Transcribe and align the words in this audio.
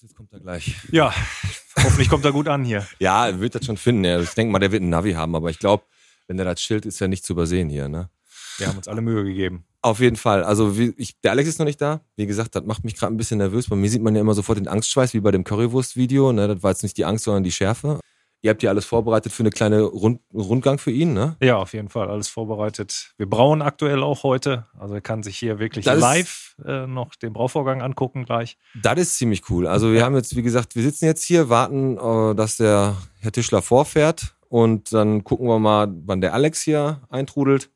jetzt 0.00 0.16
kommt 0.16 0.32
er 0.32 0.40
gleich. 0.40 0.74
Ja, 0.90 1.12
hoffentlich 1.76 2.08
kommt 2.08 2.24
er 2.24 2.32
gut 2.32 2.48
an 2.48 2.64
hier. 2.64 2.86
Ja, 2.98 3.26
er 3.26 3.40
wird 3.40 3.54
das 3.54 3.66
schon 3.66 3.76
finden. 3.76 4.04
Ja. 4.04 4.20
Ich 4.20 4.30
denke 4.30 4.50
mal, 4.50 4.58
der 4.58 4.72
wird 4.72 4.82
ein 4.82 4.88
Navi 4.88 5.12
haben, 5.12 5.34
aber 5.34 5.50
ich 5.50 5.58
glaube, 5.58 5.84
wenn 6.28 6.36
der 6.36 6.46
das 6.46 6.62
Schild 6.62 6.86
ist, 6.86 6.98
ja 7.00 7.08
nicht 7.08 7.24
zu 7.24 7.34
übersehen 7.34 7.68
hier. 7.68 7.88
Ne? 7.88 8.08
Wir 8.58 8.68
haben 8.68 8.76
uns 8.76 8.88
alle 8.88 9.02
Mühe 9.02 9.24
gegeben. 9.24 9.64
Auf 9.82 10.00
jeden 10.00 10.16
Fall. 10.16 10.44
Also 10.44 10.78
wie, 10.78 10.94
ich, 10.96 11.20
der 11.20 11.32
Alex 11.32 11.48
ist 11.48 11.58
noch 11.58 11.66
nicht 11.66 11.80
da. 11.80 12.00
Wie 12.16 12.26
gesagt, 12.26 12.54
das 12.54 12.64
macht 12.64 12.84
mich 12.84 12.94
gerade 12.94 13.12
ein 13.12 13.16
bisschen 13.16 13.38
nervös. 13.38 13.68
Bei 13.68 13.76
mir 13.76 13.90
sieht 13.90 14.02
man 14.02 14.14
ja 14.14 14.20
immer 14.20 14.34
sofort 14.34 14.58
den 14.58 14.68
Angstschweiß, 14.68 15.12
wie 15.14 15.20
bei 15.20 15.30
dem 15.32 15.44
Currywurst-Video. 15.44 16.32
Ne? 16.32 16.48
Das 16.48 16.62
war 16.62 16.70
jetzt 16.70 16.84
nicht 16.84 16.96
die 16.96 17.04
Angst, 17.04 17.24
sondern 17.24 17.42
die 17.42 17.52
Schärfe. 17.52 18.00
Ihr 18.44 18.50
habt 18.50 18.62
ja 18.64 18.70
alles 18.70 18.84
vorbereitet 18.84 19.30
für 19.32 19.44
eine 19.44 19.50
kleine 19.50 19.82
Rund 19.82 20.20
Rundgang 20.34 20.78
für 20.78 20.90
ihn, 20.90 21.12
ne? 21.12 21.36
Ja, 21.40 21.58
auf 21.58 21.74
jeden 21.74 21.88
Fall. 21.88 22.08
Alles 22.10 22.28
vorbereitet. 22.28 23.12
Wir 23.16 23.30
brauen 23.30 23.62
aktuell 23.62 24.02
auch 24.02 24.24
heute. 24.24 24.66
Also 24.76 24.94
er 24.94 25.00
kann 25.00 25.22
sich 25.22 25.38
hier 25.38 25.60
wirklich 25.60 25.84
Das 25.84 25.94
ist- 25.96 26.00
live 26.02 26.56
äh, 26.66 26.86
noch 26.88 27.14
den 27.14 27.32
Brauvorgang 27.32 27.82
angucken 27.82 28.24
gleich. 28.24 28.58
Das 28.82 28.98
ist 28.98 29.16
ziemlich 29.16 29.48
cool. 29.48 29.68
Also 29.68 29.92
wir 29.92 30.04
haben 30.04 30.16
jetzt, 30.16 30.34
wie 30.34 30.42
gesagt, 30.42 30.74
wir 30.74 30.82
sitzen 30.82 31.04
jetzt 31.04 31.22
hier, 31.22 31.48
warten, 31.50 31.96
äh, 31.98 32.34
dass 32.34 32.56
der 32.56 32.96
Herr 33.20 33.30
Tischler 33.30 33.62
vorfährt 33.62 34.34
und 34.48 34.92
dann 34.92 35.22
gucken 35.22 35.46
wir 35.46 35.60
mal, 35.60 35.86
wann 36.04 36.20
der 36.20 36.34
Alex 36.34 36.60
hier 36.62 37.00
eintrudelt. 37.10 37.70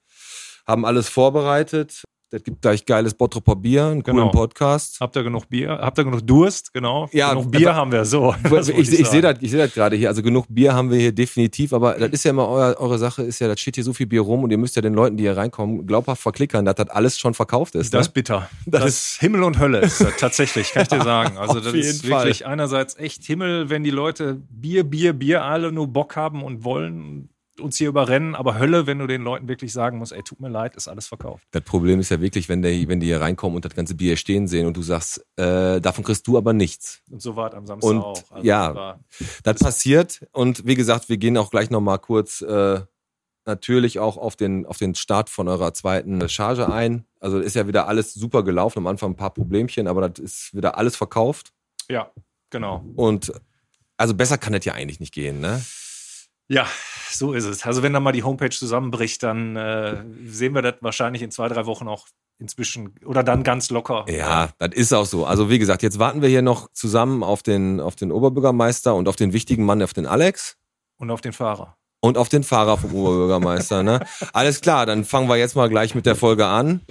Haben 0.66 0.84
alles 0.84 1.08
vorbereitet. 1.08 2.02
Das 2.36 2.44
gibt 2.44 2.60
gleich 2.60 2.84
geiles 2.84 3.14
Bottroper 3.14 3.56
Bier, 3.56 3.86
einen 3.86 4.02
coolen 4.02 4.18
Genau. 4.18 4.30
Podcast. 4.30 5.00
Habt 5.00 5.16
ihr 5.16 5.22
genug 5.22 5.48
Bier? 5.48 5.70
Habt 5.80 5.96
ihr 5.98 6.04
genug 6.04 6.26
Durst? 6.26 6.70
Genau. 6.74 7.08
Ja, 7.10 7.30
genug 7.30 7.50
Bier 7.50 7.70
aber- 7.70 7.78
haben 7.78 7.92
wir 7.92 8.04
so. 8.04 8.34
Wollte 8.44 8.72
Ich, 8.72 8.92
ich, 8.92 9.06
sehe 9.08 9.22
das, 9.22 9.38
ich 9.40 9.50
sehe 9.50 9.58
das 9.60 9.72
gerade 9.72 9.96
hier. 9.96 10.10
Also 10.10 10.20
genug 10.22 10.44
Bier 10.50 10.74
haben 10.74 10.90
wir 10.90 10.98
hier 10.98 11.12
definitiv, 11.12 11.72
aber 11.72 11.94
das 11.94 12.10
ist 12.10 12.24
ja 12.24 12.32
immer 12.32 12.46
euer, 12.46 12.76
eure 12.78 12.98
Sache, 12.98 13.22
ist 13.22 13.38
ja, 13.38 13.48
das 13.48 13.58
steht 13.58 13.76
hier 13.76 13.84
so 13.84 13.94
viel 13.94 14.06
Bier 14.06 14.20
rum 14.20 14.44
und 14.44 14.50
ihr 14.50 14.58
müsst 14.58 14.76
ja 14.76 14.82
den 14.82 14.92
Leuten, 14.92 15.16
die 15.16 15.22
hier 15.24 15.34
reinkommen, 15.38 15.86
glaubhaft 15.86 16.20
verklickern, 16.20 16.66
dass 16.66 16.74
das 16.74 16.90
alles 16.90 17.18
schon 17.18 17.32
verkauft 17.32 17.74
ist. 17.74 17.94
Das 17.94 18.00
ne? 18.00 18.00
ist 18.02 18.12
bitter. 18.12 18.50
Das 18.66 18.82
Das, 18.82 18.90
ist 18.90 19.20
Himmel 19.20 19.42
und 19.44 19.58
Hölle, 19.58 19.78
ist 19.78 20.02
das 20.02 20.14
tatsächlich, 20.18 20.72
kann 20.72 20.82
ich 20.82 20.88
dir 20.88 21.02
sagen. 21.02 21.38
Also 21.38 21.58
das 21.60 21.72
ist 21.72 22.02
Fall. 22.06 22.24
wirklich 22.24 22.44
einerseits 22.46 22.98
echt 22.98 23.24
Himmel, 23.24 23.70
wenn 23.70 23.82
die 23.82 23.90
Leute 23.90 24.42
Bier, 24.50 24.84
Bier, 24.84 25.14
Bier 25.14 25.42
alle 25.42 25.72
nur 25.72 25.86
Bock 25.88 26.16
haben 26.16 26.42
und 26.42 26.64
wollen 26.64 27.30
uns 27.60 27.76
hier 27.76 27.88
überrennen, 27.88 28.34
aber 28.34 28.58
Hölle, 28.58 28.86
wenn 28.86 28.98
du 28.98 29.06
den 29.06 29.22
Leuten 29.22 29.48
wirklich 29.48 29.72
sagen 29.72 29.98
musst, 29.98 30.12
ey, 30.12 30.22
tut 30.22 30.40
mir 30.40 30.48
leid, 30.48 30.76
ist 30.76 30.88
alles 30.88 31.06
verkauft. 31.06 31.46
Das 31.52 31.62
Problem 31.62 32.00
ist 32.00 32.10
ja 32.10 32.20
wirklich, 32.20 32.48
wenn, 32.48 32.62
der, 32.62 32.72
wenn 32.88 33.00
die 33.00 33.06
hier 33.06 33.20
reinkommen 33.20 33.56
und 33.56 33.64
das 33.64 33.74
ganze 33.74 33.94
Bier 33.94 34.16
stehen 34.16 34.46
sehen 34.48 34.66
und 34.66 34.76
du 34.76 34.82
sagst, 34.82 35.24
äh, 35.36 35.80
davon 35.80 36.04
kriegst 36.04 36.26
du 36.26 36.36
aber 36.36 36.52
nichts. 36.52 37.00
Und 37.10 37.22
so 37.22 37.36
war 37.36 37.48
es 37.50 37.54
am 37.54 37.66
Samstag 37.66 37.90
Und 37.90 37.98
auch. 38.02 38.22
ja. 38.42 38.68
das 38.68 38.76
war- 38.76 39.00
Das 39.42 39.58
passiert 39.60 40.26
und 40.32 40.66
wie 40.66 40.74
gesagt, 40.74 41.08
wir 41.08 41.16
gehen 41.16 41.36
auch 41.38 41.50
gleich 41.50 41.70
nochmal 41.70 41.98
kurz 41.98 42.40
äh, 42.42 42.80
natürlich 43.44 43.98
auch 44.00 44.16
auf 44.16 44.34
den, 44.36 44.66
auf 44.66 44.78
den 44.78 44.94
Start 44.94 45.30
von 45.30 45.46
eurer 45.48 45.72
zweiten 45.72 46.28
Charge 46.28 46.70
ein. 46.72 47.04
Also 47.20 47.38
ist 47.38 47.54
ja 47.54 47.66
wieder 47.68 47.86
alles 47.88 48.12
super 48.12 48.42
gelaufen, 48.42 48.78
am 48.80 48.86
Anfang 48.88 49.12
ein 49.12 49.16
paar 49.16 49.32
Problemchen, 49.32 49.86
aber 49.86 50.08
das 50.08 50.18
ist 50.22 50.54
wieder 50.54 50.76
alles 50.78 50.96
verkauft 50.96 51.52
ja, 51.88 52.10
genau. 52.50 52.84
und 52.96 53.32
also 53.96 54.14
besser 54.14 54.36
kann 54.36 54.52
das 54.52 54.64
ja 54.64 54.74
eigentlich 54.74 55.00
nicht 55.00 55.14
gehen, 55.14 55.40
ne? 55.40 55.64
Ja, 56.48 56.66
so 57.10 57.32
ist 57.32 57.44
es. 57.44 57.64
Also 57.64 57.82
wenn 57.82 57.92
dann 57.92 58.02
mal 58.02 58.12
die 58.12 58.22
Homepage 58.22 58.50
zusammenbricht, 58.50 59.22
dann 59.22 59.56
äh, 59.56 60.04
sehen 60.26 60.54
wir 60.54 60.62
das 60.62 60.74
wahrscheinlich 60.80 61.22
in 61.22 61.30
zwei, 61.30 61.48
drei 61.48 61.66
Wochen 61.66 61.88
auch 61.88 62.06
inzwischen 62.38 62.94
oder 63.04 63.22
dann 63.22 63.42
ganz 63.42 63.70
locker. 63.70 64.04
Ja, 64.08 64.50
das 64.58 64.70
ist 64.74 64.92
auch 64.92 65.06
so. 65.06 65.24
Also 65.26 65.50
wie 65.50 65.58
gesagt, 65.58 65.82
jetzt 65.82 65.98
warten 65.98 66.22
wir 66.22 66.28
hier 66.28 66.42
noch 66.42 66.70
zusammen 66.72 67.22
auf 67.22 67.42
den, 67.42 67.80
auf 67.80 67.96
den 67.96 68.12
Oberbürgermeister 68.12 68.94
und 68.94 69.08
auf 69.08 69.16
den 69.16 69.32
wichtigen 69.32 69.64
Mann, 69.64 69.82
auf 69.82 69.94
den 69.94 70.06
Alex. 70.06 70.56
Und 70.98 71.10
auf 71.10 71.20
den 71.20 71.32
Fahrer. 71.32 71.76
Und 72.00 72.18
auf 72.18 72.28
den 72.28 72.44
Fahrer 72.44 72.76
vom 72.76 72.94
Oberbürgermeister. 72.94 73.82
Ne? 73.82 74.00
Alles 74.32 74.60
klar, 74.60 74.86
dann 74.86 75.04
fangen 75.04 75.28
wir 75.28 75.36
jetzt 75.36 75.56
mal 75.56 75.68
gleich 75.68 75.94
mit 75.94 76.06
der 76.06 76.16
Folge 76.16 76.46
an. 76.46 76.82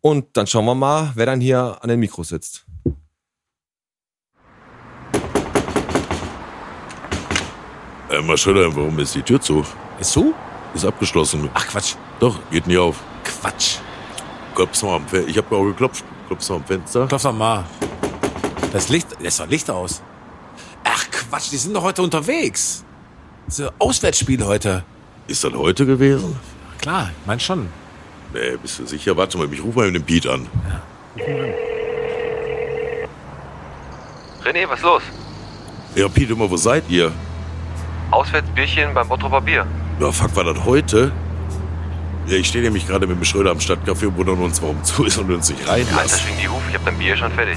Und 0.00 0.36
dann 0.36 0.46
schauen 0.46 0.64
wir 0.64 0.74
mal, 0.74 1.12
wer 1.14 1.26
dann 1.26 1.40
hier 1.40 1.78
an 1.80 1.88
den 1.88 1.98
Mikros 1.98 2.28
sitzt. 2.28 2.65
Äh, 8.08 8.22
Maschöller, 8.22 8.74
warum 8.74 8.98
ist 9.00 9.14
die 9.14 9.22
Tür 9.22 9.40
zu? 9.40 9.64
Ist 9.98 10.12
so? 10.12 10.32
Ist 10.74 10.84
abgeschlossen. 10.84 11.50
Ach 11.54 11.66
Quatsch. 11.66 11.94
Doch, 12.20 12.38
geht 12.50 12.66
nie 12.66 12.78
auf. 12.78 12.96
Quatsch. 13.24 13.78
Klopf's 14.54 14.82
mal 14.82 14.96
am 14.96 15.06
Fenster. 15.06 15.28
Ich 15.28 15.38
hab 15.38 15.50
auch 15.52 15.64
geklopft. 15.64 16.04
Klopf's 16.28 16.48
mal 16.48 16.56
am 16.56 16.64
Fenster. 16.64 17.06
Klopf 17.08 17.22
doch 17.22 17.32
mal. 17.32 17.64
Das 18.72 18.88
Licht, 18.88 19.08
lässt 19.20 19.40
doch 19.40 19.48
Licht 19.48 19.68
aus. 19.70 20.02
Ach 20.84 21.04
Quatsch, 21.10 21.50
die 21.50 21.56
sind 21.56 21.74
doch 21.74 21.82
heute 21.82 22.02
unterwegs. 22.02 22.84
So 23.48 23.70
Auswärtsspiel 23.78 24.44
heute. 24.44 24.84
Ist 25.26 25.42
das 25.42 25.52
heute 25.54 25.84
gewesen? 25.84 26.38
Klar, 26.78 27.10
ich 27.20 27.26
mein 27.26 27.40
schon. 27.40 27.68
Nee, 28.32 28.56
bist 28.60 28.78
du 28.78 28.86
sicher? 28.86 29.16
Warte 29.16 29.38
mal, 29.38 29.52
ich 29.52 29.62
ruf 29.62 29.74
mal 29.74 29.90
den 29.90 30.02
Piet 30.02 30.26
an. 30.26 30.46
René, 34.44 34.68
was 34.68 34.78
ist 34.78 34.84
los? 34.84 35.02
Ja, 35.96 36.08
Piet, 36.08 36.30
immer, 36.30 36.48
wo 36.48 36.56
seid 36.56 36.84
ihr? 36.88 37.12
Auswärtsbierchen 38.10 38.94
beim 38.94 39.08
Bottroper 39.08 39.40
Bier. 39.40 39.66
Ja, 40.00 40.12
fuck, 40.12 40.34
war 40.36 40.44
das 40.44 40.64
heute? 40.64 41.12
Ja, 42.26 42.36
ich 42.36 42.48
stehe 42.48 42.64
nämlich 42.64 42.86
gerade 42.86 43.06
mit 43.06 43.16
dem 43.16 43.24
Schröder 43.24 43.50
am 43.52 43.58
Stadtcafé 43.58 44.06
und 44.06 44.16
wundern 44.16 44.38
uns, 44.38 44.60
warum 44.60 44.82
zu 44.82 45.04
ist 45.04 45.16
und 45.18 45.30
uns 45.32 45.48
nicht 45.48 45.68
Alter, 45.68 45.96
reinlässt. 45.96 46.20
schwing 46.22 46.34
die 46.42 46.48
Hufe, 46.48 46.62
ich 46.68 46.74
hab 46.74 46.84
dein 46.84 46.98
Bier 46.98 47.16
schon 47.16 47.30
fertig. 47.32 47.56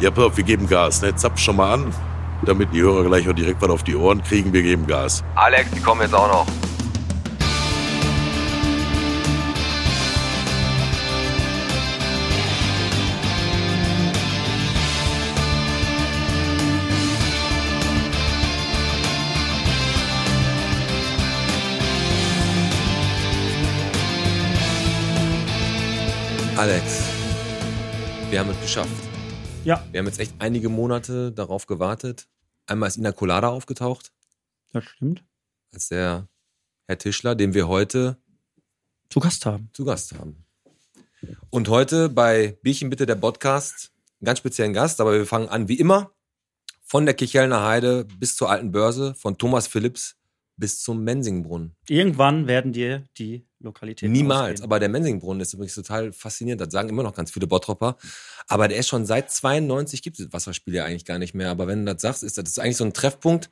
Ja, 0.00 0.10
pass 0.10 0.24
auf, 0.24 0.36
wir 0.36 0.44
geben 0.44 0.68
Gas, 0.68 1.02
ne? 1.02 1.14
Zapf 1.14 1.38
schon 1.40 1.56
mal 1.56 1.74
an, 1.74 1.94
damit 2.42 2.72
die 2.72 2.80
Hörer 2.80 3.04
gleich 3.04 3.28
auch 3.28 3.32
direkt 3.32 3.60
was 3.62 3.70
auf 3.70 3.82
die 3.82 3.96
Ohren 3.96 4.22
kriegen. 4.22 4.52
Wir 4.52 4.62
geben 4.62 4.86
Gas. 4.86 5.24
Alex, 5.34 5.70
die 5.70 5.80
kommen 5.80 6.02
jetzt 6.02 6.14
auch 6.14 6.28
noch. 6.28 6.46
Alex, 26.64 27.02
wir 28.30 28.40
haben 28.40 28.48
es 28.48 28.58
geschafft. 28.62 28.90
Ja, 29.66 29.86
Wir 29.92 29.98
haben 29.98 30.06
jetzt 30.06 30.18
echt 30.18 30.32
einige 30.38 30.70
Monate 30.70 31.30
darauf 31.30 31.66
gewartet. 31.66 32.26
Einmal 32.64 32.88
ist 32.88 32.96
Ina 32.96 33.12
Colada 33.12 33.48
aufgetaucht, 33.48 34.12
das 34.72 34.82
stimmt. 34.84 35.22
als 35.74 35.88
der 35.90 36.26
Herr 36.86 36.96
Tischler, 36.96 37.34
den 37.34 37.52
wir 37.52 37.68
heute 37.68 38.16
Zu 39.10 39.20
Gast 39.20 39.44
haben. 39.44 39.68
zu 39.74 39.84
Gast 39.84 40.14
haben. 40.14 40.46
Und 41.50 41.68
heute 41.68 42.08
bei 42.08 42.56
Bierchen 42.62 42.88
bitte 42.88 43.04
der 43.04 43.16
Podcast, 43.16 43.92
einen 44.20 44.24
ganz 44.24 44.38
speziellen 44.38 44.72
Gast, 44.72 45.02
aber 45.02 45.12
wir 45.12 45.26
fangen 45.26 45.50
an 45.50 45.68
wie 45.68 45.78
immer 45.78 46.12
von 46.80 47.04
der 47.04 47.12
Kichelner 47.14 47.62
Heide 47.62 48.06
bis 48.06 48.36
zur 48.36 48.48
alten 48.48 48.72
Börse, 48.72 49.14
von 49.16 49.36
Thomas 49.36 49.66
Phillips 49.66 50.16
bis 50.56 50.82
zum 50.82 51.02
Mensingbrunnen. 51.04 51.74
Irgendwann 51.88 52.46
werden 52.46 52.72
dir 52.72 53.04
die 53.18 53.46
Lokalitäten 53.58 54.12
Niemals, 54.12 54.54
ausgehen. 54.60 54.64
aber 54.64 54.78
der 54.80 54.88
Mensingbrunnen 54.88 55.40
ist 55.40 55.52
übrigens 55.54 55.74
total 55.74 56.12
faszinierend, 56.12 56.60
das 56.60 56.70
sagen 56.70 56.88
immer 56.88 57.02
noch 57.02 57.14
ganz 57.14 57.30
viele 57.30 57.46
Bottropper, 57.46 57.96
aber 58.46 58.68
der 58.68 58.78
ist 58.78 58.88
schon 58.88 59.06
seit 59.06 59.30
92, 59.30 60.02
gibt 60.02 60.18
es 60.18 60.26
das 60.26 60.32
Wasserspiel 60.32 60.74
ja 60.74 60.84
eigentlich 60.84 61.04
gar 61.04 61.18
nicht 61.18 61.34
mehr, 61.34 61.50
aber 61.50 61.66
wenn 61.66 61.84
du 61.84 61.92
das 61.92 62.02
sagst, 62.02 62.22
ist 62.22 62.38
das 62.38 62.48
ist 62.48 62.58
eigentlich 62.58 62.76
so 62.76 62.84
ein 62.84 62.92
Treffpunkt, 62.92 63.50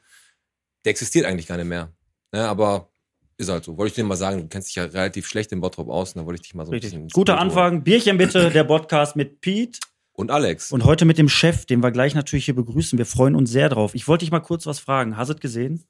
der 0.85 0.91
existiert 0.91 1.27
eigentlich 1.27 1.47
gar 1.47 1.57
nicht 1.57 1.69
mehr. 1.69 1.93
Ja, 2.35 2.49
aber 2.49 2.93
ist 3.37 3.51
halt 3.51 3.65
so. 3.65 3.77
Wollte 3.77 3.89
ich 3.89 3.95
dir 3.95 4.05
mal 4.05 4.17
sagen, 4.17 4.43
du 4.43 4.49
kennst 4.49 4.69
dich 4.69 4.77
ja 4.77 4.84
relativ 4.84 5.27
schlecht 5.27 5.53
in 5.53 5.61
Bottrop 5.61 5.89
aus, 5.89 6.15
und 6.15 6.21
da 6.21 6.27
wollte 6.27 6.37
ich 6.37 6.43
dich 6.43 6.55
mal 6.55 6.65
so 6.65 6.71
ein 6.71 6.75
Richtig. 6.75 6.91
bisschen... 6.93 7.05
ins 7.05 7.13
Guter. 7.13 7.39
Anfang. 7.39 7.83
Bierchen 7.83 8.19
bitte, 8.19 8.51
der 8.55 8.65
Podcast 8.65 9.17
mit 9.17 9.41
Pete. 9.41 9.79
Und 10.15 10.31
Alex. 10.31 10.73
Und 10.73 10.84
heute 10.84 11.05
mit 11.07 11.19
dem 11.19 11.29
Chef, 11.29 11.65
den 11.65 11.83
wir 11.83 11.91
gleich 11.91 12.15
natürlich 12.15 12.45
hier 12.45 12.55
begrüßen. 12.55 12.99
Wir 12.99 13.07
freuen 13.07 13.34
uns 13.34 13.51
sehr 13.51 13.71
drauf. 13.71 13.95
Ich 13.95 14.09
wollte 14.09 14.25
dich 14.25 14.31
mal 14.31 14.41
kurz 14.41 14.67
was 14.67 14.79
fragen. 14.79 15.17
Hast 15.17 15.29
du 15.29 15.34
es 15.34 15.41
gesehen? 15.41 15.84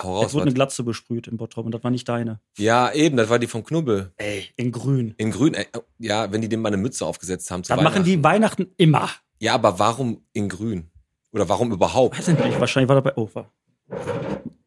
Hau 0.00 0.18
Es 0.18 0.24
raus, 0.26 0.34
wurde 0.34 0.42
eine? 0.44 0.54
Glatze 0.54 0.82
besprüht 0.84 1.26
in 1.26 1.36
Bottrop 1.36 1.66
und 1.66 1.72
das 1.72 1.84
war 1.84 1.90
nicht 1.90 2.08
deine. 2.08 2.40
Ja, 2.58 2.92
eben, 2.92 3.16
das 3.16 3.28
war 3.28 3.38
die 3.38 3.46
vom 3.46 3.62
Knubbel. 3.64 4.12
Ey, 4.16 4.48
in 4.56 4.72
grün. 4.72 5.14
In 5.18 5.30
grün, 5.30 5.54
äh, 5.54 5.64
ja, 5.98 6.32
wenn 6.32 6.40
die 6.40 6.48
dem 6.48 6.62
mal 6.62 6.68
eine 6.68 6.78
Mütze 6.78 7.04
aufgesetzt 7.04 7.50
haben 7.50 7.62
zu 7.64 7.74
Das 7.74 7.82
machen 7.82 8.02
die 8.04 8.22
Weihnachten. 8.24 8.68
Immer. 8.78 9.10
Ja, 9.38 9.54
aber 9.54 9.78
warum 9.78 10.22
in 10.32 10.48
grün? 10.48 10.90
Oder 11.32 11.48
warum 11.48 11.72
überhaupt? 11.72 12.18
Weiß 12.18 12.28
ich 12.28 12.38
nicht. 12.38 12.58
Wahrscheinlich 12.60 12.88
war 12.88 12.96
dabei. 12.96 13.12
Oh, 13.16 13.28
war. 13.34 13.50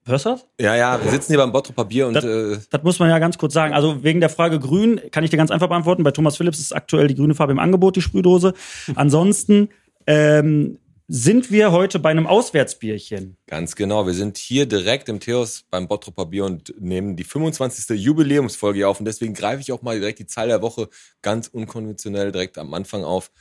Hörst 0.08 0.26
du 0.26 0.30
das? 0.30 0.46
Ja, 0.60 0.76
ja, 0.76 1.04
wir 1.04 1.10
sitzen 1.10 1.32
hier 1.34 1.38
beim 1.40 1.52
Bottroper 1.52 1.86
Bier 1.86 2.06
und 2.08 2.14
Das- 2.14 2.24
äh, 2.24 2.58
Das 2.70 2.84
muss 2.84 3.00
man 3.00 3.10
ja 3.10 3.18
ganz 3.18 3.38
kurz 3.40 3.54
sagen. 3.54 3.74
Also 3.74 4.04
wegen 4.04 4.20
der 4.20 4.30
Frage 4.30 4.60
grün 4.60 5.02
kann 5.12 5.24
ich 5.24 5.32
dir 5.32 5.38
ganz 5.38 5.50
einfach 5.50 5.68
beantworten. 5.68 6.04
Bei 6.04 6.12
Thomas 6.12 6.38
Philips 6.38 6.60
ist 6.60 6.74
aktuell 6.76 7.08
die 7.08 7.16
grüne 7.16 7.34
Farbe 7.34 7.54
im 7.54 7.60
Angebot, 7.60 7.96
die 7.96 8.02
Sprühdose. 8.02 8.54
Ansonsten 8.96 9.70
ähm, 10.06 10.78
sind 11.08 11.52
wir 11.52 11.72
heute 11.72 12.00
bei 12.00 12.10
einem 12.10 12.26
Auswärtsbierchen. 12.26 13.38
Ganz 13.46 13.76
genau. 13.76 14.08
Wir 14.08 14.14
sind 14.14 14.38
hier 14.38 14.66
direkt 14.66 15.08
im 15.08 15.20
Theos 15.20 15.64
beim 15.70 15.88
Bottroper 15.88 16.26
Bier 16.26 16.46
und 16.46 16.74
nehmen 16.80 17.16
die 17.16 17.24
25. 17.24 18.00
Jubiläumsfolge 18.00 18.88
auf. 18.88 19.00
Und 19.00 19.06
deswegen 19.06 19.36
greife 19.36 19.62
ich 19.62 19.72
auch 19.72 19.84
mal 19.84 20.00
direkt 20.00 20.20
die 20.20 20.26
Zahl 20.26 20.48
der 20.48 20.62
Woche 20.62 20.90
ganz 21.22 21.48
unkonventionell 21.48 22.32
direkt 22.32 22.58
am 22.58 22.74
Anfang 22.74 23.04
auf. 23.04 23.32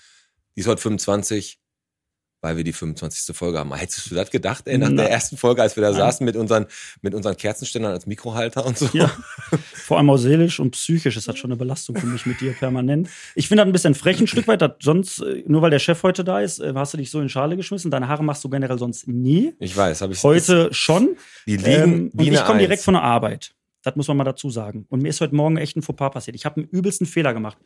Die 0.57 0.61
ist 0.61 0.67
heute 0.67 0.83
25, 0.83 1.59
weil 2.45 2.59
wir 2.59 2.65
die 2.65 2.75
25. 2.75 3.35
Folge 3.35 3.59
haben. 3.59 3.75
Hättest 3.75 4.11
du 4.11 4.15
das 4.15 4.31
gedacht, 4.31 4.69
ey, 4.69 4.77
nach 4.77 4.89
Nein. 4.89 4.99
der 4.99 5.11
ersten 5.11 5.39
Folge, 5.39 5.63
als 5.63 5.77
wir 5.77 5.81
da 5.83 5.89
Nein. 5.89 5.99
saßen 5.99 6.27
mit 6.27 6.37
unseren, 6.37 6.67
mit 7.01 7.15
unseren 7.15 7.39
Kerzenständern 7.39 7.93
als 7.93 8.07
Mikrohalter 8.07 8.67
und 8.67 8.77
so? 8.77 8.87
Ja. 8.93 9.11
Vor 9.73 9.97
allem 9.97 10.11
auch 10.11 10.19
seelisch 10.19 10.61
und 10.61 10.73
psychisch 10.73 11.17
ist 11.17 11.27
das 11.27 11.39
schon 11.39 11.51
eine 11.51 11.57
Belastung 11.57 11.97
für 11.97 12.07
mich 12.07 12.27
mit 12.27 12.43
dir 12.43 12.53
permanent. 12.53 13.09
Ich 13.35 13.49
finde 13.49 13.63
das 13.63 13.69
ein 13.71 13.73
bisschen 13.73 13.95
frech 13.95 14.21
ein 14.21 14.27
Stück 14.27 14.47
weit, 14.47 14.61
dass 14.61 14.73
sonst, 14.83 15.21
äh, 15.21 15.43
nur 15.47 15.63
weil 15.63 15.71
der 15.71 15.79
Chef 15.79 16.03
heute 16.03 16.23
da 16.23 16.41
ist, 16.41 16.61
äh, 16.61 16.75
hast 16.75 16.93
du 16.93 16.99
dich 16.99 17.11
so 17.11 17.19
in 17.23 17.31
Schale 17.31 17.57
geschmissen. 17.57 17.91
Deine 17.91 18.09
Haare 18.09 18.23
machst 18.23 18.45
du 18.45 18.51
generell 18.51 18.79
sonst 18.79 19.09
nie. 19.09 19.55
Ich 19.59 19.75
weiß, 19.75 20.03
habe 20.03 20.13
ich 20.13 20.23
Heute 20.23 20.69
schon. 20.73 21.17
Die 21.47 21.57
liegen 21.57 21.71
Ähm, 21.71 22.11
und 22.15 22.27
ich 22.27 22.45
komme 22.45 22.59
direkt 22.59 22.83
von 22.83 22.93
der 22.93 23.05
Arbeit. 23.05 23.55
Das 23.83 23.97
muss 23.97 24.09
man 24.09 24.19
mal 24.19 24.25
dazu 24.25 24.51
sagen. 24.51 24.85
Und 24.91 25.03
mir 25.03 25.09
ist 25.09 25.23
heute 25.23 25.35
Morgen 25.35 25.57
echt 25.57 25.77
ein 25.77 25.83
Fauxpas 25.83 26.11
passiert. 26.11 26.37
Ich 26.37 26.45
habe 26.45 26.61
einen 26.61 26.69
übelsten 26.69 27.07
Fehler 27.07 27.33
gemacht. 27.33 27.57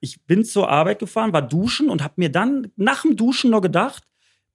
Ich 0.00 0.22
bin 0.24 0.44
zur 0.44 0.68
Arbeit 0.68 0.98
gefahren, 0.98 1.32
war 1.32 1.42
duschen 1.42 1.88
und 1.88 2.02
habe 2.02 2.14
mir 2.16 2.30
dann 2.30 2.72
nach 2.76 3.02
dem 3.02 3.16
Duschen 3.16 3.50
noch 3.50 3.62
gedacht, 3.62 4.04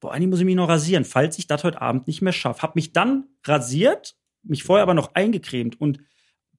boah, 0.01 0.11
eigentlich 0.11 0.29
muss 0.29 0.39
ich 0.39 0.45
mich 0.45 0.55
noch 0.55 0.67
rasieren, 0.67 1.05
falls 1.05 1.37
ich 1.39 1.47
das 1.47 1.63
heute 1.63 1.81
Abend 1.81 2.07
nicht 2.07 2.21
mehr 2.21 2.33
schaffe. 2.33 2.61
Habe 2.63 2.73
mich 2.75 2.91
dann 2.91 3.27
rasiert, 3.45 4.15
mich 4.43 4.63
vorher 4.63 4.83
aber 4.83 4.93
noch 4.93 5.15
eingecremt 5.15 5.79
und 5.79 5.99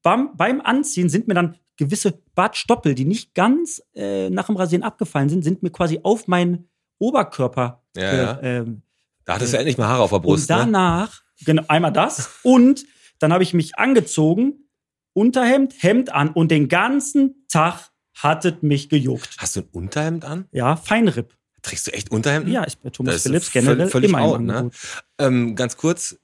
beim, 0.02 0.36
beim 0.36 0.60
Anziehen 0.60 1.08
sind 1.08 1.28
mir 1.28 1.34
dann 1.34 1.56
gewisse 1.76 2.22
Bartstoppel, 2.34 2.94
die 2.94 3.04
nicht 3.04 3.34
ganz 3.34 3.82
äh, 3.94 4.30
nach 4.30 4.46
dem 4.46 4.56
Rasieren 4.56 4.82
abgefallen 4.82 5.28
sind, 5.28 5.42
sind 5.42 5.62
mir 5.62 5.70
quasi 5.70 6.00
auf 6.02 6.28
meinen 6.28 6.68
Oberkörper 6.98 7.82
Ja, 7.96 8.14
ja. 8.14 8.32
äh, 8.38 8.58
ähm, 8.58 8.82
Da 9.24 9.34
hattest 9.34 9.52
du 9.52 9.58
endlich 9.58 9.78
mal 9.78 9.88
Haare 9.88 10.02
auf 10.02 10.10
der 10.10 10.20
Brust. 10.20 10.50
und 10.50 10.56
ne? 10.56 10.62
danach, 10.64 11.22
genau, 11.44 11.64
einmal 11.68 11.92
das. 11.92 12.30
und 12.42 12.84
dann 13.18 13.32
habe 13.32 13.42
ich 13.42 13.54
mich 13.54 13.76
angezogen, 13.78 14.68
Unterhemd, 15.14 15.74
Hemd 15.82 16.12
an 16.12 16.30
und 16.30 16.50
den 16.50 16.68
ganzen 16.68 17.44
Tag 17.48 17.90
hattet 18.14 18.62
mich 18.62 18.88
gejuckt. 18.88 19.36
Hast 19.38 19.56
du 19.56 19.60
ein 19.60 19.68
Unterhemd 19.72 20.24
an? 20.24 20.46
Ja, 20.52 20.76
Feinripp. 20.76 21.36
Trägst 21.62 21.86
du 21.86 21.92
echt 21.92 22.10
Unterhemden? 22.10 22.52
Ja, 22.52 22.64
ist 22.64 22.82
bei 22.82 22.90
Thomas 22.90 23.22
Das 23.22 23.32
völ- 23.32 23.52
generell 23.52 23.88
völlig 23.88 24.10
immer 24.10 24.20
out, 24.22 24.40
ne? 24.40 24.70
Ähm, 25.18 25.54
ganz 25.54 25.76
kurz, 25.76 26.18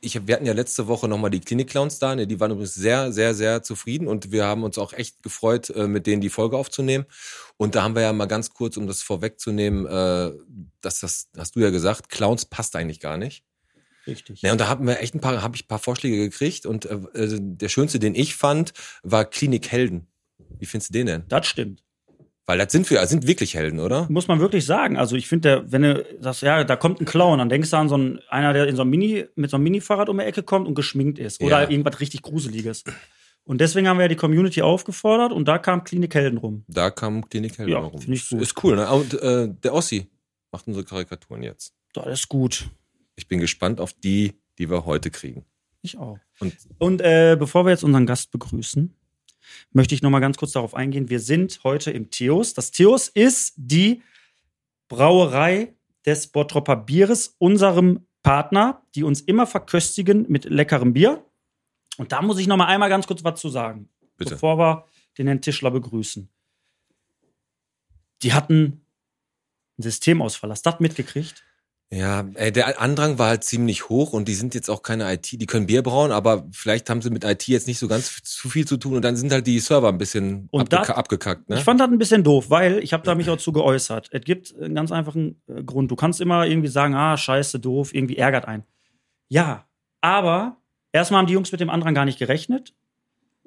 ich, 0.00 0.26
wir 0.26 0.34
hatten 0.34 0.46
ja 0.46 0.52
letzte 0.52 0.86
Woche 0.86 1.08
nochmal 1.08 1.30
die 1.30 1.40
Klinik-Clowns 1.40 1.98
da, 1.98 2.14
ne? 2.14 2.26
die 2.26 2.38
waren 2.38 2.50
übrigens 2.52 2.74
sehr, 2.74 3.10
sehr, 3.10 3.34
sehr 3.34 3.62
zufrieden 3.62 4.06
und 4.06 4.30
wir 4.30 4.44
haben 4.44 4.62
uns 4.62 4.78
auch 4.78 4.92
echt 4.92 5.22
gefreut, 5.22 5.70
äh, 5.70 5.88
mit 5.88 6.06
denen 6.06 6.20
die 6.20 6.28
Folge 6.28 6.56
aufzunehmen. 6.56 7.06
Und 7.56 7.74
da 7.74 7.82
haben 7.82 7.94
wir 7.94 8.02
ja 8.02 8.12
mal 8.12 8.26
ganz 8.26 8.50
kurz, 8.50 8.76
um 8.76 8.86
das 8.86 9.02
vorwegzunehmen, 9.02 9.86
äh, 9.86 10.32
dass 10.82 11.00
das, 11.00 11.28
hast 11.36 11.56
du 11.56 11.60
ja 11.60 11.70
gesagt, 11.70 12.10
Clowns 12.10 12.44
passt 12.44 12.76
eigentlich 12.76 13.00
gar 13.00 13.16
nicht. 13.16 13.44
Richtig. 14.06 14.40
Ja, 14.42 14.52
und 14.52 14.60
da 14.60 14.68
haben 14.68 14.86
wir 14.86 15.00
echt 15.00 15.14
ein 15.14 15.20
paar, 15.20 15.42
habe 15.42 15.56
ich 15.56 15.64
ein 15.64 15.68
paar 15.68 15.78
Vorschläge 15.78 16.16
gekriegt 16.16 16.64
und 16.64 16.86
äh, 16.86 16.94
äh, 17.14 17.38
der 17.40 17.68
schönste, 17.68 17.98
den 17.98 18.14
ich 18.14 18.36
fand, 18.36 18.72
war 19.02 19.24
Klinik 19.24 19.68
Helden. 19.70 20.06
Wie 20.58 20.66
findest 20.66 20.90
du 20.90 20.92
den 20.94 21.06
denn? 21.06 21.24
Das 21.28 21.46
stimmt. 21.46 21.82
Weil 22.48 22.56
das 22.56 22.72
sind 22.72 22.88
wir, 22.88 22.98
das 22.98 23.10
sind 23.10 23.26
wirklich 23.26 23.54
Helden, 23.54 23.78
oder? 23.78 24.06
Muss 24.08 24.26
man 24.26 24.40
wirklich 24.40 24.64
sagen. 24.64 24.96
Also 24.96 25.16
ich 25.16 25.28
finde, 25.28 25.64
wenn 25.70 25.82
du 25.82 26.06
sagst, 26.20 26.40
ja, 26.40 26.64
da 26.64 26.76
kommt 26.76 26.98
ein 26.98 27.04
Clown, 27.04 27.38
dann 27.38 27.50
denkst 27.50 27.68
du 27.70 27.76
an 27.76 27.90
so 27.90 27.94
einen, 27.96 28.20
einer, 28.30 28.54
der 28.54 28.66
in 28.68 28.74
so 28.74 28.80
einem 28.82 28.90
Mini, 28.90 29.26
mit 29.34 29.50
so 29.50 29.56
einem 29.58 29.64
Mini-Fahrrad 29.64 30.08
um 30.08 30.16
die 30.16 30.24
Ecke 30.24 30.42
kommt 30.42 30.66
und 30.66 30.74
geschminkt 30.74 31.18
ist. 31.18 31.42
Oder 31.42 31.64
Ja. 31.64 31.68
irgendwas 31.68 32.00
richtig 32.00 32.22
Gruseliges. 32.22 32.84
Und 33.44 33.60
deswegen 33.60 33.86
haben 33.86 33.98
wir 33.98 34.04
ja 34.04 34.08
die 34.08 34.16
Community 34.16 34.62
aufgefordert 34.62 35.30
und 35.32 35.46
da 35.46 35.58
kam 35.58 35.84
Klinik 35.84 36.14
Helden 36.14 36.38
rum. 36.38 36.64
Da 36.68 36.90
kam 36.90 37.28
Klinik 37.28 37.58
Helden 37.58 37.70
Ja, 37.72 37.80
rum. 37.80 38.00
ich 38.06 38.28
gut. 38.30 38.40
Ist 38.40 38.64
cool, 38.64 38.76
ne? 38.76 38.90
Und 38.90 39.12
äh, 39.22 39.48
der 39.62 39.74
Ossi 39.74 40.06
macht 40.50 40.66
unsere 40.66 40.84
Karikaturen 40.86 41.42
jetzt. 41.42 41.74
Das 41.92 42.06
ist 42.06 42.28
gut. 42.28 42.70
Ich 43.16 43.28
bin 43.28 43.40
gespannt 43.40 43.78
auf 43.78 43.92
die, 43.92 44.32
die 44.58 44.70
wir 44.70 44.86
heute 44.86 45.10
kriegen. 45.10 45.44
Ich 45.82 45.98
auch. 45.98 46.18
Und 46.40 46.54
Und 46.78 47.00
äh, 47.02 47.36
bevor 47.38 47.66
wir 47.66 47.70
jetzt 47.72 47.84
unseren 47.84 48.06
Gast 48.06 48.30
begrüßen, 48.30 48.94
möchte 49.72 49.94
ich 49.94 50.02
noch 50.02 50.10
mal 50.10 50.20
ganz 50.20 50.36
kurz 50.36 50.52
darauf 50.52 50.74
eingehen. 50.74 51.08
Wir 51.10 51.20
sind 51.20 51.60
heute 51.64 51.90
im 51.90 52.10
Theos. 52.10 52.54
Das 52.54 52.70
Theos 52.70 53.08
ist 53.08 53.54
die 53.56 54.02
Brauerei 54.88 55.74
des 56.06 56.28
Bottropper 56.28 56.76
Bieres, 56.76 57.34
unserem 57.38 58.06
Partner, 58.22 58.82
die 58.94 59.04
uns 59.04 59.20
immer 59.20 59.46
verköstigen 59.46 60.26
mit 60.28 60.44
leckerem 60.44 60.92
Bier. 60.92 61.24
Und 61.98 62.12
da 62.12 62.22
muss 62.22 62.38
ich 62.38 62.46
noch 62.46 62.56
mal 62.56 62.66
einmal 62.66 62.88
ganz 62.88 63.06
kurz 63.06 63.24
was 63.24 63.40
zu 63.40 63.48
sagen, 63.48 63.88
Bitte. 64.16 64.32
bevor 64.32 64.58
wir 64.58 64.84
den 65.18 65.26
Herrn 65.26 65.40
Tischler 65.40 65.70
begrüßen. 65.70 66.28
Die 68.22 68.32
hatten 68.32 68.84
einen 69.76 69.82
Systemausfall. 69.82 70.50
Hast 70.50 70.66
du 70.66 70.70
das 70.70 70.80
mitgekriegt? 70.80 71.44
Ja, 71.90 72.28
ey, 72.34 72.52
der 72.52 72.80
Andrang 72.82 73.18
war 73.18 73.28
halt 73.28 73.44
ziemlich 73.44 73.88
hoch 73.88 74.12
und 74.12 74.28
die 74.28 74.34
sind 74.34 74.54
jetzt 74.54 74.68
auch 74.68 74.82
keine 74.82 75.10
IT, 75.12 75.32
die 75.32 75.46
können 75.46 75.66
Bier 75.66 75.82
brauen, 75.82 76.12
aber 76.12 76.46
vielleicht 76.52 76.90
haben 76.90 77.00
sie 77.00 77.08
mit 77.08 77.24
IT 77.24 77.48
jetzt 77.48 77.66
nicht 77.66 77.78
so 77.78 77.88
ganz 77.88 78.22
zu 78.24 78.50
viel 78.50 78.66
zu 78.66 78.76
tun 78.76 78.96
und 78.96 79.02
dann 79.02 79.16
sind 79.16 79.32
halt 79.32 79.46
die 79.46 79.58
Server 79.58 79.88
ein 79.88 79.96
bisschen 79.96 80.48
Und 80.50 80.62
abgeka 80.74 80.82
dat- 80.88 80.96
abgekackt, 80.98 81.48
ne? 81.48 81.56
Ich 81.56 81.64
fand 81.64 81.80
das 81.80 81.88
ein 81.88 81.96
bisschen 81.98 82.22
doof, 82.24 82.50
weil 82.50 82.80
ich 82.84 82.92
habe 82.92 83.04
da 83.04 83.14
mich 83.14 83.30
auch 83.30 83.38
zu 83.38 83.52
geäußert. 83.52 84.08
Es 84.12 84.20
gibt 84.22 84.54
einen 84.60 84.74
ganz 84.74 84.92
einfachen 84.92 85.40
äh, 85.48 85.62
Grund. 85.62 85.90
Du 85.90 85.96
kannst 85.96 86.20
immer 86.20 86.46
irgendwie 86.46 86.68
sagen, 86.68 86.94
ah, 86.94 87.16
scheiße, 87.16 87.58
doof, 87.58 87.94
irgendwie 87.94 88.18
ärgert 88.18 88.44
einen. 88.46 88.64
Ja, 89.28 89.66
aber 90.02 90.58
erstmal 90.92 91.20
haben 91.20 91.26
die 91.26 91.32
Jungs 91.32 91.50
mit 91.52 91.60
dem 91.62 91.70
anderen 91.70 91.94
gar 91.94 92.04
nicht 92.04 92.18
gerechnet. 92.18 92.74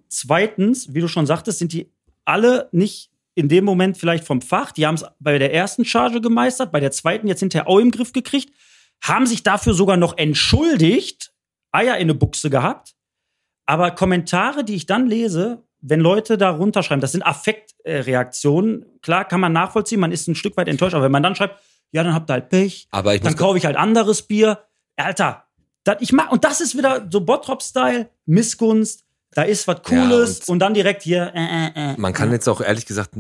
Zweitens, 0.09 0.93
wie 0.95 1.01
du 1.01 1.07
schon 1.07 1.25
sagtest, 1.27 1.59
sind 1.59 1.73
die 1.73 1.91
alle 2.25 2.69
nicht 2.71 3.10
in 3.35 3.49
dem 3.49 3.65
Moment 3.65 3.97
vielleicht 3.97 4.25
vom 4.25 4.41
Fach. 4.41 4.71
Die 4.71 4.85
haben 4.85 4.95
es 4.95 5.05
bei 5.19 5.37
der 5.37 5.53
ersten 5.53 5.85
Charge 5.85 6.21
gemeistert, 6.21 6.71
bei 6.71 6.79
der 6.79 6.91
zweiten 6.91 7.27
jetzt 7.27 7.39
hinterher 7.39 7.67
auch 7.67 7.79
im 7.79 7.91
Griff 7.91 8.13
gekriegt, 8.13 8.53
haben 9.01 9.25
sich 9.25 9.43
dafür 9.43 9.73
sogar 9.73 9.97
noch 9.97 10.17
entschuldigt, 10.17 11.33
Eier 11.71 11.95
in 11.95 12.01
eine 12.03 12.15
Buchse 12.15 12.49
gehabt. 12.49 12.93
Aber 13.65 13.91
Kommentare, 13.91 14.63
die 14.63 14.75
ich 14.75 14.85
dann 14.85 15.07
lese, 15.07 15.63
wenn 15.79 15.99
Leute 15.99 16.37
da 16.37 16.51
runterschreiben, 16.51 17.01
das 17.01 17.13
sind 17.13 17.23
Affektreaktionen. 17.23 18.85
Klar, 19.01 19.25
kann 19.25 19.39
man 19.39 19.53
nachvollziehen, 19.53 19.99
man 19.99 20.11
ist 20.11 20.27
ein 20.27 20.35
Stück 20.35 20.57
weit 20.57 20.67
enttäuscht, 20.67 20.93
aber 20.93 21.05
wenn 21.05 21.11
man 21.11 21.23
dann 21.23 21.35
schreibt, 21.35 21.59
ja, 21.91 22.03
dann 22.03 22.13
habt 22.13 22.29
ihr 22.29 22.33
halt 22.33 22.49
Pech, 22.49 22.87
aber 22.91 23.17
dann 23.17 23.35
kaufe 23.35 23.57
ich 23.57 23.65
halt 23.65 23.75
anderes 23.75 24.21
Bier. 24.21 24.59
Alter, 24.95 25.45
das, 25.83 25.97
ich 25.99 26.11
mag, 26.13 26.31
und 26.31 26.43
das 26.43 26.61
ist 26.61 26.77
wieder 26.77 27.07
so 27.09 27.21
Bottrop-Style, 27.21 28.09
Missgunst, 28.25 29.03
da 29.33 29.43
ist 29.43 29.67
was 29.67 29.81
Cooles 29.83 30.39
und- 30.41 30.49
und, 30.49 30.59
dann 30.59 30.73
direkt 30.73 31.03
hier, 31.03 31.31
äh, 31.33 31.39
äh, 31.39 31.93
äh. 31.93 31.95
Man 31.97 32.13
kann 32.13 32.31
jetzt 32.31 32.47
auch 32.49 32.61
ehrlich 32.61 32.85
gesagt 32.85 33.13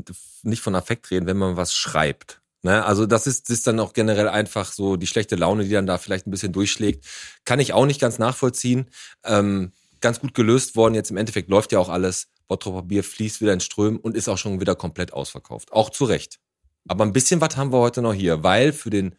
nicht 0.43 0.61
von 0.61 0.75
Affekt 0.75 1.09
reden, 1.11 1.25
wenn 1.25 1.37
man 1.37 1.57
was 1.57 1.73
schreibt. 1.73 2.41
Ne? 2.63 2.85
Also 2.85 3.05
das 3.05 3.27
ist, 3.27 3.49
das 3.49 3.59
ist 3.59 3.67
dann 3.67 3.79
auch 3.79 3.93
generell 3.93 4.27
einfach 4.27 4.71
so 4.71 4.97
die 4.97 5.07
schlechte 5.07 5.35
Laune, 5.35 5.63
die 5.63 5.71
dann 5.71 5.87
da 5.87 5.97
vielleicht 5.97 6.27
ein 6.27 6.31
bisschen 6.31 6.53
durchschlägt. 6.53 7.05
Kann 7.45 7.59
ich 7.59 7.73
auch 7.73 7.85
nicht 7.85 8.01
ganz 8.01 8.19
nachvollziehen. 8.19 8.89
Ähm, 9.23 9.71
ganz 10.01 10.19
gut 10.19 10.33
gelöst 10.33 10.75
worden. 10.75 10.95
Jetzt 10.95 11.11
im 11.11 11.17
Endeffekt 11.17 11.49
läuft 11.49 11.71
ja 11.71 11.79
auch 11.79 11.89
alles. 11.89 12.27
Bottroper 12.47 12.83
Bier 12.83 13.03
fließt 13.03 13.39
wieder 13.39 13.53
in 13.53 13.61
Strömen 13.61 13.99
und 13.99 14.15
ist 14.15 14.27
auch 14.27 14.37
schon 14.37 14.59
wieder 14.59 14.75
komplett 14.75 15.13
ausverkauft. 15.13 15.71
Auch 15.71 15.89
zu 15.89 16.05
Recht. 16.05 16.39
Aber 16.87 17.05
ein 17.05 17.13
bisschen 17.13 17.39
was 17.39 17.55
haben 17.55 17.71
wir 17.71 17.79
heute 17.79 18.01
noch 18.01 18.13
hier, 18.13 18.43
weil 18.43 18.73
für 18.73 18.89
den 18.89 19.15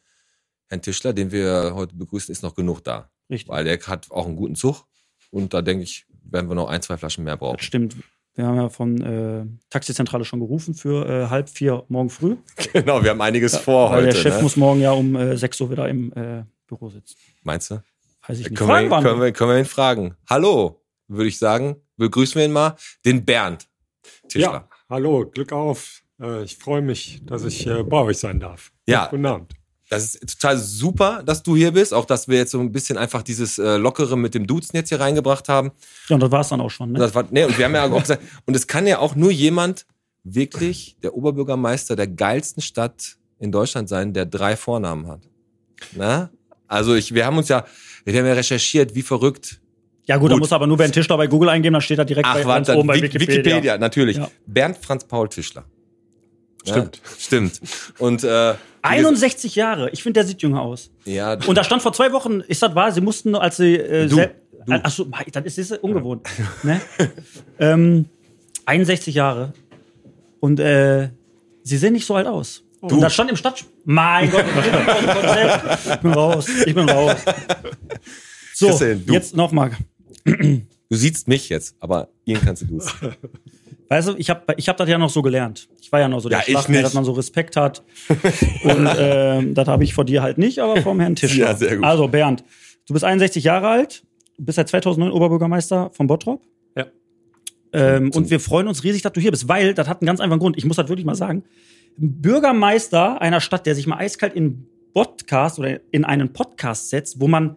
Herrn 0.69 0.83
Tischler, 0.83 1.13
den 1.13 1.31
wir 1.31 1.73
heute 1.75 1.95
begrüßen, 1.95 2.33
ist 2.33 2.43
noch 2.43 2.55
genug 2.55 2.85
da. 2.85 3.11
Richtig. 3.31 3.49
Weil 3.49 3.65
der 3.65 3.81
hat 3.87 4.11
auch 4.11 4.27
einen 4.27 4.37
guten 4.37 4.57
Zug. 4.57 4.85
Und 5.31 5.55
da 5.55 5.63
denke 5.63 5.85
ich, 5.85 6.07
werden 6.25 6.49
wir 6.51 6.55
noch 6.55 6.69
ein, 6.69 6.83
zwei 6.83 6.97
Flaschen 6.97 7.25
mehr 7.25 7.37
brauchen. 7.37 7.57
Das 7.57 7.67
stimmt. 7.67 7.97
Wir 8.35 8.47
haben 8.47 8.57
ja 8.57 8.69
von 8.71 9.01
äh, 9.03 9.45
Taxizentrale 9.69 10.25
schon 10.25 10.41
gerufen 10.41 10.75
für 10.75 11.07
äh, 11.07 11.29
halb 11.29 11.51
vier 11.51 11.85
morgen 11.89 12.09
früh. 12.09 12.37
Genau, 12.73 13.03
wir 13.03 13.11
haben 13.11 13.21
einiges 13.21 13.57
vor 13.59 13.91
weil 13.91 14.05
heute. 14.05 14.15
der 14.15 14.23
Chef 14.23 14.37
ne? 14.37 14.43
muss 14.43 14.57
morgen 14.57 14.81
ja 14.81 14.93
um 14.93 15.15
äh, 15.17 15.37
6 15.37 15.61
Uhr 15.61 15.71
wieder 15.71 15.89
im 15.89 16.13
äh, 16.15 16.45
Büro 16.67 16.89
sitzen. 16.89 17.17
Meinst 17.43 17.71
du? 17.71 17.83
Weiß 18.27 18.39
ich 18.39 18.49
nicht. 18.49 18.59
Können 18.59 18.91
wir, 18.91 19.03
können, 19.03 19.21
wir, 19.21 19.33
können 19.33 19.51
wir 19.51 19.59
ihn 19.59 19.65
fragen. 19.67 20.15
Hallo, 20.31 20.81
würde 21.09 21.29
ich 21.29 21.39
sagen. 21.39 21.77
Begrüßen 21.99 22.37
wir 22.39 22.47
ihn 22.47 22.53
mal. 22.53 22.77
Den 23.05 23.25
Bernd 23.25 23.69
Tischler. 24.29 24.53
Ja, 24.53 24.69
hallo, 24.89 25.27
Glück 25.29 25.53
auf. 25.53 26.03
Äh, 26.21 26.45
Ich 26.45 26.57
freue 26.57 26.81
mich, 26.81 27.21
dass 27.27 27.45
ich 27.45 27.67
äh, 27.67 27.83
bei 27.83 27.99
euch 28.01 28.17
sein 28.19 28.41
darf. 28.41 28.73
Ja. 28.87 29.09
Guten 29.09 29.27
Abend. 29.27 29.53
Das 29.93 30.15
ist 30.15 30.41
total 30.41 30.57
super, 30.57 31.23
dass 31.23 31.43
du 31.43 31.55
hier 31.55 31.73
bist. 31.73 31.93
Auch, 31.93 32.07
dass 32.07 32.27
wir 32.27 32.39
jetzt 32.39 32.53
so 32.53 32.61
ein 32.61 32.73
bisschen 32.73 32.97
einfach 32.97 33.23
dieses 33.23 33.59
äh, 33.59 33.77
Lockere 33.77 34.17
mit 34.17 34.33
dem 34.35 34.47
Duzen 34.47 34.75
jetzt 34.75 34.89
hier 34.89 34.99
reingebracht 35.01 35.51
haben. 35.51 35.71
Ja, 36.09 36.15
und 36.15 36.21
das 36.23 36.31
war 36.31 36.41
es 36.41 36.49
dann 36.49 36.63
auch 36.63 36.71
schon. 36.71 36.93
Ne? 36.93 36.99
Das 36.99 37.15
war, 37.15 37.27
nee, 37.31 37.45
und 37.45 37.59
wir 37.59 37.67
haben 37.67 37.75
ja 37.75 37.85
auch 37.85 38.01
gesagt, 38.01 38.23
und 38.47 38.57
es 38.57 38.67
kann 38.67 38.87
ja 38.87 39.01
auch 39.01 39.15
nur 39.17 39.31
jemand 39.31 39.85
wirklich 40.25 40.97
der 41.03 41.15
Oberbürgermeister 41.15 41.95
der 41.95 42.07
geilsten 42.07 42.63
Stadt 42.63 43.17
in 43.39 43.53
Deutschland 43.53 43.89
sein, 43.91 44.15
der 44.15 44.25
drei 44.25 44.57
Vornamen 44.57 45.09
hat. 45.09 45.29
Na? 45.95 46.31
Also 46.69 46.95
ich, 46.95 47.13
wir 47.13 47.27
haben 47.27 47.37
uns 47.37 47.49
ja, 47.49 47.67
wir 48.07 48.19
haben 48.19 48.25
ja 48.27 48.33
recherchiert, 48.33 48.95
wie 48.95 49.03
verrückt. 49.03 49.61
ja 50.07 50.17
gut, 50.17 50.31
da 50.31 50.35
gut. 50.37 50.41
muss 50.41 50.53
aber 50.55 50.67
nur 50.67 50.79
Bernd 50.79 50.95
Tischler 50.95 51.19
bei 51.19 51.27
Google 51.27 51.51
eingeben, 51.51 51.75
dann 51.75 51.83
steht 51.83 51.99
da 51.99 52.05
direkt 52.05 52.27
Ach, 52.27 52.35
bei, 52.35 52.47
warte, 52.47 52.77
oben 52.77 52.87
bei 52.89 52.95
Wik- 52.95 53.03
Wikipedia. 53.13 53.37
Wikipedia, 53.45 53.77
natürlich. 53.79 54.17
Ja. 54.17 54.31
Bernd 54.47 54.79
Franz 54.79 55.05
Paul 55.05 55.29
Tischler. 55.29 55.65
Stimmt. 56.65 56.97
Ja, 56.97 57.11
stimmt. 57.19 57.61
Und 57.99 58.25
äh, 58.25 58.55
61 58.83 59.55
Jahre. 59.55 59.91
Ich 59.91 60.03
finde, 60.03 60.21
der 60.21 60.27
sieht 60.27 60.43
jünger 60.43 60.63
aus. 60.63 60.91
ja, 61.05 61.35
Und 61.47 61.57
da 61.57 61.65
stand 61.65 61.83
vor 61.83 61.93
zwei 61.93 62.13
Wochen, 62.13 62.41
ist 62.41 62.63
das 62.63 62.75
wahr? 62.75 62.93
Sie 62.93 63.01
mussten, 63.01 63.35
als 63.35 63.57
sie. 63.57 63.77
Äh, 63.77 64.09
Du, 64.09 64.17
du. 64.17 64.73
Achso, 64.85 65.07
das 65.33 65.45
ist, 65.45 65.59
ist 65.59 65.73
ungewohnt. 65.83 66.27
ne? 66.63 66.81
ähm, 67.59 68.07
61 68.65 69.15
Jahre. 69.15 69.53
Und 70.41 70.61
äh, 70.61 71.11
sie 71.63 71.77
sehen 71.79 71.93
nicht 71.95 72.07
so 72.07 72.15
alt 72.15 72.27
aus. 72.27 72.63
Und 72.81 73.01
da 73.01 73.09
stand 73.11 73.31
im 73.31 73.37
Stadt. 73.37 73.65
Mein 73.85 74.29
Gott, 74.31 74.45
ich 74.45 76.01
bin, 76.01 76.13
raus. 76.13 76.49
Ich 76.67 76.75
bin 76.75 76.89
raus. 76.89 77.17
So, 78.55 78.67
Christian, 78.69 79.07
du. 79.07 79.13
jetzt 79.13 79.37
nochmal. 79.37 79.71
du 80.25 80.63
siehst 80.91 81.29
mich 81.29 81.49
jetzt, 81.49 81.77
aber 81.79 82.09
ihn 82.25 82.41
kannst 82.41 82.63
du 82.63 82.67
duzen. 82.67 82.91
Weißt 83.93 84.09
du, 84.09 84.15
ich 84.17 84.31
habe 84.31 84.55
ich 84.57 84.71
hab 84.71 84.79
das 84.79 84.89
ja 84.89 84.97
noch 84.97 85.11
so 85.11 85.21
gelernt. 85.21 85.69
Ich 85.83 85.93
war 85.93 86.01
ja 86.01 86.09
noch 86.09 86.21
so 86.21 86.31
der 86.31 86.43
Ja, 86.49 86.67
nicht. 86.67 86.83
dass 86.83 86.95
man 86.95 87.05
so 87.05 87.13
Respekt 87.13 87.57
hat. 87.57 87.83
Und 88.65 88.89
ähm, 88.97 89.53
das 89.53 89.69
habe 89.69 89.85
ich 89.85 89.93
vor 89.93 90.07
dir 90.07 90.23
halt 90.23 90.39
nicht, 90.39 90.61
aber 90.61 90.81
vom 90.81 90.99
Herrn 90.99 91.15
Tischler. 91.15 91.49
Ja, 91.49 91.55
sehr 91.55 91.77
gut. 91.77 91.85
Also 91.85 92.09
Bernd, 92.09 92.43
du 92.87 92.95
bist 92.95 93.05
61 93.05 93.45
Jahre 93.45 93.69
alt, 93.69 94.03
du 94.39 94.47
bist 94.47 94.57
seit 94.57 94.71
2009 94.71 95.13
Oberbürgermeister 95.13 95.91
von 95.93 96.07
Bottrop. 96.07 96.41
Ja. 96.75 96.87
Ähm, 97.75 98.11
und 98.15 98.31
wir 98.31 98.41
freuen 98.41 98.67
uns 98.67 98.83
riesig, 98.83 99.03
dass 99.03 99.13
du 99.13 99.21
hier 99.21 99.31
bist, 99.31 99.47
weil 99.47 99.75
das 99.75 99.87
hat 99.89 100.01
einen 100.01 100.07
ganz 100.07 100.21
einfachen 100.21 100.41
Grund. 100.41 100.57
Ich 100.57 100.65
muss 100.65 100.77
das 100.77 100.89
wirklich 100.89 101.05
mal 101.05 101.15
sagen. 101.15 101.45
Ein 102.01 102.23
Bürgermeister 102.23 103.21
einer 103.21 103.43
Stadt, 103.43 103.67
der 103.67 103.75
sich 103.75 103.87
mal 103.87 103.99
eiskalt 103.99 104.33
in 104.33 104.67
Podcast 104.95 105.59
oder 105.59 105.81
in 105.91 106.07
einen 106.07 106.33
Podcast 106.33 106.89
setzt, 106.89 107.21
wo 107.21 107.29
man 107.29 107.57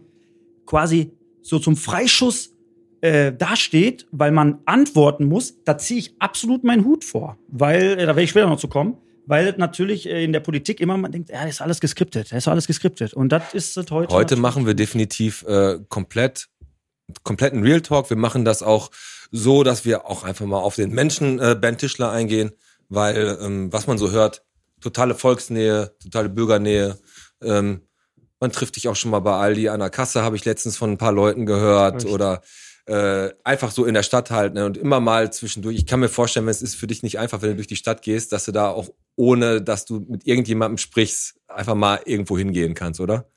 quasi 0.65 1.13
so 1.41 1.59
zum 1.59 1.77
Freischuss 1.77 2.54
äh, 3.05 3.35
dasteht, 3.35 4.07
weil 4.11 4.31
man 4.31 4.59
antworten 4.65 5.25
muss, 5.25 5.63
da 5.63 5.77
ziehe 5.77 5.99
ich 5.99 6.15
absolut 6.19 6.63
meinen 6.63 6.85
Hut 6.85 7.03
vor. 7.03 7.37
Weil, 7.47 7.93
äh, 7.93 7.97
da 7.97 8.07
werde 8.07 8.23
ich 8.23 8.31
später 8.31 8.47
noch 8.47 8.59
zu 8.59 8.67
kommen, 8.67 8.97
weil 9.27 9.53
natürlich 9.57 10.07
äh, 10.07 10.23
in 10.23 10.33
der 10.33 10.39
Politik 10.39 10.79
immer 10.79 10.97
man 10.97 11.11
denkt, 11.11 11.29
ja, 11.29 11.41
das 11.43 11.55
ist 11.55 11.61
alles 11.61 11.79
geskriptet, 11.79 12.31
das 12.31 12.39
ist 12.39 12.47
alles 12.47 12.67
geskriptet. 12.67 13.13
Und 13.13 13.29
das 13.29 13.53
ist 13.53 13.77
es 13.77 13.91
heute. 13.91 14.13
Heute 14.13 14.35
machen 14.35 14.65
wir 14.65 14.73
definitiv 14.73 15.43
äh, 15.43 15.79
komplett 15.89 16.47
kompletten 17.21 17.61
Real 17.61 17.81
Talk. 17.81 18.09
Wir 18.09 18.17
machen 18.17 18.45
das 18.45 18.63
auch 18.63 18.89
so, 19.31 19.63
dass 19.63 19.85
wir 19.85 20.07
auch 20.07 20.23
einfach 20.23 20.47
mal 20.47 20.57
auf 20.57 20.75
den 20.75 20.91
Menschen 20.91 21.39
äh, 21.39 21.55
Bernd 21.59 21.79
Tischler 21.79 22.09
eingehen, 22.11 22.51
weil 22.89 23.37
ähm, 23.39 23.71
was 23.71 23.85
man 23.85 23.99
so 23.99 24.09
hört, 24.09 24.43
totale 24.81 25.13
Volksnähe, 25.13 25.91
totale 26.01 26.29
Bürgernähe. 26.29 26.97
Ähm, 27.43 27.81
man 28.39 28.51
trifft 28.51 28.75
dich 28.75 28.87
auch 28.87 28.95
schon 28.95 29.11
mal 29.11 29.19
bei 29.19 29.33
Aldi 29.33 29.69
an 29.69 29.79
der 29.79 29.91
Kasse, 29.91 30.23
habe 30.23 30.35
ich 30.35 30.45
letztens 30.45 30.77
von 30.77 30.91
ein 30.91 30.97
paar 30.97 31.11
Leuten 31.11 31.45
gehört 31.45 32.03
Echt? 32.03 32.13
oder 32.13 32.41
äh, 32.87 33.31
einfach 33.43 33.71
so 33.71 33.85
in 33.85 33.93
der 33.93 34.03
Stadt 34.03 34.31
halt 34.31 34.53
ne? 34.53 34.65
und 34.65 34.77
immer 34.77 34.99
mal 34.99 35.31
zwischendurch. 35.33 35.75
Ich 35.75 35.85
kann 35.85 35.99
mir 35.99 36.09
vorstellen, 36.09 36.45
wenn 36.45 36.51
es 36.51 36.61
ist 36.61 36.75
für 36.75 36.87
dich 36.87 37.03
nicht 37.03 37.19
einfach, 37.19 37.41
wenn 37.41 37.49
du 37.49 37.55
durch 37.55 37.67
die 37.67 37.75
Stadt 37.75 38.01
gehst, 38.01 38.31
dass 38.31 38.45
du 38.45 38.51
da 38.51 38.69
auch 38.69 38.89
ohne, 39.15 39.61
dass 39.61 39.85
du 39.85 40.05
mit 40.07 40.27
irgendjemandem 40.27 40.77
sprichst, 40.77 41.35
einfach 41.47 41.75
mal 41.75 42.01
irgendwo 42.05 42.37
hingehen 42.37 42.73
kannst, 42.73 42.99
oder? 42.99 43.29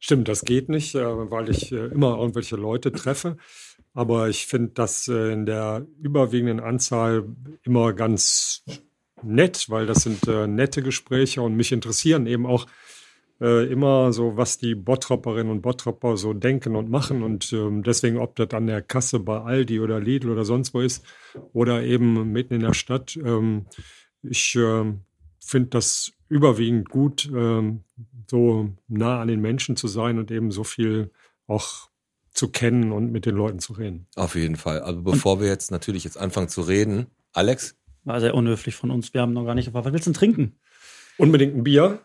Stimmt, 0.00 0.28
das 0.28 0.42
geht 0.42 0.68
nicht, 0.68 0.94
äh, 0.94 1.30
weil 1.30 1.50
ich 1.50 1.72
äh, 1.72 1.86
immer 1.86 2.18
irgendwelche 2.18 2.56
Leute 2.56 2.92
treffe. 2.92 3.36
Aber 3.94 4.28
ich 4.28 4.46
finde 4.46 4.70
das 4.74 5.08
äh, 5.08 5.32
in 5.32 5.44
der 5.44 5.86
überwiegenden 6.00 6.60
Anzahl 6.60 7.24
immer 7.64 7.92
ganz 7.92 8.62
nett, 9.22 9.68
weil 9.68 9.86
das 9.86 10.04
sind 10.04 10.26
nette 10.26 10.80
Gespräche 10.80 11.42
und 11.42 11.56
mich 11.56 11.72
interessieren 11.72 12.26
eben 12.26 12.46
auch 12.46 12.66
äh, 13.40 13.70
immer 13.70 14.12
so, 14.12 14.36
was 14.36 14.58
die 14.58 14.74
Bottropperinnen 14.74 15.50
und 15.52 15.62
Bottropper 15.62 16.16
so 16.16 16.32
denken 16.32 16.76
und 16.76 16.90
machen. 16.90 17.22
Und 17.22 17.52
ähm, 17.52 17.82
deswegen, 17.82 18.18
ob 18.18 18.36
das 18.36 18.50
an 18.50 18.66
der 18.66 18.82
Kasse 18.82 19.20
bei 19.20 19.40
Aldi 19.40 19.80
oder 19.80 20.00
Lidl 20.00 20.30
oder 20.30 20.44
sonst 20.44 20.74
wo 20.74 20.80
ist 20.80 21.04
oder 21.52 21.82
eben 21.82 22.32
mitten 22.32 22.54
in 22.54 22.60
der 22.60 22.74
Stadt, 22.74 23.16
ähm, 23.16 23.66
ich 24.22 24.56
ähm, 24.56 25.00
finde 25.38 25.70
das 25.70 26.12
überwiegend 26.28 26.88
gut, 26.90 27.30
ähm, 27.34 27.84
so 28.30 28.70
nah 28.88 29.20
an 29.20 29.28
den 29.28 29.40
Menschen 29.40 29.76
zu 29.76 29.88
sein 29.88 30.18
und 30.18 30.30
eben 30.30 30.50
so 30.50 30.64
viel 30.64 31.10
auch 31.46 31.88
zu 32.32 32.50
kennen 32.50 32.92
und 32.92 33.10
mit 33.10 33.26
den 33.26 33.34
Leuten 33.34 33.58
zu 33.58 33.72
reden. 33.72 34.06
Auf 34.14 34.34
jeden 34.34 34.56
Fall. 34.56 34.80
Also 34.80 35.02
bevor 35.02 35.40
wir 35.40 35.48
jetzt 35.48 35.70
natürlich 35.70 36.04
jetzt 36.04 36.18
anfangen 36.18 36.48
zu 36.48 36.60
reden, 36.62 37.06
Alex, 37.32 37.76
War 38.04 38.20
sehr 38.20 38.34
unhöflich 38.34 38.74
von 38.74 38.90
uns. 38.90 39.12
Wir 39.14 39.22
haben 39.22 39.32
noch 39.32 39.44
gar 39.44 39.54
nicht 39.54 39.66
gefragt, 39.66 39.86
was 39.86 39.92
willst 39.92 40.06
du 40.06 40.12
denn 40.12 40.18
trinken? 40.18 40.58
Unbedingt 41.16 41.56
ein 41.56 41.64
Bier. 41.64 42.00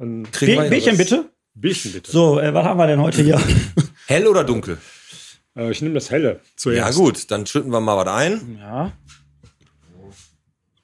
Wir 0.00 0.62
Bierchen 0.70 0.96
bitte. 0.96 1.30
Bierchen 1.54 1.92
bitte. 1.92 2.10
So, 2.10 2.40
äh, 2.40 2.54
was 2.54 2.64
haben 2.64 2.78
wir 2.78 2.86
denn 2.86 3.00
heute 3.02 3.22
hier? 3.22 3.38
Hell 4.06 4.26
oder 4.26 4.44
dunkel? 4.44 4.78
Äh, 5.56 5.70
ich 5.70 5.82
nehme 5.82 5.94
das 5.94 6.10
Helle 6.10 6.32
Ja 6.32 6.40
zuerst. 6.56 6.98
gut, 6.98 7.30
dann 7.30 7.44
schütten 7.46 7.70
wir 7.70 7.80
mal 7.80 7.96
was 7.98 8.08
ein. 8.14 8.58
ja. 8.60 8.92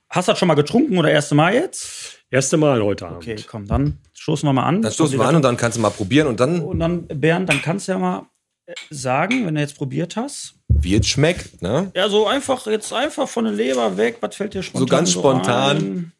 Hast 0.08 0.28
du 0.28 0.32
das 0.32 0.38
schon 0.38 0.48
mal 0.48 0.54
getrunken 0.54 0.96
oder 0.98 1.10
erste 1.10 1.34
Mal 1.34 1.52
jetzt? 1.54 2.20
Erste 2.30 2.56
Mal 2.56 2.82
heute 2.82 3.06
Abend. 3.06 3.18
Okay, 3.18 3.36
komm, 3.46 3.66
dann 3.66 3.98
stoßen 4.14 4.48
wir 4.48 4.52
mal 4.52 4.62
an. 4.64 4.80
Dann 4.82 4.92
stoßen 4.92 5.18
wir 5.18 5.26
an 5.26 5.36
und 5.36 5.42
dann 5.42 5.56
kannst 5.56 5.76
du 5.78 5.82
mal 5.82 5.90
probieren 5.90 6.26
und 6.26 6.40
dann, 6.40 6.60
Und 6.60 6.78
dann, 6.78 7.06
Bernd, 7.06 7.48
dann 7.48 7.60
kannst 7.60 7.88
du 7.88 7.92
ja 7.92 7.98
mal 7.98 8.26
äh, 8.66 8.72
sagen, 8.90 9.46
wenn 9.46 9.54
du 9.54 9.60
jetzt 9.60 9.76
probiert 9.76 10.16
hast. 10.16 10.54
wie 10.68 10.94
es 10.96 11.06
schmeckt, 11.06 11.60
ne? 11.62 11.90
Ja, 11.94 12.08
so 12.08 12.26
einfach, 12.26 12.66
jetzt 12.66 12.92
einfach 12.92 13.28
von 13.28 13.44
der 13.44 13.52
Leber 13.54 13.96
weg. 13.96 14.18
Was 14.20 14.36
fällt 14.36 14.54
dir 14.54 14.62
spontan? 14.62 14.88
ganz 14.88 15.12
spontan. 15.12 15.76
ein? 15.76 16.12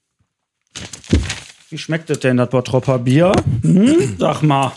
Wie 1.68 1.78
schmeckt 1.78 2.10
es 2.10 2.20
denn, 2.20 2.36
das 2.36 2.50
Bottropper 2.50 3.00
Bier? 3.00 3.32
Hm? 3.62 4.16
Sag 4.18 4.42
mal. 4.42 4.72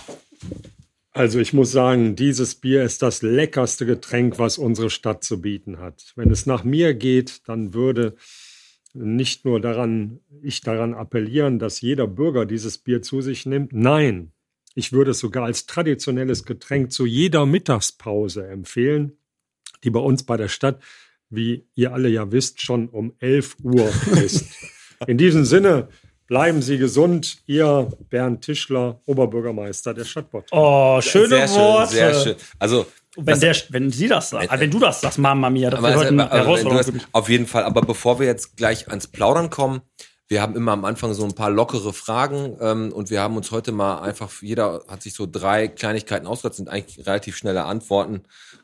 Also 1.12 1.40
ich 1.40 1.54
muss 1.54 1.72
sagen, 1.72 2.16
dieses 2.16 2.56
Bier 2.56 2.84
ist 2.84 3.02
das 3.02 3.22
leckerste 3.22 3.86
Getränk, 3.86 4.40
was 4.40 4.58
unsere 4.58 4.90
Stadt 4.90 5.24
zu 5.24 5.42
bieten 5.42 5.80
hat. 5.80 6.14
Wenn 6.16 6.32
es 6.32 6.46
nach 6.46 6.64
mir 6.64 6.94
geht, 6.94 7.48
dann 7.48 7.74
würde 7.74 8.16
nicht 8.94 9.46
nur 9.46 9.60
daran, 9.60 10.20
ich 10.42 10.62
daran 10.62 10.94
appellieren, 10.94 11.60
dass 11.60 11.82
jeder 11.82 12.08
Bürger 12.08 12.46
dieses 12.46 12.80
Bier 12.80 13.02
zu 13.02 13.22
sich 13.22 13.46
nimmt. 13.46 13.72
Nein, 13.72 14.32
ich 14.74 14.92
würde 14.92 15.12
es 15.12 15.20
sogar 15.20 15.46
als 15.46 15.66
traditionelles 15.66 16.44
Getränk 16.44 16.92
zu 16.92 17.06
jeder 17.06 17.46
Mittagspause 17.46 18.48
empfehlen, 18.48 19.18
die 19.84 19.90
bei 19.90 20.00
uns 20.00 20.24
bei 20.24 20.38
der 20.38 20.48
Stadt, 20.48 20.82
wie 21.30 21.66
ihr 21.76 21.94
alle 21.94 22.10
ja 22.10 22.32
wisst, 22.32 22.62
schon 22.62 22.90
um 22.90 23.14
11 23.20 23.58
Uhr 23.62 23.92
ist. 24.24 24.46
In 25.08 25.18
diesem 25.18 25.46
Sinne, 25.46 25.90
bleiben 26.30 26.62
Sie 26.62 26.78
gesund, 26.78 27.40
Ihr 27.48 27.90
Bernd 28.10 28.42
Tischler, 28.44 29.02
Oberbürgermeister 29.06 29.94
der 29.94 30.06
Stadt 30.06 30.32
Bottrop. 30.32 30.58
Oh, 30.58 31.02
schöne 31.02 31.28
sehr 31.28 31.48
schön, 31.48 31.58
Worte. 31.58 31.94
sehr 31.94 32.14
schön. 32.14 32.36
Also, 32.58 32.86
Wenn, 33.18 33.40
der, 33.40 33.56
wenn 33.70 33.92
sie 33.92 34.08
das 34.08 34.30
sagt, 34.30 34.58
wenn 34.58 34.72
du 34.72 34.80
das 34.80 35.02
sagst, 35.02 35.18
Mama 35.18 35.50
Mia, 35.50 35.72
das 35.72 35.82
heute 35.82 36.08
eine 36.08 36.30
Herausforderung 36.30 36.78
hast, 36.78 36.86
für 36.86 36.92
mich. 36.94 37.06
auf 37.12 37.28
jeden 37.28 37.48
Fall. 37.48 37.64
Aber 37.64 37.82
bevor 37.82 38.20
wir 38.20 38.28
jetzt 38.28 38.56
gleich 38.56 38.88
ans 38.88 39.08
Plaudern 39.08 39.50
kommen, 39.50 39.82
wir 40.28 40.44
haben 40.44 40.56
immer 40.56 40.74
am 40.74 40.86
Anfang 40.86 41.16
so 41.16 41.26
ein 41.26 41.34
paar 41.34 41.50
lockere 41.50 41.92
Fragen 41.92 42.56
ähm, 42.62 42.92
und 42.94 43.10
wir 43.10 43.22
haben 43.22 43.36
uns 43.36 43.50
heute 43.50 43.72
mal 43.72 44.02
einfach, 44.02 44.32
jeder 44.44 44.84
hat 44.88 45.02
sich 45.02 45.16
so 45.16 45.28
drei 45.30 45.68
Kleinigkeiten 45.68 46.28
ausgedacht, 46.28 46.56
sind 46.56 46.70
eigentlich 46.70 47.06
relativ 47.08 47.36
schnelle 47.36 47.64
Antworten. 47.64 48.22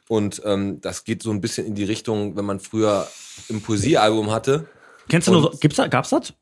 Und 0.08 0.44
ähm, 0.46 0.80
das 0.82 1.04
geht 1.04 1.24
so 1.24 1.32
ein 1.32 1.42
bisschen 1.42 1.66
in 1.66 1.74
die 1.74 1.84
Richtung, 1.84 2.38
wenn 2.38 2.46
man 2.46 2.60
früher 2.60 3.08
ein 3.50 3.62
Poesiealbum 3.62 4.30
hatte. 4.32 4.68
Kennst 5.10 5.28
du 5.28 5.32
nur 5.32 5.42
so, 5.42 5.50
gibt's 5.60 5.78
da, 5.78 5.88
gab's 5.88 6.12
das? 6.12 6.34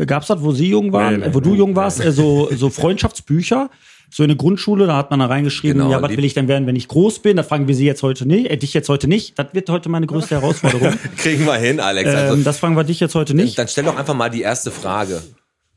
Äh, 0.00 0.06
Gab's 0.06 0.28
das, 0.28 0.42
wo 0.42 0.52
sie 0.52 0.68
jung 0.68 0.92
waren, 0.92 1.20
nee, 1.20 1.26
äh, 1.26 1.34
wo 1.34 1.40
du 1.40 1.50
nee, 1.50 1.58
jung 1.58 1.76
warst, 1.76 2.04
äh, 2.04 2.12
so, 2.12 2.48
so 2.54 2.70
Freundschaftsbücher? 2.70 3.70
So 4.12 4.24
in 4.24 4.28
der 4.28 4.36
Grundschule, 4.36 4.88
da 4.88 4.96
hat 4.96 5.10
man 5.10 5.20
da 5.20 5.26
reingeschrieben, 5.26 5.78
Genau, 5.82 5.92
ja, 5.92 6.02
was 6.02 6.10
will 6.10 6.24
ich 6.24 6.34
denn 6.34 6.48
werden, 6.48 6.66
wenn 6.66 6.74
ich 6.74 6.88
groß 6.88 7.20
bin? 7.20 7.36
Da 7.36 7.44
fragen 7.44 7.68
wir 7.68 7.76
sie 7.76 7.86
jetzt 7.86 8.02
heute 8.02 8.26
nicht, 8.26 8.50
äh, 8.50 8.56
dich 8.56 8.74
jetzt 8.74 8.88
heute 8.88 9.06
nicht. 9.06 9.38
Das 9.38 9.54
wird 9.54 9.70
heute 9.70 9.88
meine 9.88 10.06
größte 10.06 10.34
Herausforderung. 10.34 10.94
Kriegen 11.16 11.44
wir 11.44 11.54
hin, 11.54 11.78
Alex. 11.78 12.10
Also, 12.12 12.34
ähm, 12.34 12.42
das 12.42 12.58
fragen 12.58 12.76
wir 12.76 12.82
dich 12.82 12.98
jetzt 12.98 13.14
heute 13.14 13.34
nicht. 13.34 13.56
dann 13.56 13.68
stell 13.68 13.84
doch 13.84 13.96
einfach 13.96 14.14
mal 14.14 14.28
die 14.28 14.42
erste 14.42 14.72
Frage. 14.72 15.22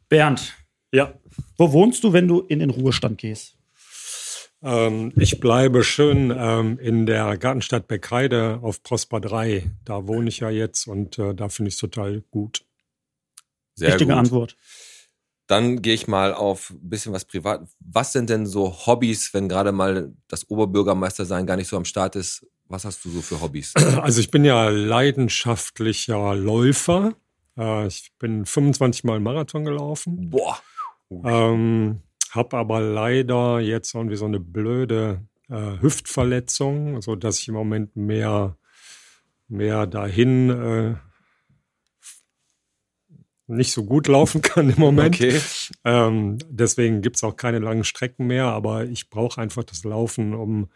Bernd, 0.09 0.53
Ja, 0.91 1.13
wo 1.57 1.71
wohnst 1.73 2.03
du, 2.03 2.11
wenn 2.13 2.27
du 2.27 2.39
in 2.41 2.57
den 2.59 2.71
Ruhestand 2.71 3.19
gehst? 3.19 3.55
ähm, 4.63 5.11
ich 5.17 5.39
bleibe 5.39 5.83
schön 5.83 6.33
ähm, 6.35 6.79
in 6.81 7.05
der 7.05 7.37
Gartenstadt 7.37 7.87
Beckheide 7.87 8.59
auf 8.61 8.81
Prosper 8.81 9.19
3. 9.19 9.69
Da 9.85 10.07
wohne 10.07 10.29
ich 10.29 10.39
ja 10.39 10.49
jetzt 10.49 10.87
und 10.87 11.19
äh, 11.19 11.35
da 11.35 11.49
finde 11.49 11.69
ich 11.69 11.75
es 11.75 11.79
total 11.79 12.23
gut. 12.31 12.63
Sehr 13.75 13.89
Richtige 13.89 14.11
gut. 14.11 14.19
Antwort. 14.19 14.57
Dann 15.47 15.81
gehe 15.81 15.93
ich 15.93 16.07
mal 16.07 16.33
auf 16.33 16.69
ein 16.69 16.89
bisschen 16.89 17.13
was 17.13 17.25
privat. 17.25 17.67
Was 17.79 18.13
sind 18.13 18.29
denn 18.29 18.45
so 18.45 18.85
Hobbys, 18.85 19.33
wenn 19.33 19.49
gerade 19.49 19.71
mal 19.71 20.13
das 20.27 20.49
Oberbürgermeister 20.49 21.25
sein 21.25 21.45
gar 21.45 21.57
nicht 21.57 21.67
so 21.67 21.77
am 21.77 21.85
Start 21.85 22.15
ist? 22.15 22.45
Was 22.67 22.85
hast 22.85 23.03
du 23.03 23.09
so 23.09 23.21
für 23.21 23.41
Hobbys? 23.41 23.73
Also 24.01 24.21
ich 24.21 24.31
bin 24.31 24.45
ja 24.45 24.69
leidenschaftlicher 24.69 26.35
Läufer. 26.35 27.13
Äh, 27.57 27.87
ich 27.87 28.11
bin 28.19 28.45
25 28.45 29.03
Mal 29.03 29.19
Marathon 29.19 29.65
gelaufen. 29.65 30.29
Boah. 30.29 30.59
Ähm, 31.23 31.99
hab 32.31 32.53
aber 32.53 32.81
leider 32.81 33.59
jetzt 33.59 33.93
irgendwie 33.93 34.15
so 34.15 34.25
eine 34.25 34.39
blöde 34.39 35.21
äh, 35.49 35.81
Hüftverletzung, 35.81 37.01
so 37.01 37.15
dass 37.15 37.39
ich 37.39 37.47
im 37.49 37.53
Moment 37.53 37.95
mehr, 37.95 38.57
mehr 39.47 39.85
dahin 39.85 40.49
äh, 40.49 40.95
nicht 43.55 43.71
so 43.71 43.83
gut 43.85 44.07
laufen 44.07 44.41
kann 44.41 44.69
im 44.69 44.79
Moment. 44.79 45.15
Okay. 45.15 45.39
Ähm, 45.83 46.37
deswegen 46.49 47.01
gibt's 47.01 47.23
auch 47.23 47.35
keine 47.35 47.59
langen 47.59 47.83
Strecken 47.83 48.27
mehr, 48.27 48.45
aber 48.45 48.85
ich 48.85 49.09
brauche 49.09 49.39
einfach 49.41 49.63
das 49.63 49.83
Laufen, 49.83 50.33
um 50.33 50.69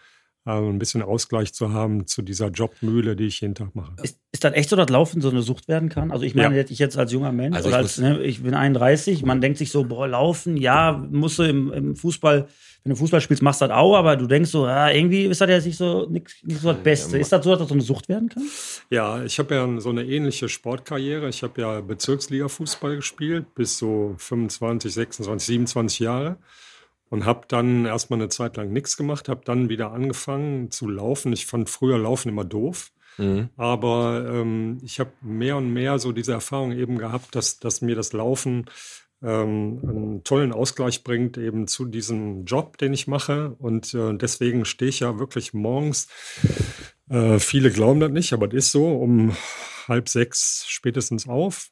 äh, 0.45 0.51
ein 0.51 0.79
bisschen 0.79 1.01
Ausgleich 1.01 1.53
zu 1.53 1.73
haben 1.73 2.07
zu 2.07 2.21
dieser 2.21 2.47
Jobmühle, 2.49 3.15
die 3.17 3.25
ich 3.25 3.41
jeden 3.41 3.55
Tag 3.55 3.75
mache. 3.75 3.93
Ist, 4.01 4.17
ist 4.31 4.43
das 4.43 4.53
echt 4.53 4.69
so, 4.69 4.75
dass 4.77 4.89
Laufen 4.89 5.19
so 5.21 5.29
eine 5.29 5.41
Sucht 5.41 5.67
werden 5.67 5.89
kann? 5.89 6.11
Also 6.11 6.23
ich 6.23 6.35
meine, 6.35 6.51
Ja. 6.55 6.61
jetzt- 6.61 6.71
ich 6.71 6.79
jetzt 6.79 6.97
als 6.97 7.11
junger 7.11 7.31
Mensch, 7.33 7.55
Also 7.57 7.67
oder 7.69 7.79
ich 7.79 7.83
als, 7.83 7.97
ne, 7.97 8.21
ich 8.23 8.41
bin 8.43 8.53
31, 8.53 9.23
man 9.23 9.41
denkt 9.41 9.57
sich 9.57 9.71
so, 9.71 9.83
boah, 9.83 10.07
Laufen, 10.07 10.55
ja, 10.55 10.93
musst 11.11 11.37
du 11.39 11.43
im, 11.43 11.73
im 11.73 11.95
Fußball, 11.97 12.47
wenn 12.87 12.93
du 12.93 12.99
Fußball 12.99 13.19
spielst, 13.19 13.43
machst 13.43 13.59
du 13.59 13.67
das 13.67 13.75
auch, 13.75 13.97
aber 13.97 14.15
du 14.15 14.27
denkst 14.27 14.49
so, 14.49 14.65
ja, 14.65 14.89
irgendwie 14.89 15.25
ist 15.25 15.41
das 15.41 15.49
ja 15.49 15.59
nicht 15.59 15.77
so, 15.77 16.07
nicht, 16.09 16.33
nicht 16.43 16.61
so 16.61 16.71
das 16.71 16.81
Beste. 16.81 17.17
Ist 17.17 17.33
das 17.33 17.43
so, 17.43 17.49
dass 17.49 17.59
das 17.59 17.67
so 17.67 17.73
eine 17.73 17.83
Sucht 17.83 18.07
werden 18.07 18.29
kann? 18.29 18.43
Ja, 18.89 19.25
ich 19.25 19.39
habe 19.39 19.55
ja 19.55 19.81
so 19.81 19.89
eine 19.89 20.05
ähnliche 20.05 20.47
Sportkarriere. 20.47 21.27
Ich 21.27 21.43
habe 21.43 21.59
ja 21.59 21.81
Bezirksliga-Fußball 21.81 22.95
gespielt 22.95 23.53
bis 23.55 23.77
so 23.77 24.15
25, 24.17 24.93
26, 24.93 25.45
27 25.47 25.99
Jahre 25.99 26.37
und 27.09 27.25
habe 27.25 27.41
dann 27.49 27.85
erstmal 27.85 28.19
eine 28.19 28.29
Zeit 28.29 28.55
lang 28.55 28.71
nichts 28.71 28.95
gemacht, 28.95 29.27
habe 29.27 29.41
dann 29.43 29.67
wieder 29.67 29.91
angefangen 29.91 30.71
zu 30.71 30.87
laufen. 30.87 31.33
Ich 31.33 31.45
fand 31.45 31.69
früher 31.69 31.97
Laufen 31.97 32.29
immer 32.29 32.45
doof. 32.45 32.93
Mhm. 33.17 33.49
Aber 33.57 34.25
ähm, 34.31 34.77
ich 34.81 35.01
habe 35.01 35.11
mehr 35.19 35.57
und 35.57 35.73
mehr 35.73 35.99
so 35.99 36.13
diese 36.13 36.31
Erfahrung 36.31 36.71
eben 36.71 36.97
gehabt, 36.97 37.35
dass, 37.35 37.59
dass 37.59 37.81
mir 37.81 37.95
das 37.95 38.13
Laufen 38.13 38.65
ähm, 39.23 39.79
einen 39.83 40.23
tollen 40.23 40.51
Ausgleich 40.51 41.03
bringt 41.03 41.37
eben 41.37 41.67
zu 41.67 41.85
diesem 41.85 42.45
Job, 42.45 42.77
den 42.77 42.93
ich 42.93 43.07
mache. 43.07 43.55
Und 43.59 43.93
äh, 43.93 44.13
deswegen 44.15 44.65
stehe 44.65 44.89
ich 44.89 44.99
ja 44.99 45.19
wirklich 45.19 45.53
morgens, 45.53 46.07
äh, 47.09 47.39
viele 47.39 47.71
glauben 47.71 47.99
das 47.99 48.11
nicht, 48.11 48.33
aber 48.33 48.47
das 48.47 48.65
ist 48.65 48.71
so, 48.71 48.87
um 48.95 49.35
halb 49.87 50.09
sechs 50.09 50.65
spätestens 50.67 51.27
auf. 51.27 51.69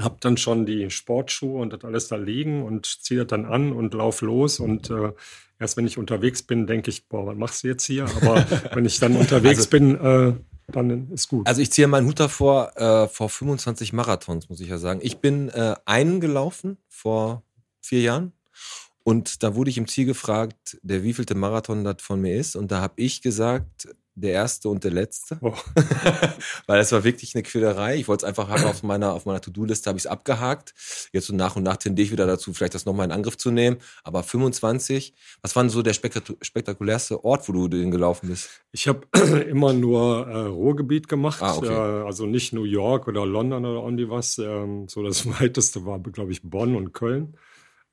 Hab 0.00 0.22
dann 0.22 0.38
schon 0.38 0.64
die 0.64 0.88
Sportschuhe 0.90 1.60
und 1.60 1.72
das 1.74 1.84
alles 1.84 2.08
da 2.08 2.16
liegen 2.16 2.62
und 2.62 2.86
ziehe 2.86 3.20
das 3.20 3.26
dann 3.28 3.44
an 3.44 3.72
und 3.72 3.92
lauf 3.92 4.22
los. 4.22 4.58
Und 4.58 4.88
äh, 4.88 5.12
erst 5.60 5.76
wenn 5.76 5.86
ich 5.86 5.98
unterwegs 5.98 6.42
bin, 6.42 6.66
denke 6.66 6.88
ich, 6.90 7.08
boah, 7.08 7.26
was 7.26 7.36
machst 7.36 7.62
du 7.64 7.68
jetzt 7.68 7.84
hier? 7.84 8.04
Aber 8.22 8.46
wenn 8.74 8.86
ich 8.86 8.98
dann 9.00 9.16
unterwegs 9.16 9.58
Also- 9.58 9.70
bin, 9.70 9.94
äh, 9.96 10.32
dann 10.76 11.10
ist 11.10 11.28
gut. 11.28 11.46
Also 11.46 11.60
ich 11.60 11.70
ziehe 11.72 11.86
meinen 11.86 12.06
Hut 12.06 12.20
davor 12.20 12.76
äh, 12.76 13.08
vor 13.08 13.28
25 13.28 13.92
Marathons, 13.92 14.48
muss 14.48 14.60
ich 14.60 14.68
ja 14.68 14.78
sagen. 14.78 15.00
Ich 15.02 15.18
bin 15.18 15.48
äh, 15.50 15.74
einen 15.84 16.20
gelaufen 16.20 16.78
vor 16.88 17.42
vier 17.80 18.00
Jahren 18.00 18.32
und 19.04 19.42
da 19.42 19.54
wurde 19.54 19.70
ich 19.70 19.78
im 19.78 19.88
Ziel 19.88 20.06
gefragt, 20.06 20.78
der 20.82 21.02
wievielte 21.02 21.34
Marathon 21.34 21.84
das 21.84 21.96
von 22.00 22.20
mir 22.20 22.36
ist. 22.36 22.56
Und 22.56 22.70
da 22.70 22.80
habe 22.80 22.94
ich 22.96 23.22
gesagt, 23.22 23.88
der 24.14 24.32
erste 24.32 24.68
und 24.68 24.84
der 24.84 24.90
letzte. 24.90 25.38
Oh. 25.40 25.54
Weil 26.66 26.80
es 26.80 26.92
war 26.92 27.04
wirklich 27.04 27.34
eine 27.34 27.42
Quälerei. 27.42 27.96
Ich 27.96 28.08
wollte 28.08 28.24
es 28.24 28.28
einfach 28.28 28.48
haben 28.48 28.64
auf 28.64 28.82
meiner, 28.82 29.12
auf 29.14 29.24
meiner 29.26 29.40
To-Do-Liste, 29.40 29.88
habe 29.88 29.98
ich 29.98 30.04
es 30.04 30.10
abgehakt. 30.10 30.74
Jetzt 31.12 31.26
so 31.26 31.34
nach 31.34 31.56
und 31.56 31.62
nach 31.62 31.76
tendiere 31.76 32.06
ich 32.06 32.12
wieder 32.12 32.26
dazu, 32.26 32.52
vielleicht 32.52 32.74
das 32.74 32.84
nochmal 32.84 33.06
in 33.06 33.12
Angriff 33.12 33.36
zu 33.36 33.50
nehmen. 33.50 33.78
Aber 34.04 34.22
25, 34.22 35.14
was 35.40 35.56
war 35.56 35.62
denn 35.62 35.70
so 35.70 35.82
der 35.82 35.94
spektaku- 35.94 36.36
spektakulärste 36.42 37.24
Ort, 37.24 37.48
wo 37.48 37.52
du 37.52 37.68
den 37.68 37.90
gelaufen 37.90 38.28
bist? 38.28 38.50
Ich 38.72 38.86
habe 38.88 39.06
immer 39.48 39.72
nur 39.72 40.26
äh, 40.28 40.38
Ruhrgebiet 40.46 41.08
gemacht, 41.08 41.42
Ah, 41.42 41.56
okay. 41.56 41.68
äh, 41.72 42.04
also 42.06 42.26
nicht 42.26 42.52
New 42.52 42.64
York 42.64 43.08
oder 43.08 43.24
London 43.24 43.64
oder 43.64 43.82
irgendwie 43.82 44.10
was. 44.10 44.38
Ähm, 44.38 44.88
so 44.88 45.02
das 45.02 45.26
weiteste 45.40 45.86
war, 45.86 45.98
glaube 46.00 46.32
ich, 46.32 46.42
Bonn 46.42 46.76
und 46.76 46.92
Köln. 46.92 47.36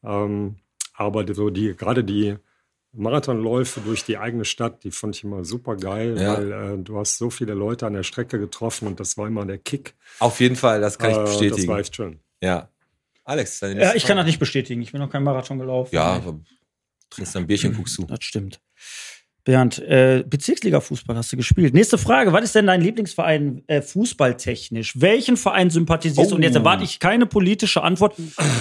Ähm, 0.03 0.57
aber 0.93 1.33
so 1.33 1.49
die 1.49 1.75
gerade 1.75 2.03
die 2.03 2.35
Marathonläufe 2.93 3.81
durch 3.81 4.03
die 4.03 4.17
eigene 4.17 4.45
Stadt, 4.45 4.83
die 4.83 4.91
fand 4.91 5.15
ich 5.15 5.23
immer 5.23 5.45
super 5.45 5.75
geil, 5.75 6.19
Ja. 6.19 6.37
weil 6.37 6.51
äh, 6.51 6.77
du 6.83 6.97
hast 6.97 7.17
so 7.17 7.29
viele 7.29 7.53
Leute 7.53 7.85
an 7.85 7.93
der 7.93 8.03
Strecke 8.03 8.39
getroffen 8.39 8.87
und 8.87 8.99
das 8.99 9.17
war 9.17 9.27
immer 9.27 9.45
der 9.45 9.57
Kick. 9.59 9.93
Auf 10.19 10.39
jeden 10.39 10.55
Fall, 10.55 10.81
das 10.81 10.97
kann 10.97 11.11
ich 11.11 11.17
Äh, 11.17 11.19
Das 11.21 11.37
bestätigen. 11.37 11.67
war 11.67 11.79
echt 11.79 11.95
schön. 11.95 12.19
Ja. 12.41 12.69
Alex, 13.23 13.59
deine 13.59 13.79
Ja, 13.79 13.93
ich 13.93 14.03
kann 14.05 14.17
das 14.17 14.23
Frage. 14.23 14.25
nicht 14.27 14.39
bestätigen. 14.39 14.81
Ich 14.81 14.91
bin 14.91 14.99
noch 15.01 15.11
kein 15.11 15.23
Marathon 15.23 15.59
gelaufen. 15.59 15.93
Ja, 15.93 16.19
trinkst 17.11 17.35
ein 17.37 17.45
Bierchen, 17.45 17.73
guckst 17.75 17.97
du. 17.99 18.05
Das 18.05 18.23
stimmt. 18.23 18.59
Bernd, 19.49 19.79
äh, 19.79 20.23
Bezirksliga-Fußball 20.29 21.15
hast 21.15 21.31
du 21.33 21.37
gespielt. 21.37 21.73
Nächste 21.73 21.97
Frage. 21.97 22.31
Was 22.33 22.43
ist 22.43 22.53
denn 22.53 22.67
dein 22.67 22.81
Lieblingsverein 22.81 23.63
äh, 23.65 23.81
fußballtechnisch? 23.81 25.01
Welchen 25.01 25.37
Verein 25.37 25.71
sympathisierst 25.71 26.29
du? 26.29 26.35
Und 26.35 26.43
jetzt 26.43 26.55
Oh. 26.55 26.59
erwarte 26.59 26.83
ich 26.83 26.99
keine 26.99 27.25
politische 27.25 27.81
Antwort. 27.81 28.13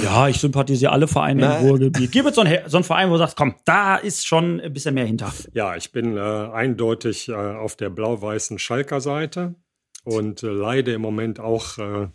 Ja, 0.02 0.28
ich 0.28 0.38
sympathisiere 0.38 0.90
alle 0.90 1.06
Vereine 1.06 1.42
Nein. 1.42 1.60
im 1.60 1.66
Ruhrgebiet. 1.68 2.10
Gib 2.10 2.24
jetzt 2.24 2.36
so 2.36 2.40
einen, 2.40 2.56
so 2.70 2.78
einen 2.78 2.84
Verein, 2.84 3.08
wo 3.10 3.12
du 3.12 3.18
sagst, 3.18 3.36
komm, 3.36 3.54
da 3.66 3.96
ist 3.96 4.26
schon 4.26 4.60
ein 4.62 4.72
bisschen 4.72 4.94
mehr 4.94 5.04
hinter. 5.04 5.30
Ja, 5.52 5.76
ich 5.76 5.92
bin 5.92 6.16
äh, 6.16 6.20
eindeutig 6.20 7.28
äh, 7.28 7.34
auf 7.34 7.76
der 7.76 7.90
blau-weißen 7.90 8.58
Schalker 8.58 9.02
Seite 9.02 9.56
und 10.04 10.42
äh, 10.42 10.46
leide 10.46 10.94
im 10.94 11.02
Moment 11.02 11.38
auch, 11.38 11.76
äh, 11.76 12.06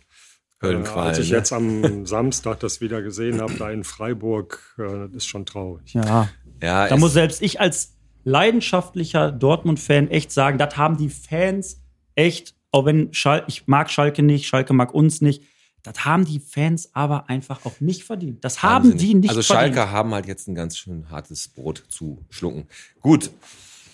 äh, 0.66 0.84
als 0.96 1.20
ich 1.20 1.30
ne? 1.30 1.36
jetzt 1.36 1.52
am 1.52 2.06
Samstag 2.06 2.58
das 2.58 2.80
wieder 2.80 3.02
gesehen 3.02 3.40
habe, 3.40 3.54
da 3.54 3.70
in 3.70 3.84
Freiburg, 3.84 4.74
das 4.78 5.12
ist 5.12 5.26
schon 5.26 5.46
traurig. 5.46 5.94
Ja, 5.94 6.28
Ja, 6.60 6.88
da 6.88 6.96
muss 6.96 7.12
selbst 7.12 7.40
ich 7.40 7.60
als 7.60 7.93
leidenschaftlicher 8.24 9.30
Dortmund-Fan 9.32 10.08
echt 10.08 10.32
sagen, 10.32 10.58
das 10.58 10.76
haben 10.76 10.96
die 10.96 11.10
Fans 11.10 11.80
echt, 12.14 12.54
auch 12.70 12.86
wenn 12.86 13.12
Schal 13.12 13.44
ich 13.46 13.66
mag 13.66 13.90
Schalke 13.90 14.22
nicht, 14.22 14.46
Schalke 14.46 14.72
mag 14.72 14.94
uns 14.94 15.20
nicht, 15.20 15.42
das 15.82 16.04
haben 16.06 16.24
die 16.24 16.40
Fans 16.40 16.90
aber 16.94 17.28
einfach 17.28 17.66
auch 17.66 17.78
nicht 17.80 18.04
verdient. 18.04 18.42
Das 18.42 18.62
haben 18.62 18.92
sie 18.92 18.96
die 18.96 19.14
nicht 19.14 19.28
Also 19.28 19.42
verdient. 19.42 19.76
Schalker 19.76 19.92
haben 19.92 20.14
halt 20.14 20.26
jetzt 20.26 20.48
ein 20.48 20.54
ganz 20.54 20.78
schön 20.78 21.10
hartes 21.10 21.46
Brot 21.48 21.84
zu 21.88 22.24
schlucken. 22.30 22.66
Gut, 23.00 23.30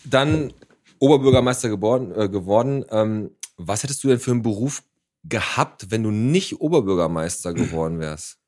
dann 0.05 0.53
Oberbürgermeister 1.01 1.69
geworden. 1.69 2.13
Äh, 2.15 2.29
geworden. 2.29 2.85
Ähm, 2.91 3.31
was 3.57 3.83
hättest 3.83 4.05
du 4.05 4.09
denn 4.09 4.21
für 4.21 4.31
einen 4.31 4.43
Beruf 4.43 4.85
gehabt, 5.25 5.91
wenn 5.91 6.05
du 6.05 6.11
nicht 6.11 6.61
Oberbürgermeister 6.61 7.53
geworden 7.55 7.99
wärst? 7.99 8.39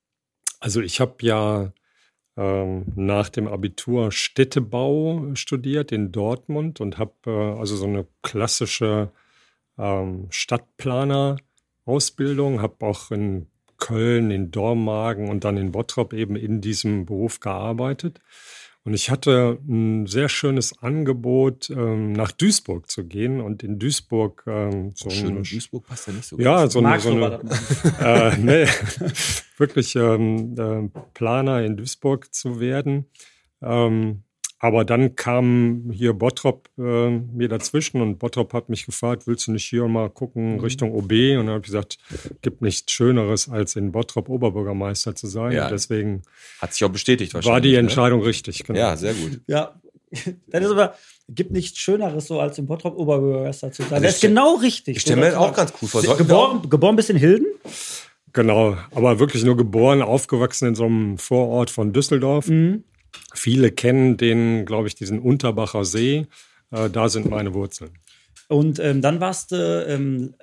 Also 0.61 0.81
ich 0.81 1.01
habe 1.01 1.15
ja 1.23 1.73
ähm, 2.37 2.85
nach 2.95 3.29
dem 3.29 3.49
Abitur 3.49 4.13
Städtebau 4.13 5.35
studiert 5.35 5.93
in 5.93 6.13
Dortmund 6.13 6.81
und 6.81 6.99
habe 6.99 7.13
äh, 7.27 7.59
also 7.59 7.77
so 7.77 7.87
eine 7.87 8.07
klassische 8.23 9.11
ähm, 9.79 10.29
Stadtplaner-Ausbildung, 10.31 12.63
habe 12.63 12.87
auch 12.87 13.11
in 13.11 13.49
Köln, 13.79 14.31
in 14.31 14.51
Dormagen 14.51 15.29
und 15.29 15.45
dann 15.45 15.57
in 15.57 15.73
Bottrop 15.73 16.13
eben 16.13 16.37
in 16.37 16.61
diesem 16.61 17.05
Beruf 17.05 17.41
gearbeitet. 17.41 18.21
Und 18.85 18.95
ich 18.95 19.11
hatte 19.11 19.59
ein 19.69 20.07
sehr 20.07 20.29
schönes 20.29 20.83
Angebot, 20.83 21.71
ähm, 21.71 22.13
nach 22.13 22.33
Duisburg 22.33 22.91
zu 22.91 23.07
gehen 23.07 23.41
und 23.41 23.63
in 23.63 23.79
Duisburg 23.79 24.43
ähm, 24.49 24.91
so 24.97 25.09
Schön, 25.09 25.37
ein 25.37 25.43
Duisburg 25.45 25.87
passt 25.87 26.09
ja 26.09 26.13
nicht 26.13 26.25
so 26.25 26.39
ja, 26.39 26.61
ganz. 26.61 26.73
so 26.73 26.81
eine, 26.81 26.89
Magst 26.89 27.07
so 27.07 27.13
eine 27.13 27.41
äh, 28.01 28.37
nee, 28.39 28.67
wirklich 29.57 29.95
ähm, 29.95 30.57
äh, 30.59 31.01
Planer 31.15 31.63
in 31.63 31.77
Duisburg 31.77 32.35
zu 32.35 32.59
werden. 32.59 33.07
Ähm, 33.63 34.25
aber 34.63 34.85
dann 34.85 35.17
kam 35.17 35.91
hier 35.93 36.13
Bottrop 36.13 36.69
äh, 36.79 37.11
mir 37.11 37.49
dazwischen 37.49 38.01
und 38.01 38.21
Bottrop 38.21 38.53
hat 38.53 38.69
mich 38.69 38.87
gefragt, 38.87 39.27
willst 39.27 39.49
du 39.49 39.53
nicht 39.53 39.65
hier 39.65 39.89
mal 39.89 40.09
gucken 40.09 40.61
Richtung 40.61 40.95
OB? 40.95 41.11
Und 41.11 41.47
dann 41.47 41.49
habe 41.49 41.59
ich 41.59 41.67
gesagt, 41.67 41.99
gibt 42.43 42.63
nichts 42.63 42.93
Schöneres, 42.93 43.49
als 43.49 43.75
in 43.75 43.91
Bottrop 43.91 44.29
Oberbürgermeister 44.29 45.17
zu 45.17 45.27
sein. 45.27 45.51
Ja. 45.51 45.65
Und 45.65 45.73
deswegen 45.73 46.23
Hat 46.61 46.75
sich 46.75 46.85
auch 46.85 46.91
bestätigt 46.91 47.35
wahrscheinlich. 47.35 47.53
war 47.53 47.61
die 47.61 47.73
ne? 47.73 47.79
Entscheidung 47.79 48.23
richtig. 48.23 48.63
Genau. 48.63 48.79
Ja, 48.79 48.97
sehr 48.97 49.15
gut. 49.15 49.41
Ja. 49.49 49.75
Das 50.47 50.63
ist 50.63 50.71
aber, 50.71 50.95
gibt 51.29 51.51
nichts 51.51 51.79
Schöneres, 51.79 52.27
so 52.27 52.39
als 52.39 52.59
im 52.59 52.67
Bottrop 52.67 52.97
Oberbürgermeister 52.97 53.73
zu 53.73 53.83
sein. 53.83 53.95
Also 53.95 54.05
das 54.05 54.15
ist 54.17 54.21
genau 54.21 54.57
richtig. 54.57 54.97
Ich 54.97 55.03
stelle 55.03 55.23
mir 55.23 55.31
das 55.31 55.37
auch 55.37 55.55
ganz 55.55 55.73
cool 55.81 55.89
vor. 55.89 56.03
Geboren, 56.17 56.69
geboren 56.69 56.95
bis 56.95 57.09
in 57.09 57.17
Hilden? 57.17 57.47
Genau, 58.33 58.77
aber 58.95 59.19
wirklich 59.19 59.43
nur 59.43 59.57
geboren, 59.57 60.03
aufgewachsen 60.03 60.69
in 60.69 60.75
so 60.75 60.85
einem 60.85 61.19
Vorort 61.19 61.71
von 61.71 61.93
Düsseldorf. 61.93 62.47
Mhm. 62.49 62.85
Viele 63.35 63.71
kennen 63.71 64.17
den, 64.17 64.65
glaube 64.67 64.89
ich, 64.89 64.95
diesen 64.95 65.19
Unterbacher 65.19 65.85
See. 65.85 66.27
Äh, 66.71 66.91
da 66.91 67.09
sind 67.09 67.29
meine 67.31 67.55
Wurzeln. 67.55 67.91
Und 68.49 68.79
ähm, 68.79 69.01
dann 69.03 69.21
warst 69.21 69.53
du 69.53 69.87
ähm, 69.89 70.35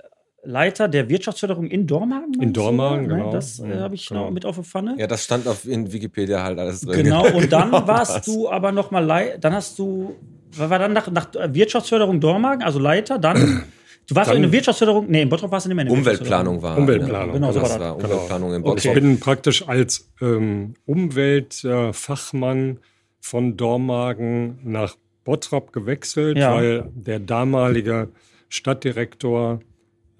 Leiter 0.43 0.87
der 0.87 1.09
Wirtschaftsförderung 1.09 1.67
in 1.67 1.85
Dormagen? 1.85 2.31
du, 2.33 2.45
Dormagen, 2.51 3.05
oder? 3.07 3.15
genau. 3.17 3.31
Das 3.31 3.59
äh, 3.59 3.69
Ja, 3.69 3.79
habe 3.81 3.95
ich 3.95 4.07
genau. 4.07 4.25
noch 4.25 4.31
mit 4.31 4.45
auf 4.45 4.55
der 4.55 4.63
Pfanne. 4.63 4.95
Ja, 4.97 5.05
das 5.07 5.23
stand 5.25 5.47
auf 5.47 5.65
in 5.67 5.91
Wikipedia 5.91 6.41
halt 6.43 6.57
alles 6.59 6.81
drin. 6.81 7.03
Genau, 7.03 7.27
und 7.35 7.51
dann 7.51 7.71
Genau 7.71 7.87
warst 7.87 8.17
das. 8.17 8.25
du 8.25 8.49
aber 8.49 8.71
noch 8.71 8.89
mal 8.91 9.03
Lei 9.05 9.37
dann 9.39 9.53
hast 9.53 9.77
du, 9.77 10.15
was 10.55 10.69
war 10.69 10.79
dann 10.79 10.93
nach, 10.93 11.11
nach 11.11 11.27
Wirtschaftsförderung 11.33 12.19
Dormagen, 12.19 12.63
also 12.63 12.79
Leiter, 12.79 13.19
dann, 13.19 13.63
du 14.09 14.15
warst 14.15 14.29
Dann- 14.29 14.37
in 14.37 14.41
der 14.43 14.51
Wirtschaftsförderung, 14.51 15.05
nee, 15.09 15.21
in 15.21 15.29
Bottrop 15.29 15.51
warst 15.51 15.65
du 15.65 15.69
nicht 15.69 15.75
mehr 15.77 15.85
in 15.85 15.91
der 15.91 15.97
Umweltplanung 15.97 16.61
war. 16.61 16.77
Umweltplanung, 16.77 17.33
genau, 17.33 17.51
so 17.51 17.59
das 17.61 17.71
war 17.73 17.79
war 17.79 17.95
das. 17.97 18.03
Umweltplanung 18.05 18.53
in 18.55 18.61
Bottrop. 18.63 18.85
ich 18.85 18.93
bin 18.93 19.19
praktisch 19.19 19.67
als 19.67 20.09
ähm, 20.21 20.73
Umweltfachmann 20.85 22.79
von 23.21 23.57
Dormagen 23.57 24.59
nach 24.63 24.95
Bottrop 25.23 25.73
gewechselt, 25.73 26.37
Ja. 26.37 26.55
weil 26.55 26.89
der 26.93 27.19
damalige 27.19 28.09
Stadtdirektor 28.47 29.59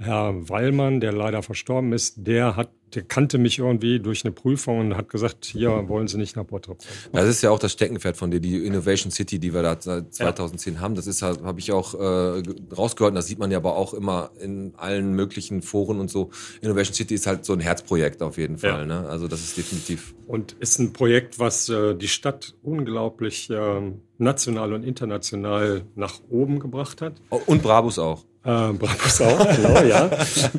Herr 0.02 0.48
Wallmann, 0.50 1.02
der 1.02 1.12
leider 1.12 1.44
verstorben 1.44 1.92
ist, 1.92 2.16
der 2.26 2.56
hat, 2.56 2.70
der 2.96 3.04
kannte 3.04 3.38
mich 3.38 3.60
irgendwie 3.60 4.00
durch 4.00 4.24
eine 4.24 4.32
Prüfung 4.32 4.80
und 4.80 4.96
hat 4.98 5.10
gesagt, 5.10 5.44
hier 5.46 5.88
wollen 5.90 6.08
Sie 6.08 6.18
nicht 6.18 6.38
nach 6.38 6.46
Bottrop. 6.46 6.80
Das 7.12 7.28
ist 7.28 7.42
ja 7.42 7.52
auch 7.52 7.60
das 7.60 7.74
Steckenpferd 7.74 8.16
von 8.16 8.32
dir, 8.32 8.40
die 8.40 8.66
Innovation 8.66 9.12
City, 9.12 9.40
die 9.40 9.54
wir 9.54 9.62
da 9.62 9.76
seit 9.80 10.14
2010 10.14 10.80
haben. 10.80 10.96
Das 10.96 11.06
ist 11.06 11.22
halt, 11.22 11.44
habe 11.44 11.60
ich 11.60 11.72
auch 11.74 11.94
äh, 11.96 12.42
ge- 12.42 12.56
rausgehört, 12.76 13.12
und 13.12 13.16
das 13.16 13.28
sieht 13.28 13.40
man 13.40 13.52
ja 13.52 13.58
aber 13.58 13.76
auch 13.76 13.94
immer 13.94 14.32
in 14.40 14.74
allen 14.78 15.14
möglichen 15.14 15.62
Foren 15.62 16.00
und 16.00 16.10
so. 16.10 16.30
Innovation 16.62 16.94
City 16.96 17.14
ist 17.16 17.28
halt 17.28 17.44
so 17.44 17.52
ein 17.54 17.60
Herzprojekt 17.60 18.24
auf 18.24 18.38
jeden 18.38 18.58
Fall. 18.58 18.88
Ja. 18.88 19.02
Ne? 19.02 19.08
Also 19.10 19.28
das 19.28 19.42
ist 19.42 19.58
definitiv. 19.58 20.16
Und 20.28 20.54
ist 20.54 20.80
ein 20.80 20.94
Projekt, 20.94 21.40
was 21.40 21.68
äh, 21.68 21.94
die 21.94 22.08
Stadt 22.08 22.56
unglaublich 22.64 23.50
äh, 23.50 23.92
national 24.18 24.74
und 24.74 24.84
international 24.84 25.84
nach 25.96 26.22
oben 26.30 26.60
gebracht 26.60 27.02
hat. 27.02 27.22
Und 27.46 27.62
Brabus 27.62 28.00
auch. 28.00 28.24
Äh, 28.43 28.73
Brabus 28.73 29.21
auch, 29.21 29.56
genau, 29.56 29.84
ja. 29.84 30.10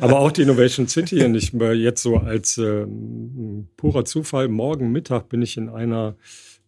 Aber 0.01 0.19
auch 0.19 0.31
die 0.31 0.43
Innovation 0.43 0.87
City. 0.87 1.23
Und 1.23 1.35
ich 1.35 1.53
äh, 1.53 1.73
jetzt 1.73 2.03
so 2.03 2.17
als 2.17 2.57
ähm, 2.57 3.67
purer 3.75 4.05
Zufall, 4.05 4.49
morgen 4.49 4.91
Mittag 4.91 5.29
bin 5.29 5.41
ich 5.41 5.57
in 5.57 5.69
einer 5.69 6.15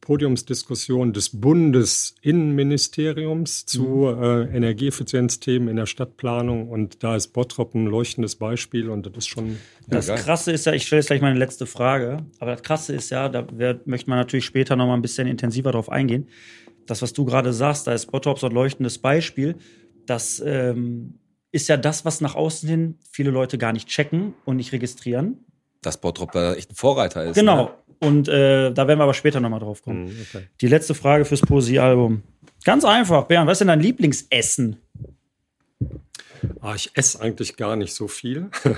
Podiumsdiskussion 0.04 1.14
des 1.14 1.40
Bundesinnenministeriums 1.40 3.66
zu 3.66 4.08
äh, 4.08 4.54
Energieeffizienzthemen 4.54 5.70
in 5.70 5.78
der 5.78 5.86
Stadtplanung. 5.86 6.68
Und 6.68 7.04
da 7.04 7.16
ist 7.16 7.30
Bottrop 7.30 7.74
ein 7.74 7.86
leuchtendes 7.86 8.36
Beispiel 8.36 8.90
und 8.90 9.06
das 9.06 9.14
ist 9.16 9.28
schon 9.28 9.60
Das 9.88 10.08
geil. 10.08 10.18
Krasse 10.18 10.52
ist 10.52 10.66
ja, 10.66 10.74
ich 10.74 10.86
stelle 10.86 11.00
jetzt 11.00 11.08
gleich 11.08 11.22
meine 11.22 11.40
letzte 11.40 11.66
Frage, 11.66 12.26
aber 12.40 12.52
das 12.52 12.64
Krasse 12.64 12.94
ist 12.94 13.12
ja, 13.12 13.30
da 13.30 13.48
wär, 13.54 13.80
möchte 13.86 14.10
man 14.10 14.20
natürlich 14.20 14.44
später 14.44 14.76
noch 14.76 14.88
mal 14.88 14.96
ein 14.96 15.02
bisschen 15.02 15.26
intensiver 15.26 15.72
drauf 15.72 15.90
eingehen. 15.90 16.28
Das, 16.86 17.02
was 17.02 17.14
du 17.14 17.24
gerade 17.24 17.54
sagst, 17.54 17.88
da 17.88 17.94
ist 17.94 18.08
Bottrop 18.08 18.40
so 18.40 18.48
ein 18.48 18.54
leuchtendes 18.54 18.98
Beispiel, 18.98 19.56
dass 20.06 20.42
ähm, 20.46 21.20
ist 21.52 21.70
ja 21.70 21.78
das, 21.78 22.04
was 22.04 22.20
nach 22.20 22.36
außen 22.36 22.68
hin 22.68 22.96
viele 23.12 23.30
Leute 23.30 23.58
gar 23.58 23.74
nicht 23.74 23.88
checken 23.88 24.34
und 24.44 24.58
nicht 24.58 24.72
registrieren. 24.72 25.46
Dass 25.82 25.98
Bottrop 25.98 26.32
da 26.32 26.56
echt 26.56 26.72
ein 26.72 26.76
Vorreiter 26.76 27.24
ist. 27.26 27.36
Genau. 27.36 27.66
Ne? 27.66 27.70
Und 28.00 28.28
äh, 28.28 28.72
da 28.72 28.88
werden 28.88 29.00
wir 29.00 29.04
aber 29.04 29.14
später 29.14 29.40
nochmal 29.40 29.60
drauf 29.60 29.82
kommen. 29.82 30.08
Hm, 30.08 30.16
okay. 30.22 30.48
Die 30.60 30.68
letzte 30.68 30.94
Frage 30.94 31.26
fürs 31.26 31.42
Poesiealbum. 31.42 32.24
Ganz 32.66 32.84
einfach, 32.84 33.26
Bernd, 33.26 33.48
was 33.48 33.56
ist 33.56 33.60
denn 33.60 33.68
dein 33.68 33.80
Lieblingsessen? 33.82 34.78
Ah, 36.62 36.74
ich 36.76 36.92
esse 36.94 37.20
eigentlich 37.22 37.56
gar 37.58 37.76
nicht 37.76 37.94
so 37.94 38.08
viel. 38.08 38.50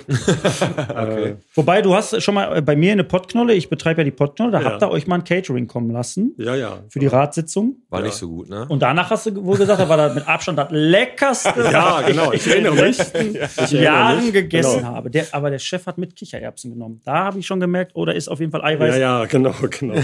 Äh, 0.95 1.35
Wobei, 1.53 1.81
du 1.81 1.93
hast 1.95 2.21
schon 2.21 2.35
mal 2.35 2.57
äh, 2.57 2.61
bei 2.61 2.75
mir 2.75 2.91
eine 2.91 3.03
Pottknolle, 3.03 3.53
ich 3.53 3.69
betreibe 3.69 4.01
ja 4.01 4.05
die 4.05 4.11
Pottknolle, 4.11 4.51
da 4.51 4.61
Ja. 4.61 4.65
habt 4.71 4.83
ihr 4.83 4.89
euch 4.89 5.07
mal 5.07 5.15
ein 5.15 5.23
Catering 5.23 5.67
kommen 5.67 5.91
lassen 5.91 6.33
ja, 6.37 6.55
ja. 6.55 6.83
für 6.89 6.99
die 6.99 7.07
Ratssitzung. 7.07 7.77
War 7.89 7.99
Ja. 7.99 8.05
nicht 8.07 8.15
so 8.15 8.29
gut, 8.29 8.49
ne? 8.49 8.65
Und 8.69 8.81
danach 8.81 9.09
hast 9.09 9.25
du 9.27 9.43
wohl 9.45 9.57
gesagt, 9.57 9.79
da 9.79 9.89
war 9.89 9.97
das 9.97 10.15
mit 10.15 10.27
Abstand 10.27 10.57
das 10.57 10.67
leckerste, 10.71 11.53
Ja, 11.71 11.97
was 11.99 12.05
genau, 12.07 12.31
ich 12.31 12.45
erinnere 12.47 12.73
in 12.73 12.77
den 12.77 12.85
mich. 12.87 12.97
letzten 12.97 13.35
Ich 13.35 13.57
erinnere 13.57 13.83
Jahren 13.83 14.23
mich, 14.23 14.33
gegessen 14.33 14.77
genau. 14.79 14.87
habe. 14.93 15.09
Der, 15.11 15.25
aber 15.31 15.49
der 15.49 15.59
Chef 15.59 15.85
hat 15.85 15.97
mit 15.97 16.15
Kichererbsen 16.15 16.71
genommen. 16.71 17.01
Da 17.05 17.25
habe 17.25 17.39
ich 17.39 17.45
schon 17.47 17.59
gemerkt, 17.59 17.91
oh, 17.95 18.05
da 18.05 18.11
ist 18.11 18.27
auf 18.27 18.39
jeden 18.39 18.51
Fall 18.51 18.63
Eiweiß. 18.63 18.95
Ja, 18.95 19.21
ja, 19.21 19.25
genau, 19.25 19.53
genau. 19.79 19.95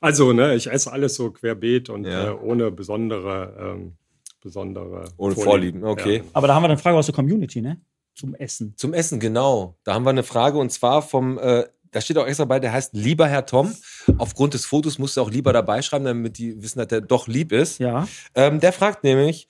Also, 0.00 0.32
ne, 0.32 0.54
ich 0.54 0.70
esse 0.70 0.92
alles 0.92 1.14
so 1.14 1.30
querbeet 1.30 1.88
und 1.90 2.04
Ja. 2.04 2.28
äh, 2.28 2.34
ohne 2.34 2.70
besondere, 2.70 3.54
ähm, 3.76 3.92
besondere 4.44 5.10
Ohne 5.16 5.34
Vorlieben, 5.34 5.82
okay. 5.84 6.18
Ja. 6.18 6.22
Aber 6.34 6.46
da 6.46 6.54
haben 6.54 6.62
wir 6.62 6.68
eine 6.68 6.78
Frage 6.78 6.96
aus 6.96 7.06
der 7.06 7.14
Community, 7.14 7.60
ne? 7.60 7.80
Zum 8.14 8.34
Essen. 8.36 8.74
Zum 8.76 8.94
Essen, 8.94 9.18
genau. 9.18 9.76
Da 9.82 9.94
haben 9.94 10.04
wir 10.04 10.10
eine 10.10 10.22
Frage 10.22 10.58
und 10.58 10.70
zwar 10.70 11.02
vom, 11.02 11.38
äh, 11.38 11.64
da 11.90 12.00
steht 12.00 12.16
auch 12.18 12.26
extra 12.26 12.44
bei, 12.44 12.60
der 12.60 12.72
heißt 12.72 12.94
Lieber 12.94 13.26
Herr 13.26 13.46
Tom. 13.46 13.74
Aufgrund 14.18 14.54
des 14.54 14.66
Fotos 14.66 14.98
musst 14.98 15.16
du 15.16 15.22
auch 15.22 15.30
lieber 15.30 15.52
dabei 15.52 15.82
schreiben, 15.82 16.04
damit 16.04 16.38
die 16.38 16.62
wissen, 16.62 16.78
dass 16.78 16.88
der 16.88 17.00
doch 17.00 17.26
lieb 17.26 17.50
ist. 17.50 17.80
Ja. 17.80 18.06
Ähm, 18.36 18.60
der 18.60 18.72
fragt 18.72 19.02
nämlich, 19.02 19.48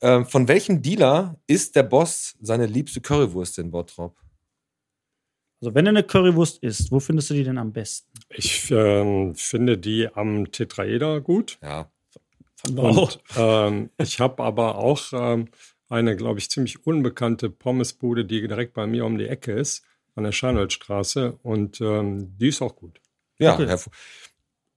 ähm, 0.00 0.24
von 0.24 0.48
welchem 0.48 0.80
Dealer 0.80 1.38
ist 1.46 1.76
der 1.76 1.82
Boss 1.82 2.36
seine 2.40 2.66
liebste 2.66 3.00
Currywurst 3.00 3.58
in 3.58 3.70
Bottrop? 3.70 4.16
Also, 5.60 5.74
wenn 5.74 5.86
du 5.86 5.88
eine 5.90 6.02
Currywurst 6.02 6.62
isst, 6.62 6.92
wo 6.92 7.00
findest 7.00 7.30
du 7.30 7.34
die 7.34 7.44
denn 7.44 7.58
am 7.58 7.72
besten? 7.72 8.10
Ich 8.28 8.70
ähm, 8.70 9.34
finde 9.34 9.78
die 9.78 10.08
am 10.14 10.52
Tetraeder 10.52 11.20
gut. 11.20 11.58
Ja. 11.62 11.90
Und 12.64 13.20
ähm, 13.36 13.90
ich 13.98 14.20
habe 14.20 14.42
aber 14.42 14.76
auch 14.76 15.00
ähm, 15.12 15.48
eine, 15.88 16.16
glaube 16.16 16.38
ich, 16.38 16.50
ziemlich 16.50 16.86
unbekannte 16.86 17.50
Pommesbude, 17.50 18.24
die 18.24 18.46
direkt 18.46 18.74
bei 18.74 18.86
mir 18.86 19.04
um 19.04 19.18
die 19.18 19.28
Ecke 19.28 19.52
ist, 19.52 19.84
an 20.14 20.24
der 20.24 20.32
Scheinwaldstraße. 20.32 21.38
Und 21.42 21.80
ähm, 21.80 22.36
die 22.38 22.48
ist 22.48 22.62
auch 22.62 22.76
gut. 22.76 23.00
Ja, 23.38 23.54
Okay. 23.54 23.76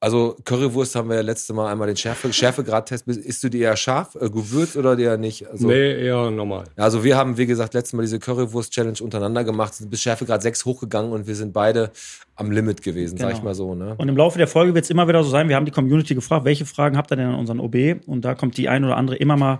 Also 0.02 0.38
Currywurst 0.46 0.96
haben 0.96 1.10
wir 1.10 1.18
ja 1.18 1.22
letzte 1.22 1.54
Mal 1.54 1.70
einmal 1.72 1.88
den 1.88 1.98
Schärfe, 1.98 2.32
Schärfegradtest. 2.32 3.06
Isst 3.08 3.44
du 3.44 3.50
die 3.50 3.60
eher 3.60 3.76
scharf, 3.76 4.16
äh, 4.16 4.30
gewürzt 4.30 4.78
oder 4.78 4.96
die 4.96 5.04
eher 5.04 5.18
nicht? 5.18 5.48
Also, 5.50 5.68
nee, 5.68 6.06
eher 6.06 6.32
normal. 6.32 6.66
Also 6.78 7.04
wir 7.04 7.18
haben, 7.18 7.38
wie 7.38 7.46
gesagt, 7.46 7.74
letztes 7.74 7.94
Mal 7.94 8.04
diese 8.04 8.20
Currywurst-Challenge 8.20 8.98
untereinander 9.02 9.44
gemacht, 9.44 9.74
sind 9.74 9.90
bis 9.90 10.02
Schärfegrad 10.02 10.42
6 10.42 10.64
hochgegangen 10.66 11.12
und 11.12 11.28
wir 11.28 11.36
sind 11.36 11.52
beide 11.52 11.92
am 12.36 12.52
Limit 12.52 12.82
gewesen, 12.82 13.18
sag 13.18 13.30
ich 13.32 13.36
Genau. 13.36 13.46
mal 13.46 13.56
so. 13.56 13.76
Ne? 13.76 13.96
Und 13.98 14.08
im 14.08 14.16
Laufe 14.16 14.38
der 14.38 14.48
Folge 14.48 14.74
wird 14.74 14.86
es 14.86 14.90
immer 14.90 15.08
wieder 15.08 15.24
so 15.24 15.30
sein, 15.30 15.50
wir 15.50 15.58
haben 15.58 15.66
die 15.66 15.72
Community 15.72 16.16
gefragt, 16.16 16.46
welche 16.46 16.66
Fragen 16.66 16.96
habt 16.96 17.12
ihr 17.12 17.18
denn 17.18 17.28
an 17.28 17.36
unseren 17.36 17.60
OB? 17.60 18.02
Und 18.06 18.24
da 18.24 18.36
kommt 18.36 18.56
die 18.58 18.70
ein 18.70 18.86
oder 18.86 18.96
andere 18.96 19.18
immer 19.18 19.36
mal 19.36 19.60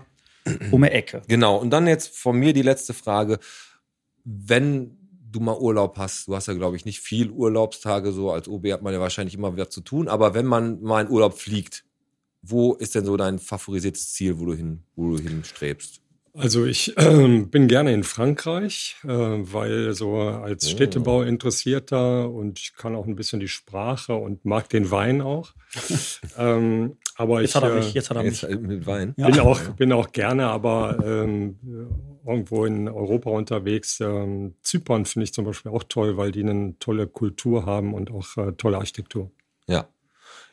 um 0.70 0.82
die 0.82 0.88
Ecke. 0.88 1.20
Genau. 1.28 1.56
Und 1.58 1.68
dann 1.70 1.86
jetzt 1.86 2.16
von 2.16 2.38
mir 2.38 2.54
die 2.54 2.62
letzte 2.62 2.94
Frage. 2.94 3.38
Wenn 4.24 4.96
du 5.30 5.40
mal 5.40 5.56
Urlaub 5.58 5.96
hast, 5.98 6.28
du 6.28 6.34
hast 6.34 6.48
ja, 6.48 6.54
glaube 6.54 6.76
ich, 6.76 6.84
nicht 6.84 7.00
viel 7.00 7.30
Urlaubstage, 7.30 8.12
so 8.12 8.30
als 8.30 8.48
OB 8.48 8.66
hat 8.72 8.82
man 8.82 8.92
ja 8.92 9.00
wahrscheinlich 9.00 9.34
immer 9.34 9.52
wieder 9.52 9.70
zu 9.70 9.80
tun, 9.80 10.08
aber 10.08 10.34
wenn 10.34 10.46
man 10.46 10.80
mal 10.82 11.04
in 11.04 11.10
Urlaub 11.10 11.34
fliegt, 11.34 11.84
wo 12.42 12.74
ist 12.74 12.94
denn 12.94 13.04
so 13.04 13.16
dein 13.16 13.38
favorisiertes 13.38 14.12
Ziel, 14.12 14.38
wo 14.38 14.46
du 14.46 14.54
hin, 14.54 14.84
wo 14.96 15.10
du 15.10 15.18
hinstrebst? 15.22 16.02
Also 16.34 16.64
ich 16.64 16.94
ähm, 16.96 17.50
bin 17.50 17.66
gerne 17.66 17.92
in 17.92 18.04
Frankreich, 18.04 18.96
äh, 19.04 19.08
weil 19.08 19.94
so 19.94 20.16
als 20.16 20.64
Oh. 20.66 20.68
Städtebau 20.70 21.22
interessierter 21.22 22.30
und 22.30 22.58
ich 22.60 22.74
kann 22.76 22.94
auch 22.94 23.06
ein 23.06 23.16
bisschen 23.16 23.40
die 23.40 23.48
Sprache 23.48 24.14
und 24.14 24.44
mag 24.44 24.68
den 24.68 24.90
Wein 24.90 25.20
auch. 25.22 25.52
ähm, 26.38 26.96
aber 27.16 27.40
Jetzt 27.42 27.50
ich 27.50 27.56
hat 27.56 27.64
er 27.64 27.72
äh, 27.72 27.76
mich, 27.78 27.94
jetzt 27.94 28.10
hat 28.10 28.16
er 28.16 28.22
mich. 28.22 28.42
äh, 28.44 28.56
mit 28.56 28.86
Wein. 28.86 29.14
Ja. 29.16 29.26
bin 29.28 29.40
auch 29.40 29.60
bin 29.76 29.92
auch 29.92 30.12
gerne, 30.12 30.46
aber 30.46 30.98
ähm, 31.04 31.58
irgendwo 32.24 32.64
in 32.64 32.88
Europa 32.88 33.30
unterwegs. 33.30 33.98
Ähm, 34.00 34.54
Zypern 34.62 35.06
finde 35.06 35.24
ich 35.24 35.34
zum 35.34 35.44
Beispiel 35.44 35.72
auch 35.72 35.82
toll, 35.88 36.16
weil 36.16 36.30
die 36.32 36.42
eine 36.44 36.74
tolle 36.78 37.06
Kultur 37.08 37.66
haben 37.66 37.92
und 37.92 38.10
auch 38.10 38.36
äh, 38.36 38.52
tolle 38.52 38.78
Architektur. 38.78 39.30
Ja. 39.66 39.88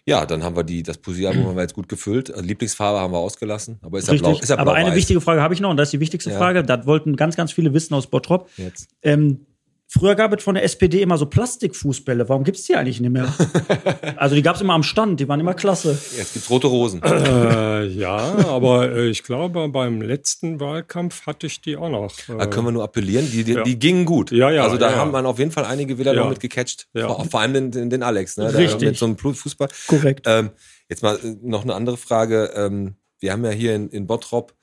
Ja, 0.07 0.25
dann 0.25 0.41
haben 0.41 0.55
wir 0.55 0.63
die, 0.63 0.83
das 0.83 0.97
Poesiealbum 0.99 1.45
haben 1.47 1.55
wir 1.55 1.63
jetzt 1.63 1.73
gut 1.73 1.89
gefüllt. 1.89 2.29
Äh, 2.29 2.39
Lieblingsfarbe 2.39 2.99
haben 2.99 3.11
wir 3.11 3.17
ausgelassen, 3.17 3.77
aber 3.81 3.99
ist 3.99 4.07
ja 4.07 4.13
blau. 4.13 4.29
Richtig. 4.29 4.43
Ist 4.43 4.49
ja 4.49 4.55
Aber 4.57 4.71
blau 4.71 4.73
eine 4.73 4.95
wichtige 4.95 5.19
Frage 5.19 5.41
habe 5.41 5.53
ich 5.53 5.59
noch, 5.59 5.69
und 5.69 5.75
das 5.75 5.89
ist 5.89 5.93
die 5.93 5.99
wichtigste 5.99 6.31
Ja. 6.31 6.37
Frage. 6.37 6.63
Das 6.63 6.87
wollten 6.87 7.17
ganz, 7.17 7.35
ganz 7.35 7.51
viele 7.51 7.73
wissen 7.73 7.93
aus 7.93 8.07
Bottrop. 8.07 8.49
Jetzt. 8.55 8.87
Ähm, 9.01 9.45
früher 9.87 10.15
gab 10.15 10.33
es 10.33 10.43
von 10.43 10.55
der 10.55 10.63
SPD 10.63 11.01
immer 11.01 11.17
so 11.17 11.25
Plastikfußbälle. 11.25 12.27
Warum 12.29 12.43
gibt 12.43 12.57
es 12.57 12.65
die 12.65 12.75
eigentlich 12.75 12.99
nicht 12.99 13.09
mehr? 13.11 13.33
also 14.17 14.35
die 14.35 14.41
gab 14.41 14.55
es 14.55 14.61
immer 14.61 14.73
am 14.73 14.83
Stand, 14.83 15.19
die 15.19 15.27
waren 15.27 15.39
immer 15.39 15.53
klasse. 15.53 15.97
Jetzt 16.17 16.33
gibt's 16.33 16.49
rote 16.49 16.67
Rosen. 16.67 17.01
Äh, 17.03 17.85
ja, 17.87 18.17
aber 18.47 18.91
äh, 18.91 19.07
ich 19.09 19.23
glaube, 19.23 19.67
beim 19.69 20.01
letzten 20.01 20.59
Wahlkampf 20.59 21.25
hatte 21.25 21.47
ich 21.47 21.61
die 21.61 21.77
auch 21.77 21.89
noch. 21.89 22.11
Äh, 22.29 22.37
Da 22.37 22.45
können 22.47 22.67
wir 22.67 22.71
nur 22.71 22.83
appellieren, 22.83 23.29
die, 23.31 23.43
die, 23.43 23.53
Ja. 23.53 23.63
die 23.63 23.79
gingen 23.79 24.05
gut. 24.05 24.31
Ja, 24.31 24.51
ja, 24.51 24.63
Also 24.63 24.77
da 24.77 24.91
ja, 24.91 24.97
haben 24.97 25.11
man 25.11 25.25
auf 25.25 25.39
jeden 25.39 25.51
Fall 25.51 25.65
einige 25.65 25.97
Wähler 25.97 26.13
Ja. 26.13 26.21
noch 26.23 26.29
mit 26.29 26.39
gecatcht. 26.39 26.87
Ja. 26.93 27.07
Vor, 27.07 27.25
vor 27.25 27.39
allem 27.41 27.53
den, 27.53 27.71
den, 27.71 27.89
den 27.89 28.03
Alex, 28.03 28.37
ne? 28.37 28.51
Der 28.51 28.59
Richtig. 28.59 28.87
Mit 28.89 28.97
so 28.97 29.05
einem 29.05 29.17
Fußball. 29.17 29.69
Korrekt. 29.87 30.25
Ähm, 30.27 30.51
jetzt 30.89 31.03
mal 31.03 31.15
äh, 31.17 31.35
noch 31.41 31.63
eine 31.63 31.73
andere 31.75 31.97
Frage. 31.97 32.51
Ähm, 32.55 32.95
wir 33.19 33.31
haben 33.31 33.43
ja 33.45 33.51
hier 33.51 33.75
in, 33.75 33.89
in 33.89 34.05
Bottrop 34.07 34.53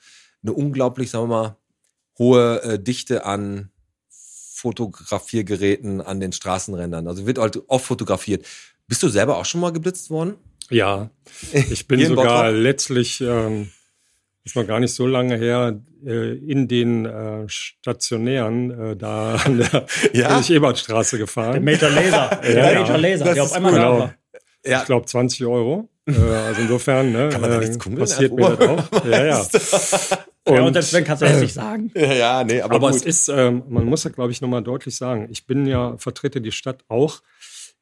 eine 0.42 0.52
unglaublich, 0.52 1.10
sagen 1.10 1.24
wir 1.24 1.28
mal, 1.36 1.56
hohe 2.18 2.62
äh, 2.62 2.78
Dichte 2.78 3.24
an 3.24 3.70
Fotografiergeräten 4.64 6.00
an 6.00 6.20
den 6.20 6.32
Straßenrändern. 6.32 7.06
Also 7.06 7.26
wird 7.26 7.36
halt 7.36 7.60
oft 7.68 7.84
fotografiert. 7.84 8.46
Bist 8.88 9.02
du 9.02 9.08
selber 9.10 9.36
auch 9.36 9.44
schon 9.44 9.60
mal 9.60 9.72
geblitzt 9.72 10.08
worden? 10.08 10.36
Ja, 10.70 11.10
ich 11.52 11.86
bin 11.86 12.00
sogar 12.06 12.44
Bottrop? 12.44 12.62
letztlich, 12.62 13.20
ähm, 13.20 13.68
ist 14.42 14.56
noch 14.56 14.66
gar 14.66 14.80
nicht 14.80 14.94
so 14.94 15.06
lange 15.06 15.36
her, 15.36 15.78
äh, 16.06 16.32
in 16.38 16.66
den 16.66 17.04
äh, 17.04 17.44
stationären 17.46 18.70
äh, 18.70 18.96
da 18.96 19.34
an 19.34 19.58
der 19.58 19.86
Ja? 20.14 20.40
Der 20.40 21.18
gefahren. 21.18 21.62
Major 21.62 21.90
Laser. 21.90 22.40
der 22.42 22.54
Ja, 22.56 22.72
ja. 22.72 22.80
Major 22.80 22.98
Laser, 22.98 23.24
Das 23.26 23.34
der 23.34 23.42
auf 23.42 23.52
einmal 23.52 23.72
da 23.72 23.78
genau. 23.78 23.98
war. 23.98 24.14
Ja. 24.64 24.80
Ich 24.80 24.86
glaube 24.86 25.04
20 25.04 25.44
Euro. 25.44 25.90
Äh, 26.06 26.12
also 26.14 26.62
insofern 26.62 27.12
ne, 27.12 27.28
Kann 27.28 27.42
man 27.42 27.50
da 27.50 27.56
äh, 27.56 27.60
nichts 27.60 27.78
passiert 27.78 28.32
mir 28.32 28.56
das 28.56 28.68
auch. 28.68 29.04
Ja, 29.04 29.24
ja. 29.26 29.46
Ja, 30.46 30.60
und 30.60 30.66
Und- 30.68 30.72
selbst 30.74 30.92
wenn 30.92 31.04
kannst 31.04 31.22
du 31.22 31.26
das 31.26 31.40
nicht 31.40 31.54
sagen. 31.54 31.90
Ja, 31.94 32.44
nee, 32.44 32.60
aber, 32.60 32.74
Aber 32.76 32.88
gut. 32.90 32.96
es 32.96 33.02
ist, 33.06 33.28
ähm, 33.28 33.62
man 33.68 33.86
muss 33.86 34.04
ja, 34.04 34.10
glaube 34.10 34.30
ich, 34.32 34.40
nochmal 34.40 34.62
deutlich 34.62 34.94
sagen, 34.96 35.28
ich 35.30 35.46
bin 35.46 35.64
ja, 35.66 35.96
vertrete 35.98 36.40
die 36.40 36.52
Stadt 36.52 36.84
auch 36.88 37.22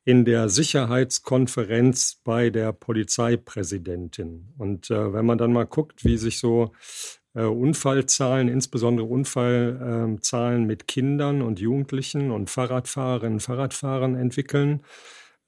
in 0.04 0.24
der 0.24 0.48
Sicherheitskonferenz 0.48 2.20
bei 2.24 2.50
der 2.50 2.72
Polizeipräsidentin. 2.72 4.48
Und 4.58 4.90
äh, 4.90 5.12
wenn 5.12 5.26
man 5.26 5.38
dann 5.38 5.52
mal 5.52 5.66
guckt, 5.66 6.04
wie 6.04 6.16
sich 6.16 6.38
so 6.38 6.72
äh, 7.34 7.42
Unfallzahlen, 7.44 8.48
insbesondere 8.48 9.06
Unfallzahlen 9.06 10.64
mit 10.64 10.86
Kindern 10.88 11.42
und 11.42 11.60
Jugendlichen 11.60 12.30
und 12.30 12.50
Fahrradfahrerinnen 12.50 13.34
und 13.34 13.40
Fahrradfahrern 13.40 14.16
entwickeln, 14.16 14.82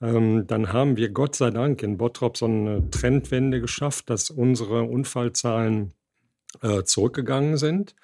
ähm, 0.01 0.47
dann 0.47 0.73
haben 0.73 0.97
wir 0.97 1.11
Gott 1.11 1.37
sei 1.37 1.51
Dank 1.51 1.83
in 1.83 1.97
Bottrop 1.99 2.37
so 2.37 2.47
eine 2.47 2.89
Trendwende 2.91 3.61
geschafft, 3.61 4.11
dass 4.11 4.31
unsere 4.31 4.83
Unfallzahlen 4.85 5.93
äh, 6.63 6.85
zurückgegangen 6.85 7.57
sind. 7.57 7.95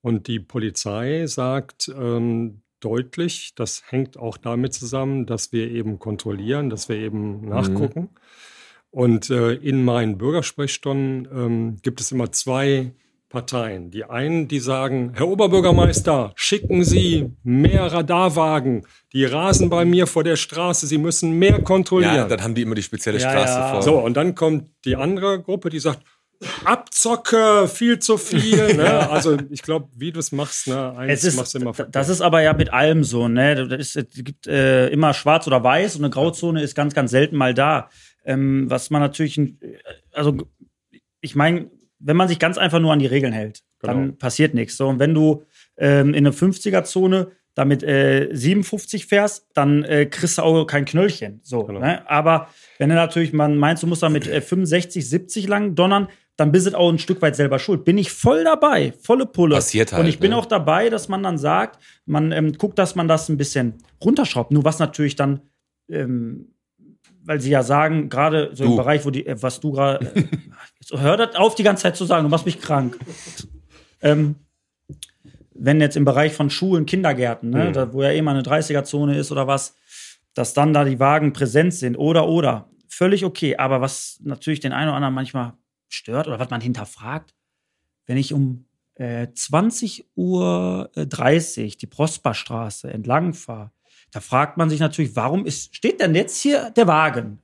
Und 0.00 0.26
die 0.26 0.40
Polizei 0.40 1.26
sagt 1.26 1.88
ähm, 1.88 2.62
deutlich, 2.80 3.54
das 3.54 3.84
hängt 3.88 4.16
auch 4.16 4.36
damit 4.36 4.74
zusammen, 4.74 5.26
dass 5.26 5.52
wir 5.52 5.70
eben 5.70 5.98
kontrollieren, 5.98 6.70
dass 6.70 6.88
wir 6.88 6.96
eben 6.96 7.48
nachgucken. 7.48 8.08
Und 8.90 9.30
äh, 9.30 9.54
in 9.54 9.84
meinen 9.84 10.18
Bürgersprechstunden 10.18 11.28
ähm, 11.32 11.76
gibt 11.82 12.00
es 12.00 12.12
immer 12.12 12.32
zwei 12.32 12.92
Parteien. 13.32 13.90
Die 13.90 14.04
einen, 14.04 14.46
die 14.46 14.60
sagen, 14.60 15.12
Herr 15.14 15.26
Oberbürgermeister, 15.26 16.32
schicken 16.36 16.84
Sie 16.84 17.30
mehr 17.42 17.90
Radarwagen. 17.90 18.86
Die 19.14 19.24
rasen 19.24 19.70
bei 19.70 19.86
mir 19.86 20.06
vor 20.06 20.22
der 20.22 20.36
Straße. 20.36 20.86
Sie 20.86 20.98
müssen 20.98 21.38
mehr 21.38 21.62
kontrollieren. 21.62 22.14
ja, 22.14 22.26
dann 22.26 22.42
haben 22.42 22.54
die 22.54 22.60
immer 22.60 22.74
die 22.74 22.82
spezielle 22.82 23.18
Ja, 23.18 23.30
Straße 23.30 23.58
ja. 23.58 23.72
vor. 23.72 23.82
So, 23.82 23.98
und 23.98 24.14
dann 24.18 24.34
kommt 24.34 24.66
die 24.84 24.96
andere 24.96 25.40
Gruppe, 25.40 25.70
die 25.70 25.78
sagt, 25.78 26.02
Abzocke, 26.64 27.68
viel 27.68 27.98
zu 27.98 28.16
viel. 28.18 28.76
Ne? 28.76 29.10
Also 29.10 29.36
ich 29.50 29.62
glaube, 29.62 29.88
wie 29.96 30.12
du 30.12 30.20
es 30.20 30.32
machst, 30.32 30.66
ne? 30.68 30.96
eins 30.96 31.24
Es 31.24 31.36
machst 31.36 31.54
ist, 31.54 31.62
du 31.62 31.68
immer 31.68 31.72
das 31.72 32.08
ist 32.08 32.20
aber 32.20 32.42
ja 32.42 32.52
mit 32.54 32.72
allem 32.72 33.04
so, 33.04 33.28
ne? 33.28 33.52
Es 33.78 33.98
gibt 34.14 34.46
äh, 34.46 34.88
immer 34.88 35.12
schwarz 35.14 35.46
oder 35.46 35.62
weiß 35.62 35.96
und 35.96 36.02
eine 36.04 36.10
Grauzone 36.10 36.62
ist 36.62 36.74
ganz, 36.74 36.94
ganz 36.94 37.10
selten 37.10 37.36
mal 37.36 37.54
da. 37.54 37.90
Ähm, 38.24 38.70
was 38.70 38.90
man 38.90 39.00
natürlich, 39.02 39.36
äh, 39.38 39.54
also 40.12 40.36
ich 41.20 41.34
meine, 41.34 41.70
wenn 41.98 42.16
man 42.16 42.28
sich 42.28 42.38
ganz 42.38 42.58
einfach 42.58 42.80
nur 42.80 42.92
an 42.92 42.98
die 42.98 43.06
Regeln 43.06 43.32
hält, 43.32 43.60
dann 43.80 44.02
Genau. 44.02 44.14
passiert 44.18 44.54
nichts. 44.54 44.76
So, 44.76 44.88
und 44.88 44.98
wenn 44.98 45.14
du 45.14 45.44
ähm, 45.76 46.14
in 46.14 46.26
eine 46.26 46.30
50er-Zone 46.34 47.32
damit 47.54 47.82
äh, 47.82 48.30
57 48.32 49.06
fährst, 49.06 49.46
dann 49.54 49.84
äh, 49.84 50.06
kriegst 50.06 50.38
du 50.38 50.42
auch 50.42 50.64
kein 50.64 50.84
Knöllchen. 50.86 51.40
So, 51.42 51.64
Genau. 51.64 51.80
ne? 51.80 52.08
Aber 52.08 52.48
wenn 52.78 52.88
du 52.88 52.94
natürlich, 52.94 53.32
man 53.34 53.56
meinst, 53.58 53.82
du 53.82 53.86
musst 53.86 54.02
da 54.02 54.08
mit 54.08 54.26
äh, 54.26 54.40
65, 54.40 55.06
70 55.08 55.48
lang 55.48 55.74
donnern, 55.74 56.08
dann 56.36 56.50
bist 56.50 56.66
du 56.66 56.76
auch 56.78 56.90
ein 56.90 56.98
Stück 56.98 57.20
weit 57.22 57.36
selber 57.36 57.58
schuld. 57.58 57.84
Bin 57.84 57.98
ich 57.98 58.10
voll 58.10 58.42
dabei, 58.44 58.92
volle 59.02 59.26
Pulle. 59.26 59.54
Passiert 59.56 59.92
halt, 59.92 60.02
Und 60.02 60.08
ich 60.08 60.18
bin 60.18 60.30
ne? 60.30 60.36
auch 60.36 60.46
dabei, 60.46 60.88
dass 60.90 61.08
man 61.08 61.22
dann 61.22 61.36
sagt, 61.38 61.78
man 62.06 62.32
ähm, 62.32 62.52
guckt, 62.54 62.78
dass 62.78 62.94
man 62.94 63.06
das 63.08 63.28
ein 63.28 63.36
bisschen 63.36 63.74
runterschraubt. 64.02 64.50
Nur 64.50 64.64
was 64.64 64.78
natürlich 64.78 65.14
dann, 65.14 65.40
ähm, 65.88 66.48
weil 67.24 67.40
sie 67.40 67.50
ja 67.50 67.62
sagen, 67.62 68.08
gerade 68.08 68.50
so 68.54 68.64
im 68.64 68.70
Du. 68.70 68.76
Bereich, 68.76 69.04
wo 69.04 69.10
die, 69.10 69.26
äh, 69.26 69.36
was 69.42 69.60
du 69.60 69.72
gerade, 69.72 70.06
äh, 70.14 70.24
hör 70.98 71.16
das 71.18 71.36
auf, 71.36 71.54
die 71.54 71.62
ganze 71.62 71.82
Zeit 71.84 71.96
zu 71.96 72.04
sagen, 72.06 72.24
du 72.24 72.30
machst 72.30 72.46
mich 72.46 72.60
krank. 72.60 72.98
ähm, 74.00 74.36
wenn 75.54 75.80
jetzt 75.80 75.96
im 75.96 76.04
Bereich 76.04 76.32
von 76.32 76.50
Schulen, 76.50 76.86
Kindergärten, 76.86 77.50
ne, 77.50 77.66
Mhm. 77.68 77.72
da, 77.74 77.92
wo 77.92 78.02
ja 78.02 78.10
eh 78.10 78.22
mal 78.22 78.32
eine 78.32 78.42
30er-Zone 78.42 79.16
ist 79.16 79.30
oder 79.30 79.46
was, 79.46 79.76
dass 80.34 80.54
dann 80.54 80.72
da 80.72 80.84
die 80.84 80.98
Wagen 80.98 81.32
präsent 81.32 81.74
sind 81.74 81.96
oder 81.96 82.26
oder. 82.26 82.68
Völlig 82.88 83.24
okay. 83.24 83.56
Aber 83.56 83.80
was 83.80 84.18
natürlich 84.22 84.60
den 84.60 84.72
einen 84.72 84.88
oder 84.88 84.96
anderen 84.96 85.14
manchmal 85.14 85.52
stört 85.94 86.26
oder 86.26 86.38
was 86.38 86.50
man 86.50 86.60
hinterfragt, 86.60 87.34
wenn 88.06 88.16
ich 88.16 88.32
um 88.32 88.66
äh, 88.94 89.28
20 89.32 90.06
Uhr 90.14 90.90
äh, 90.94 91.06
30 91.06 91.76
die 91.76 91.86
Prosperstraße 91.86 92.92
entlang 92.92 93.34
fahre, 93.34 93.70
da 94.10 94.20
fragt 94.20 94.58
man 94.58 94.68
sich 94.68 94.80
natürlich, 94.80 95.16
warum 95.16 95.46
ist, 95.46 95.74
steht 95.74 96.00
denn 96.00 96.14
jetzt 96.14 96.40
hier 96.40 96.70
der 96.70 96.86
Wagen? 96.86 97.38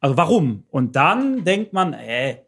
Also 0.00 0.16
warum? 0.16 0.64
Und 0.70 0.96
dann 0.96 1.44
denkt 1.44 1.72
man, 1.72 1.92
äh, 1.94 2.38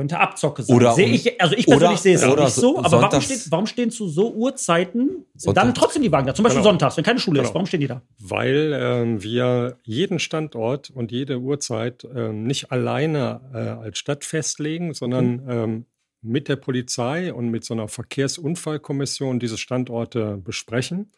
könnte 0.00 0.18
Abzocke 0.18 0.62
sein. 0.62 0.74
Oder 0.76 0.92
Sehe 0.94 1.06
um- 1.06 1.12
ich, 1.12 1.40
also 1.40 1.54
ich 1.54 1.66
persönlich 1.66 2.00
sehe 2.00 2.14
es 2.14 2.22
auch 2.24 2.36
nicht 2.36 2.54
so, 2.54 2.78
aber 2.78 3.02
warum, 3.02 3.20
steht, 3.20 3.50
warum 3.50 3.66
stehen 3.66 3.90
zu 3.90 4.08
so 4.08 4.32
Uhrzeiten 4.32 5.26
Sonntags- 5.36 5.54
dann 5.54 5.74
trotzdem 5.74 6.02
die 6.02 6.10
Wagen 6.10 6.26
da? 6.26 6.34
Zum 6.34 6.42
Beispiel 6.42 6.60
Genau. 6.62 6.70
sonntags, 6.70 6.96
wenn 6.96 7.04
keine 7.04 7.20
Schule 7.20 7.40
ist. 7.40 7.48
Genau. 7.48 7.54
Warum 7.54 7.66
stehen 7.66 7.80
die 7.80 7.86
da? 7.86 8.02
Weil 8.18 8.72
ähm, 8.80 9.22
wir 9.22 9.76
jeden 9.84 10.18
Standort 10.18 10.88
und 10.90 11.12
jede 11.12 11.38
Uhrzeit 11.38 12.06
ähm, 12.14 12.44
nicht 12.44 12.72
alleine 12.72 13.40
äh, 13.52 13.58
als 13.84 13.98
Stadt 13.98 14.24
festlegen, 14.24 14.94
sondern 14.94 15.42
ähm, 15.48 15.84
mit 16.22 16.48
der 16.48 16.56
Polizei 16.56 17.32
und 17.32 17.50
mit 17.50 17.64
so 17.64 17.74
einer 17.74 17.88
Verkehrsunfallkommission 17.88 19.38
diese 19.38 19.58
Standorte 19.58 20.36
besprechen. 20.42 21.10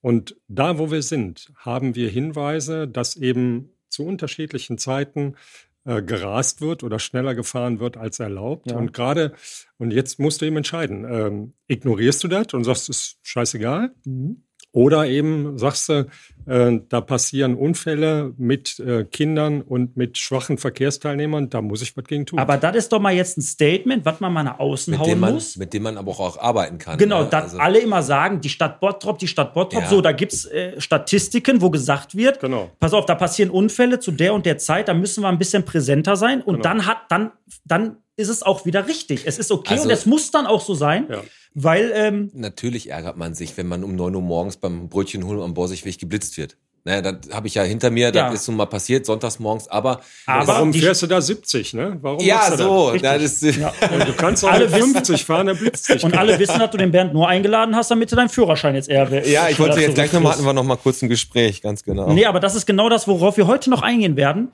Und 0.00 0.36
da, 0.48 0.78
wo 0.78 0.90
wir 0.90 1.02
sind, 1.02 1.52
haben 1.56 1.94
wir 1.94 2.08
Hinweise, 2.10 2.88
dass 2.88 3.16
eben 3.16 3.70
zu 3.88 4.04
unterschiedlichen 4.04 4.78
Zeiten 4.78 5.34
äh, 5.84 6.02
gerast 6.02 6.60
wird 6.60 6.82
oder 6.82 6.98
schneller 6.98 7.34
gefahren 7.34 7.80
wird 7.80 7.96
als 7.96 8.20
erlaubt. 8.20 8.70
Ja. 8.70 8.76
Und 8.76 8.92
gerade, 8.92 9.34
und 9.78 9.92
jetzt 9.92 10.18
musst 10.18 10.40
du 10.40 10.46
eben 10.46 10.56
entscheiden, 10.56 11.04
ähm, 11.08 11.54
ignorierst 11.66 12.22
du 12.24 12.28
das 12.28 12.54
und 12.54 12.64
sagst, 12.64 12.88
es 12.88 12.96
ist 12.96 13.18
scheißegal? 13.22 13.92
Oder 14.74 15.06
eben 15.06 15.58
sagst 15.58 15.90
du, 15.90 16.06
äh, 16.46 16.80
da 16.88 17.00
passieren 17.02 17.54
Unfälle 17.54 18.32
mit 18.38 18.80
äh, 18.80 19.04
Kindern 19.04 19.60
und 19.60 19.98
mit 19.98 20.16
schwachen 20.16 20.56
Verkehrsteilnehmern, 20.56 21.50
da 21.50 21.60
muss 21.60 21.82
ich 21.82 21.94
was 21.96 22.04
gegen 22.04 22.24
tun. 22.24 22.38
Aber 22.38 22.56
das 22.56 22.74
ist 22.76 22.92
doch 22.92 22.98
mal 22.98 23.12
jetzt 23.12 23.36
ein 23.36 23.42
Statement, 23.42 24.04
was 24.06 24.18
man 24.20 24.32
mal 24.32 24.42
nach 24.42 24.58
außen 24.58 24.90
Mit 24.92 25.00
hauen 25.00 25.08
dem, 25.10 25.20
man, 25.20 25.34
muss. 25.34 25.56
mit 25.58 25.74
dem 25.74 25.82
man 25.82 25.98
aber 25.98 26.10
auch 26.12 26.38
arbeiten 26.38 26.78
kann. 26.78 26.96
Genau, 26.96 27.24
ne? 27.24 27.28
dass 27.30 27.44
Also- 27.44 27.58
alle 27.58 27.80
immer 27.80 28.02
sagen, 28.02 28.40
die 28.40 28.48
Stadt 28.48 28.80
Bottrop, 28.80 29.18
die 29.18 29.28
Stadt 29.28 29.52
Bottrop. 29.52 29.82
Ja. 29.82 29.88
So, 29.88 30.00
da 30.00 30.12
gibt's 30.12 30.46
äh, 30.46 30.80
Statistiken, 30.80 31.60
wo 31.60 31.68
gesagt 31.70 32.16
wird, 32.16 32.40
Genau. 32.40 32.70
pass 32.80 32.94
auf, 32.94 33.04
da 33.04 33.14
passieren 33.14 33.50
Unfälle 33.50 34.00
zu 34.00 34.10
der 34.10 34.32
und 34.32 34.46
der 34.46 34.56
Zeit, 34.56 34.88
da 34.88 34.94
müssen 34.94 35.22
wir 35.22 35.28
ein 35.28 35.38
bisschen 35.38 35.64
präsenter 35.64 36.16
sein. 36.16 36.40
Und 36.40 36.56
Genau. 36.56 36.62
dann 36.62 36.86
hat, 36.86 36.96
dann, 37.10 37.30
dann 37.66 37.96
ist 38.22 38.28
es 38.28 38.42
auch 38.42 38.64
wieder 38.64 38.86
richtig. 38.86 39.22
Es 39.26 39.38
ist 39.38 39.50
okay 39.52 39.74
Also- 39.74 39.84
und 39.84 39.90
es 39.90 40.06
muss 40.06 40.30
dann 40.30 40.46
auch 40.46 40.60
so 40.62 40.74
sein, 40.74 41.06
Ja. 41.10 41.20
weil 41.54 41.92
ähm, 41.94 42.30
Natürlich 42.34 42.88
ärgert 42.90 43.16
man 43.16 43.34
sich, 43.34 43.56
wenn 43.56 43.66
man 43.68 43.84
um 43.84 43.94
9 43.94 44.14
Uhr 44.14 44.22
morgens 44.22 44.56
beim 44.56 44.88
Brötchen 44.88 45.26
holen 45.26 45.40
am 45.42 45.54
Borsigweg 45.54 45.98
geblitzt 45.98 46.36
wird. 46.38 46.56
Naja, 46.84 47.00
das 47.00 47.32
habe 47.32 47.46
ich 47.46 47.54
ja 47.54 47.62
hinter 47.62 47.90
mir, 47.90 48.10
das 48.10 48.20
Ja. 48.20 48.32
ist 48.32 48.48
nun 48.48 48.56
mal 48.56 48.66
passiert, 48.66 49.06
sonntags 49.06 49.38
morgens, 49.38 49.68
aber. 49.68 50.00
Aber 50.26 50.46
Warum 50.48 50.74
fährst 50.74 51.00
du 51.02 51.06
da 51.06 51.20
70, 51.20 51.74
ne? 51.74 51.96
Warum 52.02 52.18
ja, 52.24 52.50
du 52.50 52.56
so. 52.56 52.88
Richtig. 52.88 53.08
Das 53.08 53.22
ist, 53.22 53.56
ja. 53.56 53.72
Und 53.92 54.08
du 54.08 54.12
kannst 54.14 54.44
auch 54.44 54.50
Alle 54.50 54.64
mit 54.64 54.74
wissen- 54.74 54.92
50 54.94 55.24
fahren, 55.24 55.46
dann 55.46 55.56
blitzt 55.58 55.88
dich. 55.88 56.02
und 56.02 56.18
alle 56.18 56.36
wissen, 56.40 56.58
dass 56.58 56.70
du 56.72 56.78
den 56.78 56.90
Bernd 56.90 57.14
nur 57.14 57.28
eingeladen 57.28 57.76
hast, 57.76 57.92
damit 57.92 58.10
du 58.10 58.16
deinen 58.16 58.30
Führerschein 58.30 58.74
jetzt 58.74 58.88
eher 58.88 59.08
ja, 59.28 59.48
ich 59.48 59.60
wollte 59.60 59.80
jetzt 59.80 59.94
gleich 59.94 60.12
nochmal, 60.12 60.32
hatten 60.32 60.44
wir 60.44 60.52
noch 60.52 60.64
mal 60.64 60.74
kurz 60.76 61.00
ein 61.02 61.08
Gespräch, 61.08 61.62
ganz 61.62 61.84
genau. 61.84 62.12
Nee, 62.12 62.26
aber 62.26 62.40
das 62.40 62.56
ist 62.56 62.66
genau 62.66 62.88
das, 62.88 63.06
worauf 63.06 63.36
wir 63.36 63.46
heute 63.46 63.70
noch 63.70 63.82
eingehen 63.82 64.16
werden. 64.16 64.50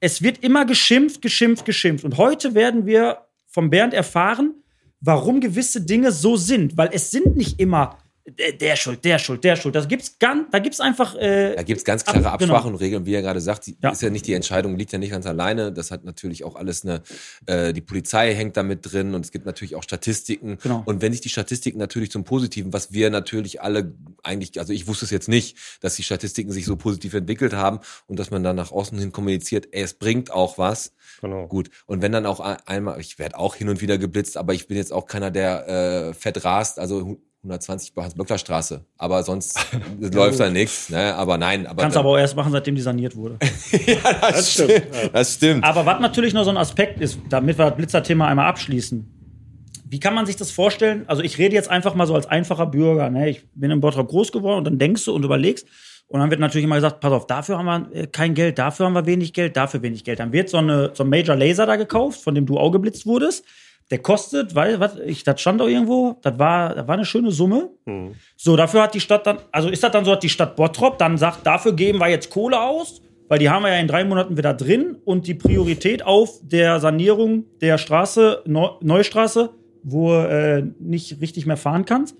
Es 0.00 0.22
wird 0.22 0.44
immer 0.44 0.64
geschimpft, 0.64 1.22
geschimpft, 1.22 1.64
geschimpft. 1.64 2.04
Und 2.04 2.16
heute 2.16 2.54
werden 2.54 2.86
wir 2.86 3.26
vom 3.46 3.70
Bernd 3.70 3.94
erfahren, 3.94 4.62
warum 5.00 5.40
gewisse 5.40 5.80
Dinge 5.80 6.12
so 6.12 6.36
sind. 6.36 6.76
Weil 6.76 6.90
es 6.92 7.10
sind 7.10 7.36
nicht 7.36 7.60
immer 7.60 7.98
der, 8.26 8.52
der 8.52 8.76
schuld, 8.76 9.04
der 9.04 9.18
schuld, 9.18 9.44
der 9.44 9.54
schuld. 9.56 9.74
Das 9.74 9.86
gibt's 9.86 10.18
ganz, 10.18 10.46
da 10.50 10.58
gibt's 10.58 10.80
einfach. 10.80 11.14
Äh, 11.14 11.56
Da 11.56 11.62
gibt 11.62 11.78
es 11.78 11.84
ganz 11.84 12.04
klare 12.04 12.30
Ab- 12.30 12.38
genau. 12.38 12.54
Absprachen 12.54 12.72
und 12.74 12.80
Regeln, 12.80 13.04
wie 13.04 13.14
er 13.14 13.20
gerade 13.20 13.40
sagt, 13.40 13.66
die 13.66 13.76
Ja. 13.82 13.90
ist 13.90 14.00
ja 14.00 14.08
nicht 14.08 14.26
die 14.26 14.32
Entscheidung, 14.32 14.76
liegt 14.78 14.92
ja 14.92 14.98
nicht 14.98 15.10
ganz 15.10 15.26
alleine. 15.26 15.72
Das 15.72 15.90
hat 15.90 16.04
natürlich 16.04 16.42
auch 16.44 16.54
alles 16.56 16.84
eine, 16.84 17.02
äh, 17.46 17.72
die 17.74 17.82
Polizei 17.82 18.34
hängt 18.34 18.56
da 18.56 18.62
mit 18.62 18.80
drin 18.90 19.14
und 19.14 19.24
es 19.26 19.30
gibt 19.30 19.44
natürlich 19.44 19.76
auch 19.76 19.82
Statistiken. 19.82 20.56
Genau. 20.62 20.82
Und 20.86 21.02
wenn 21.02 21.12
sich 21.12 21.20
die 21.20 21.28
Statistiken 21.28 21.78
natürlich 21.78 22.10
zum 22.10 22.24
Positiven, 22.24 22.72
was 22.72 22.92
wir 22.92 23.10
natürlich 23.10 23.60
alle 23.60 23.92
eigentlich, 24.22 24.58
also 24.58 24.72
ich 24.72 24.86
wusste 24.86 25.04
es 25.04 25.10
jetzt 25.10 25.28
nicht, 25.28 25.58
dass 25.82 25.94
die 25.96 26.02
Statistiken 26.02 26.50
sich 26.50 26.64
so 26.64 26.76
positiv 26.76 27.12
entwickelt 27.12 27.52
haben 27.52 27.80
und 28.06 28.18
dass 28.18 28.30
man 28.30 28.42
dann 28.42 28.56
nach 28.56 28.72
außen 28.72 28.98
hin 28.98 29.12
kommuniziert, 29.12 29.68
ey, 29.72 29.82
es 29.82 29.94
bringt 29.94 30.30
auch 30.30 30.56
was. 30.56 30.94
Genau. 31.20 31.46
Gut. 31.46 31.68
Und 31.84 32.00
wenn 32.00 32.12
dann 32.12 32.24
auch 32.24 32.40
ein- 32.40 32.56
einmal, 32.64 32.98
ich 33.00 33.18
werde 33.18 33.38
auch 33.38 33.54
hin 33.54 33.68
und 33.68 33.82
wieder 33.82 33.98
geblitzt, 33.98 34.38
aber 34.38 34.54
ich 34.54 34.66
bin 34.66 34.78
jetzt 34.78 34.92
auch 34.94 35.04
keiner, 35.06 35.30
der 35.30 35.68
äh, 35.68 36.14
fett 36.14 36.42
rast, 36.44 36.78
also 36.78 37.20
120 37.44 37.94
bei 37.94 38.02
Hans-Böckler-Straße. 38.02 38.84
Aber 38.96 39.22
sonst 39.22 39.58
läuft 40.00 40.40
da 40.40 40.50
nichts. 40.50 40.90
Ne? 40.90 41.14
Aber 41.14 41.38
nein, 41.38 41.66
aber 41.66 41.82
kannst 41.82 41.96
aber 41.96 42.10
auch 42.10 42.18
erst 42.18 42.36
machen, 42.36 42.52
seitdem 42.52 42.74
die 42.74 42.80
saniert 42.80 43.14
wurde. 43.14 43.38
ja, 43.86 44.12
das, 44.20 44.52
stimmt. 44.52 44.82
Das 45.12 45.34
stimmt. 45.34 45.64
Aber 45.64 45.86
was 45.86 46.00
natürlich 46.00 46.34
noch 46.34 46.44
so 46.44 46.50
ein 46.50 46.56
Aspekt 46.56 47.00
ist, 47.00 47.18
damit 47.28 47.58
wir 47.58 47.66
das 47.66 47.76
Blitzer-Thema 47.76 48.28
einmal 48.28 48.46
abschließen. 48.46 49.10
Wie 49.86 50.00
kann 50.00 50.14
man 50.14 50.26
sich 50.26 50.36
das 50.36 50.50
vorstellen? 50.50 51.04
Also 51.06 51.22
ich 51.22 51.38
rede 51.38 51.54
jetzt 51.54 51.70
einfach 51.70 51.94
mal 51.94 52.06
so 52.06 52.14
als 52.14 52.26
einfacher 52.26 52.66
Bürger. 52.66 53.10
Ne? 53.10 53.28
Ich 53.28 53.46
bin 53.54 53.70
in 53.70 53.80
Bottrop 53.80 54.08
groß 54.08 54.32
geworden 54.32 54.58
und 54.58 54.64
dann 54.64 54.78
denkst 54.78 55.04
du 55.04 55.14
und 55.14 55.24
überlegst. 55.24 55.68
Und 56.06 56.20
dann 56.20 56.30
wird 56.30 56.40
natürlich 56.40 56.64
immer 56.64 56.76
gesagt, 56.76 57.00
pass 57.00 57.12
auf, 57.12 57.26
dafür 57.26 57.58
haben 57.58 57.66
wir 57.66 57.96
äh, 57.96 58.06
kein 58.06 58.34
Geld, 58.34 58.58
dafür 58.58 58.86
haben 58.86 58.94
wir 58.94 59.06
wenig 59.06 59.32
Geld, 59.32 59.56
dafür 59.56 59.82
wenig 59.82 60.04
Geld. 60.04 60.20
Dann 60.20 60.32
wird 60.32 60.48
so, 60.48 60.58
eine, 60.58 60.90
so 60.94 61.04
ein 61.04 61.10
Major 61.10 61.36
Laser 61.36 61.66
da 61.66 61.76
gekauft, 61.76 62.20
von 62.20 62.34
dem 62.34 62.46
du 62.46 62.58
auch 62.58 62.70
geblitzt 62.70 63.06
wurdest. 63.06 63.44
Der 63.90 63.98
kostet, 63.98 64.54
weil, 64.54 64.80
was, 64.80 64.96
ich, 64.98 65.24
das 65.24 65.40
stand 65.40 65.60
doch 65.60 65.68
irgendwo, 65.68 66.16
das 66.22 66.38
war, 66.38 66.74
das 66.74 66.88
war 66.88 66.94
eine 66.94 67.04
schöne 67.04 67.30
Summe. 67.30 67.70
So, 68.36 68.56
dafür 68.56 68.82
hat 68.82 68.94
die 68.94 69.00
Stadt 69.00 69.26
dann, 69.26 69.38
also 69.52 69.68
ist 69.68 69.82
das 69.82 69.92
dann 69.92 70.04
so, 70.04 70.12
dass 70.12 70.20
die 70.20 70.30
Stadt 70.30 70.56
Bottrop 70.56 70.98
dann 70.98 71.18
sagt, 71.18 71.46
dafür 71.46 71.74
geben 71.74 71.98
wir 71.98 72.08
jetzt 72.08 72.30
Kohle 72.30 72.60
aus, 72.60 73.02
weil 73.28 73.38
die 73.38 73.50
haben 73.50 73.62
wir 73.62 73.70
ja 73.72 73.78
in 73.78 73.88
drei 73.88 74.04
Monaten 74.04 74.36
wieder 74.36 74.54
drin 74.54 74.96
und 75.04 75.26
die 75.26 75.34
Priorität 75.34 76.04
auf 76.04 76.40
der 76.42 76.80
Sanierung 76.80 77.44
der 77.60 77.78
Straße, 77.78 78.42
Neu 78.46 78.70
Neustraße, 78.80 79.50
wo 79.82 80.14
äh, 80.14 80.64
nicht 80.80 81.20
richtig 81.20 81.44
mehr 81.46 81.56
fahren 81.56 81.84
kannst, 81.84 82.16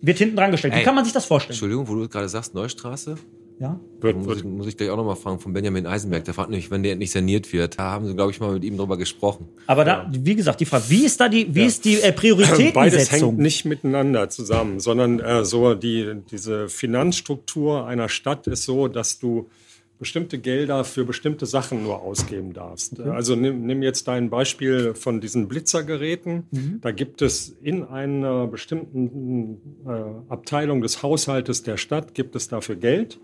wird 0.00 0.18
hinten 0.18 0.36
dran 0.36 0.50
gestellt. 0.50 0.74
Wie 0.74 0.78
Ey. 0.78 0.84
kann 0.84 0.94
man 0.94 1.04
sich 1.04 1.12
das 1.12 1.24
vorstellen? 1.24 1.54
Entschuldigung, 1.54 1.88
wo 1.88 1.94
du 1.94 2.08
gerade 2.08 2.28
sagst, 2.28 2.54
Neustraße, 2.54 3.16
Ja? 3.60 3.78
Wird, 4.00 4.16
muss 4.16 4.26
wird. 4.26 4.38
ich, 4.38 4.44
muss 4.44 4.66
ich 4.66 4.76
gleich 4.78 4.88
auch 4.88 4.96
nochmal 4.96 5.16
fragen 5.16 5.38
von 5.38 5.52
Benjamin 5.52 5.86
Eisenberg. 5.86 6.24
Der 6.24 6.32
fragt 6.32 6.48
nämlich, 6.48 6.70
wenn 6.70 6.82
der 6.82 6.96
nicht 6.96 7.10
saniert 7.10 7.52
wird. 7.52 7.78
Da 7.78 7.90
haben 7.90 8.06
sie, 8.06 8.14
glaube 8.14 8.30
ich, 8.30 8.40
mal 8.40 8.54
mit 8.54 8.64
ihm 8.64 8.78
drüber 8.78 8.96
gesprochen. 8.96 9.48
Aber 9.66 9.84
da, 9.84 10.10
wie 10.10 10.34
gesagt, 10.34 10.60
die 10.60 10.64
Frage, 10.64 10.84
wie 10.88 11.04
ist 11.04 11.20
da 11.20 11.28
die, 11.28 11.54
wie 11.54 11.66
ist 11.66 11.84
die 11.84 12.00
äh, 12.00 12.10
Beides 12.10 12.58
hängt 12.58 12.74
Prioritätensetzung? 12.74 13.36
nicht 13.36 13.66
miteinander 13.66 14.30
zusammen, 14.30 14.80
sondern 14.80 15.20
äh, 15.20 15.44
so 15.44 15.74
die, 15.74 16.22
diese 16.30 16.70
Finanzstruktur 16.70 17.86
einer 17.86 18.08
Stadt 18.08 18.46
ist 18.46 18.64
so, 18.64 18.88
dass 18.88 19.18
du 19.18 19.50
bestimmte 19.98 20.38
Gelder 20.38 20.82
für 20.84 21.04
bestimmte 21.04 21.44
Sachen 21.44 21.82
nur 21.82 22.00
ausgeben 22.00 22.54
darfst. 22.54 22.98
Also 23.00 23.36
nimm, 23.36 23.66
nimm 23.66 23.82
jetzt 23.82 24.08
dein 24.08 24.30
Beispiel 24.30 24.94
von 24.94 25.20
diesen 25.20 25.46
Blitzergeräten. 25.46 26.44
Da 26.80 26.90
gibt 26.90 27.20
es 27.20 27.54
in 27.60 27.84
einer 27.84 28.46
bestimmten 28.46 29.58
äh, 29.86 30.32
Abteilung 30.32 30.80
des 30.80 31.02
Haushaltes 31.02 31.64
der 31.64 31.76
Stadt 31.76 32.14
gibt 32.14 32.34
es 32.34 32.48
dafür 32.48 32.76
Geld. 32.76 33.20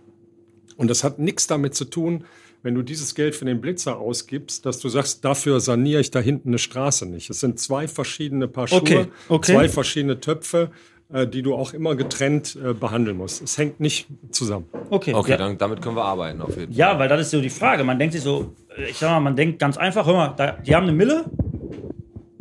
Und 0.76 0.88
das 0.88 1.04
hat 1.04 1.18
nichts 1.18 1.46
damit 1.46 1.74
zu 1.74 1.84
tun, 1.86 2.24
wenn 2.62 2.74
du 2.74 2.82
dieses 2.82 3.14
Geld 3.14 3.34
für 3.36 3.44
den 3.44 3.60
Blitzer 3.60 3.98
ausgibst, 3.98 4.66
dass 4.66 4.78
du 4.80 4.88
sagst, 4.88 5.24
dafür 5.24 5.60
saniere 5.60 6.00
ich 6.00 6.10
da 6.10 6.20
hinten 6.20 6.48
eine 6.48 6.58
Straße 6.58 7.06
nicht. 7.06 7.30
Es 7.30 7.40
sind 7.40 7.60
zwei 7.60 7.86
verschiedene 7.86 8.48
Paar 8.48 8.66
Schuhe, 8.66 8.78
Okay, 8.80 9.06
okay. 9.28 9.52
zwei 9.52 9.68
verschiedene 9.68 10.18
Töpfe, 10.20 10.70
äh, 11.12 11.26
die 11.28 11.42
du 11.42 11.54
auch 11.54 11.72
immer 11.74 11.94
getrennt 11.94 12.56
äh, 12.62 12.72
behandeln 12.74 13.16
musst. 13.18 13.40
Es 13.42 13.56
hängt 13.56 13.78
nicht 13.78 14.08
zusammen. 14.30 14.66
Okay, 14.90 15.14
Okay, 15.14 15.32
ja. 15.32 15.36
dann, 15.36 15.58
damit 15.58 15.80
können 15.80 15.94
wir 15.96 16.04
arbeiten 16.04 16.40
auf 16.42 16.56
jeden 16.56 16.72
Fall. 16.72 16.78
Ja, 16.78 16.98
weil 16.98 17.08
das 17.08 17.20
ist 17.20 17.30
so 17.30 17.40
die 17.40 17.50
Frage. 17.50 17.84
Man 17.84 17.98
denkt 18.00 18.14
sich 18.14 18.22
so, 18.22 18.52
äh, 18.76 18.90
ich 18.90 18.96
sag 18.98 19.10
mal, 19.10 19.20
man 19.20 19.36
denkt 19.36 19.60
ganz 19.60 19.76
einfach, 19.76 20.04
hör 20.06 20.14
mal, 20.14 20.34
da, 20.36 20.52
die 20.52 20.74
haben 20.74 20.84
eine 20.84 20.92
Mille 20.92 21.24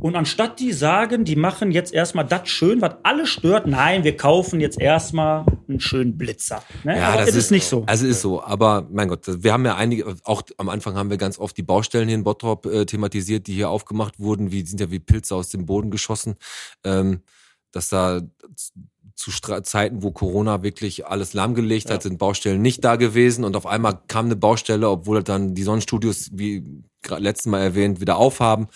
und 0.06 0.16
anstatt 0.16 0.60
die 0.60 0.72
sagen, 0.72 1.26
die 1.26 1.36
machen 1.36 1.72
jetzt 1.72 1.92
erstmal 1.92 2.28
das 2.28 2.48
schön, 2.48 2.80
was 2.80 2.94
alle 3.02 3.26
stört, 3.26 3.66
nein, 3.66 4.04
wir 4.04 4.16
kaufen 4.16 4.62
jetzt 4.62 4.80
erstmal 4.80 5.48
einen 5.68 5.80
schönen 5.80 6.16
Blitzer. 6.16 6.62
Ne? 6.84 7.04
Aber 7.04 7.28
es 7.28 7.34
ist, 7.34 7.50
nicht 7.50 7.66
so. 7.66 7.86
Also 7.88 8.06
ist 8.06 8.22
so, 8.22 8.44
aber 8.44 8.88
mein 8.92 9.08
Gott, 9.08 9.22
wir 9.26 9.52
haben 9.52 9.66
ja 9.66 9.78
einige, 9.78 10.16
auch 10.24 10.44
am 10.58 10.70
Anfang 10.70 10.96
haben 10.96 11.10
wir 11.10 11.18
ganz 11.18 11.40
oft 11.40 11.58
die 11.58 11.64
Baustellen 11.64 12.08
hier 12.08 12.14
in 12.14 12.24
Bottrop 12.24 12.68
äh, 12.68 12.86
thematisiert, 12.86 13.48
die 13.48 13.54
hier 13.56 13.72
aufgemacht 13.72 14.20
wurden, 14.20 14.52
wie 14.52 14.62
die 14.62 14.70
sind 14.70 14.80
ja 14.80 14.92
wie 14.92 15.00
Pilze 15.00 15.34
aus 15.34 15.50
dem 15.50 15.66
Boden 15.66 15.90
geschossen, 15.90 16.36
ähm, 16.84 17.22
dass 17.72 17.90
da 17.90 18.22
zu 19.16 19.32
Zeiten, 19.64 20.04
wo 20.04 20.12
Corona 20.12 20.62
wirklich 20.62 21.08
alles 21.08 21.34
lahmgelegt 21.34 21.90
hat, 21.90 22.04
sind 22.04 22.20
Baustellen 22.20 22.62
nicht 22.62 22.84
da 22.84 22.96
gewesen 22.96 23.44
und 23.44 23.56
auf 23.56 23.66
einmal 23.66 24.02
kam 24.08 24.26
eine 24.26 24.36
Baustelle, 24.36 24.88
obwohl 24.88 25.24
dann 25.24 25.56
die 25.56 25.64
Sonnenstudios, 25.64 26.30
wie 26.32 26.84
gerade 27.02 27.24
letztes 27.24 27.48
Mal 27.48 27.62
erwähnt, 27.62 28.02
wieder 28.02 28.18
aufhaben. 28.18 28.68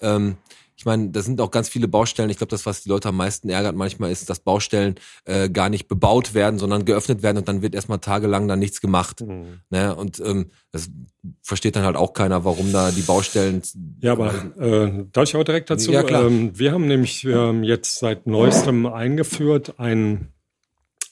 ähm, 0.00 0.38
ich 0.76 0.84
meine, 0.84 1.10
da 1.10 1.22
sind 1.22 1.40
auch 1.40 1.50
ganz 1.50 1.68
viele 1.68 1.88
Baustellen. 1.88 2.30
Ich 2.30 2.38
glaube, 2.38 2.50
das, 2.50 2.66
was 2.66 2.82
die 2.82 2.88
Leute 2.88 3.08
am 3.08 3.16
meisten 3.16 3.48
ärgert 3.48 3.76
manchmal, 3.76 4.10
ist, 4.10 4.28
dass 4.30 4.40
Baustellen 4.40 4.96
äh, 5.24 5.48
gar 5.48 5.68
nicht 5.68 5.88
bebaut 5.88 6.34
werden, 6.34 6.58
sondern 6.58 6.84
geöffnet 6.84 7.22
werden 7.22 7.38
und 7.38 7.48
dann 7.48 7.62
wird 7.62 7.74
erstmal 7.74 7.98
tagelang 7.98 8.48
dann 8.48 8.58
nichts 8.58 8.80
gemacht. 8.80 9.20
Mhm. 9.20 9.60
Ne? 9.70 9.94
Und 9.94 10.20
ähm, 10.20 10.50
das 10.70 10.90
versteht 11.42 11.76
dann 11.76 11.84
halt 11.84 11.96
auch 11.96 12.14
keiner, 12.14 12.44
warum 12.44 12.72
da 12.72 12.90
die 12.90 13.02
Baustellen. 13.02 13.62
Ja, 14.00 14.12
aber 14.12 14.32
äh, 14.58 15.04
darf 15.12 15.28
ich 15.28 15.36
auch 15.36 15.44
direkt 15.44 15.70
dazu? 15.70 15.92
Ja, 15.92 16.02
klar. 16.02 16.26
Ähm, 16.26 16.58
wir 16.58 16.72
haben 16.72 16.86
nämlich 16.86 17.24
ähm, 17.24 17.62
jetzt 17.62 17.98
seit 17.98 18.26
neuestem 18.26 18.86
eingeführt 18.86 19.74
ein, 19.78 20.28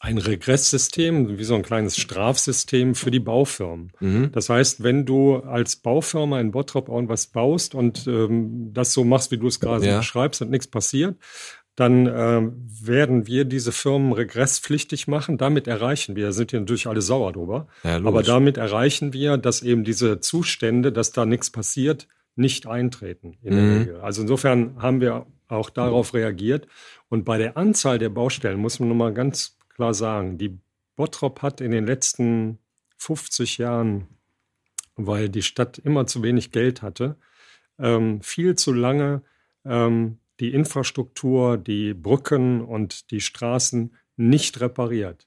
ein 0.03 0.17
Regresssystem, 0.19 1.39
wie 1.39 1.45
so 1.45 1.55
ein 1.55 1.63
kleines 1.63 1.97
Strafsystem 1.99 2.95
für 2.95 3.11
die 3.11 3.21
Baufirmen. 3.21 3.93
Mhm. 4.01 4.33
Das 4.33 4.49
heißt, 4.49 4.83
wenn 4.83 5.05
du 5.05 5.37
als 5.37 5.77
Baufirma 5.77 6.41
in 6.41 6.53
Bottrop 6.53 6.89
irgendwas 6.89 7.27
baust 7.27 7.75
und 7.75 8.07
ähm, 8.07 8.71
das 8.73 8.95
so 8.95 9.05
machst, 9.05 9.31
wie 9.31 9.37
du 9.37 9.47
es 9.47 9.61
gerade 9.61 9.87
Ja. 9.87 9.99
beschreibst 9.99 10.41
und 10.41 10.51
nichts 10.51 10.67
passiert, 10.69 11.17
dann 11.77 12.07
ähm, 12.07 12.67
werden 12.83 13.27
wir 13.27 13.45
diese 13.45 13.73
Firmen 13.73 14.13
regresspflichtig 14.13 15.07
machen. 15.07 15.37
Damit 15.39 15.67
erreichen 15.69 16.17
wir, 16.17 16.33
sind 16.33 16.51
hier 16.51 16.61
natürlich 16.61 16.87
alle 16.87 17.03
sauer 17.03 17.33
drüber, 17.33 17.69
Ja, 17.85 17.97
aber 17.99 18.23
damit 18.23 18.57
erreichen 18.57 19.13
wir, 19.13 19.37
dass 19.37 19.63
eben 19.63 19.85
diese 19.85 20.21
Zustände, 20.21 20.93
dass 20.93 21.13
da 21.13 21.27
nichts 21.27 21.51
passiert, 21.51 22.09
nicht 22.37 22.67
eintreten 22.67 23.37
in 23.43 23.55
der 23.55 23.65
Mhm. 23.65 23.79
Regel. 23.79 24.01
Also 24.01 24.23
insofern 24.23 24.77
haben 24.81 25.01
wir 25.03 25.27
auch 25.49 25.69
darauf 25.69 26.15
reagiert. 26.15 26.67
Und 27.09 27.25
bei 27.25 27.37
der 27.39 27.57
Anzahl 27.59 27.99
der 27.99 28.09
Baustellen 28.09 28.59
muss 28.61 28.79
man 28.81 28.89
nochmal 28.89 29.13
ganz 29.13 29.59
klar 29.81 29.95
sagen, 29.95 30.37
die 30.37 30.59
Bottrop 30.97 31.40
hat 31.40 31.62
in 31.62 31.71
den 31.71 31.87
letzten 31.87 32.59
50 32.99 33.57
Jahren, 33.57 34.09
weil 34.97 35.31
die 35.31 35.40
Stadt 35.43 35.79
immer 35.79 36.07
zu 36.07 36.23
wenig 36.23 36.53
Geld 36.53 36.83
hatte, 36.83 37.16
ähm, 37.79 38.21
viel 38.21 38.57
zu 38.57 38.75
lange 38.75 39.23
ähm, 39.64 40.19
die 40.38 40.53
Infrastruktur, 40.53 41.57
die 41.57 41.95
Brücken 41.95 42.61
und 42.61 43.11
die 43.11 43.23
Straßen 43.23 43.95
nicht 44.16 44.61
repariert. 44.61 45.27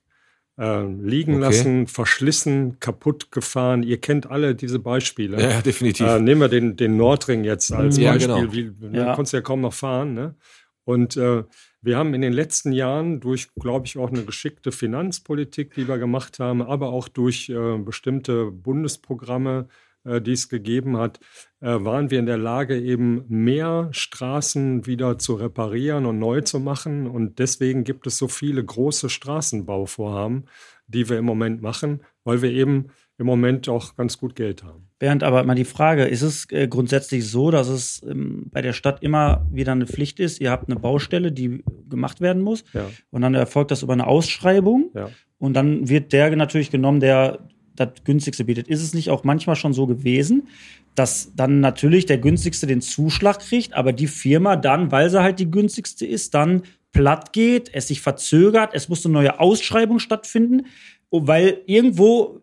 Ähm, 0.60 1.04
liegen 1.04 1.34
Okay. 1.38 1.42
lassen, 1.42 1.88
verschlissen, 1.88 2.80
kaputt 2.80 3.32
gefahren. 3.32 3.82
Ihr 3.82 4.00
kennt 4.00 4.28
alle 4.30 4.54
diese 4.54 4.78
Beispiele. 4.78 5.42
Ja, 5.42 5.62
definitiv. 5.64 6.06
Äh, 6.08 6.20
nehmen 6.20 6.42
wir 6.42 6.48
den, 6.48 6.76
den 6.76 6.96
Nordring 6.96 7.44
jetzt 7.44 7.72
als 7.72 7.98
Ja, 7.98 8.12
Beispiel. 8.12 8.28
genau. 8.48 8.54
Wie, 8.54 8.88
ne, 8.88 8.98
Ja. 9.00 9.16
konntest 9.16 9.34
ja 9.34 9.42
kaum 9.42 9.62
noch 9.62 9.74
fahren. 9.74 10.14
Ne? 10.14 10.36
Und 10.84 11.18
äh, 11.18 11.44
wir 11.84 11.98
haben 11.98 12.14
in 12.14 12.22
den 12.22 12.32
letzten 12.32 12.72
Jahren 12.72 13.20
durch, 13.20 13.54
glaube 13.56 13.86
ich, 13.86 13.98
auch 13.98 14.10
eine 14.10 14.24
geschickte 14.24 14.72
Finanzpolitik, 14.72 15.74
die 15.74 15.88
wir 15.88 15.98
gemacht 15.98 16.40
haben, 16.40 16.62
aber 16.62 16.90
auch 16.90 17.10
durch 17.10 17.50
äh, 17.50 17.78
bestimmte 17.78 18.52
Bundesprogramme, 18.52 19.68
äh, 20.06 20.22
die 20.22 20.32
es 20.32 20.48
gegeben 20.48 20.96
hat, 20.96 21.20
äh, 21.60 21.68
waren 21.68 22.10
wir 22.10 22.20
in 22.20 22.26
der 22.26 22.38
Lage, 22.38 22.80
eben 22.80 23.26
mehr 23.28 23.90
Straßen 23.92 24.86
wieder 24.86 25.18
zu 25.18 25.36
reparieren 25.36 26.06
und 26.06 26.20
neu 26.20 26.40
zu 26.40 26.62
machen. 26.62 27.06
Und 27.06 27.38
deswegen 27.40 27.84
gibt 27.84 28.08
es 28.08 28.18
so 28.18 28.30
viele 28.30 28.64
große 28.64 29.10
Straßenbauvorhaben, 29.10 30.46
die 30.88 31.10
wir 31.10 31.18
im 31.18 31.26
Moment 31.26 31.62
machen, 31.62 32.02
weil 32.24 32.42
wir 32.42 32.52
eben 32.52 32.92
im 33.18 33.26
Moment 33.26 33.70
auch 33.70 33.96
ganz 33.96 34.18
gut 34.18 34.36
Geld 34.36 34.64
haben. 34.64 34.88
Bernd, 35.00 35.24
aber 35.24 35.44
mal 35.44 35.54
die 35.56 35.66
Frage, 35.66 36.06
ist 36.06 36.22
es 36.22 36.50
äh, 36.52 36.68
grundsätzlich 36.68 37.28
so, 37.30 37.52
dass 37.52 37.68
es 37.68 38.02
ähm, 38.10 38.48
bei 38.52 38.62
der 38.62 38.74
Stadt 38.74 39.04
immer 39.04 39.46
wieder 39.52 39.72
eine 39.74 39.86
Pflicht 39.86 40.20
ist, 40.20 40.42
ihr 40.42 40.50
habt 40.52 40.70
eine 40.70 40.80
Baustelle, 40.80 41.32
die 41.32 41.64
gemacht 41.90 42.22
werden 42.22 42.42
muss 42.42 42.64
Ja. 42.74 42.90
und 43.12 43.22
dann 43.22 43.34
erfolgt 43.36 43.72
das 43.72 43.84
über 43.84 43.94
eine 43.94 44.08
Ausschreibung 44.08 44.90
Ja. 44.96 45.10
und 45.38 45.54
dann 45.54 45.90
wird 45.90 46.12
der 46.14 46.36
natürlich 46.36 46.72
genommen, 46.72 47.00
der 47.02 47.40
das 47.76 47.90
günstigste 48.04 48.46
bietet. 48.46 48.68
Ist 48.68 48.84
es 48.84 48.94
nicht 48.94 49.10
auch 49.10 49.24
manchmal 49.24 49.56
schon 49.56 49.74
so 49.74 49.88
gewesen, 49.88 50.48
dass 50.96 51.32
dann 51.36 51.60
natürlich 51.60 52.06
der 52.06 52.20
günstigste 52.20 52.68
den 52.68 52.82
Zuschlag 52.82 53.40
kriegt, 53.40 53.74
aber 53.74 53.94
die 53.94 54.08
Firma 54.08 54.56
dann, 54.56 54.92
weil 54.92 55.10
sie 55.10 55.22
halt 55.24 55.40
die 55.40 55.50
günstigste 55.50 56.06
ist, 56.06 56.34
dann 56.36 56.64
platt 56.92 57.34
geht, 57.34 57.72
es 57.74 57.88
sich 57.88 58.00
verzögert, 58.02 58.72
es 58.74 58.90
muss 58.90 59.04
eine 59.06 59.14
neue 59.14 59.40
Ausschreibung 59.40 59.98
stattfinden, 59.98 60.68
weil 61.10 61.62
irgendwo 61.66 62.43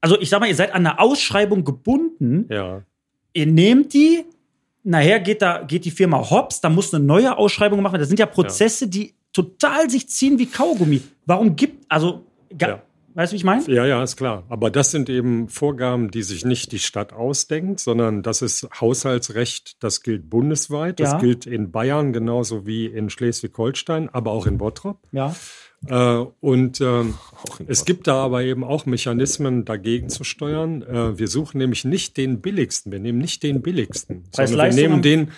also 0.00 0.20
ich 0.20 0.28
sag 0.28 0.40
mal, 0.40 0.48
ihr 0.48 0.54
seid 0.54 0.72
an 0.74 0.86
eine 0.86 0.98
Ausschreibung 0.98 1.64
gebunden. 1.64 2.46
Ja. 2.50 2.82
Ihr 3.32 3.46
nehmt 3.46 3.92
die, 3.94 4.24
nachher 4.84 5.20
geht 5.20 5.42
da 5.42 5.62
geht 5.62 5.84
die 5.84 5.90
Firma 5.90 6.30
hops, 6.30 6.60
da 6.60 6.68
muss 6.68 6.92
eine 6.94 7.04
neue 7.04 7.36
Ausschreibung 7.36 7.82
machen. 7.82 7.98
Das 7.98 8.08
sind 8.08 8.18
ja 8.18 8.26
Prozesse, 8.26 8.88
die 8.88 9.14
total 9.32 9.90
sich 9.90 10.08
ziehen 10.08 10.38
wie 10.38 10.46
Kaugummi. 10.46 11.02
Warum 11.26 11.56
gibt 11.56 11.84
also 11.90 12.24
Ja. 12.58 12.82
weißt 13.14 13.32
du, 13.32 13.34
wie 13.34 13.36
ich 13.36 13.44
meine? 13.44 13.62
Ja, 13.70 13.84
ja, 13.84 14.02
ist 14.02 14.16
klar. 14.16 14.44
Aber 14.48 14.70
das 14.70 14.90
sind 14.90 15.10
eben 15.10 15.48
Vorgaben, 15.50 16.10
die 16.10 16.22
sich 16.22 16.44
nicht 16.46 16.72
die 16.72 16.78
Stadt 16.78 17.12
ausdenkt, 17.12 17.80
sondern 17.80 18.22
das 18.22 18.40
ist 18.40 18.68
Haushaltsrecht, 18.80 19.82
das 19.82 20.02
gilt 20.02 20.30
bundesweit. 20.30 21.00
Das 21.00 21.12
Ja. 21.12 21.18
gilt 21.18 21.44
in 21.46 21.70
Bayern 21.70 22.12
genauso 22.14 22.66
wie 22.66 22.86
in 22.86 23.10
Schleswig-Holstein, 23.10 24.08
aber 24.10 24.30
auch 24.30 24.46
in 24.46 24.56
Bottrop. 24.56 25.00
Ja. 25.12 25.34
Äh, 25.86 26.24
und 26.40 26.80
in 26.80 27.14
es 27.66 27.84
gibt 27.84 28.06
da 28.06 28.24
aber 28.24 28.42
eben 28.42 28.64
auch 28.64 28.86
Mechanismen, 28.86 29.64
dagegen 29.64 30.08
zu 30.08 30.24
steuern. 30.24 30.82
Äh, 30.82 31.18
wir 31.18 31.28
suchen 31.28 31.58
nämlich 31.58 31.84
nicht 31.84 32.16
den 32.16 32.40
billigsten. 32.40 32.92
Wir 32.92 32.98
nehmen 32.98 33.18
nicht 33.18 33.42
den 33.42 33.62
billigsten, 33.62 34.24
sondern 34.32 34.58
wir 34.58 34.74
nehmen 34.74 35.02
den, 35.02 35.32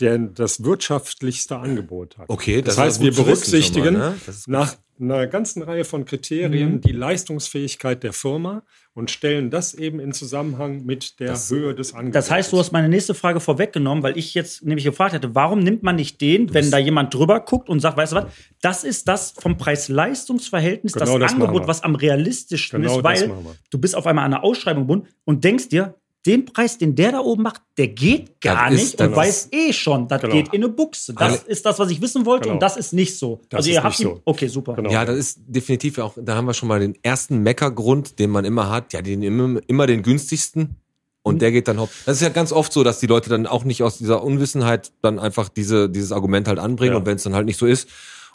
der 0.00 0.18
das 0.18 0.64
wirtschaftlichste 0.64 1.58
Angebot 1.58 2.18
hat. 2.18 2.28
Okay, 2.28 2.62
Das, 2.62 2.76
das 2.76 2.84
heißt, 2.84 2.96
ist 2.98 3.04
wir 3.04 3.24
berücksichtigen 3.24 3.94
mal, 3.94 4.10
ne? 4.10 4.16
Nach 4.46 4.76
einer 5.00 5.26
ganzen 5.26 5.62
Reihe 5.62 5.84
von 5.84 6.04
Kriterien 6.04 6.80
die 6.80 6.92
Leistungsfähigkeit 6.92 8.02
der 8.02 8.12
Firma 8.12 8.62
und 8.94 9.10
stellen 9.10 9.50
das 9.50 9.74
eben 9.74 10.00
in 10.00 10.12
Zusammenhang 10.12 10.84
mit 10.84 11.20
der 11.20 11.36
Höhe 11.36 11.74
des 11.74 11.92
Angebots. 11.92 12.14
Das 12.14 12.30
heißt, 12.30 12.52
du 12.52 12.58
hast 12.58 12.72
meine 12.72 12.88
nächste 12.88 13.14
Frage 13.14 13.40
vorweggenommen, 13.40 14.02
weil 14.02 14.16
ich 14.16 14.34
jetzt 14.34 14.64
nämlich 14.64 14.84
gefragt 14.84 15.12
hätte, 15.12 15.34
warum 15.34 15.58
nimmt 15.60 15.82
man 15.82 15.96
nicht 15.96 16.20
den, 16.20 16.52
wenn 16.54 16.70
da 16.70 16.78
jemand 16.78 17.12
drüber 17.12 17.40
guckt 17.40 17.68
und 17.68 17.80
sagt, 17.80 17.96
weißt 17.96 18.12
du 18.12 18.16
was, 18.16 18.26
das 18.62 18.84
ist 18.84 19.06
das 19.06 19.32
vom 19.32 19.58
Preis-Leistungs-Verhältnis, 19.58 20.94
Genau 20.94 21.18
das 21.18 21.32
das 21.32 21.40
Angebot, 21.40 21.66
was 21.66 21.82
am 21.82 21.94
realistischsten 21.94 22.80
Genau 22.80 22.96
ist, 22.96 23.04
das 23.04 23.28
weil 23.28 23.34
du 23.70 23.78
bist 23.78 23.94
auf 23.94 24.06
einmal 24.06 24.24
an 24.24 24.34
einer 24.34 24.44
Ausschreibung 24.44 24.84
gebunden 24.84 25.08
und 25.24 25.44
denkst 25.44 25.68
dir, 25.68 25.94
den 26.26 26.44
Preis, 26.44 26.78
den 26.78 26.94
der 26.94 27.12
da 27.12 27.20
oben 27.20 27.42
macht, 27.42 27.62
der 27.78 27.88
geht 27.88 28.40
gar 28.40 28.70
Das 28.70 28.80
nicht 28.80 29.00
und 29.00 29.14
weiß 29.16 29.48
eh 29.52 29.72
schon, 29.72 30.08
das 30.08 30.20
Genau. 30.20 30.34
geht 30.34 30.48
in 30.52 30.64
eine 30.64 30.68
Buchse. 30.72 31.14
Das 31.14 31.22
Alle- 31.42 31.50
ist 31.50 31.64
das, 31.64 31.78
was 31.78 31.90
ich 31.90 32.00
wissen 32.02 32.26
wollte 32.26 32.44
Genau. 32.44 32.54
und 32.54 32.60
das 32.62 32.76
ist 32.76 32.92
nicht 32.92 33.16
so. 33.18 33.40
Das 33.48 33.58
also 33.58 33.68
ist 33.70 33.74
ihr 33.74 33.82
habt 33.82 33.98
nicht 33.98 34.08
ihn, 34.08 34.14
so. 34.16 34.22
okay, 34.24 34.48
super. 34.48 34.74
Genau. 34.74 34.90
Ja, 34.90 35.04
das 35.04 35.16
ist 35.16 35.38
definitiv 35.46 35.98
auch, 35.98 36.14
da 36.16 36.34
haben 36.36 36.46
wir 36.46 36.54
schon 36.54 36.68
mal 36.68 36.80
den 36.80 36.96
ersten 37.02 37.38
Meckergrund, 37.42 38.18
den 38.18 38.30
man 38.30 38.44
immer 38.44 38.70
hat. 38.70 38.92
Ja, 38.92 39.02
den 39.02 39.22
immer, 39.22 39.60
immer 39.66 39.86
den 39.86 40.02
günstigsten. 40.02 40.76
Und 41.22 41.42
der 41.42 41.50
geht 41.50 41.66
dann 41.66 41.80
hopp. 41.80 41.90
Das 42.04 42.16
ist 42.18 42.22
ja 42.22 42.28
ganz 42.28 42.52
oft 42.52 42.72
so, 42.72 42.84
dass 42.84 43.00
die 43.00 43.08
Leute 43.08 43.28
dann 43.28 43.48
auch 43.48 43.64
nicht 43.64 43.82
aus 43.82 43.98
dieser 43.98 44.22
Unwissenheit 44.22 44.92
dann 45.02 45.18
einfach 45.18 45.48
diese, 45.48 45.90
dieses 45.90 46.12
Argument 46.12 46.46
halt 46.46 46.60
anbringen. 46.60 46.92
Ja. 46.92 46.98
Und 46.98 47.06
wenn 47.06 47.16
es 47.16 47.24
dann 47.24 47.34
halt 47.34 47.46
nicht 47.46 47.58
so 47.58 47.66
ist, 47.66 47.88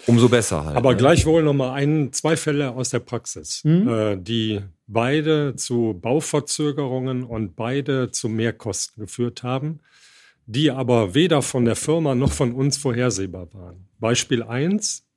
umso 0.08 0.28
besser 0.28 0.66
halt. 0.66 0.76
Aber 0.76 0.92
ne? 0.92 0.98
gleichwohl 0.98 1.42
noch 1.42 1.54
mal 1.54 1.72
ein, 1.72 2.12
zwei 2.12 2.36
Fälle 2.36 2.72
aus 2.72 2.90
der 2.90 3.00
Praxis, 3.00 3.64
äh, 3.64 4.18
die 4.18 4.60
beide 4.92 5.56
zu 5.56 5.98
Bauverzögerungen 6.00 7.24
und 7.24 7.56
beide 7.56 8.12
zu 8.12 8.30
Mehrkosten 8.30 9.02
geführt 9.02 9.44
haben, 9.44 9.80
die 10.46 10.72
aber 10.72 11.14
weder 11.14 11.42
von 11.42 11.66
der 11.66 11.76
Firma 11.76 12.16
noch 12.16 12.32
von 12.32 12.54
uns 12.54 12.78
vorhersehbar 12.78 13.54
waren. 13.54 13.88
Beispiel 14.00 14.44
eins: 14.44 15.08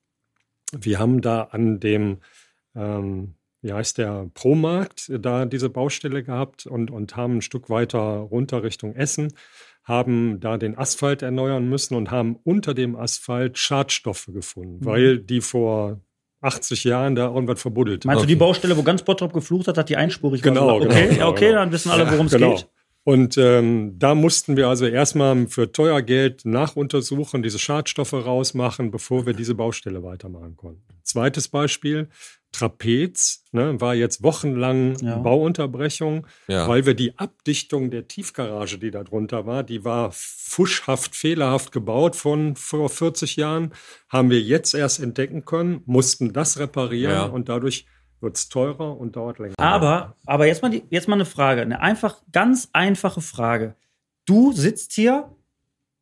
Wir 0.72 0.98
haben 0.98 1.20
da 1.20 1.42
an 1.42 1.80
dem, 1.80 2.18
ähm, 2.74 3.34
wie 3.62 3.72
heißt 3.72 3.98
der, 3.98 4.30
Promarkt, 4.34 5.10
da 5.18 5.44
diese 5.46 5.70
Baustelle 5.70 6.22
gehabt 6.22 6.66
und, 6.66 6.90
und 6.90 7.16
haben 7.16 7.38
ein 7.38 7.42
Stück 7.42 7.70
weiter 7.70 7.98
runter 7.98 8.62
Richtung 8.62 8.94
Essen 8.94 9.32
haben 9.84 10.40
da 10.40 10.56
den 10.56 10.78
Asphalt 10.78 11.20
erneuern 11.20 11.68
müssen 11.68 11.94
und 11.94 12.10
haben 12.10 12.37
unter 12.42 12.72
dem 12.72 12.96
Asphalt 12.96 13.58
Schadstoffe 13.58 14.30
gefunden, 14.32 14.78
Mhm. 14.80 14.84
weil 14.87 15.18
die 15.18 15.42
vor 15.42 16.00
80 16.44 16.85
Jahren 16.85 17.14
da 17.14 17.26
irgendwas 17.26 17.61
verbuddelt 17.61 18.04
Meinst 18.04 18.18
Okay. 18.18 18.26
du 18.26 18.35
die 18.35 18.37
Baustelle, 18.38 18.76
wo 18.76 18.83
ganz 18.83 19.02
Bottrop 19.02 19.33
geflucht 19.33 19.68
hat, 19.68 19.76
dass 19.76 19.87
die 19.87 19.96
einspurig 19.96 20.42
Genau, 20.42 20.78
genau, 20.78 20.90
Okay, 20.90 21.09
genau, 21.09 21.20
ja, 21.20 21.28
okay, 21.28 21.46
genau. 21.48 21.59
dann 21.61 21.72
wissen 21.72 21.90
alle, 21.90 22.11
worum 22.11 22.26
es 22.26 22.33
genau. 22.33 22.50
geht. 22.54 22.68
Und 23.06 23.36
ähm, 23.36 23.98
da 23.98 24.14
mussten 24.14 24.56
wir 24.56 24.68
also 24.68 24.86
erstmal 24.86 25.46
für 25.48 25.70
teuer 25.70 26.00
Geld 26.00 26.46
nachuntersuchen, 26.46 27.42
diese 27.42 27.58
Schadstoffe 27.58 28.14
rausmachen, 28.14 28.90
bevor 28.90 29.26
wir 29.26 29.34
diese 29.34 29.54
Baustelle 29.54 30.02
weitermachen 30.02 30.56
konnten. 30.56 30.82
Zweites 31.02 31.48
Beispiel, 31.48 32.08
Trapez, 32.50 33.44
ne, 33.52 33.78
war 33.80 33.94
jetzt 33.94 34.22
wochenlang 34.22 34.96
Ja. 35.00 35.18
Bauunterbrechung, 35.18 36.26
Ja. 36.48 36.66
weil 36.66 36.86
wir 36.86 36.94
die 36.94 37.18
Abdichtung 37.18 37.90
der 37.90 38.08
Tiefgarage, 38.08 38.78
die 38.78 38.90
da 38.90 39.04
drunter 39.04 39.44
war, 39.44 39.64
die 39.64 39.84
war 39.84 40.10
fuschhaft, 40.12 41.14
fehlerhaft 41.14 41.72
gebaut 41.72 42.16
von 42.16 42.56
vor 42.56 42.88
40 42.88 43.36
Jahren, 43.36 43.72
haben 44.08 44.30
wir 44.30 44.40
jetzt 44.40 44.72
erst 44.74 45.00
entdecken 45.02 45.44
können, 45.44 45.82
mussten 45.84 46.32
das 46.32 46.58
reparieren 46.58 47.12
Ja. 47.12 47.24
und 47.24 47.48
dadurch 47.50 47.86
wird 48.25 48.37
es 48.37 48.48
teurer 48.48 48.98
und 48.98 49.14
dauert 49.14 49.38
länger. 49.38 49.54
Aber, 49.58 50.16
aber 50.27 50.46
jetzt 50.46 50.62
mal, 50.62 50.70
die, 50.70 50.83
jetzt 50.90 51.06
mal 51.06 51.14
eine 51.14 51.25
Frage, 51.25 51.62
eine 51.62 51.81
einfach, 51.81 52.22
ganz 52.33 52.68
einfache 52.72 53.20
Frage. 53.20 53.77
Du 54.25 54.52
sitzt 54.52 54.92
hier 54.92 55.31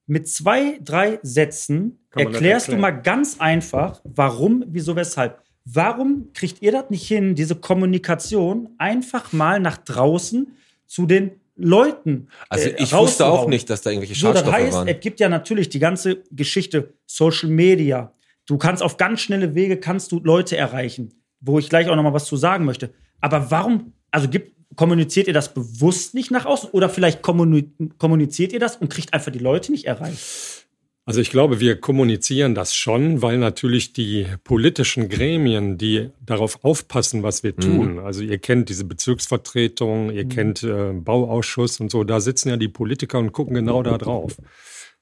mit 0.07 0.29
zwei, 0.29 0.79
drei 0.83 1.18
Sätzen, 1.23 2.07
erklärst 2.14 2.68
du 2.68 2.77
mal 2.77 2.93
ganz 2.93 3.41
einfach, 3.41 4.01
warum, 4.05 4.64
wieso, 4.68 4.97
weshalb. 4.97 5.43
Warum 5.64 6.33
kriegt 6.33 6.62
ihr 6.62 6.73
das 6.73 6.89
nicht 6.89 7.07
hin, 7.07 7.35
diese 7.35 7.57
Kommunikation 7.57 8.70
einfach 8.79 9.33
mal 9.33 9.61
nach 9.61 9.77
draußen 9.77 10.57
zu 10.87 11.07
den 11.07 11.33
Leuten. 11.57 12.29
Also 12.49 12.70
äh, 12.70 12.83
ich 12.83 12.93
wusste 12.93 13.27
auch 13.27 13.47
nicht, 13.47 13.68
dass 13.70 13.83
da 13.83 13.91
irgendwelche 13.91 14.14
So, 14.14 14.29
das 14.29 14.39
Schadstoffe 14.39 14.55
heißt, 14.55 14.77
waren. 14.77 14.89
es 14.89 15.01
gibt 15.01 15.20
ja 15.20 15.29
natürlich 15.29 15.68
die 15.68 15.79
ganze 15.79 16.23
Geschichte 16.31 16.95
Social 17.07 17.51
Media. 17.51 18.12
Du 18.47 18.59
kannst 18.59 18.83
auf 18.83 18.97
ganz 18.97 19.20
schnelle 19.20 19.55
Wege 19.55 19.79
kannst 19.79 20.12
du 20.12 20.20
Leute 20.20 20.57
erreichen, 20.57 21.22
wo 21.43 21.59
ich 21.59 21.68
gleich 21.68 21.88
auch 21.88 21.97
noch 21.97 22.03
mal 22.03 22.14
was 22.14 22.24
zu 22.24 22.36
sagen 22.36 22.64
möchte. 22.64 22.95
Aber 23.20 23.51
warum? 23.51 23.93
Also 24.11 24.28
gibt, 24.28 24.57
kommuniziert 24.76 25.26
ihr 25.26 25.34
das 25.34 25.53
bewusst 25.53 26.14
nicht 26.14 26.30
nach 26.30 26.47
außen 26.47 26.70
oder 26.70 26.88
vielleicht 26.88 27.22
kommuni 27.22 27.72
kommuniziert 27.99 28.53
ihr 28.53 28.61
das 28.61 28.76
und 28.76 28.88
kriegt 28.88 29.12
einfach 29.12 29.32
die 29.32 29.38
Leute 29.38 29.70
nicht 29.72 29.84
erreicht? 29.84 30.62
Also 31.05 31.20
ich 31.20 31.30
glaube, 31.30 31.59
wir 31.59 31.80
kommunizieren 31.80 32.55
das 32.55 32.76
schon, 32.76 33.22
weil 33.22 33.36
natürlich 33.36 33.93
die 33.93 34.24
politischen 34.45 35.09
Gremien, 35.09 35.76
die 35.76 36.11
darauf 36.24 36.64
aufpassen, 36.64 37.24
was 37.24 37.43
wir 37.43 37.57
tun. 37.57 37.99
Also 37.99 38.22
ihr 38.22 38.38
kennt 38.38 38.68
diese 38.68 38.84
Bezirksvertretung, 38.84 40.12
ihr 40.12 40.28
kennt 40.28 40.62
äh, 40.62 40.93
Bauausschuss 40.93 41.80
und 41.80 41.90
so, 41.90 42.05
da 42.05 42.20
sitzen 42.20 42.51
ja 42.51 42.57
die 42.57 42.68
Politiker 42.68 43.18
und 43.18 43.32
gucken 43.32 43.55
genau 43.55 43.82
da 43.82 43.99
drauf. 43.99 44.36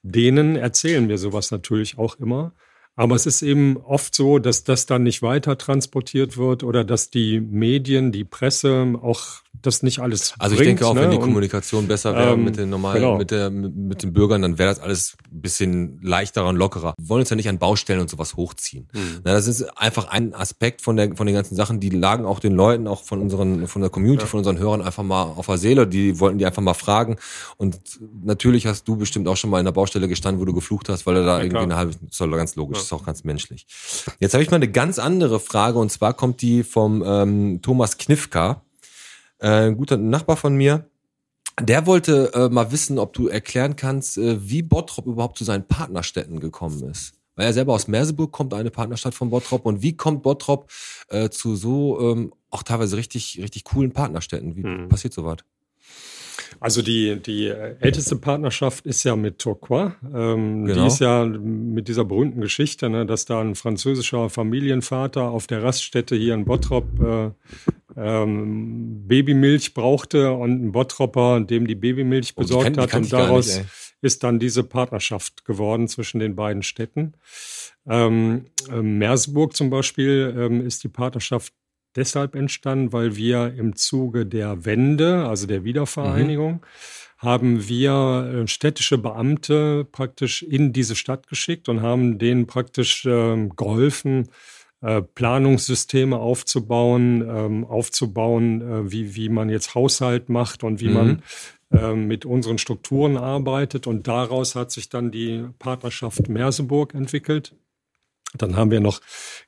Denen 0.02 0.56
erzählen 0.56 1.06
wir 1.10 1.18
sowas 1.18 1.50
natürlich 1.50 1.98
auch 1.98 2.18
immer. 2.18 2.54
Aber 2.96 3.14
es 3.14 3.26
ist 3.26 3.42
eben 3.42 3.76
oft 3.78 4.14
so, 4.14 4.38
dass 4.38 4.64
das 4.64 4.86
dann 4.86 5.04
nicht 5.04 5.22
weiter 5.22 5.56
transportiert 5.56 6.36
wird 6.36 6.62
oder 6.62 6.84
dass 6.84 7.10
die 7.10 7.40
Medien, 7.40 8.12
die 8.12 8.24
Presse 8.24 8.94
auch 9.00 9.42
das 9.52 9.82
nicht 9.82 9.98
alles 9.98 10.34
Also 10.38 10.54
ich 10.54 10.58
bringt, 10.58 10.80
denke 10.80 10.86
auch, 10.86 10.94
ne? 10.94 11.02
wenn 11.02 11.10
die 11.10 11.16
Und- 11.16 11.24
Kommunikation 11.24 11.86
besser 11.86 12.14
wäre 12.14 12.32
ähm, 12.32 12.44
mit 12.44 12.56
den 12.56 12.70
normalen, 12.70 13.00
genau. 13.00 13.18
mit, 13.18 13.30
der, 13.30 13.50
mit, 13.50 14.02
den 14.02 14.12
Bürgern, 14.12 14.42
dann 14.42 14.58
wäre 14.58 14.70
das 14.70 14.80
alles 14.80 15.16
ein 15.30 15.40
bisschen 15.40 16.00
leichterer 16.02 16.48
und 16.48 16.56
lockerer. 16.56 16.94
Wir 16.98 17.08
wollen 17.08 17.20
uns 17.20 17.30
ja 17.30 17.36
nicht 17.36 17.48
an 17.48 17.58
Baustellen 17.58 18.00
und 18.00 18.08
sowas 18.08 18.36
hochziehen. 18.36 18.88
Hm. 18.92 19.20
Na, 19.24 19.32
das 19.32 19.46
ist 19.46 19.62
einfach 19.78 20.08
ein 20.08 20.34
Aspekt 20.34 20.80
von 20.82 20.96
der 20.96 21.14
von 21.16 21.26
den 21.26 21.34
ganzen 21.34 21.56
Sachen, 21.56 21.80
die 21.80 21.90
lagen 21.90 22.24
auch 22.24 22.38
den 22.38 22.54
Leuten, 22.54 22.86
auch 22.86 23.02
von 23.02 23.20
unseren, 23.20 23.66
von 23.66 23.82
der 23.82 23.90
Community, 23.90 24.26
von 24.26 24.38
unseren 24.38 24.58
Hörern 24.58 24.82
einfach 24.82 25.02
mal 25.02 25.22
auf 25.22 25.46
der 25.46 25.58
Seele. 25.58 25.86
Die 25.86 26.20
wollten 26.20 26.38
die 26.38 26.46
einfach 26.46 26.62
mal 26.62 26.74
fragen. 26.74 27.16
Und 27.56 27.80
natürlich 28.22 28.66
hast 28.66 28.84
du 28.88 28.96
bestimmt 28.96 29.28
auch 29.28 29.36
schon 29.36 29.50
mal 29.50 29.58
in 29.58 29.64
der 29.64 29.72
Baustelle 29.72 30.08
gestanden, 30.08 30.40
wo 30.40 30.44
du 30.44 30.54
geflucht 30.54 30.88
hast, 30.88 31.06
weil 31.06 31.16
er 31.16 31.24
da 31.24 31.38
irgendwie 31.38 31.50
klar. 31.50 31.62
eine 31.64 31.76
halbe, 31.76 31.92
das 31.92 32.20
ist 32.20 32.30
ganz 32.30 32.56
logisch, 32.56 32.78
ist 32.78 32.92
auch 32.92 33.04
ganz 33.04 33.24
menschlich. 33.24 33.66
Jetzt 34.20 34.32
habe 34.32 34.42
ich 34.42 34.50
mal 34.50 34.56
eine 34.56 34.70
ganz 34.70 34.98
andere 34.98 35.40
Frage 35.40 35.78
und 35.78 35.90
zwar 35.90 36.14
kommt 36.14 36.40
die 36.40 36.62
vom 36.62 37.02
ähm, 37.04 37.60
Thomas 37.62 37.98
Knifka 37.98 38.62
äh, 39.40 39.68
ein 39.68 39.76
guter 39.76 39.96
Nachbar 39.96 40.36
von 40.36 40.54
mir, 40.54 40.86
der 41.60 41.86
wollte 41.86 42.32
äh, 42.34 42.48
mal 42.48 42.72
wissen, 42.72 42.98
ob 42.98 43.12
du 43.12 43.28
erklären 43.28 43.76
kannst, 43.76 44.16
äh, 44.18 44.38
wie 44.48 44.62
Bottrop 44.62 45.06
überhaupt 45.06 45.36
zu 45.38 45.44
seinen 45.44 45.66
Partnerstädten 45.66 46.40
gekommen 46.40 46.82
ist. 46.90 47.12
Weil 47.36 47.46
er 47.46 47.52
selber 47.52 47.74
aus 47.74 47.88
Merseburg 47.88 48.32
kommt, 48.32 48.54
eine 48.54 48.70
Partnerstadt 48.70 49.14
von 49.14 49.30
Bottrop. 49.30 49.64
Und 49.66 49.82
wie 49.82 49.96
kommt 49.96 50.22
Bottrop 50.22 50.70
äh, 51.08 51.30
zu 51.30 51.56
so 51.56 51.98
ähm, 52.12 52.32
auch 52.50 52.62
teilweise 52.62 52.96
richtig, 52.96 53.38
richtig 53.42 53.64
coolen 53.64 53.92
Partnerstädten? 53.92 54.56
Wie 54.56 54.62
Mhm. 54.62 54.88
passiert 54.88 55.12
sowas? 55.14 55.38
Also 56.58 56.82
die, 56.82 57.20
die 57.20 57.46
äh, 57.46 57.76
älteste 57.80 58.16
Partnerschaft 58.16 58.84
ist 58.84 59.04
ja 59.04 59.16
mit 59.16 59.38
Tourcoing. 59.38 59.92
Ähm, 60.14 60.64
Genau. 60.66 60.80
Die 60.80 60.86
ist 60.88 60.98
ja 60.98 61.24
mit 61.24 61.88
dieser 61.88 62.04
berühmten 62.04 62.40
Geschichte, 62.40 62.90
ne, 62.90 63.06
dass 63.06 63.24
da 63.24 63.40
ein 63.40 63.54
französischer 63.54 64.28
Familienvater 64.28 65.22
auf 65.30 65.46
der 65.46 65.62
Raststätte 65.62 66.16
hier 66.16 66.34
in 66.34 66.44
Bottrop 66.44 66.84
äh, 67.00 67.30
ähm, 67.96 69.06
Babymilch 69.06 69.74
brauchte 69.74 70.32
und 70.32 70.64
ein 70.64 70.72
Bottropper 70.72 71.40
dem 71.40 71.66
die 71.66 71.74
Babymilch 71.74 72.32
Oh, 72.36 72.40
die 72.40 72.46
besorgt 72.46 72.66
kenn- 72.66 72.74
die 72.74 72.80
hat. 72.80 72.94
Und 72.94 73.12
daraus 73.12 73.58
nicht, 73.58 73.68
ist 74.02 74.22
dann 74.24 74.38
diese 74.38 74.62
Partnerschaft 74.64 75.44
geworden 75.44 75.88
zwischen 75.88 76.20
den 76.20 76.34
beiden 76.36 76.62
Städten. 76.62 77.14
Ähm, 77.88 78.46
äh, 78.70 78.80
Meersburg 78.82 79.56
zum 79.56 79.70
Beispiel 79.70 80.34
ähm, 80.36 80.66
ist 80.66 80.84
die 80.84 80.88
Partnerschaft 80.88 81.52
deshalb 81.96 82.34
entstanden, 82.34 82.92
weil 82.92 83.16
wir 83.16 83.52
im 83.54 83.74
Zuge 83.74 84.26
der 84.26 84.64
Wende, 84.64 85.26
also 85.26 85.46
der 85.46 85.64
Wiedervereinigung, 85.64 86.64
haben 87.18 87.68
wir 87.68 88.42
äh, 88.44 88.46
städtische 88.48 88.96
Beamte 88.96 89.86
praktisch 89.90 90.42
in 90.42 90.72
diese 90.72 90.94
Stadt 90.96 91.26
geschickt 91.28 91.68
und 91.68 91.82
haben 91.82 92.18
denen 92.18 92.46
praktisch 92.46 93.04
ähm, 93.06 93.50
geholfen, 93.56 94.28
Planungssysteme 95.02 96.16
aufzubauen, 96.18 97.22
ähm, 97.28 97.64
aufzubauen, 97.64 98.60
äh, 98.62 98.90
wie, 98.90 99.14
wie 99.14 99.28
man 99.28 99.50
jetzt 99.50 99.74
Haushalt 99.74 100.28
macht 100.28 100.64
und 100.64 100.80
wie 100.80 100.88
Mhm. 100.88 100.94
man 100.94 101.22
ähm, 101.72 102.06
mit 102.06 102.24
unseren 102.24 102.58
Strukturen 102.58 103.16
arbeitet. 103.16 103.86
Und 103.86 104.08
daraus 104.08 104.54
hat 104.54 104.70
sich 104.70 104.88
dann 104.88 105.10
die 105.10 105.44
Partnerschaft 105.58 106.28
Merseburg 106.28 106.94
entwickelt. 106.94 107.54
Dann 108.34 108.56
haben 108.56 108.70
wir 108.70 108.80
noch 108.80 109.00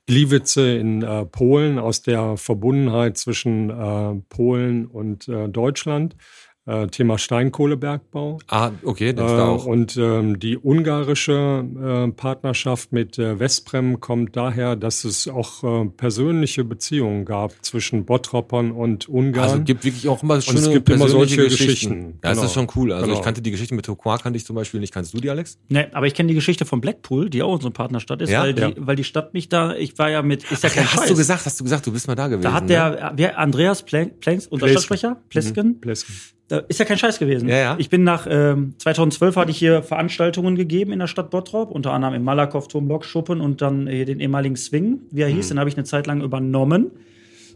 Gliwice 0.07 0.57
in 0.57 1.03
äh, 1.03 1.25
Polen 1.25 1.79
aus 1.79 2.03
der 2.03 2.37
Verbundenheit 2.37 3.17
zwischen 3.17 3.71
äh, 3.71 4.15
Polen 4.29 4.87
und 4.87 5.29
äh, 5.29 5.49
Deutschland. 5.49 6.17
Äh, 6.65 6.87
Thema 6.87 7.19
Steinkohlebergbau. 7.19 8.39
Ah, 8.47 8.71
okay, 8.85 9.13
das 9.13 9.33
Äh, 9.33 9.37
da 9.37 9.49
auch. 9.49 9.67
und 9.67 9.97
ähm, 9.97 10.39
die 10.39 10.57
ungarische 10.57 11.65
äh, 12.09 12.13
Partnerschaft 12.13 12.93
mit 12.93 13.19
äh, 13.19 13.37
Vesprem 13.39 13.99
kommt 13.99 14.37
daher, 14.37 14.77
dass 14.77 15.05
es 15.05 15.27
auch 15.27 15.65
äh, 15.65 15.87
persönliche 15.89 16.63
Beziehungen 16.65 17.25
gab 17.25 17.53
zwischen 17.65 18.05
Bottropern 18.05 18.71
und 18.71 19.09
Ungarn. 19.09 19.43
Also 19.45 19.57
es 19.59 19.65
gibt 19.65 19.85
wirklich 19.85 20.09
auch 20.09 20.23
immer 20.23 20.41
schöne 20.41 20.61
es 20.61 20.71
gibt 20.71 20.89
immer 20.89 20.99
persönliche 21.07 21.35
solche 21.35 21.49
Geschichten. 21.51 21.67
Geschichten. 21.91 22.05
Ja, 22.23 22.31
das 22.31 22.33
Genau. 22.39 22.47
ist 22.47 22.53
schon 22.55 22.69
cool. 22.77 22.93
Also 22.93 23.07
Genau. 23.07 23.19
ich 23.19 23.25
kannte 23.25 23.43
die 23.43 23.51
Geschichte 23.51 23.75
mit 23.75 23.85
Toquar, 23.85 24.19
kannte 24.21 24.37
ich 24.37 24.47
zum 24.47 24.55
Beispiel 24.55 24.79
nicht. 24.79 24.95
Kannst 24.95 25.13
du 25.15 25.19
die, 25.19 25.31
Alex? 25.31 25.59
Ne, 25.69 25.89
aber 25.93 26.07
ich 26.07 26.15
kenne 26.15 26.29
die 26.29 26.35
Geschichte 26.37 26.65
von 26.65 26.81
Blackpool, 26.81 27.29
die 27.29 27.43
auch 27.43 27.55
unsere 27.55 27.73
Partnerstadt 27.73 28.23
ist, 28.23 28.31
Ja? 28.31 28.43
weil, 28.43 28.55
die, 28.55 28.61
Ja. 28.63 28.71
weil 28.77 28.95
die 28.95 29.03
Stadt 29.05 29.35
mich 29.35 29.49
da, 29.49 29.75
ich 29.75 29.99
war 29.99 30.11
ja 30.11 30.23
mit, 30.23 30.49
ist 30.51 30.63
ja 30.63 30.69
kein 30.69 30.85
hast 30.85 31.01
Scheiß. 31.01 31.09
du 31.09 31.17
gesagt, 31.17 31.45
hast 31.45 31.59
du 31.59 31.65
gesagt, 31.65 31.87
du 31.89 31.93
bist 31.93 32.07
mal 32.07 32.15
da 32.15 32.29
gewesen. 32.29 32.43
Da 32.45 32.53
hat 32.53 32.63
ne? 32.65 32.69
der, 32.69 33.13
wer, 33.17 33.39
Andreas 33.41 33.83
Plank, 33.83 34.21
Planks, 34.21 34.47
unser. 34.47 34.69
Stadtsprecher, 34.69 35.17
Plesken, 35.29 35.81
Plesken. 35.81 36.15
Da 36.53 36.59
ist 36.69 36.79
ja 36.79 36.85
kein 36.85 36.99
Scheiß 36.99 37.19
gewesen. 37.19 37.49
Ja, 37.49 37.57
ja. 37.57 37.75
Ich 37.79 37.89
bin 37.89 38.05
nach 38.05 38.27
ähm, 38.29 38.75
2012 38.79 39.37
hatte 39.37 39.51
ich 39.51 39.57
hier 39.59 39.83
Veranstaltungen 39.83 40.55
gegeben 40.55 40.93
in 40.93 40.99
der 40.99 41.07
Stadt 41.07 41.31
Bottrop, 41.31 41.71
unter 41.71 41.93
anderem 41.93 42.13
im 42.15 42.25
Malakow 42.25 42.69
Turm 42.69 42.89
Lokschuppen 42.89 43.41
und 43.41 43.63
dann 43.63 43.87
hier 43.89 44.05
den 44.05 44.21
ehemaligen 44.21 44.57
Swing, 44.57 45.01
wie 45.11 45.23
er 45.23 45.29
Mhm. 45.31 45.35
hieß, 45.37 45.49
den 45.49 45.59
habe 45.59 45.71
ich 45.71 45.77
eine 45.77 45.85
Zeit 45.85 46.07
lang 46.07 46.21
übernommen 46.21 46.91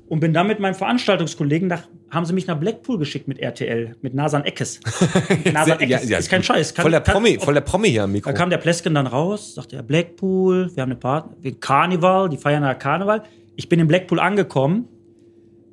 und 0.09 0.21
bin 0.21 0.33
dann 0.33 0.47
mit 0.47 0.61
meinem 0.61 0.75
Veranstaltungskollegen 0.75 1.69
nach, 1.69 1.83
haben 2.11 2.25
sie 2.25 2.33
mich 2.33 2.47
nach 2.47 2.59
Blackpool 2.59 2.97
geschickt 2.99 3.29
mit 3.29 3.39
RTL, 3.39 3.97
mit 4.03 4.15
Nasan 4.15 4.45
Eckes. 4.45 4.81
Nasan 5.53 5.79
Ja, 5.81 5.97
Eckes, 5.99 6.09
ja, 6.09 6.19
ist 6.19 6.31
kein 6.31 6.43
Scheiß. 6.43 6.75
Kann- 6.75 6.83
voll 6.85 6.93
der 6.93 7.01
kann- 7.03 7.15
Promi, 7.15 7.39
voll 7.39 7.55
der 7.55 7.61
Promi 7.61 7.91
hier 7.91 8.05
am 8.05 8.13
Mikro. 8.13 8.31
da 8.31 8.37
kam 8.37 8.49
der 8.49 8.59
Plesken 8.59 8.95
dann 8.95 9.07
raus, 9.07 9.55
sagte 9.55 9.77
er, 9.77 9.83
Blackpool, 9.83 10.71
wir 10.75 10.83
haben 10.83 10.91
eine 10.91 10.99
Party, 10.99 11.53
Karneval, 11.61 12.29
die 12.31 12.37
feiern 12.39 12.63
da 12.63 12.75
Karneval. 12.75 13.25
Ich 13.57 13.69
bin 13.69 13.79
in 13.81 13.89
Blackpool 13.89 14.21
angekommen 14.21 14.87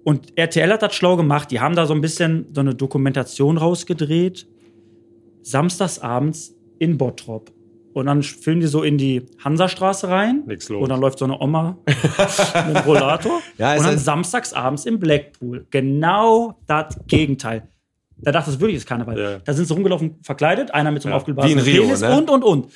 und 0.04 0.38
RTL 0.38 0.72
hat 0.72 0.82
das 0.82 0.94
schlau 0.96 1.16
gemacht. 1.18 1.50
Die 1.52 1.60
haben 1.60 1.76
da 1.76 1.86
so 1.86 1.94
ein 1.94 2.02
bisschen 2.02 2.48
so 2.54 2.62
eine 2.62 2.76
Dokumentation 2.76 3.58
rausgedreht. 3.58 4.48
Samstagsabends 5.42 6.56
in 6.80 6.98
Bottrop. 6.98 7.52
Und 7.94 8.08
dann 8.08 8.24
filmen 8.24 8.60
die 8.62 8.68
so 8.68 8.82
in 8.82 8.98
die 8.98 9.24
Hansastraße 9.44 10.10
rein. 10.10 10.44
Nix 10.48 10.68
los. 10.70 10.82
Und 10.82 10.90
dann 10.90 11.00
läuft 11.00 11.20
so 11.20 11.26
eine 11.26 11.40
Oma 11.40 11.78
mit 11.86 12.56
einem 12.56 12.78
Rollator. 12.78 13.40
Ja, 13.60 13.76
und 13.78 13.84
dann 13.86 14.00
samstagsabends 14.00 14.86
im 14.86 15.00
Blackpool. 15.00 15.68
Genau 15.70 16.58
das 16.66 17.00
Gegenteil. 17.06 17.68
Da 18.18 18.32
dachte 18.32 18.50
ich, 18.52 18.60
wirklich 18.60 18.78
ist 18.78 18.88
Karneval. 18.88 19.20
Ja. 19.20 19.38
Da 19.40 19.54
sind 19.54 19.68
sie 19.68 19.74
rumgelaufen, 19.74 20.16
verkleidet, 20.24 20.74
einer 20.74 20.92
mit 20.92 21.04
so 21.04 21.08
einem 21.08 21.14
Ja. 21.14 21.18
aufgeblasenen 21.18 21.60
Rio, 21.64 21.84
Penis 21.84 22.02
ne? 22.02 22.18
und, 22.18 22.30
und, 22.32 22.44
und. 22.44 22.68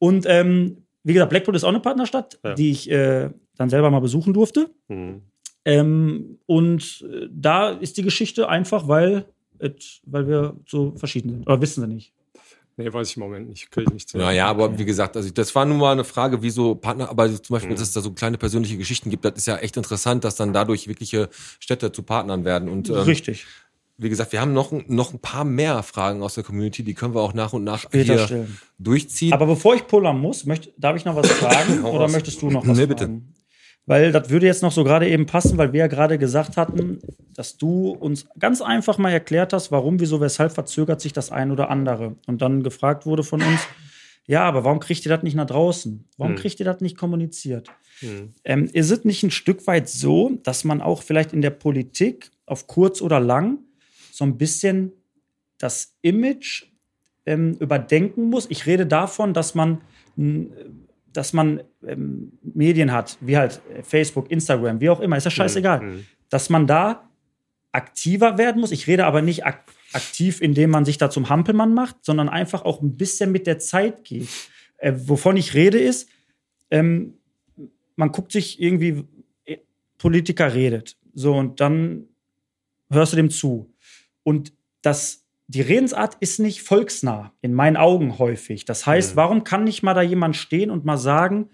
Und 0.00 0.26
ähm, 0.28 0.78
wie 1.04 1.12
gesagt, 1.12 1.30
Blackpool 1.30 1.54
ist 1.54 1.62
auch 1.62 1.68
eine 1.68 1.80
Partnerstadt, 1.80 2.38
Ja. 2.44 2.54
die 2.54 2.70
ich 2.72 2.90
äh, 2.90 3.30
dann 3.56 3.70
selber 3.70 3.90
mal 3.90 4.00
besuchen 4.00 4.32
durfte. 4.34 4.70
Mhm. 4.88 5.22
Ähm, 5.64 6.38
und 6.46 7.04
äh, 7.10 7.28
da 7.30 7.70
ist 7.70 7.96
die 7.96 8.02
Geschichte 8.02 8.48
einfach, 8.48 8.86
weil, 8.88 9.24
et, 9.58 10.00
weil 10.04 10.28
wir 10.28 10.56
so 10.66 10.92
verschieden 10.96 11.30
sind. 11.30 11.46
Oder 11.46 11.60
wissen 11.60 11.80
sie 11.82 11.88
nicht. 11.88 12.12
Nee, 12.76 12.92
weiß 12.92 13.08
ich 13.08 13.16
im 13.16 13.22
Moment 13.22 13.48
nicht. 13.48 13.70
Kriege 13.70 13.86
ich 13.88 13.94
nicht 13.94 14.08
zu. 14.08 14.18
Ja, 14.18 14.32
ja, 14.32 14.46
aber 14.48 14.76
wie 14.78 14.84
gesagt, 14.84 15.16
also 15.16 15.30
das 15.30 15.54
war 15.54 15.64
nun 15.64 15.78
mal 15.78 15.92
eine 15.92 16.02
Frage, 16.02 16.42
wieso 16.42 16.74
Partner, 16.74 17.08
aber 17.08 17.28
zum 17.30 17.54
Beispiel, 17.54 17.70
Mhm. 17.70 17.76
dass 17.76 17.82
es 17.88 17.92
da 17.92 18.00
so 18.00 18.10
kleine 18.10 18.36
persönliche 18.36 18.76
Geschichten 18.76 19.10
gibt, 19.10 19.24
das 19.24 19.34
ist 19.36 19.46
ja 19.46 19.56
echt 19.58 19.76
interessant, 19.76 20.24
dass 20.24 20.34
dann 20.34 20.52
dadurch 20.52 20.88
wirkliche 20.88 21.28
Städte 21.60 21.92
zu 21.92 22.02
Partnern 22.02 22.44
werden. 22.44 22.68
Und 22.68 22.88
ähm, 22.90 22.96
Richtig. 22.96 23.46
wie 23.96 24.08
gesagt, 24.08 24.32
wir 24.32 24.40
haben 24.40 24.52
noch, 24.52 24.72
noch 24.88 25.12
ein 25.14 25.20
paar 25.20 25.44
mehr 25.44 25.84
Fragen 25.84 26.20
aus 26.24 26.34
der 26.34 26.42
Community, 26.42 26.82
die 26.82 26.94
können 26.94 27.14
wir 27.14 27.20
auch 27.20 27.32
nach 27.32 27.52
und 27.52 27.62
nach 27.62 27.78
Später 27.78 28.14
hier 28.16 28.26
stellen. 28.26 28.58
durchziehen. 28.80 29.32
Aber 29.32 29.46
bevor 29.46 29.76
ich 29.76 29.86
pullern 29.86 30.18
muss, 30.18 30.44
möcht, 30.44 30.72
darf 30.76 30.96
ich 30.96 31.04
noch 31.04 31.14
was 31.14 31.30
fragen 31.30 31.84
oder 31.84 32.08
möchtest 32.08 32.42
du 32.42 32.50
noch 32.50 32.66
was 32.66 32.76
Nee, 32.76 32.86
bitte. 32.86 33.04
fragen? 33.04 33.34
Weil 33.86 34.12
das 34.12 34.30
würde 34.30 34.46
jetzt 34.46 34.62
noch 34.62 34.72
so 34.72 34.82
gerade 34.82 35.08
eben 35.08 35.26
passen, 35.26 35.58
weil 35.58 35.72
wir 35.74 35.80
ja 35.80 35.86
gerade 35.88 36.16
gesagt 36.18 36.56
hatten, 36.56 37.00
dass 37.34 37.58
du 37.58 37.90
uns 37.90 38.26
ganz 38.38 38.62
einfach 38.62 38.96
mal 38.96 39.10
erklärt 39.10 39.52
hast, 39.52 39.70
warum, 39.70 40.00
wieso, 40.00 40.20
weshalb 40.20 40.52
verzögert 40.52 41.02
sich 41.02 41.12
das 41.12 41.30
ein 41.30 41.50
oder 41.50 41.68
andere. 41.68 42.16
Und 42.26 42.40
dann 42.40 42.62
gefragt 42.62 43.04
wurde 43.04 43.24
von 43.24 43.42
uns, 43.42 43.60
ja, 44.26 44.42
aber 44.44 44.64
warum 44.64 44.80
kriegt 44.80 45.04
ihr 45.04 45.10
das 45.10 45.22
nicht 45.22 45.34
nach 45.34 45.46
draußen? 45.46 46.08
Warum 46.16 46.32
Hm. 46.34 46.40
kriegt 46.40 46.58
ihr 46.60 46.64
das 46.64 46.80
nicht 46.80 46.96
kommuniziert? 46.96 47.68
Hm. 48.00 48.32
Ähm, 48.44 48.70
ist 48.72 48.90
es 48.90 49.04
nicht 49.04 49.22
ein 49.22 49.30
Stück 49.30 49.66
weit 49.66 49.88
so, 49.88 50.30
dass 50.42 50.64
man 50.64 50.80
auch 50.80 51.02
vielleicht 51.02 51.34
in 51.34 51.42
der 51.42 51.50
Politik 51.50 52.30
auf 52.46 52.66
kurz 52.66 53.02
oder 53.02 53.20
lang 53.20 53.58
so 54.12 54.24
ein 54.24 54.38
bisschen 54.38 54.92
das 55.58 55.94
Image 56.00 56.64
ähm, 57.26 57.52
überdenken 57.60 58.30
muss? 58.30 58.46
Ich 58.48 58.64
rede 58.64 58.86
davon, 58.86 59.34
dass 59.34 59.54
man, 59.54 59.82
mh, 60.16 60.46
dass 61.14 61.32
man 61.32 61.62
ähm, 61.86 62.32
Medien 62.42 62.92
hat, 62.92 63.16
wie 63.20 63.36
halt 63.38 63.62
Facebook, 63.82 64.30
Instagram, 64.30 64.80
wie 64.80 64.90
auch 64.90 65.00
immer, 65.00 65.16
ist 65.16 65.24
ja 65.24 65.30
scheißegal, 65.30 65.80
Mhm. 65.80 66.04
dass 66.28 66.50
man 66.50 66.66
da 66.66 67.08
aktiver 67.72 68.36
werden 68.38 68.60
muss. 68.60 68.70
Ich 68.72 68.86
rede 68.86 69.06
aber 69.06 69.22
nicht 69.22 69.44
ak 69.46 69.64
aktiv, 69.92 70.40
indem 70.40 70.70
man 70.70 70.84
sich 70.84 70.98
da 70.98 71.08
zum 71.08 71.28
Hampelmann 71.28 71.72
macht, 71.72 72.04
sondern 72.04 72.28
einfach 72.28 72.64
auch 72.64 72.82
ein 72.82 72.96
bisschen 72.96 73.30
mit 73.30 73.46
der 73.46 73.60
Zeit 73.60 74.04
geht. 74.04 74.28
Äh, 74.78 74.92
wovon 74.96 75.36
ich 75.36 75.54
rede 75.54 75.78
ist, 75.78 76.08
ähm, 76.72 77.14
man 77.94 78.10
guckt 78.10 78.32
sich 78.32 78.60
irgendwie, 78.60 79.04
äh, 79.44 79.58
Politiker 79.98 80.52
redet, 80.52 80.96
so 81.14 81.32
und 81.36 81.60
dann 81.60 82.08
hörst 82.90 83.12
du 83.12 83.16
dem 83.16 83.30
zu. 83.30 83.72
Und 84.24 84.52
das, 84.82 85.23
die 85.46 85.60
Redensart 85.60 86.16
ist 86.20 86.40
nicht 86.40 86.62
volksnah, 86.62 87.32
in 87.42 87.52
meinen 87.54 87.76
Augen 87.76 88.18
häufig. 88.18 88.64
Das 88.64 88.86
heißt, 88.86 89.14
warum 89.16 89.44
kann 89.44 89.64
nicht 89.64 89.82
mal 89.82 89.94
da 89.94 90.02
jemand 90.02 90.36
stehen 90.36 90.70
und 90.70 90.84
mal 90.84 90.96
sagen, 90.96 91.50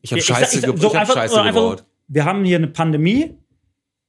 Ich 0.00 0.10
habe 0.12 0.18
ich 0.20 0.26
Scheiße, 0.26 0.56
ich 0.56 0.60
sag- 0.62 0.70
ge 0.72 0.80
so 0.80 0.88
ich 0.88 0.94
hab 0.94 1.00
einfach- 1.02 1.14
Scheiße 1.14 1.40
einfach 1.42 1.60
so, 1.60 1.70
gebaut. 1.70 1.84
wir 2.08 2.24
haben 2.24 2.44
hier 2.44 2.56
eine 2.56 2.66
Pandemie, 2.68 3.34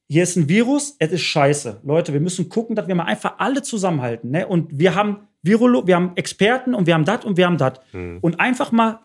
hier 0.07 0.23
ist 0.23 0.35
ein 0.35 0.49
Virus, 0.49 0.95
es 0.99 1.11
ist 1.11 1.21
scheiße. 1.21 1.81
Leute, 1.83 2.13
wir 2.13 2.19
müssen 2.19 2.49
gucken, 2.49 2.75
dass 2.75 2.87
wir 2.87 2.95
mal 2.95 3.03
einfach 3.05 3.35
alle 3.37 3.61
zusammenhalten. 3.61 4.31
Ne? 4.31 4.47
Und 4.47 4.77
wir 4.77 4.95
haben 4.95 5.27
Virolo 5.43 5.85
wir 5.87 5.95
haben 5.95 6.13
Experten 6.15 6.73
und 6.73 6.85
wir 6.87 6.95
haben 6.95 7.05
das 7.05 7.23
und 7.23 7.37
wir 7.37 7.45
haben 7.45 7.57
das. 7.57 7.73
Und 7.93 8.39
einfach 8.39 8.71
mal 8.71 8.99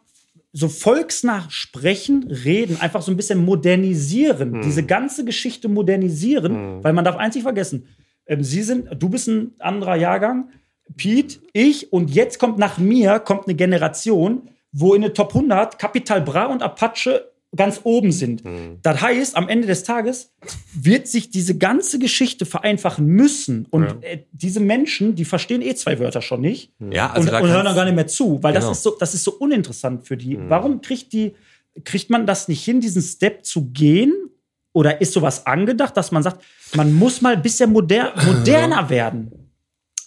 so 0.52 0.68
volksnah 0.68 1.44
sprechen, 1.50 2.24
reden, 2.30 2.80
einfach 2.80 3.02
so 3.02 3.10
ein 3.12 3.16
bisschen 3.16 3.44
modernisieren, 3.44 4.62
diese 4.62 4.82
ganze 4.84 5.24
Geschichte 5.24 5.68
modernisieren, 5.68 6.82
weil 6.82 6.92
man 6.92 7.04
darf 7.04 7.16
eins 7.16 7.34
nicht 7.34 7.44
vergessen. 7.44 7.86
Ähm, 8.26 8.42
Sie 8.44 8.62
sind, 8.62 8.88
du 8.98 9.08
bist 9.08 9.28
ein 9.28 9.52
anderer 9.58 9.96
Jahrgang, 9.96 10.50
Pete, 10.96 11.38
ich 11.52 11.92
und 11.92 12.10
jetzt 12.10 12.38
kommt 12.38 12.58
nach 12.58 12.78
mir 12.78 13.18
kommt 13.18 13.46
eine 13.46 13.54
Generation, 13.54 14.50
wo 14.72 14.94
in 14.94 15.02
der 15.02 15.14
Top 15.14 15.34
100 15.34 15.78
Capital 15.78 16.20
Bra 16.20 16.44
und 16.46 16.62
Apache 16.62 17.30
ganz 17.56 17.80
oben 17.84 18.10
sind. 18.10 18.42
Das 18.82 19.00
heißt, 19.00 19.36
am 19.36 19.48
Ende 19.48 19.68
des 19.68 19.84
Tages 19.84 20.32
wird 20.74 21.06
sich 21.06 21.30
diese 21.30 21.56
ganze 21.56 22.00
Geschichte 22.00 22.46
vereinfachen 22.46 23.06
müssen. 23.06 23.66
Und 23.70 24.02
äh, 24.02 24.24
diese 24.32 24.58
Menschen, 24.58 25.14
die 25.14 25.24
verstehen 25.24 25.62
eh 25.62 25.74
zwei 25.76 26.00
Wörter 26.00 26.20
schon 26.20 26.40
nicht 26.40 26.72
Ja, 26.90 27.10
also 27.12 27.30
und, 27.30 27.42
und 27.42 27.48
hören 27.50 27.64
dann 27.64 27.76
gar 27.76 27.84
nicht 27.84 27.94
mehr 27.94 28.08
zu, 28.08 28.42
weil 28.42 28.52
Genau. 28.54 28.66
das, 28.68 28.78
ist 28.78 28.82
so, 28.82 28.96
das 28.98 29.14
ist 29.14 29.22
so 29.22 29.32
uninteressant 29.38 30.04
für 30.04 30.16
die. 30.16 30.36
Warum 30.48 30.80
kriegt 30.80 31.12
die, 31.12 31.34
kriegt 31.84 32.10
man 32.10 32.26
das 32.26 32.48
nicht 32.48 32.64
hin, 32.64 32.80
diesen 32.80 33.02
Step 33.02 33.44
zu 33.44 33.70
gehen? 33.70 34.12
Oder 34.74 35.00
ist 35.00 35.12
sowas 35.12 35.46
angedacht, 35.46 35.96
dass 35.96 36.10
man 36.10 36.22
sagt, 36.22 36.44
man 36.74 36.92
muss 36.92 37.22
mal 37.22 37.34
ein 37.34 37.42
bisschen 37.42 37.72
moder 37.72 38.12
moderner 38.26 38.90
werden? 38.90 39.52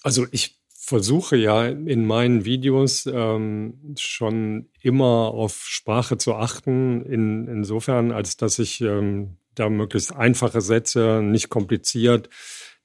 Also 0.03 0.28
ich 0.32 0.59
versuche 0.70 1.38
ja 1.38 1.65
in 1.65 2.05
meinen 2.05 2.45
Videos 2.45 3.09
ähm, 3.11 3.95
schon 3.97 4.70
immer 4.82 5.32
auf 5.34 5.65
Sprache 5.65 6.18
zu 6.18 6.36
achten, 6.36 7.01
in, 7.05 7.47
insofern, 7.47 8.11
als 8.11 8.36
dass 8.36 8.59
ich 8.59 8.82
ähm, 8.82 9.38
da 9.55 9.70
möglichst 9.70 10.13
einfache 10.13 10.61
Sätze, 10.61 11.22
nicht 11.24 11.49
kompliziert, 11.49 12.30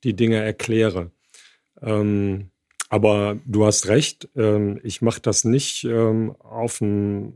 die 0.05 0.15
Dinge 0.15 0.37
erkläre. 0.37 1.11
Ähm, 1.81 2.51
aber 2.89 3.39
du 3.45 3.67
hast 3.67 3.89
recht, 3.89 4.29
ähm, 4.37 4.79
ich 4.85 5.03
mache 5.03 5.21
das 5.21 5.45
nicht 5.45 5.85
ähm, 5.85 6.37
auf 6.39 6.81
ein, 6.81 7.33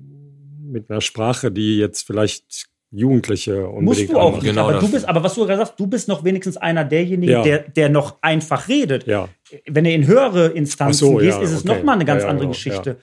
mit 0.62 0.88
einer 0.88 1.00
Sprache, 1.00 1.50
die 1.50 1.78
jetzt 1.78 2.06
vielleicht 2.06 2.66
Jugendliche 2.96 3.66
unbedingt 3.68 3.84
Musst 3.84 4.08
du 4.10 4.18
auch 4.18 4.34
nicht. 4.34 4.44
Genau 4.44 4.68
aber 4.68 4.78
du 4.78 4.88
bist, 4.90 5.08
aber 5.08 5.22
was 5.22 5.34
du 5.34 5.44
gerade 5.46 5.58
sagst, 5.58 5.74
du 5.78 5.86
bist 5.86 6.08
noch 6.08 6.24
wenigstens 6.24 6.56
einer 6.56 6.84
derjenigen, 6.84 7.32
Ja. 7.32 7.42
der, 7.42 7.58
der 7.60 7.88
noch 7.88 8.16
einfach 8.22 8.68
redet. 8.68 9.06
Ja. 9.06 9.28
Wenn 9.66 9.84
du 9.84 9.90
in 9.92 10.06
höhere 10.06 10.46
Instanzen 10.48 10.98
so, 11.06 11.14
gehst, 11.16 11.38
ja, 11.38 11.42
ist 11.44 11.50
es 11.52 11.60
okay. 11.64 11.68
noch 11.76 11.82
mal 11.84 11.92
eine 11.92 12.04
ganz 12.04 12.22
Ja, 12.22 12.26
ja, 12.26 12.30
andere 12.30 12.46
genau, 12.46 12.54
Geschichte. 12.54 12.96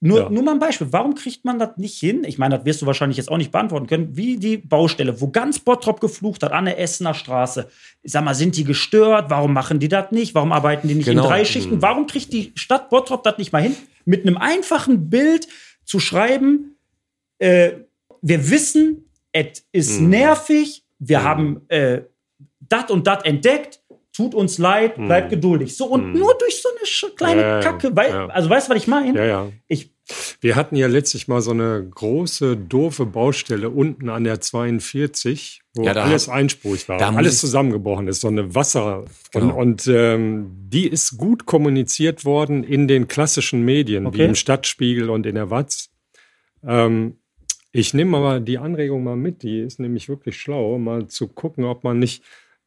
Nur, 0.00 0.18
Ja. 0.24 0.28
nur 0.28 0.42
mal 0.42 0.52
ein 0.52 0.58
Beispiel. 0.58 0.88
Warum 0.90 1.14
kriegt 1.14 1.44
man 1.44 1.58
das 1.58 1.76
nicht 1.76 1.98
hin? 1.98 2.24
Ich 2.26 2.36
meine, 2.36 2.56
das 2.56 2.66
wirst 2.66 2.82
du 2.82 2.86
wahrscheinlich 2.86 3.16
jetzt 3.16 3.30
auch 3.30 3.38
nicht 3.38 3.52
beantworten 3.52 3.86
können. 3.86 4.16
Wie 4.16 4.36
die 4.36 4.58
Baustelle, 4.58 5.20
wo 5.20 5.28
ganz 5.28 5.60
Bottrop 5.60 6.00
geflucht 6.00 6.42
hat, 6.42 6.52
an 6.52 6.66
der 6.66 6.78
Essener 6.78 7.14
Straße. 7.14 7.68
Ich 8.02 8.12
sag 8.12 8.22
mal, 8.24 8.34
sind 8.34 8.56
die 8.56 8.64
gestört? 8.64 9.30
Warum 9.30 9.52
machen 9.54 9.78
die 9.78 9.88
das 9.88 10.10
nicht? 10.10 10.34
Warum 10.34 10.52
arbeiten 10.52 10.88
die 10.88 10.94
nicht 10.94 11.06
Genau. 11.06 11.22
in 11.22 11.28
drei 11.28 11.44
Schichten? 11.44 11.80
Warum 11.80 12.06
kriegt 12.06 12.32
die 12.32 12.52
Stadt 12.54 12.90
Bottrop 12.90 13.22
das 13.22 13.38
nicht 13.38 13.52
mal 13.52 13.62
hin, 13.62 13.76
mit 14.04 14.26
einem 14.26 14.36
einfachen 14.36 15.08
Bild 15.08 15.48
zu 15.84 16.00
schreiben, 16.00 16.76
äh, 17.38 17.70
wir 18.20 18.50
wissen, 18.50 19.03
es 19.34 19.66
ist 19.72 20.00
Mhm. 20.00 20.08
nervig, 20.08 20.84
wir 20.98 21.22
haben 21.22 21.60
äh, 21.68 22.00
das 22.60 22.90
und 22.90 23.06
das 23.06 23.24
entdeckt, 23.24 23.80
tut 24.16 24.32
uns 24.34 24.58
leid, 24.58 24.94
bleibt 24.96 25.28
geduldig. 25.30 25.76
So, 25.76 25.86
und 25.86 26.14
nur 26.14 26.38
durch 26.38 26.62
so 26.62 26.68
eine 26.68 27.12
kleine 27.16 27.42
Mhm. 27.42 27.48
Ja, 27.48 27.60
Kacke, 27.60 27.96
weil, 27.96 28.10
ja. 28.10 28.26
also 28.28 28.48
weißt 28.48 28.68
du, 28.68 28.70
was 28.74 28.78
ich 28.80 28.86
meine? 28.86 29.18
Ja, 29.18 29.24
ja. 29.24 29.48
Ich, 29.66 29.90
Wir 30.40 30.54
hatten 30.54 30.76
ja 30.76 30.86
letztlich 30.86 31.26
mal 31.28 31.40
so 31.40 31.50
eine 31.50 31.84
große, 31.90 32.56
doofe 32.56 33.06
Baustelle 33.06 33.70
unten 33.70 34.08
an 34.10 34.22
der 34.24 34.40
42, 34.40 35.62
wo 35.74 35.82
Ja, 35.84 35.94
da 35.94 36.04
alles 36.04 36.28
einspurig 36.28 36.88
war, 36.88 37.00
alles 37.16 37.40
zusammengebrochen 37.40 38.06
ist, 38.06 38.20
so 38.20 38.28
eine 38.28 38.54
Wasser. 38.54 39.04
Genau. 39.32 39.46
Und, 39.56 39.86
und 39.86 39.86
ähm, 39.88 40.50
die 40.68 40.86
ist 40.86 41.16
gut 41.18 41.46
kommuniziert 41.46 42.24
worden 42.24 42.62
in 42.64 42.86
den 42.86 43.08
klassischen 43.08 43.62
Medien, 43.64 44.04
wie 44.04 44.08
Okay. 44.08 44.26
im 44.26 44.34
Stadtspiegel 44.36 45.10
und 45.10 45.26
in 45.26 45.34
der 45.34 45.50
Watz. 45.50 45.90
Ähm, 46.66 47.16
ich 47.74 47.92
nehme 47.92 48.16
aber 48.16 48.40
die 48.40 48.58
Anregung 48.58 49.02
mal 49.02 49.16
mit, 49.16 49.42
die 49.42 49.60
ist 49.60 49.80
nämlich 49.80 50.08
wirklich 50.08 50.40
schlau, 50.40 50.78
mal 50.78 51.08
zu 51.08 51.26
gucken, 51.26 51.64
ob 51.64 51.82
man 51.82 51.98
nicht 51.98 52.22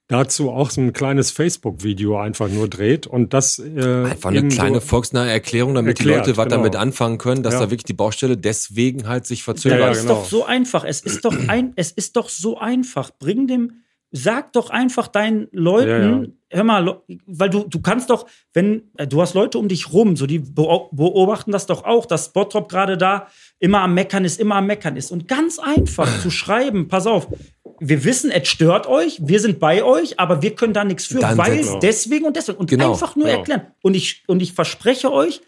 dazu 0.07 0.51
auch 0.51 0.69
so 0.69 0.81
ein 0.81 0.93
kleines 0.93 1.31
Facebook-Video 1.31 2.17
einfach 2.17 2.49
nur 2.49 2.67
dreht 2.67 3.07
und 3.07 3.33
das 3.33 3.59
äh, 3.59 4.05
Einfach 4.05 4.29
eine 4.31 4.47
kleine 4.47 4.81
volksnahe 4.81 5.29
Erklärung, 5.29 5.75
damit 5.75 5.99
die 5.99 6.03
Erklärt, 6.03 6.27
Leute 6.27 6.37
was 6.37 6.45
genau. 6.45 6.57
damit 6.57 6.75
anfangen 6.75 7.17
können, 7.17 7.41
dass 7.43 7.55
Ja. 7.55 7.61
da 7.61 7.71
wirklich 7.71 7.85
die 7.85 7.93
Baustelle 7.93 8.37
deswegen 8.37 9.07
halt 9.07 9.25
sich 9.25 9.43
verzögert. 9.43 9.79
Ja, 9.79 9.85
ja, 9.85 9.91
ist 9.91 10.01
genau. 10.03 10.15
doch 10.15 10.25
so 10.25 10.45
einfach. 10.45 10.83
Es 10.83 11.01
ist 11.01 11.25
doch 11.25 11.35
ein, 11.47 11.73
es 11.75 11.91
ist 11.91 12.15
doch 12.15 12.29
so 12.29 12.57
einfach. 12.57 13.11
Bring 13.17 13.47
dem, 13.47 13.83
sag 14.11 14.53
doch 14.53 14.69
einfach 14.69 15.07
deinen 15.07 15.47
Leuten, 15.51 15.89
Ja, 15.89 15.99
ja. 15.99 16.23
hör 16.51 16.63
mal, 16.63 17.01
weil 17.25 17.49
du, 17.49 17.65
du 17.67 17.81
kannst 17.81 18.09
doch, 18.09 18.25
wenn, 18.53 18.83
äh, 18.97 19.05
du 19.07 19.21
hast 19.21 19.33
Leute 19.33 19.57
um 19.57 19.67
dich 19.67 19.91
rum, 19.91 20.15
so 20.15 20.25
die 20.25 20.39
beo- 20.39 20.87
beobachten 20.95 21.51
das 21.51 21.65
doch 21.65 21.83
auch, 21.83 22.05
dass 22.05 22.31
Bottrop 22.31 22.69
gerade 22.69 22.97
da 22.97 23.27
immer 23.59 23.81
am 23.81 23.93
Meckern 23.93 24.23
ist, 24.23 24.39
immer 24.39 24.55
am 24.55 24.65
Meckern 24.67 24.95
ist. 24.95 25.11
Und 25.11 25.27
ganz 25.27 25.59
einfach 25.59 26.21
zu 26.21 26.29
schreiben, 26.31 26.87
pass 26.87 27.05
auf, 27.05 27.27
wir 27.79 28.03
wissen, 28.05 28.31
es 28.31 28.47
stört 28.47 28.87
euch, 28.87 29.19
wir 29.21 29.39
sind 29.39 29.59
bei 29.59 29.83
euch, 29.83 30.19
aber 30.19 30.41
wir 30.41 30.55
können 30.55 30.73
da 30.73 30.83
nichts 30.83 31.05
für, 31.05 31.19
Dann 31.19 31.37
weil 31.37 31.63
setzt- 31.63 31.83
deswegen 31.83 32.25
und 32.25 32.35
deswegen. 32.35 32.57
Und 32.59 32.69
Genau, 32.69 32.91
einfach 32.93 33.15
nur 33.15 33.25
genau. 33.25 33.37
erklären. 33.39 33.61
Und 33.83 33.95
ich, 33.95 34.23
und 34.27 34.41
ich 34.41 34.53
verspreche 34.53 35.11
euch, 35.11 35.41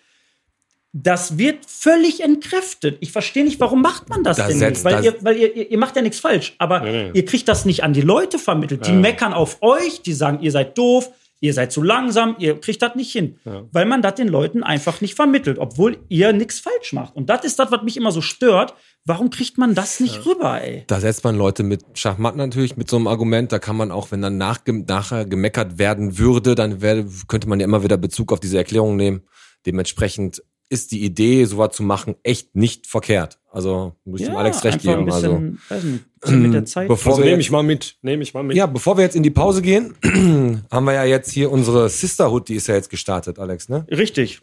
das 0.91 1.37
wird 1.37 1.65
völlig 1.67 2.21
entkräftet. 2.23 2.97
Ich 3.01 3.11
verstehe 3.11 3.43
nicht, 3.43 3.59
warum 3.59 3.81
macht 3.81 4.09
man 4.09 4.23
das 4.23 4.37
Da 4.37 4.47
denn 4.47 4.57
setzt- 4.57 4.83
nicht? 4.85 4.95
Weil, 4.95 5.03
ihr, 5.05 5.15
weil 5.21 5.37
ihr, 5.37 5.71
ihr 5.71 5.77
macht 5.77 5.95
ja 5.95 6.01
nichts 6.01 6.19
falsch, 6.19 6.55
aber 6.57 6.79
Nee, 6.81 7.03
nee. 7.05 7.11
ihr 7.13 7.25
kriegt 7.25 7.47
das 7.47 7.65
nicht 7.65 7.83
an 7.83 7.93
die 7.93 8.01
Leute 8.01 8.39
vermittelt. 8.39 8.85
Die 8.87 8.91
Ja. 8.91 8.97
meckern 8.97 9.33
auf 9.33 9.57
euch, 9.61 10.01
die 10.01 10.13
sagen, 10.13 10.39
ihr 10.41 10.51
seid 10.51 10.77
doof, 10.77 11.09
ihr 11.41 11.53
seid 11.53 11.71
zu 11.71 11.81
langsam, 11.83 12.35
ihr 12.39 12.59
kriegt 12.59 12.81
das 12.81 12.95
nicht 12.95 13.11
hin. 13.11 13.37
Weil 13.71 13.85
man 13.85 14.01
das 14.01 14.15
den 14.15 14.27
Leuten 14.27 14.63
einfach 14.63 14.99
nicht 14.99 15.13
vermittelt, 15.15 15.57
obwohl 15.59 15.97
ihr 16.09 16.33
nichts 16.33 16.59
falsch 16.59 16.91
macht. 16.91 17.15
Und 17.15 17.29
das 17.29 17.45
ist 17.45 17.59
das, 17.59 17.71
was 17.71 17.83
mich 17.83 17.95
immer 17.95 18.11
so 18.11 18.21
stört. 18.21 18.73
Warum 19.05 19.29
kriegt 19.29 19.57
man 19.57 19.75
das 19.75 19.99
nicht 20.01 20.25
rüber, 20.25 20.61
ey? 20.61 20.83
Da 20.87 20.99
setzt 20.99 21.23
man 21.23 21.37
Leute 21.37 21.63
mit 21.63 21.81
Schachmatt 21.93 22.35
natürlich 22.35 22.75
mit 22.77 22.89
so 22.89 22.97
einem 22.97 23.07
Argument. 23.07 23.51
Da 23.51 23.59
kann 23.59 23.77
man 23.77 23.91
auch, 23.91 24.11
wenn 24.11 24.21
dann 24.21 24.37
nach, 24.37 24.59
nachher 24.65 25.25
gemeckert 25.25 25.77
werden 25.77 26.17
würde, 26.17 26.55
dann 26.55 26.81
wär, 26.81 27.05
könnte 27.27 27.47
man 27.47 27.59
ja 27.59 27.63
immer 27.65 27.83
wieder 27.83 27.95
Bezug 27.97 28.33
auf 28.33 28.39
diese 28.41 28.57
Erklärung 28.57 28.97
nehmen. 28.97 29.21
Dementsprechend 29.65 30.41
ist 30.70 30.91
die 30.91 31.03
Idee, 31.03 31.45
sowas 31.45 31.76
zu 31.76 31.84
machen, 31.84 32.15
echt 32.24 32.55
nicht 32.55 32.86
verkehrt. 32.88 33.39
Also 33.51 33.95
muss 34.05 34.22
ich 34.22 34.28
dem 34.28 34.36
Alex 34.36 34.63
recht 34.63 34.82
geben. 34.82 35.03
ein 35.07 35.11
Also, 35.11 35.34
bisschen, 35.34 35.59
weiß 35.70 35.84
nicht, 35.84 36.03
mit 36.43 36.53
der 36.53 36.65
Zeit. 36.65 36.88
bevor 36.88 37.13
Also 37.13 37.24
nehme 37.24 37.41
ich 37.41 37.49
mal 37.49 37.63
mit, 37.63 37.97
nehme 38.03 38.22
ich 38.22 38.34
mal 38.36 38.43
mit. 38.43 38.55
ja, 38.55 38.67
bevor 38.67 38.95
wir 38.97 39.03
jetzt 39.03 39.15
in 39.15 39.24
die 39.24 39.32
Pause 39.32 39.63
gehen, 39.63 39.95
haben 40.72 40.86
wir 40.86 40.93
ja 40.93 41.03
jetzt 41.05 41.32
hier 41.32 41.51
unsere 41.51 41.89
Sisterhood, 41.89 42.47
die 42.49 42.55
ist 42.55 42.67
ja 42.67 42.76
jetzt 42.76 42.89
gestartet, 42.91 43.39
Alex, 43.39 43.67
ne? 43.70 43.86
Richtig. 43.89 44.41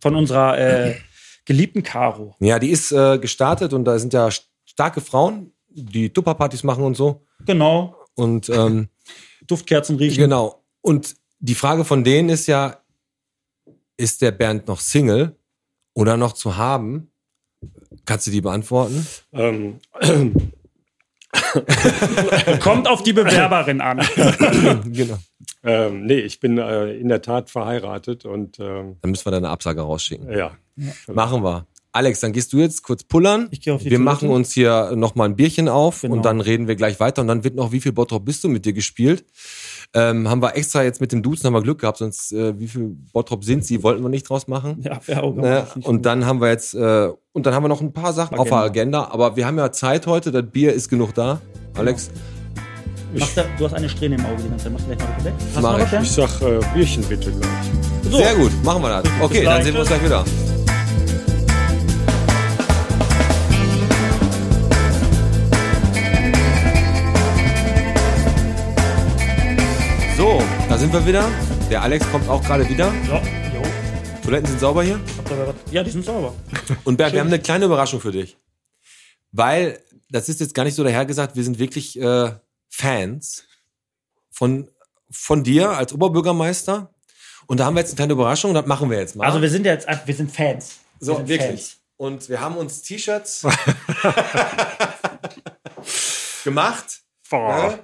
Von 0.00 0.16
unserer 0.16 0.58
äh, 0.58 0.94
geliebten 1.44 1.84
Caro. 1.84 2.34
Ja, 2.40 2.58
die 2.58 2.70
ist 2.70 2.90
äh, 2.90 3.18
gestartet 3.18 3.72
und 3.72 3.84
da 3.84 3.98
sind 4.00 4.12
ja 4.12 4.28
starke 4.64 5.00
Frauen, 5.00 5.52
die 5.68 6.10
Tupperpartys 6.12 6.64
machen 6.64 6.82
und 6.82 6.96
so. 6.96 7.24
Genau. 7.46 7.94
Und 8.16 8.48
ähm, 8.48 8.88
Duftkerzen 9.46 9.96
riechen. 9.96 10.18
Genau. 10.22 10.64
Und 10.80 11.14
die 11.38 11.54
Frage 11.54 11.84
von 11.84 12.02
denen 12.02 12.28
ist 12.30 12.48
ja, 12.48 12.82
ist 13.96 14.22
der 14.22 14.32
Bernd 14.32 14.66
noch 14.66 14.80
Single 14.80 15.36
oder 15.98 16.16
noch 16.16 16.32
zu 16.32 16.56
haben? 16.56 17.10
Kannst 18.06 18.28
du 18.28 18.30
die 18.30 18.40
beantworten? 18.40 19.04
Ähm, 19.32 19.80
Kommt 22.60 22.86
auf 22.88 23.02
die 23.02 23.12
Bewerberin 23.12 23.80
an. 23.80 23.98
Genau. 24.92 25.18
ähm, 25.64 26.06
nee, 26.06 26.20
ich 26.20 26.38
bin 26.40 26.56
äh, 26.58 26.92
in 26.94 27.08
der 27.08 27.20
Tat 27.22 27.50
verheiratet 27.50 28.24
und 28.24 28.58
ähm, 28.60 28.96
Dann 29.02 29.10
müssen 29.10 29.26
wir 29.26 29.32
da 29.32 29.36
eine 29.38 29.48
Absage 29.50 29.80
rausschicken. 29.82 30.30
ja. 30.30 30.52
Machen 31.08 31.42
wir. 31.42 31.66
Alex, 31.90 32.20
dann 32.20 32.32
gehst 32.32 32.52
du 32.52 32.58
jetzt 32.58 32.84
kurz 32.84 33.02
pullern. 33.02 33.48
Ich 33.50 33.60
geh 33.62 33.72
auf 33.72 33.80
die 33.82 33.86
wir 33.90 33.98
Toilette. 33.98 34.04
machen 34.04 34.28
uns 34.28 34.52
hier 34.52 34.92
nochmal 34.94 35.28
ein 35.28 35.34
Bierchen 35.34 35.68
auf 35.68 36.02
Genau. 36.02 36.14
und 36.14 36.24
dann 36.24 36.40
reden 36.40 36.68
wir 36.68 36.76
gleich 36.76 37.00
weiter. 37.00 37.22
Und 37.22 37.28
dann 37.28 37.42
wird 37.42 37.56
noch, 37.56 37.72
wie 37.72 37.80
viel 37.80 37.90
Bottrop 37.92 38.24
bist 38.24 38.44
du 38.44 38.48
mit 38.48 38.64
dir 38.64 38.72
gespielt? 38.72 39.24
Ähm, 39.94 40.28
haben 40.28 40.42
wir 40.42 40.54
extra 40.54 40.82
jetzt 40.82 41.00
mit 41.00 41.12
dem 41.12 41.22
Duzen 41.22 41.46
haben 41.46 41.54
wir 41.54 41.62
Glück 41.62 41.80
gehabt, 41.80 41.98
sonst 41.98 42.32
äh, 42.32 42.58
wie 42.58 42.68
viel 42.68 42.94
Bottrop 43.12 43.42
sind 43.42 43.64
sie, 43.64 43.82
wollten 43.82 44.02
wir 44.02 44.10
nicht 44.10 44.28
draus 44.28 44.46
machen. 44.46 44.82
Ja, 44.82 45.00
wäre 45.06 45.22
auch 45.22 45.34
Ne? 45.34 45.66
nicht 45.74 45.88
Und 45.88 46.04
dann 46.04 46.26
haben 46.26 46.40
wir 46.42 46.48
jetzt, 46.50 46.74
äh, 46.74 47.08
und 47.32 47.46
dann 47.46 47.54
haben 47.54 47.64
wir 47.64 47.68
noch 47.68 47.80
ein 47.80 47.92
paar 47.94 48.12
Sachen 48.12 48.38
auf 48.38 48.48
der 48.48 48.58
Agenda, 48.58 49.08
aber 49.10 49.36
wir 49.36 49.46
haben 49.46 49.56
ja 49.56 49.72
Zeit 49.72 50.06
heute, 50.06 50.30
das 50.30 50.44
Bier 50.50 50.74
ist 50.74 50.90
genug 50.90 51.14
da. 51.14 51.40
Alex, 51.74 52.10
Mach 53.14 53.26
da, 53.34 53.44
du 53.56 53.64
hast 53.64 53.72
eine 53.72 53.88
Strähne 53.88 54.16
im 54.16 54.26
Auge 54.26 54.42
die 54.42 54.48
ganze 54.50 54.64
Zeit. 54.64 54.72
Mach 54.74 54.84
gleich 54.84 54.98
mal 54.98 55.06
bitte 55.16 55.24
weg. 55.24 55.34
Hast 55.38 55.56
du 55.56 55.60
Mach 55.62 55.78
noch 55.78 55.80
was, 55.80 55.92
ich. 55.92 56.00
Ich 56.02 56.10
sag 56.12 56.42
äh, 56.42 56.60
Bierchen 56.74 57.02
bitte 57.04 57.30
gleich. 57.32 57.50
So. 58.10 58.18
Sehr 58.18 58.34
gut, 58.34 58.52
machen 58.64 58.82
wir 58.82 58.88
das. 59.02 59.04
Okay, 59.22 59.44
dann 59.44 59.62
sehen 59.62 59.72
wir 59.72 59.80
uns 59.80 59.88
gleich 59.88 60.04
wieder. 60.04 60.24
Da 70.78 70.82
sind 70.82 70.92
wir 70.92 71.06
wieder. 71.06 71.28
Der 71.70 71.82
Alex 71.82 72.08
kommt 72.08 72.28
auch 72.28 72.40
gerade 72.40 72.68
wieder. 72.68 72.94
Ja, 73.08 73.20
jo. 73.52 73.62
Toiletten 74.22 74.46
sind 74.46 74.60
sauber 74.60 74.84
hier. 74.84 75.00
Ja, 75.72 75.82
die 75.82 75.90
sind 75.90 76.04
sauber. 76.04 76.32
Und 76.84 76.96
Bernd, 76.96 77.14
wir 77.14 77.20
haben 77.20 77.26
eine 77.26 77.40
kleine 77.40 77.64
Überraschung 77.64 78.00
für 78.00 78.12
dich. 78.12 78.36
Weil, 79.32 79.82
das 80.08 80.28
ist 80.28 80.38
jetzt 80.38 80.54
gar 80.54 80.62
nicht 80.62 80.76
so 80.76 80.84
dahergesagt, 80.84 81.34
wir 81.34 81.42
sind 81.42 81.58
wirklich 81.58 82.00
äh, 82.00 82.30
Fans 82.68 83.42
von, 84.30 84.70
von 85.10 85.42
dir 85.42 85.70
als 85.70 85.92
Oberbürgermeister. 85.92 86.94
Und 87.48 87.58
da 87.58 87.64
haben 87.64 87.74
wir 87.74 87.80
jetzt 87.80 87.90
eine 87.90 87.96
kleine 87.96 88.12
Überraschung 88.12 88.52
und 88.52 88.54
das 88.54 88.66
machen 88.66 88.88
wir 88.88 89.00
jetzt 89.00 89.16
mal. 89.16 89.26
Also 89.26 89.42
wir 89.42 89.50
sind 89.50 89.66
jetzt, 89.66 89.88
wir 90.04 90.14
sind 90.14 90.30
Fans. 90.30 90.76
Wir 91.00 91.06
so, 91.06 91.16
sind 91.16 91.26
wirklich. 91.26 91.48
Fans. 91.48 91.76
Und 91.96 92.28
wir 92.28 92.40
haben 92.40 92.56
uns 92.56 92.82
T-Shirts 92.82 93.42
gemacht. 96.44 97.00
Ne? 97.32 97.80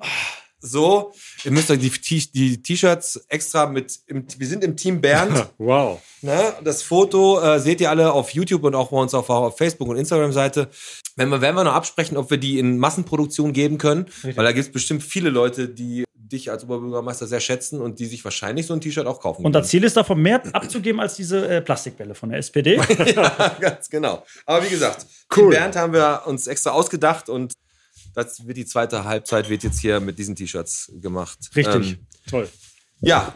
So, 0.67 1.13
ihr 1.45 1.51
müsst 1.51 1.71
euch 1.71 1.79
die 1.79 2.63
T-Shirts 2.63 3.27
extra 3.29 3.67
mit, 3.67 4.01
im, 4.07 4.25
wir 4.39 4.47
sind 4.47 4.65
im 4.65 4.77
Team 4.77 5.01
Bernd. 5.01 5.47
Wow. 5.59 6.01
Ne? 6.23 6.55
Das 6.63 6.83
Foto 6.83 7.41
äh, 7.41 7.61
seht 7.61 7.81
ihr 7.81 7.91
alle 7.91 8.13
auf 8.13 8.31
YouTube 8.31 8.65
und 8.65 8.75
auch 8.75 8.91
bei 8.91 8.97
uns 8.97 9.15
auf, 9.15 9.29
auf 9.31 9.57
Facebook 9.57 9.89
und 9.89 9.97
Instagram-Seite. 9.97 10.69
Wenn 11.17 11.29
wir, 11.29 11.41
werden 11.41 11.55
wir 11.57 11.65
noch 11.65 11.75
absprechen, 11.75 12.17
ob 12.17 12.31
wir 12.31 12.39
die 12.39 12.59
in 12.59 12.79
Massenproduktion 12.79 13.53
geben 13.53 13.79
können, 13.79 14.07
weil 14.23 14.45
da 14.45 14.53
gibt 14.53 14.67
es 14.67 14.73
bestimmt 14.73 15.03
viele 15.03 15.31
Leute, 15.31 15.69
die 15.69 16.05
dich 16.15 16.51
als 16.51 16.65
Oberbürgermeister 16.65 17.27
sehr 17.27 17.41
schätzen 17.41 17.81
und 17.81 17.99
die 17.99 18.07
sich 18.07 18.25
wahrscheinlich 18.25 18.67
so 18.67 18.75
ein 18.75 18.81
T-Shirt 18.81 19.07
auch 19.07 19.21
kaufen 19.21 19.45
Und 19.45 19.53
das 19.53 19.69
Ziel 19.69 19.85
ist 19.85 19.97
davon 19.97 20.21
mehr 20.21 20.43
abzugeben 20.55 21.01
als 21.01 21.15
diese 21.15 21.47
äh, 21.47 21.61
Plastikbälle 21.61 22.15
von 22.15 22.31
der 22.31 22.39
SPD. 22.39 22.77
ja, 23.15 23.57
ganz 23.61 23.89
genau. 23.89 24.25
Aber 24.47 24.65
wie 24.65 24.71
gesagt, 24.71 25.07
Cool. 25.35 25.45
Team 25.45 25.51
Bernd 25.51 25.77
haben 25.77 25.93
wir 25.93 26.23
uns 26.27 26.47
extra 26.47 26.71
ausgedacht 26.71 27.29
und 27.29 27.53
das 28.15 28.47
wird 28.47 28.57
die 28.57 28.67
zweite 28.67 29.05
Halbzeit 29.05 29.49
wird 29.51 29.63
jetzt 29.63 29.81
hier 29.81 30.01
mit 30.01 30.19
diesen 30.19 30.37
T-Shirts 30.37 30.93
gemacht. 31.01 31.39
Richtig. 31.55 31.93
Ähm, 31.93 31.99
Toll. 32.29 32.49
ja. 33.01 33.35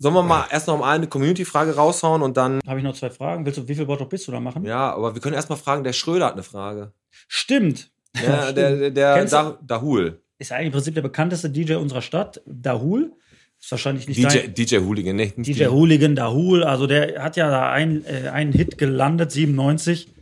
Sollen 0.00 0.14
wir 0.14 0.22
mal 0.22 0.46
erst 0.52 0.68
noch 0.68 0.78
mal 0.78 0.94
eine 0.94 1.08
Community-Frage 1.08 1.74
raushauen 1.74 2.22
und 2.22 2.36
dann. 2.36 2.60
Habe 2.68 2.78
ich 2.78 2.84
noch 2.84 2.94
zwei 2.94 3.10
Fragen. 3.10 3.44
Willst 3.44 3.58
du, 3.58 3.66
wie 3.66 3.74
viel 3.74 3.84
Bottrop 3.84 4.08
bist 4.10 4.28
du 4.28 4.32
da 4.32 4.38
machen? 4.38 4.64
Ja, 4.64 4.92
aber 4.94 5.14
wir 5.14 5.20
können 5.20 5.34
erst 5.34 5.50
mal 5.50 5.56
fragen, 5.56 5.82
der 5.82 5.92
Schröder 5.92 6.26
hat 6.26 6.34
eine 6.34 6.44
Frage. 6.44 6.92
Stimmt. 7.26 7.90
Ja, 8.14 8.52
der, 8.52 8.76
der, 8.76 8.90
der 8.90 9.24
du- 9.24 9.30
da, 9.30 9.58
Dahul. 9.60 10.22
Ist 10.38 10.52
eigentlich 10.52 10.66
im 10.66 10.72
Prinzip 10.72 10.94
der 10.94 11.02
bekannteste 11.02 11.50
DJ 11.50 11.74
unserer 11.74 12.02
Stadt. 12.02 12.40
Dahul. 12.46 13.12
Ist 13.60 13.72
wahrscheinlich 13.72 14.06
nicht 14.06 14.18
DJ, 14.18 14.38
dein. 14.38 14.54
DJ 14.54 14.76
Hooligan, 14.78 15.16
ne? 15.16 15.32
nicht 15.34 15.48
DJ 15.48 15.66
Hooligan, 15.66 16.14
Dahul. 16.14 16.62
Also 16.62 16.86
der 16.86 17.20
hat 17.20 17.36
ja 17.36 17.50
da 17.50 17.72
einen, 17.72 18.04
äh, 18.06 18.28
einen 18.28 18.52
Hit 18.52 18.78
gelandet, 18.78 19.32
97. 19.32 20.14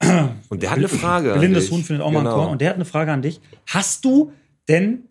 Und 0.48 0.62
der 0.62 0.70
hat 0.70 0.78
eine 0.78 0.88
Frage. 0.88 1.32
an 1.32 1.38
Blindes 1.40 1.64
dich. 1.64 1.72
Huhn 1.72 1.82
findet 1.84 2.04
auch 2.04 2.10
mal 2.10 2.18
einen 2.20 2.26
Genau. 2.28 2.36
Korn. 2.38 2.50
Und 2.52 2.60
der 2.60 2.68
hat 2.70 2.76
eine 2.76 2.84
Frage 2.84 3.12
an 3.12 3.22
dich. 3.22 3.40
Hast 3.66 4.04
du 4.04 4.32
denn 4.68 5.04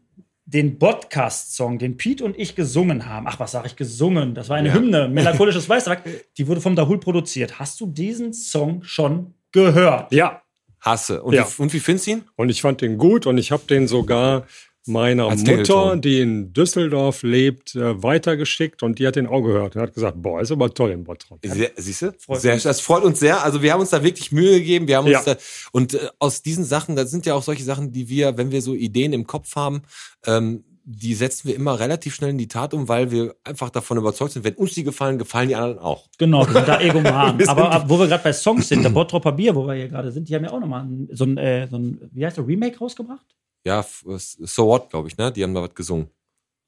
den 0.46 0.78
Podcast-Song, 0.78 1.80
den 1.80 1.96
Pete 1.98 2.24
und 2.24 2.38
ich 2.38 2.56
gesungen 2.56 3.08
haben, 3.08 3.26
ach, 3.28 3.40
was 3.40 3.52
sage 3.54 3.68
ich, 3.68 3.76
gesungen, 3.76 4.36
das 4.36 4.50
war 4.50 4.58
eine 4.58 4.70
Ja. 4.70 4.76
Hymne, 4.76 5.08
melancholisches 5.10 5.68
Weißtag, 5.70 6.04
die 6.38 6.48
wurde 6.48 6.60
vom 6.62 6.76
Dahul 6.76 7.00
produziert. 7.00 7.60
Hast 7.60 7.80
du 7.80 7.86
diesen 7.88 8.34
Song 8.34 8.84
schon 8.84 9.34
gehört? 9.52 10.12
Ja. 10.12 10.42
Hasse. 10.82 11.24
Und, 11.24 11.34
Ja. 11.34 11.48
wie, 11.48 11.62
und 11.62 11.74
wie 11.74 11.80
findest 11.80 12.08
du 12.08 12.12
ihn? 12.12 12.24
Und 12.36 12.50
ich 12.50 12.62
fand 12.62 12.82
den 12.82 12.98
gut 12.98 13.26
und 13.26 13.38
ich 13.38 13.52
habe 13.54 13.64
den 13.70 13.88
sogar 13.88 14.46
meiner 14.86 15.28
Als 15.30 15.42
Mutter, 15.42 15.52
Klingelton. 15.64 16.02
die 16.02 16.20
in 16.22 16.54
Düsseldorf 16.54 17.24
lebt, 17.24 17.76
äh, 17.76 18.02
weitergeschickt 18.04 18.84
und 18.84 19.00
die 19.00 19.08
hat 19.08 19.16
den 19.16 19.28
auch 19.28 19.42
gehört 19.42 19.76
und 19.76 19.82
hat 19.82 19.94
gesagt, 19.94 20.22
boah, 20.22 20.42
ist 20.42 20.52
aber 20.52 20.74
toll 20.74 20.92
in 20.92 21.04
Bottrop. 21.04 21.40
Sehr, 21.46 21.72
siehst 21.78 22.02
du? 22.02 22.14
Freut 22.20 22.42
Sehr, 22.42 22.54
uns. 22.56 22.64
das 22.64 22.82
freut 22.82 23.04
uns 23.04 23.20
sehr. 23.20 23.44
Also 23.44 23.62
wir 23.62 23.72
haben 23.74 23.80
uns 23.82 23.92
da 23.92 24.04
wirklich 24.04 24.32
Mühe 24.32 24.60
gegeben. 24.60 24.88
Wir 24.88 24.98
haben 24.98 25.06
uns 25.06 25.26
Ja. 25.26 25.36
da, 25.36 25.40
und 25.72 25.94
äh, 25.94 26.08
aus 26.20 26.42
diesen 26.42 26.66
Sachen, 26.66 26.96
das 26.96 27.12
sind 27.12 27.26
ja 27.26 27.34
auch 27.36 27.44
solche 27.44 27.64
Sachen, 27.64 27.92
die 27.92 28.10
wir, 28.10 28.38
wenn 28.38 28.52
wir 28.52 28.62
so 28.62 28.74
Ideen 28.74 29.14
im 29.14 29.26
Kopf 29.28 29.56
haben, 29.56 29.84
ähm, 30.26 30.64
die 30.86 31.14
setzen 31.14 31.48
wir 31.48 31.56
immer 31.56 31.80
relativ 31.80 32.14
schnell 32.14 32.32
in 32.32 32.38
die 32.38 32.50
Tat 32.50 32.74
um, 32.74 32.90
weil 32.90 33.10
wir 33.10 33.36
einfach 33.46 33.70
davon 33.70 33.98
überzeugt 33.98 34.34
sind, 34.34 34.44
wenn 34.44 34.56
uns 34.56 34.74
die 34.74 34.84
gefallen, 34.84 35.18
gefallen 35.18 35.48
die 35.48 35.56
anderen 35.56 35.80
auch. 35.80 36.08
Genau, 36.18 36.46
wir 36.46 36.52
sind 36.52 36.68
da 36.68 36.82
Egoman. 36.82 37.42
Aber 37.48 37.72
ab- 37.72 37.86
wo 37.88 37.98
wir 38.00 38.08
gerade 38.08 38.22
bei 38.22 38.34
Songs 38.34 38.68
sind, 38.68 38.84
der 38.84 38.90
Bottropper 38.90 39.32
Bier, 39.32 39.56
wo 39.56 39.66
wir 39.66 39.76
hier 39.76 39.88
gerade 39.88 40.12
sind, 40.12 40.28
die 40.28 40.36
haben 40.36 40.44
ja 40.44 40.52
auch 40.52 40.60
nochmal 40.60 40.86
so 41.12 41.24
ein, 41.24 41.38
äh, 41.38 41.70
so 41.70 41.78
ein, 41.78 42.02
wie 42.12 42.26
heißt 42.26 42.36
der, 42.36 42.46
Remake 42.46 42.78
rausgebracht? 42.80 43.26
Ja, 43.66 43.86
So 44.18 44.68
What, 44.68 44.90
glaube 44.90 45.08
ich, 45.08 45.18
ne? 45.18 45.32
Die 45.32 45.44
haben 45.44 45.54
da 45.54 45.62
was 45.62 45.74
gesungen. 45.74 46.10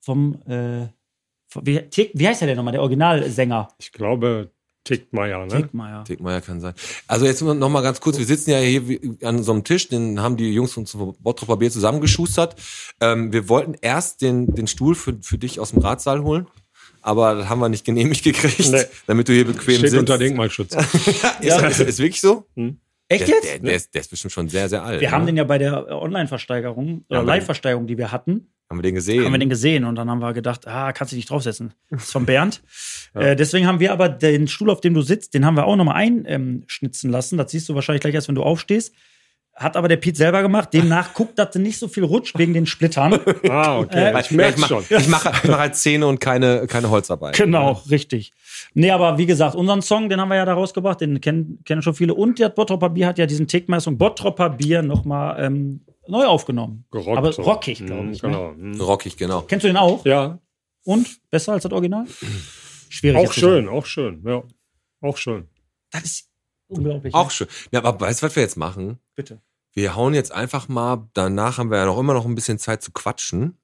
Vom, 0.01 0.41
äh, 0.47 0.87
vom 1.47 1.65
wie, 1.65 1.81
wie 2.13 2.27
heißt 2.27 2.41
der 2.41 2.47
denn 2.47 2.57
nochmal, 2.57 2.71
der 2.73 2.81
Originalsänger? 2.81 3.67
Ich 3.79 3.91
glaube, 3.91 4.51
Tickmeier, 4.85 5.45
ne? 5.47 5.61
Tickmeier. 5.63 6.03
Dickmeier 6.03 6.41
kann 6.41 6.61
sein. 6.61 6.73
Also 7.07 7.25
jetzt 7.25 7.41
noch 7.41 7.69
mal 7.69 7.81
ganz 7.81 7.99
kurz, 7.99 8.17
wir 8.19 8.25
sitzen 8.25 8.51
ja 8.51 8.59
hier 8.59 8.83
an 9.23 9.41
so 9.43 9.51
einem 9.51 9.63
Tisch, 9.63 9.87
den 9.87 10.19
haben 10.21 10.37
die 10.37 10.53
Jungs 10.53 10.77
uns 10.77 10.91
zum 10.91 11.15
Bottropper 11.19 11.57
Bier 11.57 11.71
zusammengeschustert. 11.71 12.55
Ähm, 13.01 13.33
wir 13.33 13.49
wollten 13.49 13.73
erst 13.81 14.21
den, 14.21 14.53
den 14.53 14.67
Stuhl 14.67 14.93
für, 14.93 15.17
für 15.21 15.39
dich 15.39 15.59
aus 15.59 15.71
dem 15.71 15.79
Ratsaal 15.79 16.23
holen, 16.23 16.45
aber 17.01 17.33
das 17.33 17.49
haben 17.49 17.59
wir 17.59 17.69
nicht 17.69 17.83
genehmigt 17.83 18.23
gekriegt, 18.23 18.69
Nee. 18.71 18.83
damit 19.07 19.27
du 19.27 19.33
hier 19.33 19.45
bequem 19.45 19.77
Steht 19.79 19.89
sitzt. 19.89 19.99
unter 19.99 20.19
Denkmalschutz. 20.19 20.75
ist, 21.41 21.61
ist, 21.61 21.79
ist 21.79 21.99
wirklich 21.99 22.21
so? 22.21 22.45
Echt 23.07 23.27
Der, 23.27 23.35
jetzt? 23.35 23.45
der, 23.53 23.59
der, 23.59 23.75
ist, 23.75 23.93
der 23.93 24.01
ist 24.01 24.09
bestimmt 24.09 24.31
schon 24.31 24.49
sehr, 24.49 24.67
sehr 24.69 24.83
alt. 24.83 24.99
Wir 25.01 25.11
haben 25.11 25.21
ne? 25.21 25.27
den 25.27 25.37
ja 25.37 25.43
bei 25.43 25.57
der 25.59 25.85
äh, 25.87 25.91
Online-Versteigerung, 25.91 26.87
Ja, 26.87 27.03
oder 27.09 27.19
aber- 27.19 27.27
Live-Versteigerung, 27.27 27.85
die 27.87 27.97
wir 27.97 28.11
hatten, 28.11 28.47
haben 28.69 28.79
wir 28.79 28.81
den 28.83 28.95
gesehen. 28.95 29.23
haben 29.23 29.31
wir 29.31 29.37
den 29.37 29.49
gesehen 29.49 29.83
und 29.85 29.93
dann 29.95 30.09
haben 30.09 30.19
wir 30.21 30.33
gedacht, 30.33 30.67
ah, 30.67 30.91
kannst 30.91 31.11
du 31.13 31.15
dich 31.15 31.27
draufsetzen. 31.27 31.73
Das 31.91 32.05
ist 32.05 32.11
von 32.11 32.25
Bernd. 32.25 32.63
äh, 33.13 33.35
deswegen 33.35 33.67
haben 33.67 33.79
wir 33.79 33.91
aber 33.91 34.09
den 34.09 34.47
Stuhl, 34.47 34.71
auf 34.71 34.81
dem 34.81 34.95
du 34.95 35.01
sitzt, 35.01 35.35
den 35.35 35.45
haben 35.45 35.55
wir 35.55 35.65
auch 35.65 35.75
nochmal 35.75 35.97
einschnitzen 35.97 37.11
lassen. 37.11 37.37
Das 37.37 37.51
siehst 37.51 37.69
du 37.69 37.75
wahrscheinlich 37.75 38.01
gleich 38.01 38.15
erst, 38.15 38.27
wenn 38.27 38.33
du 38.35 38.41
aufstehst. 38.43 38.93
Hat 39.55 39.77
aber 39.77 39.87
der 39.87 39.95
Pete 39.95 40.17
selber 40.17 40.41
gemacht. 40.41 40.73
Demnach 40.73 41.13
guckt, 41.13 41.39
dass 41.39 41.51
du 41.51 41.59
nicht 41.59 41.79
so 41.79 41.87
viel 41.87 42.03
rutscht 42.03 42.37
wegen 42.37 42.53
den 42.53 42.65
Splittern. 42.65 43.19
Ah, 43.49 43.79
okay. 43.79 44.11
Äh, 44.13 44.19
ich 44.19 44.31
merke 44.31 44.59
ich 44.59 44.65
schon. 44.65 44.83
mache 44.83 44.95
ich 44.99 45.07
mach, 45.07 45.43
ich 45.43 45.49
mach 45.49 45.57
halt 45.59 45.75
Zähne 45.77 46.07
und 46.07 46.19
keine, 46.19 46.67
keine 46.67 46.89
Holzarbeit. 46.89 47.37
Genau, 47.37 47.81
richtig. 47.89 48.33
Nee, 48.73 48.91
aber 48.91 49.17
wie 49.17 49.25
gesagt, 49.25 49.55
unseren 49.55 49.81
Song, 49.81 50.09
den 50.09 50.19
haben 50.19 50.27
wir 50.27 50.35
ja 50.35 50.45
da 50.45 50.53
rausgebracht, 50.55 50.99
den 50.99 51.21
kennen, 51.21 51.59
kennen 51.63 51.81
schon 51.81 51.93
viele. 51.95 52.13
Und 52.15 52.37
der 52.39 52.49
Bottropper 52.49 52.89
Bier 52.89 53.07
hat 53.07 53.17
ja 53.17 53.25
diesen 53.27 53.47
Tickmeister 53.47 53.91
Bottropper 53.91 54.49
Bier 54.49 54.81
nochmal 54.81 55.41
ähm, 55.41 55.85
neu 56.07 56.25
aufgenommen. 56.25 56.83
Gerockt 56.91 57.17
aber 57.17 57.33
rockig, 57.37 57.85
glaube 57.85 58.03
Mhm, 58.03 58.11
ich. 58.11 58.21
Ne? 58.23 58.29
Genau. 58.29 58.51
Mhm. 58.57 58.81
Rockig, 58.81 59.15
genau. 59.15 59.41
Kennst 59.41 59.63
du 59.63 59.67
den 59.69 59.77
auch? 59.77 60.03
Ja, 60.05 60.39
Und? 60.83 61.07
Besser 61.31 61.53
als 61.53 61.63
das 61.63 61.71
Original? 61.71 62.05
Schwierig. 62.89 63.25
auch 63.27 63.31
schön, 63.33 63.69
auch 63.69 63.85
schön. 63.85 64.21
Ja, 64.25 64.43
auch 65.01 65.17
schön. 65.17 65.47
Das 65.91 66.03
ist 66.03 66.29
unglaublich. 66.67 67.13
Auch 67.13 67.25
ne? 67.25 67.31
schön. 67.31 67.47
Ja, 67.71 67.83
aber 67.83 67.99
weißt 68.05 68.21
du, 68.21 68.25
was 68.25 68.35
wir 68.35 68.43
jetzt 68.43 68.57
machen? 68.57 68.99
Bitte. 69.15 69.39
Wir 69.75 69.95
hauen 69.95 70.13
jetzt 70.13 70.31
einfach 70.31 70.67
mal, 70.67 71.07
danach 71.13 71.57
haben 71.57 71.69
wir 71.69 71.77
ja 71.77 71.85
noch 71.85 71.99
immer 71.99 72.13
noch 72.13 72.25
ein 72.25 72.35
bisschen 72.35 72.57
Zeit 72.57 72.81
zu 72.81 72.91
quatschen. 72.91 73.59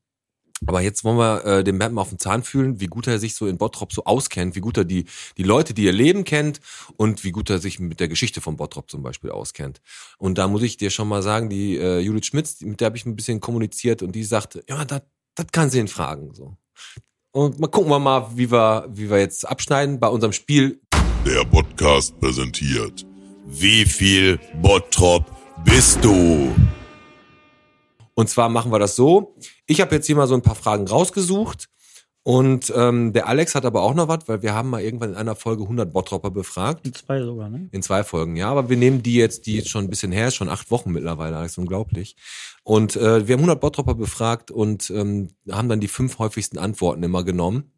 Aber 0.67 0.81
jetzt 0.81 1.03
wollen 1.03 1.17
wir 1.17 1.43
äh, 1.43 1.63
den 1.63 1.77
mal 1.77 1.97
auf 1.97 2.09
den 2.09 2.19
Zahn 2.19 2.43
fühlen, 2.43 2.79
wie 2.79 2.85
gut 2.85 3.07
er 3.07 3.17
sich 3.17 3.33
so 3.33 3.47
in 3.47 3.57
Bottrop 3.57 3.91
so 3.91 4.03
auskennt, 4.03 4.55
wie 4.55 4.59
gut 4.59 4.77
er 4.77 4.85
die, 4.85 5.05
die 5.37 5.43
Leute, 5.43 5.73
die 5.73 5.85
ihr 5.85 5.91
Leben 5.91 6.23
kennt 6.23 6.59
und 6.97 7.23
wie 7.23 7.31
gut 7.31 7.49
er 7.49 7.57
sich 7.57 7.79
mit 7.79 7.99
der 7.99 8.07
Geschichte 8.07 8.41
von 8.41 8.57
Bottrop 8.57 8.91
zum 8.91 9.01
Beispiel 9.01 9.31
auskennt. 9.31 9.81
Und 10.19 10.37
da 10.37 10.47
muss 10.47 10.61
ich 10.61 10.77
dir 10.77 10.91
schon 10.91 11.07
mal 11.07 11.23
sagen, 11.23 11.49
die 11.49 11.77
äh, 11.77 11.97
Judith 11.97 12.27
Schmitz, 12.27 12.61
mit 12.61 12.79
der 12.79 12.87
habe 12.87 12.97
ich 12.97 13.07
ein 13.07 13.15
bisschen 13.15 13.39
kommuniziert 13.39 14.03
und 14.03 14.11
die 14.11 14.23
sagte, 14.23 14.63
ja, 14.69 14.85
das 14.85 15.01
das 15.35 15.47
kann 15.51 15.69
sie 15.69 15.79
ihn 15.79 15.87
fragen. 15.87 16.33
So. 16.33 16.57
Und 17.31 17.59
mal 17.59 17.67
gucken 17.67 17.89
wir 17.89 17.99
mal, 17.99 18.27
wie 18.35 18.51
wir, 18.51 18.87
wie 18.91 19.09
wir 19.09 19.19
jetzt 19.19 19.47
abschneiden 19.47 19.99
bei 19.99 20.07
unserem 20.07 20.33
Spiel. 20.33 20.81
Der 21.25 21.45
Podcast 21.45 22.19
präsentiert. 22.19 23.05
Wie 23.45 23.85
viel 23.85 24.39
Bottrop 24.61 25.25
bist 25.63 26.03
du? 26.03 26.53
Und 28.13 28.29
zwar 28.29 28.49
machen 28.49 28.71
wir 28.71 28.79
das 28.79 28.95
so. 28.95 29.35
Ich 29.65 29.81
habe 29.81 29.95
jetzt 29.95 30.05
hier 30.05 30.15
mal 30.15 30.27
so 30.27 30.35
ein 30.35 30.41
paar 30.41 30.55
Fragen 30.55 30.87
rausgesucht. 30.87 31.69
Und 32.23 32.71
ähm, 32.75 33.13
der 33.13 33.27
Alex 33.27 33.55
hat 33.55 33.65
aber 33.65 33.81
auch 33.81 33.95
noch 33.95 34.07
was, 34.07 34.27
weil 34.27 34.43
wir 34.43 34.53
haben 34.53 34.69
mal 34.69 34.81
irgendwann 34.81 35.11
in 35.11 35.15
einer 35.15 35.35
Folge 35.35 35.63
100 35.63 35.91
Bottropper 35.91 36.29
befragt. 36.29 36.85
Die 36.85 36.91
zwei 36.91 37.19
sogar, 37.19 37.49
ne? 37.49 37.67
In 37.71 37.81
zwei 37.81 38.03
Folgen, 38.03 38.35
ja. 38.35 38.47
Aber 38.51 38.69
wir 38.69 38.77
nehmen 38.77 39.01
die 39.01 39.15
jetzt, 39.15 39.47
die 39.47 39.55
jetzt 39.55 39.69
schon 39.69 39.85
ein 39.85 39.89
bisschen 39.89 40.11
her 40.11 40.27
ist, 40.27 40.35
schon 40.35 40.49
acht 40.49 40.69
Wochen 40.69 40.91
mittlerweile. 40.91 41.43
Ist 41.43 41.57
unglaublich. 41.57 42.15
Und 42.63 42.95
äh, 42.95 43.27
wir 43.27 43.33
haben 43.33 43.41
100 43.41 43.59
Bottropper 43.59 43.95
befragt 43.95 44.51
und 44.51 44.91
ähm, 44.91 45.29
haben 45.49 45.67
dann 45.67 45.79
die 45.79 45.87
fünf 45.87 46.19
häufigsten 46.19 46.59
Antworten 46.59 47.01
immer 47.01 47.23
genommen. 47.23 47.71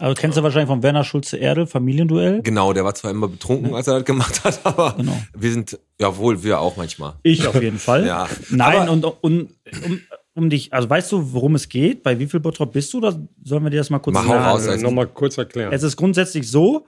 Also 0.00 0.14
kennst 0.20 0.36
du 0.36 0.42
wahrscheinlich 0.42 0.68
von 0.68 0.82
Werner 0.82 1.04
Schulze 1.04 1.36
Erdel, 1.36 1.66
Familienduell. 1.66 2.42
Genau, 2.42 2.72
der 2.72 2.84
war 2.84 2.94
zwar 2.94 3.10
immer 3.12 3.28
betrunken, 3.28 3.74
als 3.74 3.86
er 3.86 3.94
das 3.94 4.04
gemacht 4.04 4.42
hat, 4.44 4.60
aber 4.64 4.94
Genau. 4.96 5.16
wir 5.36 5.52
sind, 5.52 5.78
ja 6.00 6.16
wohl, 6.16 6.42
wir 6.42 6.58
auch 6.60 6.76
manchmal. 6.76 7.14
Ich 7.22 7.46
auf 7.46 7.60
jeden 7.62 7.78
Fall. 7.78 8.04
Ja. 8.06 8.28
Nein, 8.50 8.82
Aber- 8.82 8.90
und, 8.92 9.04
und 9.04 9.14
um, 9.22 10.00
um 10.34 10.50
dich, 10.50 10.72
also 10.72 10.90
weißt 10.90 11.12
du, 11.12 11.32
worum 11.32 11.54
es 11.54 11.68
geht? 11.68 12.02
Bei 12.02 12.18
wie 12.18 12.26
viel 12.26 12.40
Bottrop 12.40 12.72
bist 12.72 12.92
du? 12.92 12.98
Oder 12.98 13.24
sollen 13.44 13.62
wir 13.62 13.70
dir 13.70 13.76
das 13.76 13.90
mal 13.90 14.00
kurz 14.00 14.14
Mach 14.14 14.26
sagen? 14.26 14.44
raus, 14.44 14.66
Äh, 14.66 14.70
also- 14.70 14.82
Nochmal 14.84 15.06
kurz 15.06 15.38
erklären. 15.38 15.72
Es 15.72 15.82
ist 15.84 15.96
grundsätzlich 15.96 16.50
so, 16.50 16.86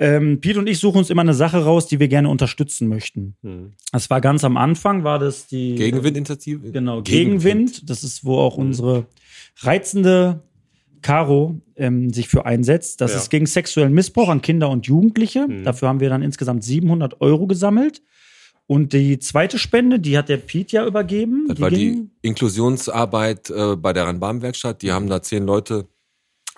Ähm, 0.00 0.40
Pete 0.40 0.60
und 0.60 0.68
ich 0.68 0.78
suchen 0.78 0.98
uns 0.98 1.10
immer 1.10 1.22
eine 1.22 1.34
Sache 1.34 1.64
raus, 1.64 1.88
die 1.88 1.98
wir 1.98 2.06
gerne 2.06 2.28
unterstützen 2.28 2.86
möchten. 2.86 3.34
Hm. 3.42 3.72
Das 3.90 4.08
war 4.10 4.20
ganz 4.20 4.44
am 4.44 4.56
Anfang, 4.56 5.02
war 5.02 5.18
das 5.18 5.48
die 5.48 5.74
Gegenwindinitiative? 5.74 6.70
Genau, 6.70 7.02
Gegenwind. 7.02 7.90
Das 7.90 8.04
ist, 8.04 8.24
wo 8.24 8.38
auch 8.38 8.56
unsere 8.56 9.06
reizende 9.62 10.40
Caro 11.02 11.60
ähm, 11.76 12.12
sich 12.12 12.28
für 12.28 12.46
einsetzt. 12.46 13.00
Das 13.00 13.12
Ja. 13.12 13.18
ist 13.18 13.30
gegen 13.30 13.46
sexuellen 13.46 13.92
Missbrauch 13.92 14.28
an 14.28 14.42
Kinder 14.42 14.68
und 14.70 14.86
Jugendliche. 14.86 15.46
Mhm. 15.48 15.64
Dafür 15.64 15.88
haben 15.88 16.00
wir 16.00 16.08
dann 16.08 16.22
insgesamt 16.22 16.64
700 16.64 17.20
Euro 17.20 17.46
gesammelt. 17.46 18.02
Und 18.66 18.92
die 18.92 19.18
zweite 19.18 19.58
Spende, 19.58 19.98
die 19.98 20.18
hat 20.18 20.28
der 20.28 20.36
Pete 20.36 20.76
ja 20.76 20.86
übergeben. 20.86 21.46
Das 21.48 21.58
war 21.60 21.70
die 21.70 22.10
Inklusionsarbeit 22.22 23.48
äh, 23.50 23.76
bei 23.76 23.92
der 23.92 24.04
Rhein-Baden-Werkstatt. 24.04 24.82
Die 24.82 24.92
haben 24.92 25.08
da 25.08 25.22
zehn 25.22 25.44
Leute 25.46 25.86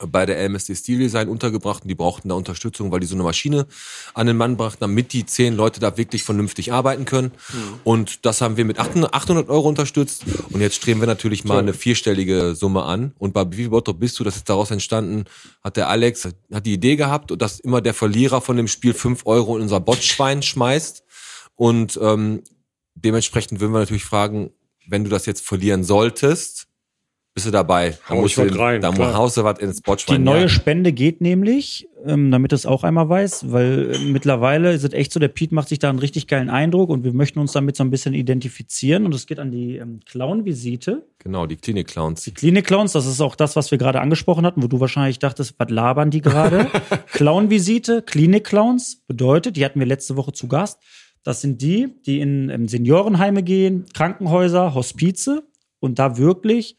bei 0.07 0.27
der 0.27 0.49
LMSD 0.49 0.75
Steel 0.75 0.99
Design 0.99 1.29
untergebracht 1.29 1.83
und 1.83 1.89
die 1.89 1.95
brauchten 1.95 2.29
da 2.29 2.35
Unterstützung, 2.35 2.91
weil 2.91 3.01
die 3.01 3.07
so 3.07 3.15
eine 3.15 3.25
Maschine 3.25 3.67
an 4.15 4.27
den 4.27 4.37
Mann 4.37 4.57
brachten, 4.57 4.81
damit 4.81 5.13
die 5.13 5.27
zehn 5.27 5.55
Leute 5.55 5.81
da 5.81 5.97
wirklich 5.97 6.23
vernünftig 6.23 6.73
arbeiten 6.73 7.05
können. 7.05 7.33
Und 7.85 8.25
das 8.25 8.41
haben 8.41 8.57
wir 8.57 8.65
mit 8.65 8.79
800 8.79 9.13
800 9.13 9.49
Euro 9.49 9.69
unterstützt. 9.69 10.25
Und 10.51 10.61
jetzt 10.61 10.77
streben 10.77 11.01
wir 11.01 11.07
natürlich 11.07 11.45
mal 11.45 11.59
eine 11.59 11.75
vierstellige 11.75 12.55
Summe 12.55 12.85
an. 12.85 13.13
Und 13.19 13.33
bei 13.33 13.45
Wie 13.53 13.69
Bottrop 13.69 14.01
bist 14.01 14.19
du? 14.19 14.25
Das 14.25 14.37
ist 14.37 14.49
daraus 14.49 14.71
entstanden, 14.71 15.25
hat 15.63 15.77
der 15.77 15.89
Alex 15.89 16.29
hat 16.53 16.67
die 16.67 16.75
Idee 16.75 16.97
gehabt, 16.97 17.33
dass 17.41 17.61
immer 17.61 17.81
der 17.81 17.95
Verlierer 17.95 18.41
von 18.41 18.57
dem 18.57 18.69
Spiel 18.69 18.95
fünf 18.95 19.27
Euro 19.27 19.57
in 19.57 19.63
unser 19.63 19.81
Botschwein 19.81 20.43
schmeißt. 20.43 21.05
Und 21.57 21.99
ähm, 22.03 22.43
dementsprechend 22.95 23.61
würden 23.61 23.73
wir 23.73 23.81
natürlich 23.81 24.05
fragen, 24.05 24.51
wenn 24.89 25.05
du 25.05 25.11
das 25.11 25.27
jetzt 25.27 25.45
verlieren 25.45 25.85
solltest, 25.85 26.67
bist 27.35 27.47
du 27.47 27.51
dabei. 27.53 27.91
Da 28.09 28.15
Hau 28.15 28.21
musst 28.23 28.31
ich 28.33 28.35
du 28.37 28.43
was 28.43 28.49
den- 28.51 28.61
rein, 28.61 28.81
da 28.81 28.91
klar. 28.91 29.15
haust 29.15 29.37
du 29.37 29.45
was 29.45 29.59
ins 29.61 29.77
Die 29.77 29.83
Botschwein. 29.83 30.23
neue 30.25 30.43
ja. 30.43 30.49
Spende 30.49 30.93
geht 30.93 31.21
nämlich, 31.21 31.87
ähm, 32.05 32.31
damit 32.33 32.53
es 32.53 32.67
auch 32.67 32.83
einmal 32.83 33.09
weiß, 33.09 33.53
weil 33.53 33.93
äh, 33.95 33.99
mittlerweile 34.01 34.73
ist 34.73 34.83
es 34.83 34.93
echt 34.93 35.13
so, 35.13 35.21
der 35.21 35.29
Pete 35.29 35.55
macht 35.55 35.69
sich 35.69 35.79
da 35.79 35.89
einen 35.91 36.01
richtig 36.01 36.27
geilen 36.27 36.51
Eindruck 36.51 36.91
und 36.91 37.05
wir 37.05 37.13
möchten 37.13 37.39
uns 37.39 37.53
damit 37.53 37.77
so 37.77 37.85
ein 37.85 37.91
bisschen 37.91 38.15
identifizieren. 38.15 39.07
Und 39.07 39.15
es 39.15 39.27
geht 39.27 39.39
an 39.39 39.53
die 39.53 39.77
ähm, 39.77 40.01
Clown-Visite. 40.07 41.07
Genau, 41.21 41.47
die 41.47 41.57
Klinik-Clowns. 41.57 42.23
Die 42.25 42.35
Klinik-Clowns, 42.35 42.93
das 42.93 43.07
ist 43.07 43.21
auch 43.21 43.37
das, 43.37 43.55
was 43.55 43.71
wir 43.71 43.79
gerade 43.79 44.01
angesprochen 44.01 44.45
hatten, 44.45 44.63
wo 44.63 44.67
du 44.67 44.81
wahrscheinlich 44.81 45.19
dachtest, 45.21 45.55
was 45.59 45.71
labern 45.71 46.11
die 46.11 46.23
gerade? 46.23 46.67
Clown-Visite, 47.13 48.03
Klinik-Clowns 48.03 49.03
bedeutet, 49.07 49.57
die 49.57 49.65
hatten 49.65 49.79
wir 49.79 49.87
letzte 49.87 50.17
Woche 50.17 50.33
zu 50.33 50.49
Gast. 50.49 50.81
Das 51.23 51.43
sind 51.43 51.61
die, 51.61 51.89
die 52.07 52.19
in 52.21 52.49
ähm, 52.49 52.67
Seniorenheime 52.67 53.43
gehen, 53.43 53.85
Krankenhäuser, 53.95 54.75
Hospize 54.75 55.43
und 55.79 55.99
da 55.99 56.17
wirklich 56.17 56.79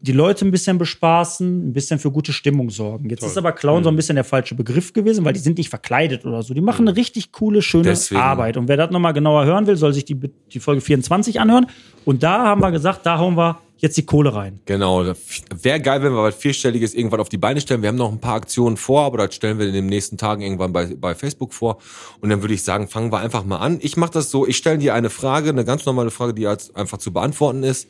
die 0.00 0.12
Leute 0.12 0.44
ein 0.46 0.50
bisschen 0.50 0.78
bespaßen, 0.78 1.68
ein 1.68 1.72
bisschen 1.72 1.98
für 1.98 2.10
gute 2.10 2.32
Stimmung 2.32 2.70
sorgen. 2.70 3.10
Jetzt 3.10 3.20
Toll. 3.20 3.30
ist 3.30 3.38
aber 3.38 3.52
Clown 3.52 3.82
so 3.82 3.90
ein 3.90 3.96
bisschen 3.96 4.14
der 4.14 4.24
falsche 4.24 4.54
Begriff 4.54 4.92
gewesen, 4.92 5.24
weil 5.24 5.32
die 5.32 5.40
sind 5.40 5.58
nicht 5.58 5.70
verkleidet 5.70 6.24
oder 6.24 6.42
so. 6.42 6.54
Die 6.54 6.60
machen 6.60 6.86
eine 6.86 6.96
richtig 6.96 7.32
coole, 7.32 7.62
schöne 7.62 7.84
Deswegen. 7.84 8.20
Arbeit. 8.20 8.56
Und 8.56 8.68
wer 8.68 8.76
das 8.76 8.90
nochmal 8.90 9.12
genauer 9.12 9.44
hören 9.44 9.66
will, 9.66 9.76
soll 9.76 9.92
sich 9.92 10.04
die, 10.04 10.16
die 10.16 10.60
Folge 10.60 10.80
24 10.80 11.40
anhören. 11.40 11.66
Und 12.04 12.22
da 12.22 12.44
haben 12.44 12.60
wir 12.60 12.70
gesagt, 12.70 13.06
da 13.06 13.18
hauen 13.18 13.36
wir 13.36 13.58
jetzt 13.78 13.96
die 13.96 14.04
Kohle 14.04 14.34
rein. 14.34 14.60
Genau. 14.66 15.04
Wäre 15.04 15.80
geil, 15.80 16.02
wenn 16.02 16.12
wir 16.12 16.22
was 16.22 16.34
Vierstelliges 16.34 16.94
irgendwann 16.94 17.20
auf 17.20 17.28
die 17.28 17.38
Beine 17.38 17.60
stellen. 17.60 17.82
Wir 17.82 17.88
haben 17.88 17.96
noch 17.96 18.12
ein 18.12 18.20
paar 18.20 18.34
Aktionen 18.34 18.76
vor, 18.76 19.02
aber 19.02 19.18
das 19.18 19.34
stellen 19.34 19.58
wir 19.58 19.66
in 19.66 19.72
den 19.72 19.86
nächsten 19.86 20.18
Tagen 20.18 20.42
irgendwann 20.42 20.72
bei, 20.72 20.86
bei 20.96 21.14
Facebook 21.14 21.54
vor. 21.54 21.78
Und 22.20 22.30
dann 22.30 22.42
würde 22.42 22.54
ich 22.54 22.62
sagen, 22.62 22.88
fangen 22.88 23.12
wir 23.12 23.18
einfach 23.18 23.44
mal 23.44 23.58
an. 23.58 23.78
Ich 23.80 23.96
mache 23.96 24.12
das 24.12 24.30
so, 24.30 24.46
ich 24.46 24.56
stelle 24.56 24.78
dir 24.78 24.94
eine 24.94 25.10
Frage, 25.10 25.50
eine 25.50 25.64
ganz 25.64 25.86
normale 25.86 26.10
Frage, 26.10 26.34
die 26.34 26.46
als 26.46 26.74
einfach 26.74 26.98
zu 26.98 27.12
beantworten 27.12 27.62
ist. 27.62 27.88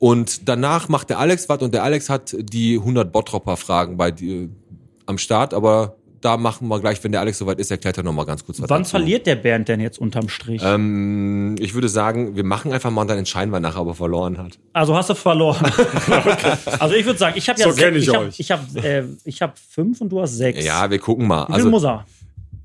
Und 0.00 0.48
danach 0.48 0.88
macht 0.88 1.10
der 1.10 1.18
Alex 1.18 1.48
was 1.48 1.60
und 1.60 1.72
der 1.74 1.84
Alex 1.84 2.08
hat 2.08 2.34
die 2.36 2.78
100 2.78 3.12
Bottropper-Fragen 3.12 3.96
bei 3.98 4.10
die, 4.10 4.48
am 5.06 5.18
Start, 5.18 5.52
aber 5.54 5.94
da 6.22 6.36
machen 6.36 6.68
wir 6.68 6.80
gleich, 6.80 7.02
wenn 7.04 7.12
der 7.12 7.20
Alex 7.20 7.38
soweit 7.38 7.58
ist, 7.58 7.70
erklärt 7.70 7.96
er 7.96 8.02
nochmal 8.02 8.26
ganz 8.26 8.44
kurz 8.44 8.60
was 8.60 8.68
Wann 8.68 8.82
dazu. 8.82 8.90
verliert 8.90 9.26
der 9.26 9.36
Bernd 9.36 9.68
denn 9.68 9.80
jetzt 9.80 9.98
unterm 9.98 10.28
Strich? 10.28 10.62
Ähm, 10.64 11.56
ich 11.58 11.74
würde 11.74 11.88
sagen, 11.88 12.36
wir 12.36 12.44
machen 12.44 12.72
einfach 12.72 12.90
mal 12.90 13.02
und 13.02 13.08
dann 13.08 13.18
entscheiden 13.18 13.50
wir 13.52 13.60
nachher, 13.60 13.82
ob 13.82 13.88
er 13.88 13.94
verloren 13.94 14.38
hat. 14.38 14.58
Also 14.72 14.96
hast 14.96 15.10
du 15.10 15.14
verloren. 15.14 15.64
Also 16.78 16.94
ich 16.94 17.04
würde 17.04 17.18
sagen, 17.18 17.36
ich 17.36 17.48
habe 17.48 17.60
ja 17.60 17.70
So 17.70 17.76
kenn 17.76 17.94
ich 17.94 18.08
ich 18.08 18.14
hab, 18.14 18.22
euch. 18.22 18.40
ich 18.40 18.50
hab, 18.50 18.76
äh, 18.84 19.04
ich 19.24 19.42
hab 19.42 19.58
fünf 19.58 20.00
und 20.00 20.10
du 20.10 20.20
hast 20.20 20.36
sechs. 20.36 20.64
Ja, 20.64 20.90
wir 20.90 20.98
gucken 20.98 21.26
mal. 21.26 21.46
Wie 21.48 21.54
viel 21.60 21.64
muss 21.70 21.84
er? 21.84 22.04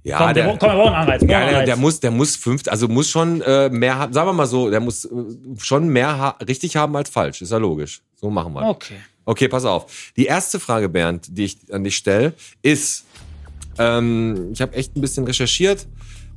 Ja, 0.05 0.19
komm, 0.19 0.33
der, 0.35 0.45
komm, 0.45 0.69
wir 0.69 0.75
brauchen 0.75 0.93
Anreiz. 0.93 1.23
Ja, 1.27 1.47
Anreiz. 1.47 1.65
der 1.65 1.75
muss, 1.77 1.99
der 1.99 2.11
muss 2.11 2.35
fünf, 2.35 2.61
also 2.67 2.87
muss 2.87 3.09
schon 3.09 3.41
äh, 3.41 3.69
mehr 3.69 3.97
haben, 3.97 4.13
sagen 4.13 4.27
wir 4.27 4.33
mal 4.33 4.45
so, 4.45 4.69
der 4.69 4.79
muss 4.79 5.05
äh, 5.05 5.09
schon 5.57 5.87
mehr 5.87 6.17
ha 6.17 6.29
richtig 6.47 6.75
haben 6.75 6.95
als 6.95 7.09
falsch, 7.09 7.41
ist 7.41 7.51
ja 7.51 7.57
logisch. 7.57 8.01
So 8.15 8.29
machen 8.29 8.53
wir. 8.53 8.69
Okay. 8.69 8.97
Okay, 9.25 9.47
pass 9.47 9.65
auf. 9.65 10.11
Die 10.15 10.27
erste 10.27 10.59
Frage, 10.59 10.89
Bernd, 10.89 11.35
die 11.35 11.45
ich 11.45 11.57
an 11.73 11.83
dich 11.83 11.97
stelle, 11.97 12.33
ist, 12.61 13.05
ähm, 13.79 14.51
ich 14.53 14.61
habe 14.61 14.75
echt 14.75 14.95
ein 14.95 15.01
bisschen 15.01 15.25
recherchiert, 15.25 15.87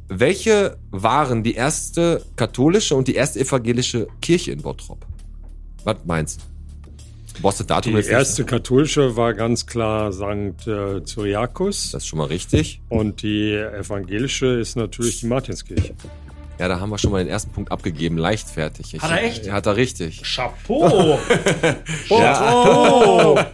welche 0.08 0.78
waren 0.90 1.42
die 1.42 1.52
erste 1.52 2.24
katholische 2.36 2.94
und 2.94 3.06
die 3.06 3.14
erste 3.14 3.40
evangelische 3.40 4.08
Kirche 4.22 4.52
in 4.52 4.62
Bottrop? 4.62 5.04
Was 5.84 5.96
meinst 6.06 6.40
du? 6.40 6.44
Brauchst 7.40 7.60
das 7.60 7.66
Datum 7.68 7.94
Die 7.94 8.02
erste 8.06 8.42
nicht. 8.42 8.50
katholische 8.50 9.16
war 9.16 9.32
ganz 9.34 9.66
klar 9.66 10.12
St. 10.12 10.66
Äh, 10.66 11.04
Cyriakus. 11.06 11.92
Das 11.92 12.02
ist 12.02 12.08
schon 12.08 12.18
mal 12.18 12.26
richtig. 12.26 12.80
Und 12.88 13.22
die 13.22 13.52
evangelische 13.54 14.46
ist 14.46 14.76
natürlich 14.76 15.20
die 15.20 15.26
Martinskirche. 15.26 15.94
Ja, 16.58 16.66
da 16.66 16.80
haben 16.80 16.90
wir 16.90 16.98
schon 16.98 17.12
mal 17.12 17.18
den 17.22 17.28
ersten 17.28 17.52
Punkt 17.52 17.70
abgegeben. 17.70 18.18
Leichtfertig. 18.18 18.94
Ich, 18.94 19.00
Hat 19.02 19.12
er 19.12 19.22
echt? 19.22 19.48
Hat 19.50 19.66
er 19.66 19.76
richtig. 19.76 20.22
Chapeau. 20.24 21.18
Ja. 22.08 23.46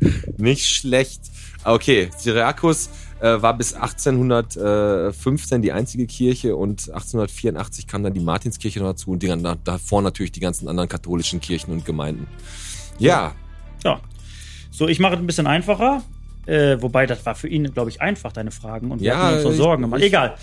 Nicht 0.36 0.66
schlecht. 0.66 1.20
Okay, 1.64 2.08
Syriakus 2.16 2.88
äh, 3.20 3.40
war 3.42 3.56
bis 3.56 3.74
1815 3.74 5.62
die 5.62 5.72
einzige 5.72 6.06
Kirche 6.06 6.54
und 6.56 6.88
1884 6.88 7.86
kam 7.86 8.02
dann 8.02 8.14
die 8.14 8.20
Martinskirche 8.20 8.78
noch 8.80 8.88
dazu 8.88 9.10
und 9.12 9.22
die, 9.22 9.26
da- 9.28 9.56
davor 9.62 10.02
natürlich 10.02 10.32
die 10.32 10.40
ganzen 10.40 10.68
anderen 10.68 10.88
katholischen 10.88 11.40
Kirchen 11.40 11.72
und 11.72 11.84
Gemeinden. 11.84 12.26
Ja, 12.98 13.32
ja. 13.84 14.00
So, 14.70 14.88
ich 14.88 15.00
mache 15.00 15.14
es 15.14 15.20
ein 15.20 15.26
bisschen 15.26 15.46
einfacher. 15.46 16.02
Äh, 16.46 16.80
wobei, 16.80 17.06
das 17.06 17.24
war 17.26 17.34
für 17.34 17.48
ihn, 17.48 17.72
glaube 17.74 17.90
ich, 17.90 18.00
einfach, 18.00 18.32
deine 18.32 18.50
Fragen. 18.50 18.90
Und 18.90 19.00
wir 19.00 19.08
Ja, 19.08 19.18
hatten 19.18 19.34
uns 19.34 19.42
so 19.42 19.52
Sorgen 19.52 19.82
gemacht. 19.82 20.00
Egal. 20.00 20.34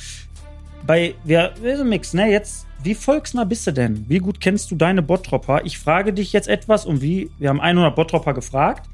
Bei, 0.85 1.15
wir, 1.23 1.53
wir 1.61 1.77
sind 1.77 1.89
Mix, 1.89 2.13
ne? 2.13 2.29
Jetzt, 2.29 2.67
wie 2.83 2.93
volksnah 2.93 3.43
bist 3.43 3.65
du 3.65 3.71
denn? 3.71 4.05
Wie 4.07 4.19
gut 4.19 4.39
kennst 4.39 4.69
du 4.69 4.75
deine 4.75 5.01
Bottropper? 5.01 5.65
Ich 5.65 5.79
frage 5.79 6.13
dich 6.13 6.31
jetzt 6.31 6.47
etwas 6.47 6.85
und 6.85 7.01
wie, 7.01 7.31
wir 7.39 7.49
haben 7.49 7.59
100 7.59 7.95
Bottropper 7.95 8.33
gefragt. 8.33 8.87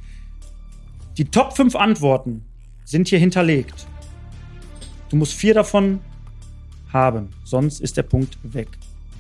Die 1.18 1.26
Top 1.26 1.56
5 1.56 1.76
Antworten 1.76 2.46
sind 2.86 3.10
hier 3.10 3.20
hinterlegt. 3.20 3.86
Du 5.10 5.18
musst 5.18 5.34
vier 5.34 5.54
davon 5.54 6.00
haben, 6.94 7.30
sonst 7.44 7.82
ist 7.82 7.98
der 7.98 8.04
Punkt 8.04 8.38
weg. 8.44 8.70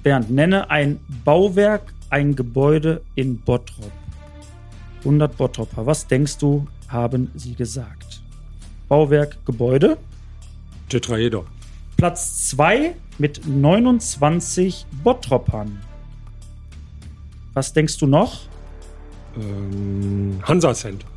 Bernd, 0.03 0.31
nenne 0.31 0.69
ein 0.69 0.99
Bauwerk, 1.25 1.93
ein 2.09 2.35
Gebäude 2.35 3.01
in 3.15 3.37
Bottrop. 3.39 3.91
100 5.05 5.35
Bottropper. 5.37 5.85
Was 5.85 6.07
denkst 6.07 6.37
du, 6.37 6.67
haben 6.87 7.31
sie 7.35 7.55
gesagt? 7.55 8.21
Bauwerk, 8.87 9.37
Gebäude. 9.45 9.97
Tetraeder. 10.89 11.43
Platz 11.97 12.47
2 12.49 12.95
mit 13.17 13.45
29 13.47 14.85
Bottroppern. 15.03 15.79
Was 17.53 17.73
denkst 17.73 17.97
du 17.97 18.07
noch? 18.07 18.41
Ähm, 19.37 20.39
Hansa 20.43 20.73
Center. 20.73 21.07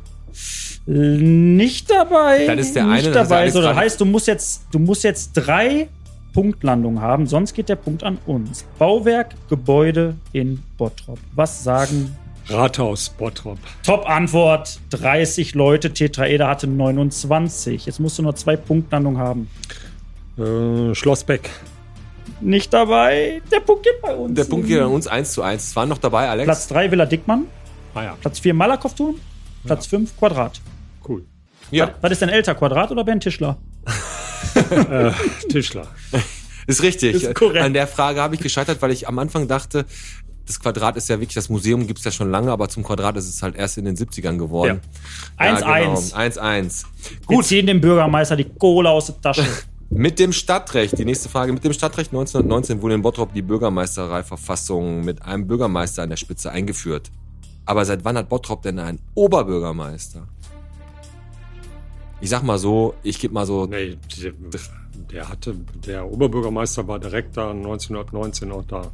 Nicht 0.85 1.89
dabei. 1.89 2.45
Dann 2.45 2.59
ist 2.59 2.75
der 2.75 2.83
eine, 2.83 2.93
Nicht 3.01 3.15
dabei. 3.15 3.41
alles 3.41 3.53
So, 3.53 3.61
das 3.61 3.75
heißt, 3.75 3.99
du 3.99 4.05
musst 4.05 4.27
jetzt, 4.27 4.63
du 4.71 4.79
musst 4.79 5.03
jetzt 5.03 5.33
drei 5.33 5.87
Punktlandungen 6.33 7.01
haben, 7.01 7.25
sonst 7.25 7.53
geht 7.53 7.69
der 7.69 7.77
Punkt 7.77 8.03
an 8.03 8.17
uns. 8.25 8.65
Bauwerk, 8.77 9.35
Gebäude 9.49 10.15
in 10.33 10.61
Bottrop. 10.77 11.17
Was 11.33 11.63
sagen 11.63 12.15
Rathaus 12.49 13.09
Bottrop. 13.09 13.57
Top-Antwort: 13.83 14.79
30 14.91 15.55
Leute. 15.55 15.93
Tetraeder 15.93 16.47
hatte 16.47 16.67
29. 16.67 17.85
Jetzt 17.85 17.99
musst 17.99 18.17
du 18.19 18.23
nur 18.23 18.35
zwei 18.35 18.55
Punktlandungen 18.55 19.19
haben. 19.19 19.49
Äh, 20.37 20.93
Schloss 20.95 21.23
Beck. 21.23 21.49
Nicht 22.41 22.73
dabei. 22.73 23.41
Der 23.51 23.61
Punkt 23.61 23.83
geht 23.83 24.01
bei 24.01 24.13
uns. 24.15 24.35
der 24.35 24.43
Punkt 24.43 24.67
geht 24.67 24.79
an 24.79 24.91
uns 24.91 25.07
1 25.07 25.31
zu 25.31 25.41
1. 25.41 25.63
Es 25.63 25.75
waren 25.75 25.89
noch 25.89 25.97
dabei, 25.97 26.29
Alex. 26.29 26.45
Platz 26.45 26.67
3 26.67 26.91
Villa 26.91 27.05
Dickmann. 27.05 27.45
Ah 27.93 28.03
ja, 28.03 28.17
Platz 28.19 28.39
4 28.39 28.53
Malakow-Turm. 28.53 29.15
Platz 29.65 29.87
5 29.87 30.17
Quadrat. 30.17 30.59
cool. 31.07 31.25
ja, 31.71 31.95
Was 32.01 32.11
ist 32.11 32.21
denn 32.21 32.29
älter, 32.29 32.53
Quadrat 32.55 32.91
oder 32.91 33.03
Bernd 33.03 33.23
Tischler? 33.23 33.57
Äh, 34.55 35.11
Tischler. 35.49 35.87
ist 36.65 36.81
richtig. 36.81 37.15
Ist 37.15 37.35
korrekt. 37.35 37.65
An 37.65 37.73
der 37.73 37.87
Frage 37.87 38.21
habe 38.21 38.35
ich 38.35 38.41
gescheitert, 38.41 38.81
weil 38.81 38.91
ich 38.91 39.05
am 39.07 39.19
Anfang 39.19 39.49
dachte, 39.49 39.85
das 40.45 40.59
Quadrat 40.59 40.95
ist 40.95 41.09
ja 41.09 41.19
wirklich, 41.19 41.35
das 41.35 41.49
Museum 41.49 41.87
gibt 41.87 41.99
es 41.99 42.05
ja 42.05 42.11
schon 42.11 42.29
lange, 42.29 42.51
aber 42.51 42.69
zum 42.69 42.83
Quadrat 42.83 43.17
ist 43.17 43.27
es 43.27 43.41
halt 43.41 43.55
erst 43.55 43.77
in 43.77 43.85
den 43.85 43.95
70ern 43.95 44.37
geworden. 44.37 44.81
Ja. 45.39 45.55
1-1. 45.55 45.59
genau. 45.59 45.95
1-1. 45.95 46.85
Wir 47.27 47.37
Gut, 47.37 47.45
ziehen 47.45 47.67
dem 47.67 47.81
Bürgermeister 47.81 48.35
die 48.35 48.45
Kohle 48.45 48.89
aus 48.89 49.07
der 49.07 49.21
Tasche. 49.21 49.45
mit 49.89 50.19
dem 50.19 50.31
Stadtrecht, 50.31 50.97
die 50.97 51.05
nächste 51.05 51.29
Frage. 51.29 51.51
Mit 51.51 51.63
dem 51.63 51.73
Stadtrecht 51.73 52.11
1919 52.11 52.81
wurde 52.81 52.95
in 52.95 53.01
Bottrop 53.01 53.33
die 53.33 53.41
Bürgermeistereiverfassung 53.41 55.03
mit 55.03 55.21
einem 55.23 55.47
Bürgermeister 55.47 56.03
an 56.03 56.09
der 56.09 56.17
Spitze 56.17 56.51
eingeführt. 56.51 57.11
Aber 57.65 57.83
seit 57.85 58.05
wann 58.05 58.17
hat 58.17 58.29
Bottrop 58.29 58.61
denn 58.61 58.77
einen 58.77 58.99
Oberbürgermeister? 59.15 60.27
Ich 62.21 62.29
sag 62.29 62.43
mal 62.43 62.59
so, 62.59 62.93
ich 63.03 63.19
gebe 63.19 63.33
mal 63.33 63.45
so. 63.45 63.65
Nee, 63.65 63.97
der, 64.21 64.33
der 65.11 65.29
hatte, 65.29 65.55
der 65.85 66.09
Oberbürgermeister 66.09 66.87
war 66.87 66.99
direkt 66.99 67.35
da 67.35 67.51
1919 67.51 68.51
auch 68.51 68.63
da. 68.63 68.91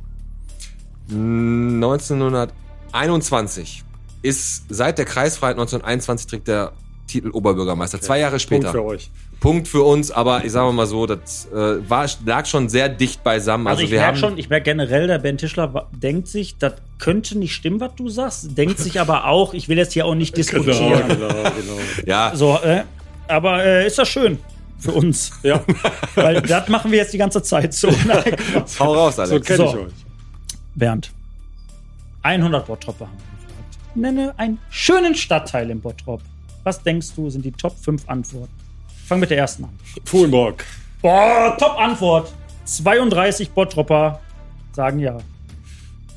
1921 1.11 3.83
ist 4.21 4.65
seit 4.69 4.97
der 4.97 5.05
Kreisfreiheit 5.05 5.55
1921 5.55 6.27
trägt 6.27 6.47
der 6.47 6.71
Titel 7.07 7.29
Oberbürgermeister. 7.31 7.99
Zwei 7.99 8.19
Jahre 8.19 8.33
Punkt 8.37 8.41
später. 8.43 8.71
für 8.71 8.85
euch. 8.85 9.09
Punkt 9.39 9.67
für 9.67 9.81
uns, 9.81 10.11
aber 10.11 10.45
ich 10.45 10.51
sage 10.51 10.71
mal 10.71 10.85
so, 10.85 11.07
das 11.07 11.47
äh, 11.51 11.89
war, 11.89 12.07
lag 12.25 12.45
schon 12.45 12.69
sehr 12.69 12.89
dicht 12.89 13.23
beisammen. 13.23 13.65
Also, 13.65 13.77
Also, 13.79 13.85
ich 13.85 13.91
wir 13.91 13.97
merke 13.99 14.11
haben 14.13 14.19
schon, 14.19 14.37
ich 14.37 14.49
merke 14.49 14.65
generell, 14.65 15.07
der 15.07 15.17
Ben 15.17 15.35
Tischler 15.37 15.87
denkt 15.91 16.27
sich, 16.27 16.57
das 16.59 16.73
könnte 16.99 17.39
nicht 17.39 17.55
stimmen, 17.55 17.79
was 17.79 17.95
du 17.95 18.07
sagst. 18.07 18.55
Denkt 18.55 18.77
sich 18.77 19.01
aber 19.01 19.25
auch, 19.25 19.55
ich 19.55 19.67
will 19.67 19.77
jetzt 19.77 19.93
hier 19.93 20.05
auch 20.05 20.13
nicht 20.13 20.37
diskutieren. 20.37 21.07
genau, 21.07 21.27
genau. 21.27 21.79
ja, 22.05 22.31
So, 22.35 22.59
äh, 22.63 22.83
aber 23.27 23.65
äh, 23.65 23.87
ist 23.87 23.97
das 23.97 24.09
schön 24.09 24.37
für 24.77 24.91
uns. 24.91 25.31
Ja, 25.41 25.63
Weil 26.13 26.43
das 26.43 26.69
machen 26.69 26.91
wir 26.91 26.99
jetzt 26.99 27.13
die 27.13 27.17
ganze 27.17 27.41
Zeit 27.41 27.73
so. 27.73 27.89
Nein, 28.05 28.35
hau 28.79 28.93
raus, 28.93 29.15
so 29.15 29.23
Alex. 29.23 29.47
kenne 29.47 29.57
So. 29.57 29.65
ich 29.69 29.75
euch. 29.75 29.91
Bernd, 30.75 31.11
100 32.23 32.65
Bottropper 32.65 33.07
haben 33.07 33.17
wir 33.17 33.47
gefragt. 33.47 33.77
Nenne 33.95 34.33
einen 34.37 34.59
schönen 34.69 35.15
Stadtteil 35.15 35.69
in 35.69 35.81
Bottrop. 35.81 36.21
Was 36.63 36.81
denkst 36.83 37.13
du, 37.15 37.29
sind 37.29 37.43
die 37.43 37.51
Top 37.51 37.77
5 37.77 38.07
Antworten? 38.07 38.53
Fang 39.07 39.19
mit 39.19 39.29
der 39.31 39.39
ersten 39.39 39.63
an. 39.63 39.71
Fuhlenburg. 40.05 40.63
Boah, 41.01 41.57
Top-Antwort. 41.57 42.31
32 42.65 43.49
Bottropper 43.49 44.21
sagen 44.71 44.99
ja. 44.99 45.17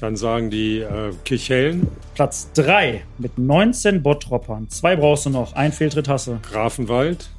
Dann 0.00 0.16
sagen 0.16 0.50
die 0.50 0.80
äh, 0.80 1.12
Kirchhellen, 1.24 1.88
Platz 2.14 2.50
3 2.55 3.02
mit 3.18 3.38
19 3.38 4.02
Bottroppern. 4.02 4.68
Zwei 4.68 4.96
brauchst 4.96 5.26
du 5.26 5.30
noch. 5.30 5.55
Ein 5.55 5.72
Fehltritt 5.72 6.09
hast 6.09 6.26
du. 6.26 6.38
Grafenwald. 6.42 7.30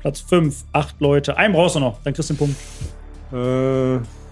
Platz 0.00 0.20
5, 0.20 0.64
8 0.72 1.00
Leute. 1.00 1.36
Einen 1.36 1.52
brauchst 1.52 1.76
du 1.76 1.80
noch. 1.80 1.98
Dann 2.02 2.14
kriegst 2.14 2.30
du 2.30 2.34
den 2.34 2.38
Punkt. 2.38 2.56
Äh, 3.32 4.25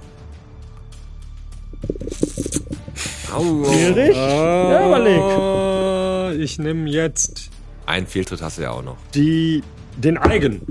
Schwierig? 3.37 4.15
Ja, 4.17 4.87
überleg. 4.87 6.41
ich 6.41 6.59
nehme 6.59 6.89
jetzt 6.91 7.51
Ein 7.87 8.07
Fehltritt 8.07 8.41
hast 8.43 8.59
du 8.59 8.63
ja 8.63 8.71
auch 8.71 8.83
noch. 8.83 8.97
die, 9.15 9.63
den 9.97 10.19
Eigen. 10.19 10.63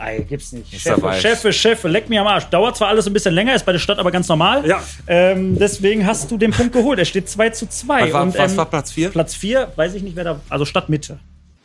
Ey, 0.00 0.22
gibt's 0.22 0.52
nicht. 0.52 0.72
Ist 0.72 0.82
Chefe. 0.82 1.12
Chefe, 1.14 1.52
Chefe, 1.52 1.88
leck 1.88 2.08
mir 2.08 2.20
am 2.20 2.26
Arsch. 2.28 2.44
Dauert 2.44 2.76
zwar 2.76 2.86
alles 2.88 3.06
ein 3.08 3.12
bisschen 3.12 3.34
länger, 3.34 3.54
ist 3.56 3.66
bei 3.66 3.72
der 3.72 3.80
Stadt 3.80 3.98
aber 3.98 4.12
ganz 4.12 4.28
normal. 4.28 4.64
Ja. 4.66 4.80
Ähm, 5.08 5.58
deswegen 5.58 6.06
hast 6.06 6.30
du 6.30 6.38
den 6.38 6.52
Punkt 6.52 6.72
geholt. 6.72 7.00
Er 7.00 7.04
steht 7.04 7.28
2 7.28 7.50
zu 7.50 7.68
2. 7.68 8.02
Was 8.04 8.12
war, 8.12 8.22
Und, 8.22 8.38
was 8.38 8.52
ähm, 8.52 8.58
war 8.58 8.66
Platz 8.66 8.92
4? 8.92 9.08
Platz 9.10 9.34
4, 9.34 9.72
weiß 9.74 9.94
ich 9.94 10.02
nicht, 10.04 10.14
wer 10.14 10.22
da. 10.24 10.40
Also 10.48 10.64
Stadtmitte. 10.64 11.18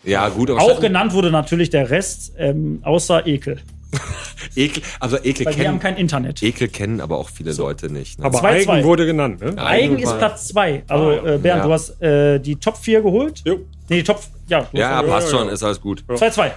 Ja, 0.04 0.30
gut, 0.30 0.50
aber 0.50 0.62
Auch 0.62 0.72
Stadt- 0.72 0.82
genannt 0.82 1.14
wurde 1.14 1.30
natürlich 1.30 1.70
der 1.70 1.92
Rest, 1.92 2.34
ähm, 2.40 2.80
außer 2.84 3.28
Ekel. 3.28 3.60
Ekel, 4.56 4.84
also 5.00 5.18
Ekel 5.24 5.46
Weil 5.46 5.58
wir 5.58 5.68
haben 5.68 5.80
kennen, 5.80 5.96
kein 5.96 5.98
Internet. 5.98 6.44
Ekel 6.44 6.68
kennen 6.68 7.02
aber 7.02 7.18
auch 7.18 7.30
viele 7.30 7.54
Leute 7.54 7.90
nicht. 7.92 8.20
Ne? 8.20 8.26
Aber 8.26 8.40
2-2. 8.40 8.46
Eigen 8.70 8.84
wurde 8.84 9.06
genannt, 9.06 9.42
ne? 9.42 9.58
Eigen 9.58 9.98
ist 10.00 10.08
war- 10.10 10.18
Platz 10.18 10.48
2. 10.50 10.84
Also, 10.88 11.12
äh, 11.12 11.38
Bernd, 11.38 11.46
Ja. 11.46 11.66
du 11.66 11.72
hast 11.74 12.02
äh, 12.02 12.40
die 12.40 12.56
Top 12.58 12.78
4 12.78 13.02
geholt. 13.02 13.42
Jo. 13.46 13.60
Nee, 13.90 13.98
die 13.98 14.04
Top. 14.04 14.22
Ja, 14.48 14.68
du 14.72 14.78
ja, 14.78 15.02
passt 15.04 15.32
ja, 15.32 15.38
schon, 15.38 15.48
ja. 15.48 15.54
ist 15.54 15.64
alles 15.64 15.82
gut. 15.82 16.04
2-2. 16.08 16.52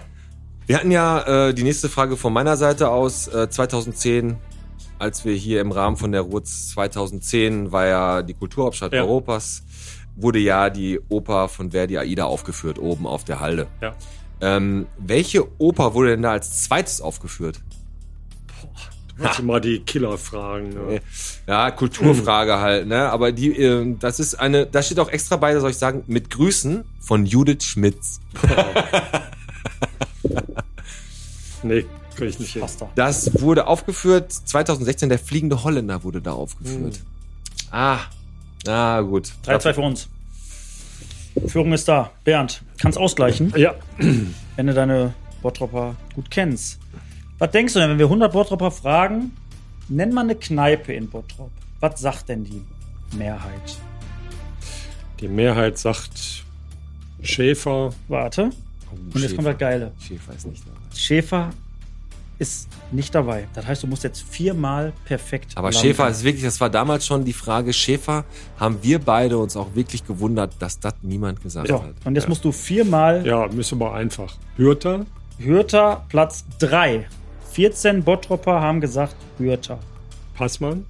Wir 0.66 0.76
hatten 0.76 0.90
ja 0.90 1.48
äh, 1.48 1.54
die 1.54 1.62
nächste 1.62 1.88
Frage 1.88 2.16
von 2.16 2.32
meiner 2.32 2.56
Seite 2.56 2.88
aus. 2.90 3.28
Äh, 3.28 3.48
2010, 3.48 4.36
als 4.98 5.24
wir 5.24 5.34
hier 5.34 5.60
im 5.60 5.70
Rahmen 5.70 5.96
von 5.96 6.10
der 6.12 6.22
Ruz 6.22 6.70
2010 6.70 7.70
war 7.72 7.86
ja 7.86 8.22
die 8.22 8.34
Kulturhauptstadt 8.34 8.92
Ja. 8.92 9.02
Europas, 9.02 9.62
wurde 10.16 10.38
ja 10.40 10.70
die 10.70 10.98
Oper 11.08 11.48
von 11.48 11.70
Verdi 11.70 11.98
Aida 11.98 12.24
aufgeführt, 12.24 12.78
oben 12.78 13.06
auf 13.06 13.22
der 13.24 13.38
Halde. 13.40 13.66
Ja. 13.80 13.94
Ähm, 14.40 14.86
welche 14.98 15.44
Oper 15.58 15.94
wurde 15.94 16.10
denn 16.10 16.22
da 16.22 16.32
als 16.32 16.64
zweites 16.64 17.00
aufgeführt? 17.00 17.60
Also 19.18 19.42
mal 19.42 19.62
die 19.62 19.78
Killer 19.78 20.18
fragen. 20.18 20.74
Ne? 20.74 21.00
Ja, 21.46 21.70
Kulturfrage 21.70 22.58
halt, 22.58 22.86
ne? 22.86 23.08
Aber 23.10 23.32
die, 23.32 23.56
äh, 23.56 23.96
das 23.98 24.20
ist 24.20 24.34
eine, 24.34 24.66
da 24.66 24.82
steht 24.82 25.00
auch 25.00 25.08
extra 25.08 25.36
bei, 25.36 25.54
da 25.54 25.60
soll 25.60 25.70
ich 25.70 25.78
sagen, 25.78 26.04
mit 26.06 26.28
Grüßen 26.28 26.84
von 27.00 27.24
Judith 27.24 27.64
Schmitz. 27.64 28.20
Nee, 31.62 31.84
krieg 32.14 32.28
ich 32.28 32.38
nicht 32.38 32.52
hin. 32.52 32.62
Passt 32.62 32.80
da. 32.80 32.90
Das 32.94 33.40
wurde 33.40 33.66
aufgeführt 33.66 34.32
2016, 34.32 35.08
der 35.08 35.18
fliegende 35.18 35.64
Holländer 35.64 36.04
wurde 36.04 36.20
da 36.22 36.32
aufgeführt. 36.32 37.00
Ah, 37.70 37.98
ah, 38.66 39.00
gut. 39.00 39.32
3-2 39.46 39.74
für 39.74 39.80
uns. 39.80 40.08
Führung 41.46 41.72
ist 41.72 41.88
da. 41.88 42.10
Bernd, 42.24 42.62
kannst 42.78 42.98
ausgleichen, 42.98 43.52
Ja, 43.56 43.74
wenn 43.98 44.66
du 44.66 44.74
deine 44.74 45.14
Bottropper 45.42 45.94
gut 46.14 46.30
kennst. 46.30 46.78
Was 47.38 47.50
denkst 47.50 47.74
du 47.74 47.80
denn, 47.80 47.90
wenn 47.90 47.98
wir 47.98 48.06
100 48.06 48.32
Bottropper 48.32 48.70
fragen, 48.70 49.32
nenn 49.88 50.12
mal 50.12 50.22
eine 50.22 50.34
Kneipe 50.34 50.92
in 50.94 51.08
Bottrop. 51.08 51.50
Was 51.80 52.00
sagt 52.00 52.28
denn 52.30 52.44
die 52.44 52.62
Mehrheit? 53.16 53.78
die 55.20 55.28
Mehrheit 55.28 55.78
sagt 55.78 56.44
Schäfer. 57.22 57.90
Warte. 58.08 58.50
Und 59.14 59.22
jetzt 59.22 59.34
kommt 59.34 59.48
das 59.48 59.56
Geile. 59.58 59.92
Schäfer 59.98 60.34
ist 60.34 60.46
nicht 60.46 60.62
dabei. 60.66 60.78
Schäfer 60.94 61.50
ist 62.38 62.68
nicht 62.92 63.14
dabei. 63.14 63.46
Das 63.54 63.66
heißt, 63.66 63.82
du 63.82 63.86
musst 63.86 64.04
jetzt 64.04 64.22
viermal 64.22 64.92
perfekt. 65.04 65.52
Aber 65.56 65.70
landen. 65.70 65.80
Schäfer 65.86 66.08
ist 66.08 66.22
wirklich, 66.24 66.44
das 66.44 66.60
war 66.60 66.70
damals 66.70 67.04
schon 67.06 67.24
die 67.24 67.32
Frage, 67.32 67.72
Schäfer 67.72 68.24
haben 68.58 68.78
wir 68.82 68.98
beide 68.98 69.38
uns 69.38 69.56
auch 69.56 69.74
wirklich 69.74 70.06
gewundert, 70.06 70.52
dass 70.58 70.78
das 70.78 70.94
niemand 71.02 71.42
gesagt 71.42 71.68
So, 71.68 71.82
hat. 71.82 71.94
und 72.04 72.14
jetzt 72.14 72.28
musst 72.28 72.44
du 72.44 72.52
viermal 72.52 73.26
Ja, 73.26 73.48
müssen 73.48 73.78
wir 73.80 73.92
einfach. 73.92 74.34
Hürter. 74.56 75.04
Hürter 75.38 76.04
Platz 76.08 76.44
3. 76.60 77.06
14 77.52 78.02
Bottropper 78.04 78.60
haben 78.60 78.80
gesagt 78.80 79.16
Hürter. 79.38 79.78
Passmann. 80.34 80.84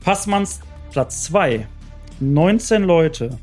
Passmanns 0.00 0.60
Platz 0.92 1.24
2. 1.24 1.66
19 2.20 2.82
Leute. 2.84 3.38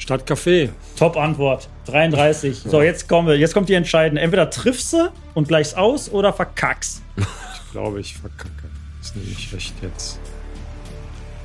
Stadtcafé. 0.00 0.70
Top 0.96 1.16
Antwort. 1.16 1.68
33. 1.86 2.58
So, 2.58 2.82
jetzt 2.82 3.08
kommen 3.08 3.28
wir. 3.28 3.36
Jetzt 3.38 3.54
kommt 3.54 3.68
die 3.68 3.74
entscheidende. 3.74 4.22
Entweder 4.22 4.50
triffst 4.50 4.92
du 4.92 5.10
und 5.34 5.46
gleichst 5.46 5.76
aus 5.76 6.10
oder 6.10 6.32
verkackst. 6.32 7.02
Ich 7.16 7.72
glaube, 7.72 8.00
ich 8.00 8.14
verkacke. 8.16 8.70
Das 9.00 9.14
nehme 9.14 9.28
ich 9.30 9.52
echt 9.54 9.74
jetzt. 9.82 10.18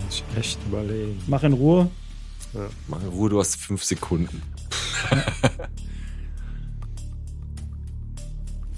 Muss 0.04 0.24
ich 0.32 0.38
echt 0.40 0.58
überlegen. 0.66 1.22
Mach 1.28 1.44
in 1.44 1.54
Ruhe. 1.54 1.92
Mach 2.88 3.02
in 3.02 3.10
Ruhe, 3.10 3.30
du 3.30 3.40
hast 3.40 3.58
fünf 3.58 3.84
Sekunden. 3.84 4.42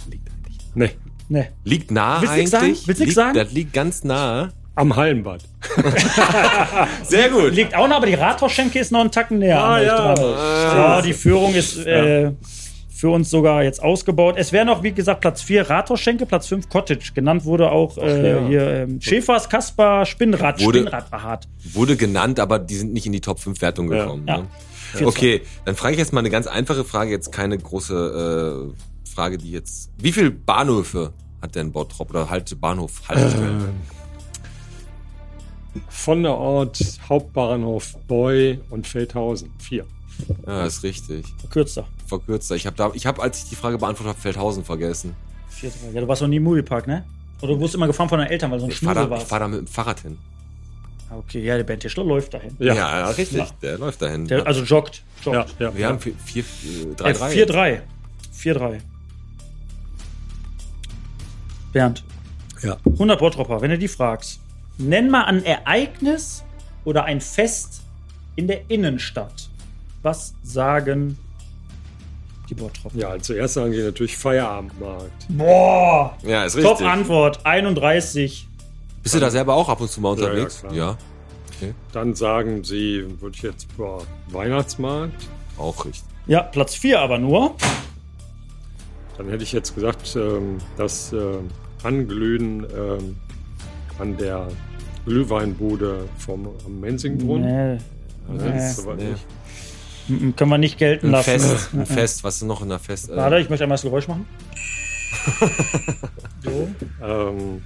liegt 0.09 0.27
eigentlich. 0.29 0.57
Nee, 0.73 0.91
Ne. 1.29 1.49
Liegt 1.65 1.91
nah 1.91 2.21
Willst 2.21 2.33
eigentlich. 2.33 2.49
sagen? 2.49 2.77
Willst 2.85 3.01
du 3.01 3.05
liegt, 3.05 3.15
sagen? 3.15 3.33
Das 3.37 3.51
liegt 3.51 3.73
ganz 3.73 4.03
nah. 4.03 4.49
am 4.75 4.95
Hallenbad. 4.95 5.43
Sehr 7.03 7.29
gut. 7.29 7.53
Liegt 7.53 7.75
auch 7.75 7.87
noch, 7.87 7.97
aber 7.97 8.05
die 8.07 8.13
Rathausschenke 8.15 8.79
ist 8.79 8.91
noch 8.91 9.01
einen 9.01 9.11
Tacken 9.11 9.39
näher 9.39 9.63
Ah, 9.63 9.75
euch 9.77 9.85
ja. 9.85 10.15
Ja, 10.15 11.01
die 11.01 11.13
Führung 11.13 11.53
ist 11.53 11.77
äh, 11.85 12.31
für 12.89 13.09
uns 13.09 13.29
sogar 13.29 13.63
jetzt 13.63 13.81
ausgebaut. 13.81 14.35
Es 14.37 14.51
wäre 14.51 14.65
noch, 14.65 14.83
wie 14.83 14.91
gesagt, 14.91 15.21
Platz 15.21 15.41
4 15.43 15.69
Rathausschenke, 15.69 16.25
Platz 16.25 16.47
5 16.47 16.67
Cottage. 16.69 17.11
Genannt 17.13 17.45
wurde 17.45 17.71
auch 17.71 17.97
äh, 17.97 18.31
ja. 18.31 18.47
hier 18.47 18.67
ähm, 18.69 19.01
Schäfers 19.01 19.49
Kaspar 19.49 20.05
Spinnrad. 20.05 20.59
Wurde- 20.61 20.79
Spinnrad 20.79 21.11
war 21.11 21.23
hart. 21.23 21.47
Wurde 21.73 21.95
genannt, 21.95 22.39
aber 22.39 22.59
die 22.59 22.75
sind 22.75 22.93
nicht 22.93 23.05
in 23.05 23.11
die 23.11 23.21
Top 23.21 23.39
5 23.39 23.61
Wertung 23.61 23.87
gekommen. 23.87 24.25
Ja. 24.27 24.37
Ne? 24.39 24.47
Okay, 25.03 25.41
dann 25.65 25.75
frage 25.75 25.93
ich 25.93 25.99
jetzt 25.99 26.13
mal 26.13 26.19
eine 26.19 26.29
ganz 26.29 26.47
einfache 26.47 26.83
Frage, 26.85 27.11
jetzt 27.11 27.31
keine 27.31 27.57
große 27.57 28.71
äh, 28.73 29.13
Frage, 29.13 29.37
die 29.37 29.51
jetzt. 29.51 29.91
Wie 29.97 30.11
viele 30.11 30.31
Bahnhöfe 30.31 31.13
hat 31.41 31.55
denn 31.55 31.71
Bottrop 31.71 32.09
oder 32.09 32.29
halt 32.29 32.59
Bahnhof 32.59 33.01
Haltestellen? 33.07 33.59
Äh, 33.59 33.96
von 35.89 36.23
der 36.23 36.33
Ort 36.33 36.79
Hauptbahnhof 37.07 37.95
Boy 38.07 38.59
und 38.69 38.87
Feldhausen. 38.87 39.51
Vier. 39.59 39.85
Ja, 40.45 40.65
ist 40.65 40.83
richtig. 40.83 41.25
Verkürzter. 41.39 41.85
Verkürzt. 42.07 42.49
Ich 42.51 42.65
habe 42.65 42.75
da, 42.75 42.91
ich 42.93 43.05
habe, 43.05 43.21
als 43.21 43.43
ich 43.43 43.49
die 43.49 43.55
Frage 43.55 43.77
beantwortet 43.77 44.09
habe, 44.13 44.19
Feldhausen 44.19 44.63
vergessen. 44.63 45.15
Vier, 45.49 45.69
drei. 45.69 45.93
Ja, 45.93 46.01
du 46.01 46.07
warst 46.07 46.21
noch 46.21 46.29
nie 46.29 46.37
im 46.37 46.43
Moviepark, 46.43 46.87
ne? 46.87 47.05
Oder 47.41 47.53
du 47.53 47.59
wurdest 47.59 47.75
immer 47.75 47.87
gefahren 47.87 48.09
von 48.09 48.17
deinen 48.19 48.29
Eltern, 48.31 48.49
weil 48.51 48.59
so 48.59 48.65
ein 48.65 48.71
Ich 48.71 48.77
Schnurre 48.77 49.07
da, 49.07 49.17
ich 49.17 49.23
fahr 49.23 49.39
da 49.39 49.47
mit 49.47 49.59
dem 49.59 49.67
Fahrrad 49.67 49.99
hin. 49.99 50.17
Ah, 51.09 51.17
Okay, 51.17 51.43
ja, 51.43 51.55
der 51.55 51.63
Ben 51.63 51.79
Tischler 51.79 52.03
läuft 52.03 52.33
dahin. 52.33 52.55
Ja. 52.59 52.73
Ja, 52.73 53.09
richtig. 53.11 53.37
Ja. 53.37 53.47
Der 53.61 53.77
läuft 53.77 54.01
dahin. 54.01 54.25
Der, 54.27 54.45
also 54.47 54.63
joggt. 54.63 55.03
Ja, 55.23 55.33
joggt. 55.33 55.55
ja. 55.59 55.75
Wir 55.75 55.87
haben 55.87 55.99
vier, 55.99 56.13
vier, 56.15 56.43
äh, 56.91 56.95
drei, 56.95 57.13
drei. 57.13 57.33
4-3. 57.33 57.81
4-3. 58.35 58.79
Bernd. 61.73 62.03
Ja. 62.63 62.77
100 62.85 63.19
Bottropper, 63.19 63.61
wenn 63.61 63.69
du 63.71 63.77
die 63.77 63.87
fragst. 63.87 64.39
Nenn 64.77 65.09
mal 65.09 65.23
ein 65.25 65.43
Ereignis 65.43 66.43
oder 66.85 67.05
ein 67.05 67.21
Fest 67.21 67.81
in 68.35 68.47
der 68.47 68.69
Innenstadt. 68.69 69.49
Was 70.03 70.33
sagen 70.43 71.17
die 72.49 72.53
Bottropper? 72.53 72.95
Ja, 72.97 73.19
zuerst 73.19 73.55
sagen 73.55 73.71
die 73.71 73.81
natürlich 73.81 74.15
Feierabendmarkt. 74.15 75.25
Boah! 75.29 76.15
Ja, 76.23 76.43
ist 76.45 76.55
richtig. 76.55 76.77
Top 76.77 76.87
Antwort. 76.87 77.45
31. 77.45 78.47
Bist 79.03 79.15
du 79.15 79.19
da 79.19 79.29
selber 79.31 79.55
auch 79.55 79.67
ab 79.69 79.81
und 79.81 79.89
zu 79.89 79.99
mal 80.01 80.15
Ja, 80.17 80.23
ja, 80.23 80.29
unterwegs? 80.29 80.59
klar. 80.61 80.73
Ja, 80.73 80.97
Dann 81.91 82.13
sagen 82.13 82.63
sie, 82.63 83.05
würde 83.19 83.35
ich 83.35 83.41
jetzt 83.41 83.75
boah, 83.75 84.03
Weihnachtsmarkt. 84.29 85.27
auch 85.57 85.85
richtig. 85.85 86.03
Ja, 86.27 86.41
Platz 86.43 86.75
4 86.75 86.99
aber 87.01 87.17
nur. 87.17 87.55
Dann 89.17 89.29
hätte 89.29 89.43
ich 89.43 89.51
jetzt 89.53 89.73
gesagt, 89.73 90.15
ähm, 90.15 90.59
das 90.77 91.11
äh, 91.13 91.37
Anglühen 91.83 92.65
ähm, 92.77 93.17
an 93.99 94.17
der 94.17 94.47
Glühweinbude 95.05 96.07
vom 96.17 96.49
am 96.65 96.79
Mensingbrunnen. 96.79 97.79
Nee, 98.27 98.37
nee. 98.43 98.73
Nee. 98.97 100.15
m- 100.15 100.35
können 100.35 100.51
wir 100.51 100.57
nicht 100.57 100.77
gelten 100.77 101.07
Ein 101.07 101.11
lassen. 101.13 101.39
Fest, 101.39 101.69
ein 101.73 101.85
Fest, 101.85 102.23
was 102.23 102.35
ist 102.37 102.43
noch 102.43 102.61
in 102.61 102.69
der 102.69 102.79
Fest? 102.79 103.09
Äh, 103.09 103.15
Warte, 103.15 103.39
ich 103.39 103.49
möchte 103.49 103.63
einmal 103.63 103.75
das 103.75 103.83
Geräusch 103.83 104.07
machen. 104.07 104.25
so. 106.43 106.67
Ähm, 107.03 107.61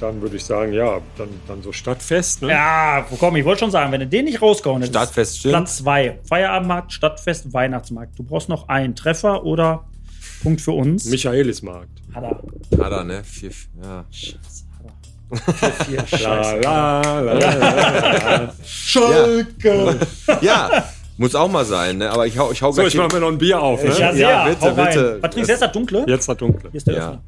dann 0.00 0.20
würde 0.20 0.36
ich 0.36 0.44
sagen, 0.44 0.72
ja, 0.72 1.00
dann, 1.16 1.28
dann 1.46 1.62
so 1.62 1.72
Stadtfest. 1.72 2.42
Ne? 2.42 2.48
Ja, 2.50 3.06
komm, 3.18 3.36
ich 3.36 3.44
wollte 3.44 3.60
schon 3.60 3.70
sagen, 3.70 3.92
wenn 3.92 4.00
du 4.00 4.06
den 4.06 4.24
nicht 4.24 4.42
rausgehauen 4.42 4.82
hättest. 4.82 4.96
Stadtfest 4.98 5.38
stimmt. 5.38 5.52
Platz 5.54 5.78
2. 5.78 6.18
Feierabendmarkt, 6.28 6.92
Stadtfest, 6.92 7.52
Weihnachtsmarkt. 7.52 8.18
Du 8.18 8.22
brauchst 8.24 8.48
noch 8.48 8.68
einen 8.68 8.94
Treffer 8.96 9.44
oder 9.44 9.84
Punkt 10.42 10.60
für 10.60 10.72
uns. 10.72 11.04
Michaelismarkt. 11.06 12.02
Hat 12.12 12.24
er. 12.24 12.42
Hat 12.84 12.92
er, 12.92 13.04
ne? 13.04 13.24
Vier, 13.24 13.50
ja. 13.82 14.04
Scheiße, 14.10 14.63
hat 15.40 15.62
er. 15.62 15.84
Vier, 15.84 15.96
La, 16.10 16.18
Scheiße. 16.18 16.60
la, 16.60 17.00
la, 17.02 17.32
la, 17.32 18.36
la. 18.44 18.54
Schalke. 18.64 19.98
ja, 20.40 20.84
muss 21.16 21.34
auch 21.34 21.50
mal 21.50 21.64
sein, 21.64 21.98
ne? 21.98 22.10
Aber 22.10 22.26
ich 22.26 22.38
hau, 22.38 22.50
ich 22.52 22.62
hau 22.62 22.72
So, 22.72 22.82
ich 22.82 22.94
mache 22.94 23.14
mir 23.14 23.20
noch 23.20 23.28
ein 23.28 23.38
Bier 23.38 23.60
auf. 23.62 23.82
Ne? 23.82 23.90
Ja, 23.90 24.12
sehr. 24.12 24.28
Ja, 24.28 24.44
bitte, 24.48 24.72
bitte. 24.72 25.18
Was 25.20 25.30
trinkst 25.30 25.48
du 25.48 25.52
jetzt? 25.52 25.62
Das 25.62 25.72
Dunkle? 25.72 26.04
Jetzt 26.08 26.28
hat 26.28 26.40
Dunkle. 26.40 26.70
Hier 26.70 26.78
ist 26.78 26.86
der 26.86 26.94
Ja. 26.94 27.08
Öffner. 27.08 27.22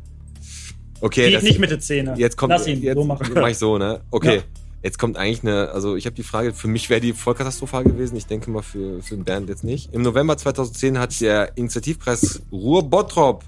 Okay, 1.01 1.27
Geht 1.27 1.35
das, 1.37 1.43
nicht 1.43 1.59
mit 1.59 1.71
der 1.71 1.79
Zähne. 1.81 2.15
jetzt 2.17 2.37
kommt 2.37 2.51
Lass 2.51 2.67
ihn 2.67 2.83
jetzt 2.83 2.97
so 2.97 3.05
machen. 3.05 3.27
mach 3.35 3.49
ich 3.49 3.59
so, 3.59 3.77
ne? 3.79 4.01
Okay. 4.11 4.37
Ja. 4.37 4.43
Jetzt 4.83 4.99
kommt 4.99 5.17
eigentlich 5.17 5.43
eine, 5.43 5.71
also 5.71 5.97
ich 5.97 6.07
habe 6.07 6.15
die 6.15 6.23
Frage, 6.23 6.53
für 6.55 6.69
mich 6.69 6.89
wäre 6.91 7.01
die 7.01 7.13
voll 7.13 7.35
katastrophal 7.35 7.83
gewesen. 7.85 8.17
Ich 8.17 8.27
denke 8.27 8.51
mal 8.51 8.63
für, 8.63 9.03
für 9.03 9.15
den 9.17 9.25
Bernd 9.25 9.49
jetzt 9.49 9.65
nicht. 9.65 9.93
Im 9.93 10.03
November 10.03 10.37
2010 10.37 10.99
hat 10.99 11.21
der 11.21 11.57
Initiativpreis 11.57 12.41
Ruhr 12.53 12.83
Bottrop 12.89 13.43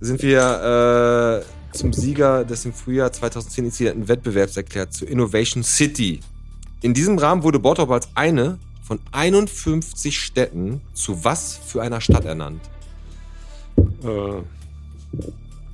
sind 0.00 0.22
wir 0.22 1.42
äh, 1.44 1.44
zum 1.72 1.92
Sieger 1.92 2.44
des 2.44 2.64
im 2.64 2.72
Frühjahr 2.72 3.12
2010 3.12 3.64
initiierten 3.64 4.08
Wettbewerbs 4.08 4.56
erklärt 4.56 4.92
zur 4.92 5.08
Innovation 5.08 5.62
City. 5.62 6.20
In 6.82 6.94
diesem 6.94 7.18
Rahmen 7.18 7.42
wurde 7.42 7.58
Bottrop 7.58 7.90
als 7.90 8.08
eine 8.14 8.58
von 8.82 8.98
51 9.12 10.18
Städten 10.18 10.80
zu 10.92 11.24
was 11.24 11.56
für 11.56 11.82
einer 11.82 12.00
Stadt 12.00 12.24
ernannt? 12.24 12.60
Äh, 14.04 14.42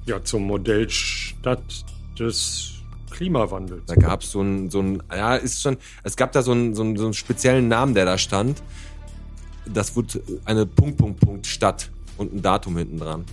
ja, 0.06 0.22
zum 0.22 0.42
Modellstadt 0.46 1.84
des 2.18 2.74
Klimawandels. 3.10 3.82
Da 3.86 3.94
gab 3.94 4.22
es 4.22 4.30
so 4.30 4.42
ein, 4.42 4.70
so 4.70 4.80
ein, 4.80 5.02
ja, 5.10 5.36
ist 5.36 5.62
schon, 5.62 5.78
es 6.04 6.16
gab 6.16 6.32
da 6.32 6.42
so 6.42 6.52
einen, 6.52 6.74
so 6.74 6.82
einen, 6.82 6.96
so 6.96 7.04
einen 7.04 7.14
speziellen 7.14 7.68
Namen, 7.68 7.94
der 7.94 8.04
da 8.04 8.18
stand. 8.18 8.62
Das 9.66 9.96
wurde 9.96 10.22
eine 10.44 10.66
Punkt, 10.66 10.98
Punkt, 10.98 11.20
Punkt 11.20 11.46
Stadt 11.46 11.90
und 12.16 12.34
ein 12.34 12.42
Datum 12.42 12.76
hinten 12.76 12.98
dran. 12.98 13.24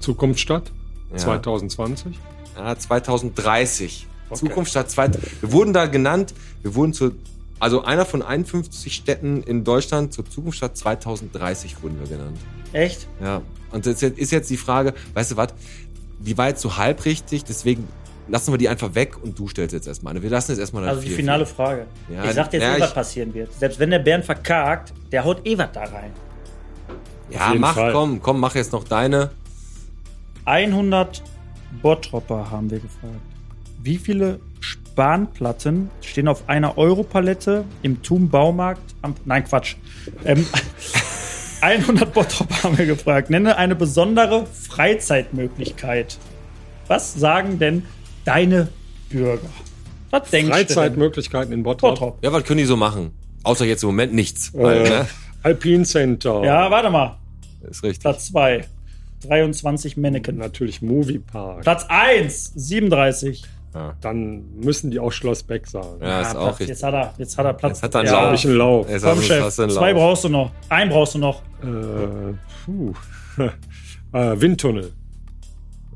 Zukunftsstadt 0.00 0.72
Ja. 1.12 1.18
2020. 1.18 2.18
Ja, 2.56 2.76
2030. 2.76 4.06
Okay. 4.28 4.38
Zukunftsstadt 4.38 4.90
2. 4.90 5.10
Wir 5.40 5.52
wurden 5.52 5.72
da 5.72 5.86
genannt, 5.86 6.34
wir 6.62 6.74
wurden 6.74 6.92
zu, 6.92 7.12
also 7.60 7.84
einer 7.84 8.04
von 8.04 8.22
51 8.22 8.92
Städten 8.92 9.42
in 9.42 9.64
Deutschland 9.64 10.12
zur 10.12 10.28
Zukunftsstadt 10.28 10.76
2030 10.76 11.82
wurden 11.82 11.98
wir 12.00 12.08
genannt. 12.08 12.38
Echt? 12.72 13.06
Ja. 13.20 13.42
Und 13.70 13.86
jetzt 13.86 14.02
ist 14.02 14.32
jetzt 14.32 14.50
die 14.50 14.56
Frage, 14.56 14.94
weißt 15.14 15.32
du 15.32 15.36
was, 15.36 15.48
die 16.18 16.36
war 16.36 16.48
jetzt 16.48 16.62
so 16.62 16.76
halb 16.76 17.04
richtig, 17.04 17.44
deswegen 17.44 17.86
lassen 18.28 18.52
wir 18.52 18.58
die 18.58 18.68
einfach 18.68 18.94
weg 18.94 19.22
und 19.22 19.38
du 19.38 19.48
stellst 19.48 19.72
jetzt 19.72 19.86
erstmal 19.86 20.12
eine. 20.12 20.22
Wir 20.22 20.30
lassen 20.30 20.52
jetzt 20.52 20.58
erstmal 20.58 20.82
eine 20.82 20.92
Also 20.92 21.02
die 21.02 21.10
finale 21.10 21.46
Frage. 21.46 21.86
Ja, 22.12 22.24
ich 22.24 22.32
sag 22.32 22.50
dir 22.50 22.58
jetzt 22.58 22.66
ja, 22.66 22.76
eh, 22.76 22.80
was 22.80 22.94
passieren 22.94 23.34
wird. 23.34 23.52
Selbst 23.52 23.78
wenn 23.78 23.90
der 23.90 24.00
Bären 24.00 24.22
verkackt, 24.22 24.92
der 25.12 25.24
haut 25.24 25.46
eh 25.46 25.56
was 25.56 25.68
da 25.72 25.84
rein. 25.84 26.12
Ja, 27.30 27.54
mach, 27.56 27.74
Fall. 27.74 27.92
komm, 27.92 28.22
komm, 28.22 28.40
mach 28.40 28.54
jetzt 28.54 28.72
noch 28.72 28.84
deine. 28.84 29.30
100 30.46 31.22
Bottropper 31.82 32.50
haben 32.50 32.70
wir 32.70 32.78
gefragt. 32.78 33.20
Wie 33.82 33.98
viele 33.98 34.40
Spanplatten 34.60 35.90
stehen 36.00 36.28
auf 36.28 36.48
einer 36.48 36.78
Europalette 36.78 37.64
im 37.82 38.02
TUM 38.02 38.30
Baumarkt 38.30 38.94
am. 39.02 39.14
Nein, 39.24 39.44
Quatsch. 39.44 39.76
Ähm, 40.24 40.46
100 41.60 42.12
Bottropper 42.12 42.62
haben 42.62 42.78
wir 42.78 42.86
gefragt. 42.86 43.30
Nenne 43.30 43.56
eine 43.56 43.74
besondere 43.74 44.46
Freizeitmöglichkeit. 44.46 46.18
Was 46.86 47.14
sagen 47.14 47.58
denn 47.58 47.82
deine 48.24 48.68
Bürger? 49.08 49.48
Was 50.10 50.30
denkst? 50.30 50.50
Freizeitmöglichkeiten 50.50 51.52
in 51.52 51.62
Bottrop. 51.62 51.98
Bottrop. 51.98 52.24
Ja, 52.24 52.32
was 52.32 52.44
können 52.44 52.58
die 52.58 52.64
so 52.64 52.76
machen? 52.76 53.10
Außer 53.42 53.64
jetzt 53.64 53.82
im 53.82 53.88
Moment 53.88 54.14
nichts. 54.14 54.54
Äh, 54.54 54.88
ne? 54.88 55.06
Alpine 55.42 55.84
Center. 55.84 56.44
Ja, 56.44 56.70
warte 56.70 56.90
mal. 56.90 57.18
Ist 57.68 57.82
richtig. 57.82 58.00
Platz 58.00 58.26
2. 58.26 58.64
23 59.20 59.96
Mannequin. 59.96 60.36
Natürlich 60.38 60.82
Movie 60.82 61.18
Park. 61.18 61.62
Platz 61.62 61.86
1. 61.88 62.52
37. 62.54 63.44
Dann 64.00 64.56
müssen 64.56 64.90
die 64.90 64.98
auch 64.98 65.12
Schloss 65.12 65.42
Beck 65.42 65.66
sagen. 65.66 65.98
Ja, 66.00 66.22
ist 66.22 66.28
Ah, 66.28 66.30
auch 66.30 66.44
Platz, 66.44 66.48
richtig. 66.60 66.68
jetzt 66.68 66.82
hat 66.82 66.94
er, 66.94 67.12
jetzt 67.18 67.36
hat 67.36 67.44
er 67.44 67.52
Platz. 67.52 67.82
Jetzt 67.82 67.82
hat 67.82 67.94
er 67.94 68.00
einen 68.00 68.08
ja. 68.08 68.22
Lauf. 68.30 68.34
Ich 68.34 68.46
einen 68.46 68.56
Lauf. 68.56 68.88
Jetzt 68.88 69.02
Komm, 69.04 69.20
Chef. 69.20 69.48
Zwei 69.54 69.66
Lauf. 69.92 69.94
brauchst 70.00 70.24
du 70.24 70.28
noch. 70.30 70.50
Einen 70.70 70.90
brauchst 70.90 71.14
du 71.14 71.18
noch. 71.18 71.42
Äh, 71.62 72.34
puh. 72.64 72.94
äh, 74.16 74.40
Windtunnel. 74.40 74.92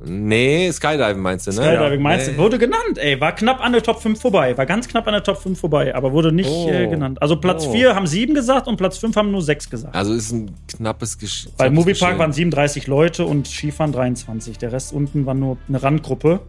Nee, 0.05 0.71
Skydiving 0.73 1.21
meinst 1.21 1.47
du, 1.47 1.51
ne? 1.51 1.57
Skydiving 1.57 2.01
meinst 2.03 2.29
du? 2.29 2.33
Nee. 2.33 2.39
Wurde 2.39 2.59
genannt, 2.59 2.97
ey. 2.97 3.21
War 3.21 3.35
knapp 3.35 3.61
an 3.61 3.73
der 3.73 3.83
Top 3.83 4.01
5 4.01 4.21
vorbei. 4.21 4.57
War 4.57 4.67
ganz 4.67 4.89
knapp 4.89 5.07
an 5.07 5.13
der 5.13 5.23
Top 5.23 5.37
5 5.39 5.59
vorbei, 5.61 5.95
aber 5.95 6.13
wurde 6.13 6.33
nicht 6.33 6.49
Oh. 6.49 6.69
äh, 6.71 6.87
genannt. 6.89 7.21
Also 7.21 7.37
Platz 7.37 7.67
Oh. 7.67 7.73
4 7.73 7.95
haben 7.95 8.07
7 8.07 8.35
gesagt 8.35 8.67
und 8.67 8.77
Platz 8.77 8.99
5 8.99 9.15
haben 9.17 9.31
nur 9.31 9.43
6 9.43 9.69
gesagt. 9.69 9.95
Also 9.95 10.15
ist 10.15 10.33
ein 10.33 10.53
knappes 10.69 11.19
Gesch 11.19 11.49
Bei 11.59 11.69
Moviepark 11.71 11.99
Geschehen. 12.13 12.19
waren 12.19 12.33
37 12.33 12.87
Leute 12.87 13.27
und 13.27 13.47
Skifahren 13.47 13.93
23. 13.93 14.57
Der 14.59 14.73
Rest 14.73 14.93
unten 14.93 15.27
war 15.27 15.35
nur 15.35 15.59
eine 15.69 15.83
Randgruppe. 15.83 16.41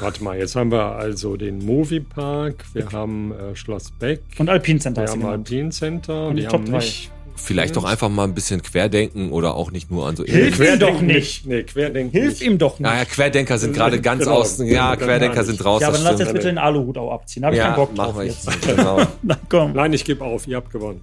Warte 0.00 0.24
mal, 0.24 0.38
jetzt 0.38 0.56
haben 0.56 0.70
wir 0.72 0.92
also 0.96 1.36
den 1.36 1.58
Movie 1.66 2.00
Park, 2.00 2.64
wir 2.72 2.90
haben 2.90 3.32
äh, 3.32 3.54
Schloss 3.54 3.90
Beck, 3.90 4.22
Und 4.38 4.48
Alpine 4.48 4.78
Center 4.78 5.02
wir 5.02 5.08
haben 5.10 5.20
genannt. 5.20 5.46
Alpine 5.50 5.70
Center, 5.70 6.28
Und 6.28 6.36
die 6.36 6.42
die 6.42 6.48
Top 6.48 6.62
haben 6.62 6.70
nicht. 6.72 7.10
Vielleicht 7.36 7.76
doch 7.76 7.84
einfach 7.84 8.08
mal 8.08 8.24
ein 8.24 8.34
bisschen 8.34 8.62
querdenken 8.62 9.30
oder 9.32 9.54
auch 9.54 9.70
nicht 9.70 9.90
nur 9.90 10.06
an 10.06 10.16
so 10.16 10.24
Hilf 10.24 10.58
ihm 10.60 10.78
doch 10.78 11.00
nicht. 11.00 11.46
Nee, 11.46 11.64
Querdenken. 11.64 12.10
Hilf 12.12 12.40
ihm 12.40 12.58
doch 12.58 12.78
nicht. 12.78 12.80
Naja, 12.88 13.04
Querdenker 13.04 13.58
sind 13.58 13.74
gerade 13.74 14.00
ganz 14.00 14.24
Genau. 14.24 14.36
außen. 14.36 14.66
Ja, 14.66 14.90
Dann 14.94 15.04
Querdenker 15.06 15.34
gar 15.36 15.44
sind 15.44 15.64
raus. 15.64 15.82
ja, 15.82 15.88
aber 15.88 15.96
dann 15.98 16.06
lass 16.06 16.20
jetzt 16.20 16.32
bitte 16.32 16.46
den 16.46 16.58
Aluhut 16.58 16.96
auch 16.96 17.12
abziehen. 17.12 17.44
Habe 17.44 17.54
ich 17.56 17.58
ja, 17.58 17.66
keinen 17.66 17.76
Bock 17.76 17.94
drauf 17.94 18.06
machen 18.14 18.18
wir 18.18 18.24
jetzt. 18.26 18.48
Genau. 18.66 19.02
Na 19.22 19.36
komm. 19.48 19.72
Nein, 19.72 19.92
ich 19.92 20.04
gebe 20.04 20.24
auf, 20.24 20.46
ihr 20.46 20.56
habt 20.56 20.70
gewonnen. 20.70 21.00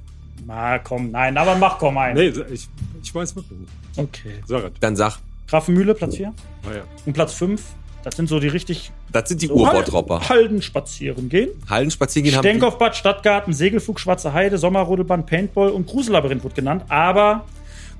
Na 0.47 0.79
komm, 0.79 1.11
nein, 1.11 1.37
aber 1.37 1.55
mach 1.55 1.77
komm 1.77 1.97
ein. 1.97 2.15
Nee, 2.15 2.33
ich, 2.51 2.67
ich 3.03 3.13
weiß 3.13 3.35
wirklich 3.35 3.59
nicht. 3.59 3.71
Okay. 3.97 4.31
Es. 4.43 4.71
Dann 4.79 4.95
sag, 4.95 5.19
Grafenmühle, 5.47 5.93
Platz 5.93 6.15
4. 6.15 6.27
Ah, 6.63 6.75
ja. 6.75 6.81
Und 7.05 7.13
Platz 7.13 7.33
5, 7.33 7.61
das 8.03 8.15
sind 8.15 8.27
so 8.27 8.39
die 8.39 8.47
richtig 8.47 8.91
das 9.11 9.29
sind 9.29 9.41
die 9.41 9.47
so 9.47 9.53
Urbautropper. 9.53 10.27
Halden 10.27 10.61
spazieren 10.61 11.29
gehen. 11.29 11.49
Hallen 11.69 11.91
spazieren 11.91 12.25
gehen 12.25 12.35
haben. 12.35 12.43
Stenkopfbad, 12.43 12.95
Stadtgarten, 12.95 13.53
Segelflug, 13.53 13.99
Schwarze 13.99 14.33
Heide, 14.33 14.57
Sommerrodelbahn, 14.57 15.25
Paintball 15.25 15.69
und 15.69 15.87
Grusellabyrinth 15.87 16.43
wird 16.43 16.55
genannt. 16.55 16.85
Aber, 16.89 17.45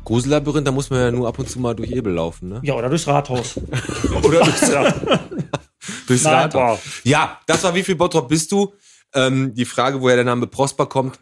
Grusellabyrinth, 0.03 0.65
da 0.67 0.71
muss 0.71 0.89
man 0.89 0.99
ja 0.99 1.11
nur 1.11 1.27
ab 1.27 1.37
und 1.37 1.49
zu 1.49 1.59
mal 1.59 1.75
durch 1.75 1.91
Ebel 1.91 2.13
laufen, 2.13 2.49
ne? 2.49 2.59
ja, 2.63 2.73
oder 2.73 2.89
durchs 2.89 3.07
Rathaus. 3.07 3.59
Oder 4.23 4.39
durchs, 4.39 4.71
durchs 6.07 6.23
Nein. 6.23 6.33
Rathaus. 6.33 6.79
Ja, 7.03 7.39
das 7.45 7.63
war 7.63 7.75
wie 7.75 7.83
viel 7.83 7.95
Bottrop 7.95 8.27
bist 8.27 8.51
du? 8.51 8.73
Ähm, 9.13 9.53
die 9.53 9.65
Frage, 9.65 10.01
woher 10.01 10.15
der 10.15 10.25
Name 10.25 10.47
Prosper 10.47 10.85
kommt, 10.85 11.19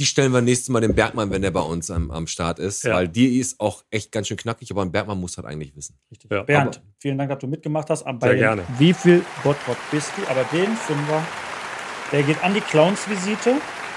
die 0.00 0.06
stellen 0.06 0.32
wir 0.32 0.40
nächstes 0.40 0.70
Mal 0.70 0.80
dem 0.80 0.94
Bergmann, 0.94 1.30
wenn 1.30 1.42
der 1.42 1.50
bei 1.50 1.60
uns 1.60 1.90
am, 1.90 2.10
am 2.10 2.26
Start 2.26 2.58
ist. 2.58 2.84
Ja. 2.84 2.94
Weil 2.94 3.06
die 3.06 3.38
ist 3.38 3.60
auch 3.60 3.84
echt 3.90 4.10
ganz 4.10 4.28
schön 4.28 4.38
knackig, 4.38 4.70
aber 4.70 4.80
ein 4.80 4.90
Bergmann 4.90 5.20
muss 5.20 5.34
das 5.34 5.44
eigentlich 5.44 5.76
wissen. 5.76 5.94
Ja, 6.30 6.42
Bernd, 6.42 6.80
vielen 6.98 7.18
Dank, 7.18 7.28
dass 7.28 7.38
du 7.38 7.46
mitgemacht 7.46 7.90
hast. 7.90 8.04
Bei 8.04 8.12
Sehr 8.20 8.30
den 8.30 8.38
gerne. 8.38 8.62
Wie 8.78 8.94
viel 8.94 9.22
Bottrop 9.44 9.76
bist 9.90 10.10
du? 10.16 10.26
Aber 10.30 10.42
den 10.44 10.74
Fünfer, 10.74 11.22
der 12.12 12.22
geht 12.22 12.42
an 12.42 12.54
die 12.54 12.62
Clowns-Visite. 12.62 13.56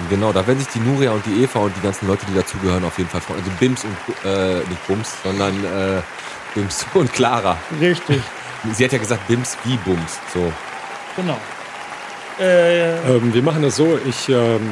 Genau, 0.10 0.34
da 0.34 0.46
werden 0.46 0.60
sich 0.60 0.68
die 0.74 0.80
Nuria 0.80 1.12
und 1.12 1.26
die 1.26 1.42
Eva 1.42 1.60
und 1.60 1.74
die 1.74 1.82
ganzen 1.82 2.06
Leute, 2.06 2.26
die 2.26 2.36
dazugehören, 2.36 2.84
auf 2.84 2.98
jeden 2.98 3.10
Fall 3.10 3.22
freuen. 3.22 3.40
Also 3.40 3.52
Bims 3.58 3.86
und, 3.86 3.96
äh, 4.26 4.58
nicht 4.58 4.88
Bums, 4.88 5.14
sondern 5.24 5.54
äh, 5.64 6.02
Bims 6.54 6.86
und 6.96 7.14
Clara. 7.14 7.58
Richtig, 7.80 8.22
Sie 8.74 8.84
hat 8.84 8.92
ja 8.92 8.98
gesagt 8.98 9.26
Bims 9.30 9.58
wie 9.64 9.78
Bums. 9.78 10.20
So. 10.34 10.52
genau. 11.16 11.38
Äh, 12.42 12.98
Ähm, 13.10 13.34
wir 13.34 13.42
machen 13.42 13.62
das 13.62 13.78
so, 13.78 13.98
ich 14.06 14.28
ähm, 14.28 14.68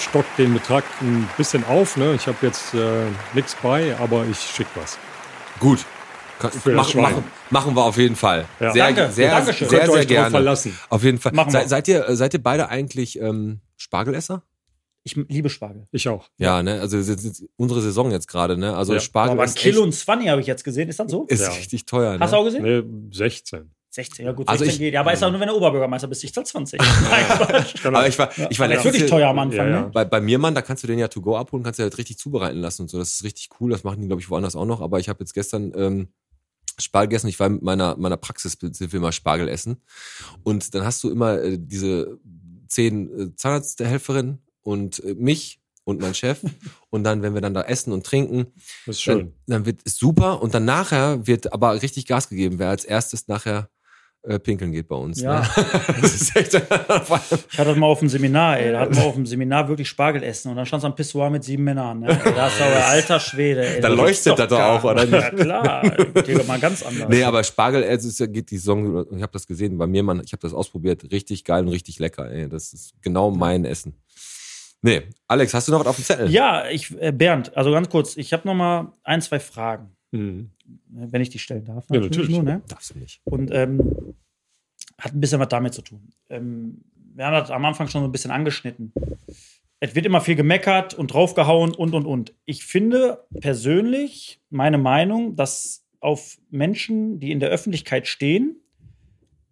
stock 0.00 0.24
den 0.38 0.54
Betrag 0.54 0.84
ein 1.00 1.28
bisschen 1.36 1.64
auf. 1.64 1.96
Ne? 1.96 2.14
Ich 2.14 2.26
habe 2.26 2.38
jetzt 2.42 2.74
äh, 2.74 3.06
nichts 3.34 3.56
bei, 3.62 3.96
aber 3.98 4.24
ich 4.26 4.38
schicke 4.38 4.70
was. 4.74 4.98
Gut. 5.58 5.84
Das 6.40 6.64
machen, 6.64 7.22
machen, 7.50 7.76
wir 7.76 7.84
auf 7.84 7.98
jeden 7.98 8.16
Fall. 8.16 8.46
Ja. 8.60 8.72
Sehr, 8.72 8.86
Danke. 8.86 9.12
sehr, 9.12 9.30
Dankeschön. 9.30 9.68
sehr, 9.68 9.80
sehr 9.86 9.86
drauf 9.96 10.06
gerne. 10.06 10.30
verlassen. 10.30 10.78
Auf 10.88 11.02
jeden 11.02 11.18
Fall. 11.18 11.32
Se, 11.50 11.68
seid, 11.68 11.86
ihr, 11.88 12.16
seid 12.16 12.32
ihr 12.32 12.42
beide 12.42 12.70
eigentlich 12.70 13.20
ähm, 13.20 13.60
Spargelesser? 13.76 14.42
ich 15.02 15.16
liebe 15.16 15.48
Spargel. 15.48 15.86
Ich 15.92 16.08
auch. 16.08 16.28
Ja, 16.38 16.62
ne? 16.62 16.80
Also 16.80 16.98
unsere 17.56 17.80
Saison 17.80 18.10
jetzt 18.10 18.28
gerade, 18.28 18.56
ne? 18.56 18.76
Also 18.76 18.94
Ja. 18.94 19.00
Spargel 19.00 19.32
Aber 19.32 19.42
ein 19.42 19.54
Kilo 19.54 19.82
und 19.82 19.94
20 19.94 20.28
habe 20.28 20.40
ich 20.40 20.46
jetzt 20.46 20.64
gesehen. 20.64 20.88
Ist 20.88 21.00
das 21.00 21.10
so? 21.10 21.24
ist 21.26 21.40
Ja. 21.40 21.48
richtig 21.50 21.86
teuer. 21.86 22.12
Ne? 22.14 22.20
Hast 22.20 22.32
du 22.32 22.36
auch 22.36 22.44
gesehen? 22.44 22.62
Nee, 22.62 22.82
16. 23.16 23.70
16, 23.92 24.24
ja 24.24 24.32
gut, 24.32 24.48
Also 24.48 24.64
16 24.64 24.74
ich- 24.74 24.86
geht. 24.86 24.94
Ja, 24.94 25.00
aber 25.00 25.12
ist 25.12 25.22
auch 25.24 25.30
nur, 25.30 25.40
wenn 25.40 25.48
du 25.48 25.54
Oberbürgermeister 25.56 26.06
bist. 26.08 26.22
Ich 26.24 26.32
zahl 26.32 26.46
20. 26.46 26.80
Nein. 26.80 27.24
Aber 27.84 28.06
ich 28.06 28.18
war, 28.18 28.30
ich 28.30 28.38
war 28.38 28.48
Das 28.48 28.50
ist 28.50 28.58
letztens 28.58 28.84
wirklich 28.84 29.02
hier- 29.02 29.06
teuer 29.08 29.28
am 29.28 29.38
Anfang, 29.38 29.58
Ja, 29.66 29.68
ja. 29.68 29.80
ne? 29.82 29.90
Bei, 29.92 30.04
bei 30.04 30.20
mir, 30.20 30.38
Mann, 30.38 30.54
da 30.54 30.62
kannst 30.62 30.82
du 30.84 30.86
den 30.86 30.98
ja 30.98 31.08
to 31.08 31.20
go 31.20 31.36
abholen, 31.36 31.64
kannst 31.64 31.78
du 31.78 31.82
halt 31.82 31.98
richtig 31.98 32.18
zubereiten 32.18 32.58
lassen 32.60 32.82
und 32.82 32.88
so. 32.90 32.98
Das 32.98 33.12
ist 33.14 33.24
richtig 33.24 33.50
cool. 33.60 33.70
Das 33.70 33.82
machen 33.84 34.00
die, 34.00 34.06
glaube 34.06 34.22
ich, 34.22 34.30
woanders 34.30 34.54
auch 34.56 34.66
noch. 34.66 34.80
Aber 34.80 35.00
ich 35.00 35.08
habe 35.08 35.20
jetzt 35.20 35.34
gestern 35.34 35.72
ähm, 35.74 36.08
Spargel 36.78 37.08
gegessen. 37.08 37.28
Ich 37.28 37.40
war 37.40 37.48
mit 37.48 37.62
meiner, 37.62 37.96
meiner 37.96 38.16
Praxis, 38.16 38.56
sind 38.60 38.80
wir 38.92 38.98
immer 38.98 39.12
Spargel 39.12 39.48
essen. 39.48 39.82
Und 40.44 40.72
dann 40.74 40.84
hast 40.84 41.02
du 41.02 41.10
immer 41.10 41.40
äh, 41.42 41.58
diese 41.58 42.18
zehn 42.68 43.10
äh, 43.32 43.34
Zahnarzthelferinnen 43.36 44.38
und 44.62 45.02
äh, 45.04 45.14
mich 45.14 45.60
und 45.84 46.00
mein 46.00 46.14
Chef. 46.14 46.40
und 46.90 47.02
dann, 47.04 47.22
wenn 47.22 47.34
wir 47.34 47.40
dann 47.40 47.54
da 47.54 47.62
essen 47.62 47.92
und 47.92 48.06
trinken, 48.06 48.46
Das 48.86 48.96
ist 48.96 49.02
schön. 49.02 49.18
dann, 49.18 49.32
dann 49.46 49.66
wird 49.66 49.80
es 49.84 49.96
super. 49.96 50.40
Und 50.40 50.54
dann 50.54 50.64
nachher 50.64 51.26
wird 51.26 51.52
aber 51.52 51.82
richtig 51.82 52.06
Gas 52.06 52.28
gegeben, 52.28 52.58
wer 52.60 52.68
als 52.68 52.84
erstes 52.84 53.26
nachher 53.28 53.68
äh, 54.22 54.38
pinkeln 54.38 54.72
geht 54.72 54.86
bei 54.88 54.96
uns. 54.96 55.20
Ja. 55.20 55.40
Ne? 55.40 55.48
das 56.00 56.14
ist 56.14 56.36
echt, 56.36 56.54
Ich 56.54 56.60
hatte 56.60 57.70
das 57.70 57.76
mal 57.76 57.86
auf 57.86 58.00
dem 58.00 58.08
Seminar, 58.08 58.58
ey. 58.58 58.72
Da 58.72 58.80
hatten 58.80 58.96
wir 58.96 59.04
auf 59.04 59.14
dem 59.14 59.26
Seminar 59.26 59.68
wirklich 59.68 59.88
Spargel 59.88 60.22
essen 60.22 60.50
und 60.50 60.56
dann 60.56 60.66
stand 60.66 60.84
am 60.84 60.94
Pissoir 60.94 61.30
mit 61.30 61.44
sieben 61.44 61.64
Männern. 61.64 62.00
Ne? 62.00 62.20
Da 62.22 62.48
ist 62.48 62.60
aber 62.60 62.86
alter 62.86 63.18
Schwede, 63.18 63.66
ey. 63.66 63.80
Da 63.80 63.88
Das 63.88 63.96
leuchtet 63.96 64.38
das 64.38 64.48
doch 64.48 64.60
auch, 64.60 64.84
oder 64.84 65.04
nicht? 65.04 65.12
Ja, 65.12 65.30
klar. 65.30 65.90
Geht 66.22 66.38
doch 66.38 66.46
mal 66.46 66.60
ganz 66.60 66.82
anders. 66.82 67.08
Nee, 67.08 67.24
aber 67.24 67.42
Spargel, 67.44 67.82
es 67.82 68.04
ist, 68.04 68.18
geht 68.32 68.50
die 68.50 68.58
Saison, 68.58 69.06
ich 69.16 69.22
habe 69.22 69.32
das 69.32 69.46
gesehen 69.46 69.78
bei 69.78 69.86
mir, 69.86 70.02
man, 70.02 70.20
ich 70.24 70.32
habe 70.32 70.42
das 70.42 70.52
ausprobiert, 70.52 71.10
richtig 71.10 71.44
geil 71.44 71.64
und 71.64 71.70
richtig 71.70 71.98
lecker. 71.98 72.30
Ey. 72.30 72.48
Das 72.48 72.72
ist 72.72 72.92
genau 73.00 73.30
mein 73.30 73.64
Essen. 73.64 73.94
Nee, 74.82 75.02
Alex, 75.28 75.52
hast 75.52 75.68
du 75.68 75.72
noch 75.72 75.80
was 75.80 75.88
auf 75.88 75.96
dem 75.96 76.04
Zettel? 76.04 76.30
Ja, 76.30 76.68
ich, 76.70 76.98
äh, 77.00 77.12
Bernd, 77.12 77.54
also 77.56 77.70
ganz 77.70 77.90
kurz, 77.90 78.16
ich 78.16 78.32
habe 78.32 78.48
noch 78.48 78.54
mal 78.54 78.92
ein, 79.02 79.20
zwei 79.20 79.38
Fragen, 79.38 79.94
Mhm. 80.12 80.50
wenn 80.88 81.22
ich 81.22 81.30
die 81.30 81.38
stellen 81.38 81.64
darf. 81.64 81.86
Ja, 81.90 82.00
natürlich. 82.00 82.30
Nur, 82.30 82.42
ne? 82.42 82.62
Darfst 82.68 82.94
du 82.94 82.98
nicht. 82.98 83.20
Und 83.24 83.50
ähm, 83.52 84.14
hat 84.98 85.14
ein 85.14 85.20
bisschen 85.20 85.40
was 85.40 85.48
damit 85.48 85.74
zu 85.74 85.82
tun. 85.82 86.10
Ähm, 86.28 86.82
wir 87.14 87.26
haben 87.26 87.34
das 87.34 87.50
am 87.50 87.64
Anfang 87.64 87.88
schon 87.88 88.02
so 88.02 88.08
ein 88.08 88.12
bisschen 88.12 88.30
angeschnitten. 88.30 88.92
Es 89.80 89.94
wird 89.94 90.06
immer 90.06 90.20
viel 90.20 90.36
gemeckert 90.36 90.94
und 90.94 91.12
draufgehauen 91.12 91.74
und, 91.74 91.94
und, 91.94 92.06
und. 92.06 92.34
Ich 92.44 92.64
finde 92.64 93.24
persönlich, 93.40 94.42
meine 94.50 94.78
Meinung, 94.78 95.36
dass 95.36 95.86
auf 96.00 96.38
Menschen, 96.50 97.18
die 97.20 97.30
in 97.30 97.40
der 97.40 97.50
Öffentlichkeit 97.50 98.06
stehen, 98.06 98.56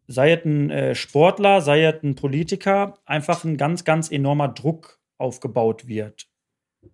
sei 0.07 0.33
es 0.33 0.45
ein 0.45 0.71
äh, 0.71 0.95
Sportler, 0.95 1.61
sei 1.61 1.85
es 1.85 2.03
ein 2.03 2.15
Politiker, 2.15 2.99
einfach 3.05 3.45
ein 3.45 3.57
ganz, 3.57 3.85
ganz 3.85 4.11
enormer 4.11 4.49
Druck 4.49 5.01
aufgebaut 5.19 5.87
wird. 5.87 6.29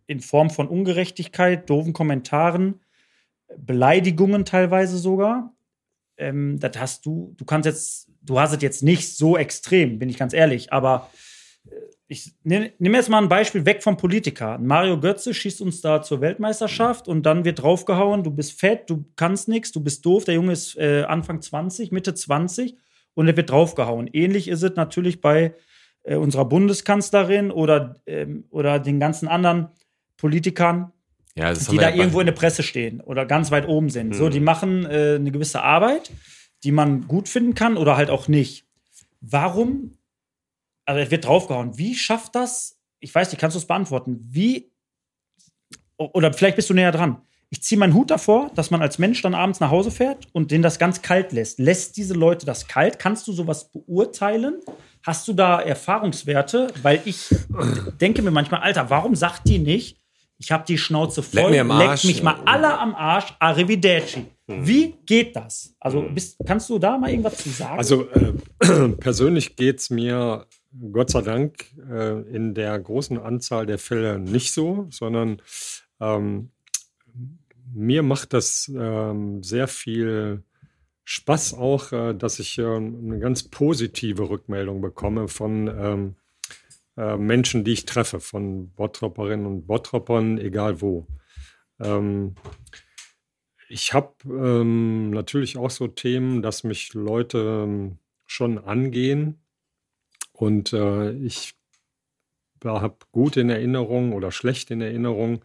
In 0.07 0.21
Form 0.21 0.51
von 0.51 0.69
Ungerechtigkeit, 0.69 1.69
doofen 1.71 1.93
Kommentaren, 1.93 2.81
Beleidigungen 3.57 4.45
teilweise 4.45 4.99
sogar 4.99 5.55
ähm, 6.16 6.59
das 6.61 6.78
hast 6.78 7.07
du, 7.07 7.34
du 7.36 7.45
kannst 7.45 7.66
jetzt, 7.66 8.11
du 8.22 8.38
hast 8.38 8.53
es 8.53 8.62
jetzt 8.62 8.82
nicht 8.82 9.16
so 9.16 9.36
extrem, 9.36 9.99
bin 9.99 10.09
ich 10.09 10.18
ganz 10.18 10.32
ehrlich, 10.32 10.72
aber 10.72 11.11
äh, 11.66 11.70
ich 12.07 12.34
nehme 12.45 12.72
nehm 12.78 12.95
jetzt 12.95 13.09
mal 13.09 13.22
ein 13.22 13.28
Beispiel 13.28 13.64
weg 13.64 13.82
vom 13.82 13.97
Politiker. 13.97 14.59
Mario 14.59 15.01
Götze 15.01 15.32
schießt 15.32 15.61
uns 15.62 15.80
da 15.80 16.03
zur 16.03 16.20
Weltmeisterschaft 16.20 17.09
und 17.09 17.24
dann 17.24 17.45
wird 17.45 17.62
draufgehauen, 17.62 18.22
du 18.22 18.30
bist 18.30 18.59
fett, 18.61 18.90
du 18.90 19.07
kannst 19.16 19.49
nichts, 19.49 19.72
du 19.72 19.80
bist 19.80 20.05
doof, 20.05 20.24
der 20.24 20.34
Junge 20.34 20.53
ist 20.53 20.76
äh, 20.76 21.05
Anfang 21.05 21.40
20, 21.40 21.92
Mitte 21.92 22.14
20 22.14 22.76
und 23.14 23.26
er 23.26 23.36
wird 23.36 23.51
draufgehauen. 23.51 24.09
Ähnlich 24.12 24.49
ist 24.49 24.62
es 24.62 24.76
natürlich 24.76 25.20
bei 25.20 25.55
äh, 26.03 26.16
unserer 26.16 26.45
Bundeskanzlerin 26.45 27.51
oder, 27.51 27.97
ähm, 28.07 28.45
oder 28.51 28.78
den 28.78 29.01
ganzen 29.01 29.26
anderen 29.26 29.68
Politikern, 30.16 30.92
Ja, 31.37 31.53
die 31.53 31.76
da 31.76 31.91
ja 31.91 31.97
irgendwo 31.97 32.20
in 32.20 32.26
der 32.26 32.32
Presse 32.32 32.62
stehen 32.62 33.01
oder 33.01 33.26
ganz 33.26 33.51
weit 33.51 33.66
oben 33.66 33.91
sind. 33.91 34.14
So, 34.14 34.28
die 34.28 34.41
machen 34.41 34.87
äh, 34.87 35.16
eine 35.16 35.32
gewisse 35.32 35.62
Arbeit, 35.62 36.12
die 36.62 36.70
man 36.70 37.09
gut 37.09 37.28
finden 37.28 37.55
kann 37.55 37.76
oder 37.76 37.97
halt 37.97 38.09
auch 38.09 38.28
nicht. 38.28 38.66
Warum? 39.20 39.99
Also 40.85 41.01
es 41.01 41.11
wird 41.11 41.24
draufgehauen. 41.24 41.76
Wie 41.76 41.97
schafft 41.97 42.37
das? 42.37 42.78
Ich 43.01 43.12
weiß 43.12 43.30
nicht, 43.32 43.41
kannst 43.41 43.57
du 43.57 43.59
es 43.59 43.66
beantworten? 43.66 44.20
Wie? 44.30 44.70
Oder 45.97 46.32
vielleicht 46.32 46.57
bist 46.57 46.70
du 46.70 46.74
näher 46.74 46.93
dran. 46.93 47.20
Ich 47.51 47.62
ziehe 47.62 47.78
meinen 47.78 47.95
Hut 47.95 48.11
davor, 48.11 48.51
dass 48.55 48.70
man 48.70 48.82
als 48.82 48.99
Mensch 48.99 49.22
dann 49.22 49.35
abends 49.35 49.61
nach 49.61 49.70
Hause 49.70 49.91
fährt 49.91 50.26
und 50.32 50.51
den 50.51 50.62
das 50.62 50.78
ganz 50.78 51.03
kalt 51.03 51.32
lässt. 51.32 51.59
Lässt 51.59 51.97
diese 51.97 52.14
Leute 52.14 52.47
das 52.47 52.66
kalt? 52.68 52.99
Kannst 52.99 53.28
du 53.28 53.32
sowas 53.32 53.70
beurteilen? 53.70 54.61
Hast 55.03 55.28
du 55.28 55.32
da 55.32 55.61
Erfahrungswerte? 55.61 56.68
Weil 56.82 57.01
ich 57.05 57.28
denke 58.01 58.22
mir 58.22 58.30
manchmal, 58.30 58.61
Alter, 58.62 58.91
warum 58.91 59.14
sagt 59.14 59.49
die 59.49 59.59
nicht, 59.59 60.04
ich 60.39 60.53
habe 60.53 60.64
die 60.66 60.78
Schnauze 60.78 61.22
voll, 61.22 61.43
Leck 61.43 61.51
mir 61.51 61.61
am 61.62 61.70
Arsch. 61.70 62.03
leckt 62.03 62.16
mich 62.16 62.22
mal 62.22 62.37
alle 62.45 62.78
am 62.78 62.95
Arsch, 62.95 63.35
arrivederci. 63.39 64.26
Wie 64.47 64.95
geht 65.07 65.35
das? 65.37 65.74
Also 65.80 66.03
bist, 66.03 66.37
kannst 66.47 66.68
du 66.68 66.78
da 66.78 66.99
mal 66.99 67.09
irgendwas 67.11 67.39
zu 67.39 67.49
sagen? 67.49 67.78
Also 67.78 68.09
äh, 68.11 68.89
persönlich 69.01 69.57
geht 69.57 69.80
es 69.80 69.91
mir 69.91 70.47
Gott 70.93 71.11
sei 71.11 71.22
Dank 71.22 71.66
äh, 71.89 72.20
in 72.35 72.53
der 72.55 72.78
großen 72.78 73.18
Anzahl 73.18 73.64
der 73.64 73.78
Fälle 73.78 74.18
nicht 74.18 74.53
so, 74.53 74.87
sondern 74.91 75.41
ähm, 76.01 76.51
mir 77.72 78.03
macht 78.03 78.32
das 78.32 78.70
ähm, 78.74 79.43
sehr 79.43 79.68
viel 79.68 80.43
Spaß 81.05 81.55
auch, 81.55 81.93
äh, 81.93 82.14
dass 82.14 82.39
ich 82.39 82.59
ähm, 82.59 83.01
eine 83.05 83.20
ganz 83.20 83.45
positive 83.45 84.28
Rückmeldung 84.28 84.80
bekomme 84.80 85.28
von 85.28 85.68
ähm, 85.68 86.16
äh, 86.97 87.16
Menschen, 87.16 87.64
die 87.64 87.72
ich 87.72 87.86
treffe, 87.86 88.20
von 88.20 88.70
Bottropperinnen 88.72 89.47
und 89.47 89.66
Bottroppern, 89.66 90.38
egal 90.38 90.80
wo. 90.80 91.07
Ähm, 91.80 92.34
ich 93.68 93.92
habe 93.92 94.14
ähm, 94.26 95.11
natürlich 95.11 95.57
auch 95.57 95.70
so 95.70 95.88
Themen, 95.88 96.42
dass 96.42 96.64
mich 96.64 96.95
Leute 96.95 97.64
ähm, 97.64 97.99
schon 98.26 98.59
angehen. 98.59 99.40
Und 100.32 100.72
äh, 100.72 101.12
ich 101.12 101.55
habe 102.64 102.97
gut 103.12 103.36
in 103.36 103.51
Erinnerung 103.51 104.12
oder 104.12 104.32
schlecht 104.32 104.70
in 104.70 104.80
Erinnerung, 104.80 105.45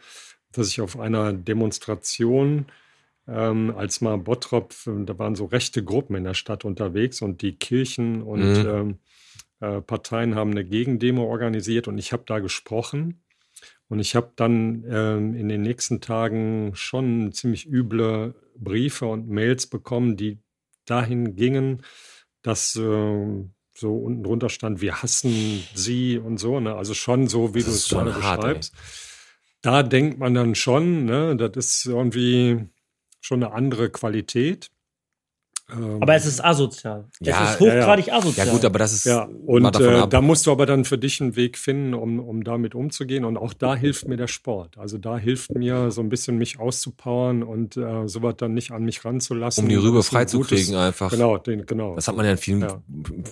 dass 0.51 0.69
ich 0.69 0.81
auf 0.81 0.99
einer 0.99 1.33
Demonstration, 1.33 2.65
ähm, 3.27 3.73
als 3.75 4.01
mal 4.01 4.17
Bottrop, 4.17 4.73
da 4.85 5.19
waren 5.19 5.35
so 5.35 5.45
rechte 5.45 5.83
Gruppen 5.83 6.15
in 6.15 6.23
der 6.23 6.33
Stadt 6.33 6.65
unterwegs 6.65 7.21
und 7.21 7.41
die 7.41 7.55
Kirchen 7.55 8.21
und 8.21 8.39
Mhm. 8.39 8.69
ähm, 8.69 8.99
äh, 9.59 9.81
Parteien 9.81 10.35
haben 10.35 10.51
eine 10.51 10.65
Gegendemo 10.65 11.23
organisiert 11.25 11.87
und 11.87 11.97
ich 11.97 12.13
habe 12.13 12.23
da 12.25 12.39
gesprochen. 12.39 13.21
Und 13.87 13.99
ich 13.99 14.15
habe 14.15 14.31
dann 14.35 14.83
ähm, 14.87 15.33
in 15.33 15.49
den 15.49 15.63
nächsten 15.63 15.99
Tagen 15.99 16.71
schon 16.75 17.31
ziemlich 17.31 17.67
üble 17.67 18.35
Briefe 18.55 19.07
und 19.07 19.27
Mails 19.27 19.65
bekommen, 19.65 20.15
die 20.15 20.37
dahin 20.85 21.35
gingen, 21.35 21.81
dass 22.43 22.75
äh, 22.75 23.43
so 23.73 23.97
unten 23.97 24.23
drunter 24.23 24.49
stand, 24.49 24.81
wir 24.81 25.01
hassen 25.01 25.63
sie 25.73 26.17
und 26.17 26.37
so. 26.37 26.59
Ne? 26.59 26.75
Also 26.75 26.93
schon 26.93 27.27
so, 27.27 27.55
wie 27.55 27.63
du 27.63 27.69
es 27.69 27.89
gerade 27.89 28.11
beschreibst. 28.11 28.75
Da 29.61 29.83
denkt 29.83 30.19
man 30.19 30.33
dann 30.33 30.55
schon, 30.55 31.05
ne, 31.05 31.35
das 31.35 31.55
ist 31.55 31.85
irgendwie 31.85 32.69
schon 33.19 33.43
eine 33.43 33.53
andere 33.53 33.89
Qualität. 33.89 34.69
Ähm, 35.71 35.97
aber 36.01 36.15
es 36.15 36.25
ist 36.25 36.43
asozial. 36.43 37.05
Ja, 37.21 37.43
es 37.45 37.51
ist 37.51 37.59
hochgradig 37.59 38.07
Ja 38.07 38.17
asozial. 38.17 38.47
gut, 38.49 38.65
aber 38.65 38.79
das 38.79 38.93
ist 38.93 39.05
ja, 39.05 39.27
und 39.45 39.63
davon 39.63 39.93
äh, 39.93 39.97
ab. 39.99 40.09
da 40.09 40.21
musst 40.21 40.45
du 40.47 40.51
aber 40.51 40.65
dann 40.65 40.85
für 40.85 40.97
dich 40.97 41.21
einen 41.21 41.35
Weg 41.35 41.57
finden, 41.57 41.93
um, 41.93 42.19
um 42.19 42.43
damit 42.43 42.75
umzugehen. 42.75 43.25
Und 43.25 43.37
auch 43.37 43.53
da 43.53 43.75
hilft 43.75 44.07
mir 44.07 44.17
der 44.17 44.27
Sport. 44.27 44.77
Also 44.77 44.97
da 44.97 45.17
hilft 45.17 45.53
mir 45.53 45.91
so 45.91 46.01
ein 46.01 46.09
bisschen 46.09 46.37
mich 46.37 46.59
auszupowern 46.59 47.43
und 47.43 47.77
äh, 47.77 48.07
sowas 48.07 48.35
dann 48.37 48.53
nicht 48.53 48.71
an 48.71 48.83
mich 48.83 49.03
ranzulassen. 49.05 49.63
um 49.63 49.69
die 49.69 49.75
Rübe 49.75 50.03
freizukriegen 50.03 50.75
einfach. 50.75 51.11
Genau, 51.11 51.37
den, 51.37 51.65
genau. 51.65 51.95
Das 51.95 52.07
hat 52.07 52.15
man 52.15 52.25
ja 52.25 52.31
in 52.31 52.37
vielen, 52.37 52.61
Ja. 52.61 52.81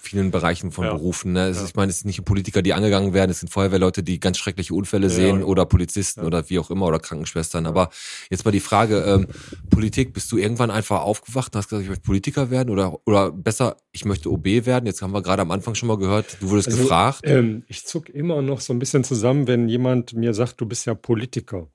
vielen 0.02 0.32
Bereichen 0.32 0.72
von 0.72 0.86
Ja. 0.86 0.94
Berufen. 0.94 1.34
Ne? 1.34 1.48
Es 1.48 1.58
ist, 1.58 1.62
Ja. 1.64 1.68
Ich 1.70 1.76
meine, 1.76 1.90
es 1.92 2.00
sind 2.00 2.08
nicht 2.08 2.24
Politiker, 2.26 2.62
die 2.62 2.74
angegangen 2.74 3.14
werden, 3.14 3.32
es 3.32 3.40
sind 3.40 3.50
Feuerwehrleute, 3.50 4.04
die 4.04 4.20
ganz 4.20 4.38
schreckliche 4.38 4.74
Unfälle 4.74 5.08
Ja, 5.08 5.14
sehen 5.14 5.40
ja. 5.40 5.46
oder 5.46 5.66
Polizisten 5.66 6.22
Ja. 6.22 6.28
oder 6.28 6.50
wie 6.50 6.60
auch 6.60 6.70
immer 6.72 6.86
oder 6.88 7.00
Krankenschwestern. 7.00 7.66
Aber 7.66 7.90
jetzt 8.30 8.46
mal 8.46 8.52
die 8.52 8.60
Frage, 8.60 9.00
ähm, 9.02 9.28
Politik, 9.70 10.14
bist 10.14 10.32
du 10.32 10.38
irgendwann 10.38 10.72
einfach 10.72 11.02
aufgewacht 11.02 11.54
und 11.54 11.60
hast 11.60 11.70
gesagt, 11.70 11.84
ich 11.84 11.90
möchte 11.90 12.04
Politiker 12.28 12.52
werden 12.52 12.70
oder, 12.70 13.00
oder 13.06 13.32
besser, 13.32 13.78
ich 13.94 14.04
möchte 14.06 14.30
OB 14.30 14.46
werden? 14.66 14.86
Jetzt 14.86 15.02
haben 15.02 15.12
wir 15.14 15.22
gerade 15.22 15.42
am 15.42 15.52
Anfang 15.52 15.76
schon 15.76 15.88
mal 15.88 15.98
gehört, 15.98 16.38
du 16.42 16.50
wurdest 16.50 16.68
Also, 16.68 16.82
gefragt. 16.84 17.22
Ähm, 17.24 17.64
ich 17.68 17.86
zuck 17.86 18.10
immer 18.10 18.42
noch 18.42 18.60
so 18.60 18.74
ein 18.74 18.80
bisschen 18.80 19.04
zusammen, 19.04 19.48
wenn 19.48 19.70
jemand 19.70 20.14
mir 20.14 20.34
sagt, 20.34 20.60
du 20.60 20.66
bist 20.66 20.86
ja 20.86 20.94
Politiker. 20.94 21.68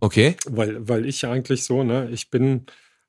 Okay, 0.00 0.36
Weil, 0.46 0.86
weil 0.86 1.06
ich 1.06 1.26
eigentlich 1.26 1.64
so, 1.64 1.82
ne, 1.84 2.08
ich 2.12 2.30
bin, 2.30 2.66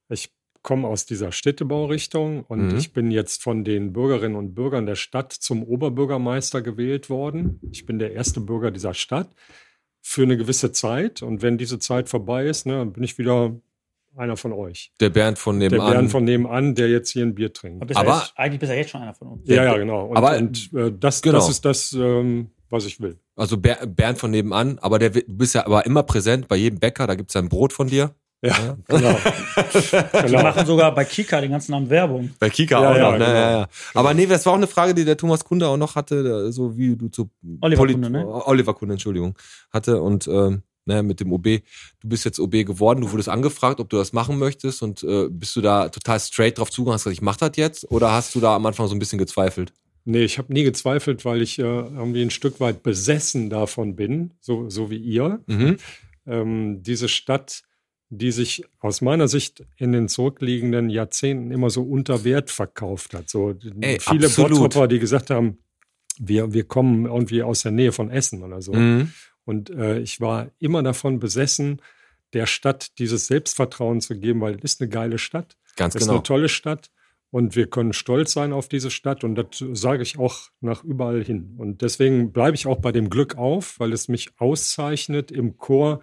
ich 0.10 0.32
komme 0.62 0.88
aus 0.88 1.06
dieser 1.06 1.32
Städtebaurichtung 1.32 2.44
und 2.48 2.72
Mhm. 2.72 2.78
ich 2.78 2.94
bin 2.94 3.12
jetzt 3.12 3.44
von 3.44 3.64
den 3.64 3.92
Bürgerinnen 3.94 4.36
und 4.36 4.56
Bürgern 4.56 4.86
der 4.86 4.96
Stadt 4.96 5.34
zum 5.34 5.64
Oberbürgermeister 5.64 6.62
gewählt 6.62 7.10
worden. 7.10 7.60
Ich 7.72 7.86
bin 7.86 8.00
der 8.00 8.14
erste 8.14 8.40
Bürger 8.40 8.72
dieser 8.72 8.94
Stadt 8.94 9.30
für 10.02 10.24
eine 10.24 10.38
gewisse 10.38 10.72
Zeit. 10.72 11.22
Und 11.22 11.42
wenn 11.42 11.58
diese 11.58 11.78
Zeit 11.78 12.10
vorbei 12.10 12.46
ist, 12.48 12.66
ne, 12.66 12.78
dann 12.78 12.94
bin 12.94 13.04
ich 13.04 13.18
wieder 13.18 13.54
einer 14.18 14.38
von 14.38 14.54
euch. 14.54 14.92
der 15.00 15.10
Bernd 15.10 15.38
von 15.40 15.60
Der 15.60 15.70
nebenan. 15.70 15.92
Bernd 15.92 16.12
von 16.12 16.24
nebenan, 16.24 16.76
der 16.76 16.90
jetzt 16.90 17.10
hier 17.12 17.24
ein 17.26 17.36
Bier 17.36 17.48
Aber 17.48 17.54
trinkt. 17.54 17.96
Aber- 17.98 18.10
ja 18.10 18.18
jetzt, 18.20 18.34
eigentlich 18.36 18.60
bist 18.60 18.70
du 18.70 18.74
ja 18.76 18.80
jetzt 18.82 18.90
schon 18.92 19.02
einer 19.02 19.14
von 19.14 19.28
uns. 19.30 19.48
Ja, 19.48 19.64
ja, 19.64 19.78
genau. 19.78 20.06
Und, 20.08 20.18
aber- 20.18 20.38
und 20.38 20.70
äh, 20.74 20.92
das, 20.98 21.22
Genau. 21.22 21.38
das 21.40 21.50
ist 21.50 21.66
das, 21.66 21.94
ähm, 21.94 22.50
was 22.70 22.86
ich 22.86 23.00
will. 23.00 23.18
also 23.36 23.58
Ber 23.58 23.78
Bernd 23.86 24.18
von 24.18 24.32
nebenan, 24.32 24.80
aber 24.82 25.00
der, 25.00 25.10
du 25.12 25.22
bist 25.28 25.56
ja 25.56 25.66
aber 25.66 25.86
immer 25.86 26.04
präsent 26.04 26.48
bei 26.48 26.56
jedem 26.56 26.80
Bäcker, 26.80 27.08
da 27.08 27.16
gibt's 27.16 27.34
ja 27.34 27.42
ein 27.42 27.50
Brot 27.50 27.74
von 27.74 27.88
dir. 27.88 28.16
Ja, 28.42 28.78
genau. 28.88 29.16
Genau. 30.22 30.44
machen 30.44 30.66
sogar 30.66 30.94
bei 30.94 31.04
Kika 31.06 31.42
den 31.42 31.52
ganzen 31.52 31.74
Abend 31.74 31.90
Werbung. 31.90 32.32
Bei 32.40 32.50
Kika 32.50 32.82
Ja, 32.82 32.92
auch 32.92 32.96
ja, 32.96 33.02
noch. 33.04 33.12
ne? 33.14 33.18
genau. 33.26 33.30
ja, 33.32 33.52
ja. 33.60 33.68
Aber 33.94 34.14
nee, 34.14 34.26
das 34.28 34.46
war 34.46 34.54
auch 34.54 34.58
eine 34.58 34.68
Frage, 34.68 34.94
die 34.94 35.06
der 35.06 35.18
Thomas 35.18 35.44
Kunde 35.44 35.68
auch 35.68 35.78
noch 35.78 35.96
hatte, 35.96 36.22
der- 36.24 36.52
so 36.52 36.78
wie 36.78 36.96
du 36.96 37.08
zu 37.08 37.30
Oliver 37.62 37.82
Polit- 37.84 37.94
Kunde, 37.94 38.10
ne? 38.10 38.28
Oliver 38.28 38.74
Kunde, 38.74 38.94
Entschuldigung, 38.96 39.36
hatte 39.72 40.02
und 40.02 40.28
ähm, 40.28 40.62
ne, 40.86 41.04
mit 41.04 41.20
dem 41.20 41.32
OB. 41.32 41.44
Du 42.00 42.08
bist 42.08 42.26
jetzt 42.26 42.40
OB 42.40 42.52
geworden, 42.66 43.02
du 43.02 43.12
wurdest 43.12 43.30
angefragt, 43.30 43.80
ob 43.80 43.90
du 43.90 43.98
das 43.98 44.14
machen 44.14 44.40
möchtest 44.40 44.82
und 44.82 45.04
äh, 45.04 45.28
bist 45.30 45.56
du 45.56 45.62
da 45.62 45.90
total 45.90 46.20
straight 46.20 46.58
drauf 46.58 46.70
zugegangen, 46.70 46.96
hast 46.96 47.04
gesagt, 47.04 47.18
ich 47.18 47.22
mach 47.22 47.38
das 47.38 47.52
jetzt 47.56 47.90
oder 47.92 48.12
hast 48.12 48.36
du 48.36 48.40
da 48.40 48.56
am 48.56 48.66
Anfang 48.66 48.88
so 48.88 48.96
ein 48.96 49.00
bisschen 49.00 49.20
gezweifelt? 49.20 49.74
Nee, 50.06 50.24
ich 50.24 50.38
habe 50.38 50.54
nie 50.54 50.64
gezweifelt, 50.64 51.26
weil 51.26 51.42
ich 51.42 51.58
äh, 51.58 51.64
irgendwie 51.64 52.22
ein 52.22 52.30
Stück 52.30 52.60
weit 52.60 52.84
besessen 52.84 53.50
davon 53.50 53.96
bin, 53.96 54.34
so, 54.40 54.70
so 54.70 54.92
wie 54.92 54.98
ihr. 54.98 55.42
Mhm. 55.48 55.78
Ähm, 56.28 56.84
diese 56.84 57.10
Stadt, 57.10 57.64
die 58.10 58.32
sich 58.32 58.64
aus 58.80 59.02
meiner 59.02 59.28
Sicht 59.28 59.66
in 59.78 59.92
den 59.92 60.08
zurückliegenden 60.08 60.92
Jahrzehnten 60.92 61.50
immer 61.50 61.72
so 61.72 61.82
unter 61.82 62.24
Wert 62.24 62.52
verkauft 62.52 63.16
hat. 63.16 63.30
So 63.30 63.56
Ey, 63.82 64.00
viele 64.00 64.28
absolut. 64.28 64.52
Bottropper, 64.52 64.88
die 64.88 65.00
gesagt 65.00 65.32
haben, 65.32 65.58
wir, 66.20 66.54
wir 66.54 66.66
kommen 66.66 67.06
irgendwie 67.06 67.42
aus 67.42 67.64
der 67.64 67.72
Nähe 67.72 67.92
von 67.92 68.12
Essen 68.12 68.44
oder 68.44 68.62
so. 68.62 68.74
Mhm. 68.74 69.12
Und 69.46 69.70
äh, 69.70 70.00
ich 70.00 70.20
war 70.20 70.52
immer 70.60 70.84
davon 70.84 71.20
besessen, 71.20 71.82
der 72.34 72.48
Stadt 72.48 73.00
dieses 73.00 73.28
Selbstvertrauen 73.28 74.02
zu 74.02 74.20
geben, 74.20 74.42
weil 74.42 74.56
es 74.56 74.74
ist 74.74 74.82
eine 74.82 74.90
geile 74.90 75.18
Stadt. 75.18 75.58
Ganz 75.76 75.96
Es 75.96 76.02
ist 76.02 76.08
genau. 76.08 76.18
eine 76.18 76.24
tolle 76.24 76.50
Stadt 76.50 76.92
und 77.32 77.56
wir 77.56 77.68
können 77.68 77.94
stolz 77.94 78.34
sein 78.34 78.54
auf 78.54 78.68
diese 78.68 78.90
Stadt 78.90 79.24
und 79.24 79.36
das 79.36 79.64
sage 79.74 80.04
ich 80.04 80.18
auch 80.18 80.50
nach 80.62 80.84
überall 80.84 81.24
hin. 81.24 81.56
Und 81.58 81.82
deswegen 81.82 82.32
bleibe 82.32 82.56
ich 82.56 82.68
auch 82.68 82.80
bei 82.80 82.92
dem 82.92 83.10
Glück 83.10 83.38
auf, 83.38 83.80
weil 83.80 83.94
es 83.94 84.08
mich 84.08 84.32
auszeichnet 84.38 85.32
im 85.32 85.58
Chor 85.58 86.02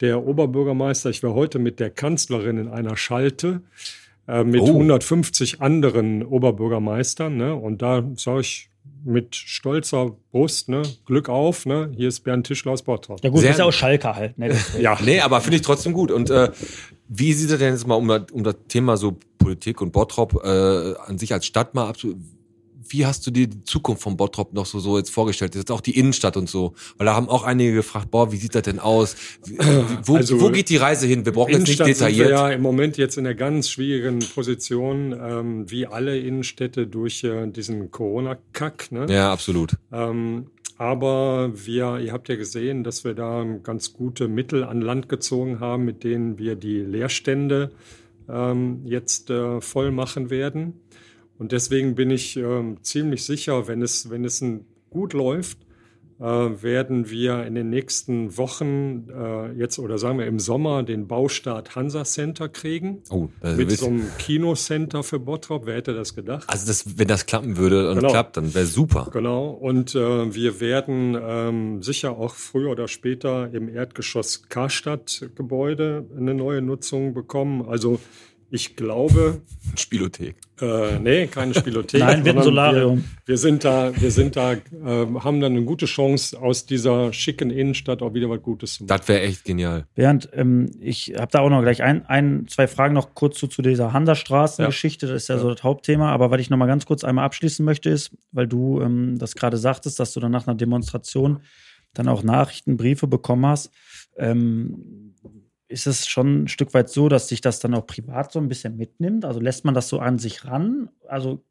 der 0.00 0.26
Oberbürgermeister. 0.26 1.10
Ich 1.10 1.22
war 1.22 1.34
heute 1.34 1.58
mit 1.58 1.80
der 1.80 1.90
Kanzlerin 1.90 2.58
in 2.58 2.68
einer 2.68 2.96
Schalte 2.96 3.62
äh, 4.28 4.44
mit 4.44 4.60
Oh. 4.60 4.66
150 4.66 5.60
anderen 5.60 6.22
Oberbürgermeistern. 6.22 7.36
Ne? 7.36 7.54
Und 7.54 7.82
da 7.82 8.06
sage 8.16 8.40
ich 8.40 8.70
mit 9.04 9.36
stolzer 9.36 10.16
Brust, 10.32 10.68
ne? 10.68 10.82
Glück 11.06 11.28
auf, 11.28 11.64
ne? 11.66 11.90
hier 11.96 12.08
ist 12.08 12.20
Bernd 12.20 12.46
Tischler 12.46 12.72
aus 12.72 12.82
Bottrop. 12.82 13.22
Ja 13.22 13.30
gut, 13.30 13.40
Sehr- 13.40 13.50
ist 13.52 13.58
ja 13.58 13.64
auch 13.64 13.72
Schalker 13.72 14.16
halt. 14.16 14.36
Ne? 14.38 14.56
Ja, 14.80 14.98
Nee, 15.04 15.20
aber 15.20 15.40
finde 15.40 15.56
ich 15.56 15.62
trotzdem 15.62 15.92
gut. 15.92 16.10
Und 16.10 16.28
äh, 16.30 16.50
wie 17.08 17.32
sieht 17.32 17.50
er 17.50 17.58
denn 17.58 17.72
jetzt 17.74 17.86
mal 17.86 17.94
um, 17.94 18.08
das- 18.08 18.32
um 18.32 18.42
das 18.42 18.56
Thema 18.68 18.96
so 18.96 19.16
Politik 19.38 19.80
und 19.80 19.92
Bottrop 19.92 20.42
äh, 20.44 20.94
an 21.06 21.18
sich 21.18 21.32
als 21.32 21.46
Stadt 21.46 21.74
mal 21.74 21.88
abzu 21.88 22.16
wie 22.92 23.06
hast 23.06 23.26
du 23.26 23.30
dir 23.30 23.46
die 23.46 23.64
Zukunft 23.64 24.02
von 24.02 24.16
Bottrop 24.16 24.52
noch 24.52 24.66
so, 24.66 24.78
so 24.78 24.98
jetzt 24.98 25.10
vorgestellt? 25.10 25.54
Jetzt 25.54 25.70
auch 25.70 25.80
die 25.80 25.98
Innenstadt 25.98 26.36
und 26.36 26.48
so. 26.48 26.74
Weil 26.96 27.06
da 27.06 27.14
haben 27.14 27.28
auch 27.28 27.42
einige 27.44 27.72
gefragt, 27.72 28.10
boah, 28.10 28.32
wie 28.32 28.36
sieht 28.36 28.54
das 28.54 28.62
denn 28.62 28.78
aus? 28.78 29.16
Wie, 29.44 29.58
wo, 30.04 30.16
Also, 30.16 30.40
wo 30.40 30.50
geht 30.50 30.68
die 30.68 30.76
Reise 30.76 31.06
hin? 31.06 31.24
Wir 31.24 31.32
brauchen 31.32 31.52
jetzt 31.52 31.68
nicht 31.68 31.80
Innenstadt 31.80 31.96
sind 31.96 32.16
wir 32.16 32.24
detailliert. 32.24 32.30
ja 32.30 32.50
im 32.50 32.62
Moment 32.62 32.96
jetzt 32.96 33.16
in 33.18 33.26
einer 33.26 33.34
ganz 33.34 33.70
schwierigen 33.70 34.20
Position, 34.20 35.12
ähm, 35.12 35.70
wie 35.70 35.86
alle 35.86 36.18
Innenstädte 36.18 36.86
durch 36.86 37.24
äh, 37.24 37.46
diesen 37.48 37.90
Corona-Kack. 37.90 38.92
Ne? 38.92 39.06
Ja, 39.08 39.32
absolut. 39.32 39.76
Ähm, 39.92 40.46
aber 40.78 41.52
wir, 41.54 41.98
ihr 41.98 42.12
habt 42.12 42.28
ja 42.28 42.36
gesehen, 42.36 42.84
dass 42.84 43.04
wir 43.04 43.14
da 43.14 43.44
ganz 43.62 43.94
gute 43.94 44.28
Mittel 44.28 44.62
an 44.64 44.80
Land 44.80 45.08
gezogen 45.08 45.60
haben, 45.60 45.84
mit 45.84 46.04
denen 46.04 46.38
wir 46.38 46.54
die 46.54 46.80
Leerstände 46.80 47.70
ähm, 48.28 48.82
jetzt 48.84 49.30
äh, 49.30 49.60
voll 49.60 49.90
machen 49.90 50.30
werden. 50.30 50.80
Und 51.38 51.52
deswegen 51.52 51.94
bin 51.94 52.10
ich 52.10 52.36
ähm, 52.36 52.78
ziemlich 52.82 53.24
sicher, 53.24 53.68
wenn 53.68 53.82
es, 53.82 54.10
wenn 54.10 54.24
es 54.24 54.42
gut 54.90 55.12
läuft, 55.12 55.58
äh, 56.18 56.22
werden 56.24 57.10
wir 57.10 57.44
in 57.44 57.54
den 57.54 57.68
nächsten 57.68 58.38
Wochen 58.38 59.06
äh, 59.10 59.52
jetzt 59.52 59.78
oder 59.78 59.98
sagen 59.98 60.18
wir 60.18 60.24
im 60.26 60.38
Sommer 60.38 60.82
den 60.82 61.06
Baustart 61.06 61.76
Hansa 61.76 62.04
Center 62.04 62.48
kriegen. 62.48 63.02
Oh, 63.10 63.28
das 63.42 63.56
Mit 63.58 63.70
ist, 63.70 63.80
so 63.80 63.88
einem 63.88 64.06
Kinocenter 64.18 65.02
für 65.02 65.18
Bottrop. 65.18 65.66
Wer 65.66 65.74
hätte 65.74 65.92
das 65.92 66.14
gedacht? 66.14 66.44
also 66.48 66.66
das, 66.66 66.98
wenn 66.98 67.08
das 67.08 67.26
klappen 67.26 67.58
würde 67.58 67.90
und 67.90 67.96
Genau. 67.96 68.08
klappt, 68.10 68.38
dann 68.38 68.54
wäre 68.54 68.64
super. 68.64 69.10
Genau, 69.12 69.50
und 69.50 69.94
äh, 69.94 70.34
wir 70.34 70.58
werden 70.60 71.18
ähm, 71.20 71.82
sicher 71.82 72.16
auch 72.16 72.34
früher 72.34 72.70
oder 72.70 72.88
später 72.88 73.52
im 73.52 73.68
Erdgeschoss 73.68 74.48
Karstadt-Gebäude 74.48 76.06
eine 76.16 76.32
neue 76.34 76.62
Nutzung 76.62 77.12
bekommen. 77.12 77.68
Also 77.68 78.00
ich 78.50 78.76
glaube, 78.76 79.40
Spielothek. 79.76 80.36
äh, 80.60 80.98
nee, 81.00 81.26
keine 81.26 81.52
Spielothek. 81.52 82.00
Nein, 82.00 82.24
sondern 82.24 82.44
Solarium. 82.44 82.98
Wir, 82.98 83.32
wir 83.32 83.38
sind 83.38 83.64
da, 83.64 83.92
wir 83.94 84.10
sind 84.10 84.36
da, 84.36 84.52
äh, 84.52 84.58
haben 84.84 85.40
dann 85.40 85.52
eine 85.52 85.64
gute 85.64 85.86
Chance, 85.86 86.40
aus 86.40 86.64
dieser 86.64 87.12
schicken 87.12 87.50
Innenstadt 87.50 88.02
auch 88.02 88.14
wieder 88.14 88.30
was 88.30 88.40
Gutes 88.42 88.74
zu 88.74 88.84
machen. 88.84 88.98
Das 88.98 89.08
wäre 89.08 89.22
echt 89.22 89.44
genial. 89.44 89.86
Bernd, 89.94 90.28
ähm, 90.32 90.70
ich 90.80 91.14
habe 91.18 91.28
da 91.32 91.40
auch 91.40 91.50
noch 91.50 91.62
gleich 91.62 91.82
ein, 91.82 92.06
ein, 92.06 92.46
zwei 92.48 92.68
Fragen 92.68 92.94
noch 92.94 93.14
kurz 93.14 93.38
zu, 93.38 93.48
zu 93.48 93.62
dieser 93.62 93.92
Hansastraßengeschichte. 93.92 95.06
Das 95.08 95.22
ist 95.22 95.28
ja, 95.28 95.38
so 95.38 95.52
das 95.52 95.64
Hauptthema. 95.64 96.12
Aber 96.12 96.30
was 96.30 96.40
ich 96.40 96.48
noch 96.48 96.56
mal 96.56 96.66
ganz 96.66 96.86
kurz 96.86 97.02
einmal 97.02 97.24
abschließen 97.24 97.64
möchte, 97.64 97.90
ist, 97.90 98.16
weil 98.30 98.46
du 98.46 98.80
ähm, 98.80 99.18
das 99.18 99.34
gerade 99.34 99.56
sagtest, 99.56 99.98
dass 99.98 100.12
du 100.12 100.20
dann 100.20 100.32
nach 100.32 100.46
einer 100.46 100.56
Demonstration 100.56 101.40
dann 101.94 102.08
auch 102.08 102.22
Nachrichten, 102.22 102.76
Briefe 102.76 103.06
bekommen 103.06 103.46
hast. 103.46 103.70
Ähm, 104.16 105.05
ist 105.68 105.86
es 105.86 106.06
schon 106.06 106.44
ein 106.44 106.48
Stück 106.48 106.74
weit 106.74 106.88
so, 106.88 107.08
dass 107.08 107.28
sich 107.28 107.40
das 107.40 107.58
dann 107.60 107.74
auch 107.74 107.86
privat 107.86 108.32
so 108.32 108.38
ein 108.38 108.48
bisschen 108.48 108.76
mitnimmt? 108.76 109.24
Also 109.24 109.40
lässt 109.40 109.64
man 109.64 109.74
das 109.74 109.88
so 109.88 109.98
an 109.98 110.18
sich 110.18 110.44
ran? 110.44 110.90
Also 111.08 111.44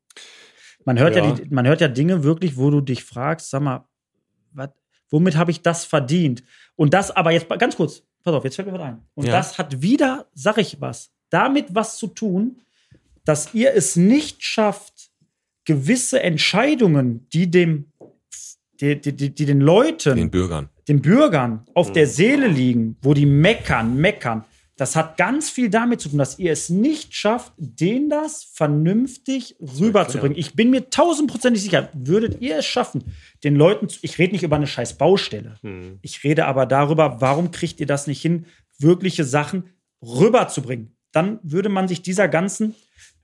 man 0.85 0.99
hört 0.99 1.15
ja, 1.15 1.25
Ja. 1.25 1.33
die, 1.33 1.53
man 1.53 1.67
hört 1.67 1.81
ja 1.81 1.87
Dinge 1.87 2.23
wirklich, 2.23 2.57
wo 2.57 2.69
du 2.69 2.81
dich 2.81 3.03
fragst, 3.03 3.49
sag 3.49 3.61
mal, 3.61 3.87
wat, 4.53 4.73
womit 5.09 5.35
habe 5.35 5.51
ich 5.51 5.61
das 5.61 5.85
verdient? 5.85 6.43
Und 6.75 6.93
das 6.93 7.11
aber 7.11 7.31
jetzt 7.31 7.49
ganz 7.59 7.75
kurz, 7.75 8.03
pass 8.23 8.33
auf, 8.33 8.43
jetzt 8.43 8.55
fällt 8.55 8.67
mir 8.67 8.73
was 8.73 8.81
ein. 8.81 9.01
Und 9.15 9.25
Ja. 9.25 9.31
das 9.33 9.57
hat 9.57 9.81
wieder, 9.81 10.27
sag 10.33 10.57
ich 10.57 10.79
was, 10.79 11.11
damit 11.29 11.73
was 11.75 11.97
zu 11.97 12.07
tun, 12.07 12.61
dass 13.25 13.53
ihr 13.53 13.73
es 13.73 13.95
nicht 13.95 14.43
schafft, 14.43 15.09
gewisse 15.65 16.21
Entscheidungen, 16.21 17.27
die 17.33 17.49
dem, 17.49 17.91
die, 18.81 18.99
die, 18.99 19.15
die, 19.15 19.33
die 19.33 19.45
den 19.45 19.61
Leuten, 19.61 20.15
Den 20.17 20.31
Bürgern. 20.31 20.69
den 20.87 21.01
Bürgern 21.01 21.65
auf 21.73 21.91
der 21.91 22.07
Seele 22.07 22.47
liegen, 22.47 22.97
wo 23.01 23.13
die 23.13 23.25
meckern, 23.25 23.95
meckern, 23.97 24.45
das 24.77 24.97
hat 24.97 25.15
ganz 25.15 25.49
viel 25.49 25.69
damit 25.69 26.01
zu 26.01 26.09
tun, 26.09 26.17
dass 26.17 26.37
ihr 26.37 26.51
es 26.51 26.69
nicht 26.69 27.15
schafft, 27.15 27.53
denen 27.57 28.09
das 28.09 28.43
vernünftig 28.43 29.55
rüberzubringen. 29.61 30.37
Ich 30.37 30.53
bin 30.53 30.69
mir 30.69 30.89
tausendprozentig 30.89 31.61
sicher, 31.63 31.89
würdet 31.93 32.41
ihr 32.41 32.57
es 32.57 32.65
schaffen, 32.65 33.05
den 33.45 33.55
Leuten, 33.55 33.87
zu, 33.87 33.99
ich 34.01 34.17
rede 34.19 34.33
nicht 34.33 34.43
über 34.43 34.57
eine 34.57 34.67
scheiß 34.67 34.97
Baustelle, 34.97 35.55
ich 36.01 36.23
rede 36.25 36.45
aber 36.45 36.65
darüber, 36.65 37.21
warum 37.21 37.51
kriegt 37.51 37.79
ihr 37.79 37.85
das 37.85 38.05
nicht 38.07 38.21
hin, 38.21 38.45
wirkliche 38.77 39.23
Sachen 39.23 39.69
rüberzubringen. 40.01 40.97
Dann 41.13 41.39
würde 41.43 41.69
man 41.69 41.87
sich 41.87 42.01
dieser 42.01 42.27
ganzen 42.27 42.75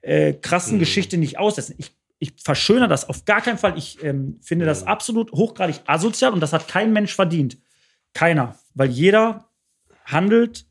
äh, 0.02 0.34
krassen 0.34 0.80
Geschichte 0.80 1.18
nicht 1.18 1.38
aussetzen. 1.38 1.76
Ich, 1.78 1.92
ich 2.22 2.34
verschönere 2.38 2.88
das 2.88 3.10
auf 3.10 3.26
gar 3.26 3.42
keinen 3.42 3.58
Fall. 3.58 3.76
Ich 3.78 4.02
ähm, 4.04 4.38
finde 4.42 4.66
das 4.66 4.86
absolut 4.86 5.32
hochgradig 5.32 5.82
asozial 5.88 6.32
und 6.34 6.40
das 6.40 6.54
hat 6.54 6.68
kein 6.68 6.94
Mensch 6.94 7.16
verdient. 7.16 7.58
Keiner. 8.14 8.56
Weil 8.76 8.90
jeder 8.90 9.50
handelt 10.06 10.68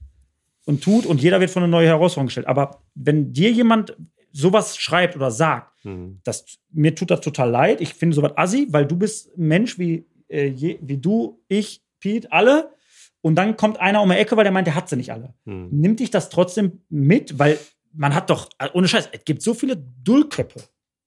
und 0.64 0.84
tut 0.84 1.06
und 1.06 1.20
jeder 1.20 1.40
wird 1.40 1.50
vor 1.50 1.60
eine 1.60 1.70
neue 1.70 1.88
Herausforderung 1.88 2.28
gestellt. 2.28 2.46
Aber 2.46 2.84
wenn 2.94 3.32
dir 3.32 3.50
jemand 3.50 3.96
sowas 4.30 4.78
schreibt 4.78 5.16
oder 5.16 5.32
sagt, 5.32 5.72
das, 6.22 6.44
mir 6.70 6.94
tut 6.94 7.10
das 7.10 7.20
total 7.20 7.50
leid, 7.50 7.80
ich 7.80 7.94
finde 7.94 8.14
sowas 8.14 8.36
assi, 8.36 8.68
weil 8.70 8.86
du 8.86 8.96
bist 8.96 9.36
ein 9.36 9.48
Mensch 9.48 9.76
wie, 9.76 10.06
äh, 10.28 10.46
je, 10.46 10.78
wie 10.82 10.98
du, 10.98 11.42
ich, 11.48 11.82
Pete, 11.98 12.30
alle. 12.30 12.76
Und 13.22 13.34
dann 13.34 13.56
kommt 13.56 13.80
einer 13.80 14.02
um 14.02 14.10
die 14.10 14.16
Ecke, 14.16 14.36
weil 14.36 14.44
der 14.44 14.52
meint, 14.52 14.68
der 14.68 14.76
hat 14.76 14.88
sie 14.88 14.96
nicht 14.96 15.10
alle. 15.10 15.34
Nimmt 15.80 15.98
dich 15.98 16.10
das 16.10 16.30
trotzdem 16.30 16.82
mit, 16.90 17.40
weil 17.40 17.58
man 17.92 18.14
hat 18.14 18.30
doch, 18.30 18.50
äh, 18.58 18.68
ohne 18.72 18.86
Scheiß, 18.86 19.08
es 19.10 19.24
gibt 19.24 19.42
so 19.42 19.52
viele 19.52 19.76
Dullköpfe. 19.76 20.60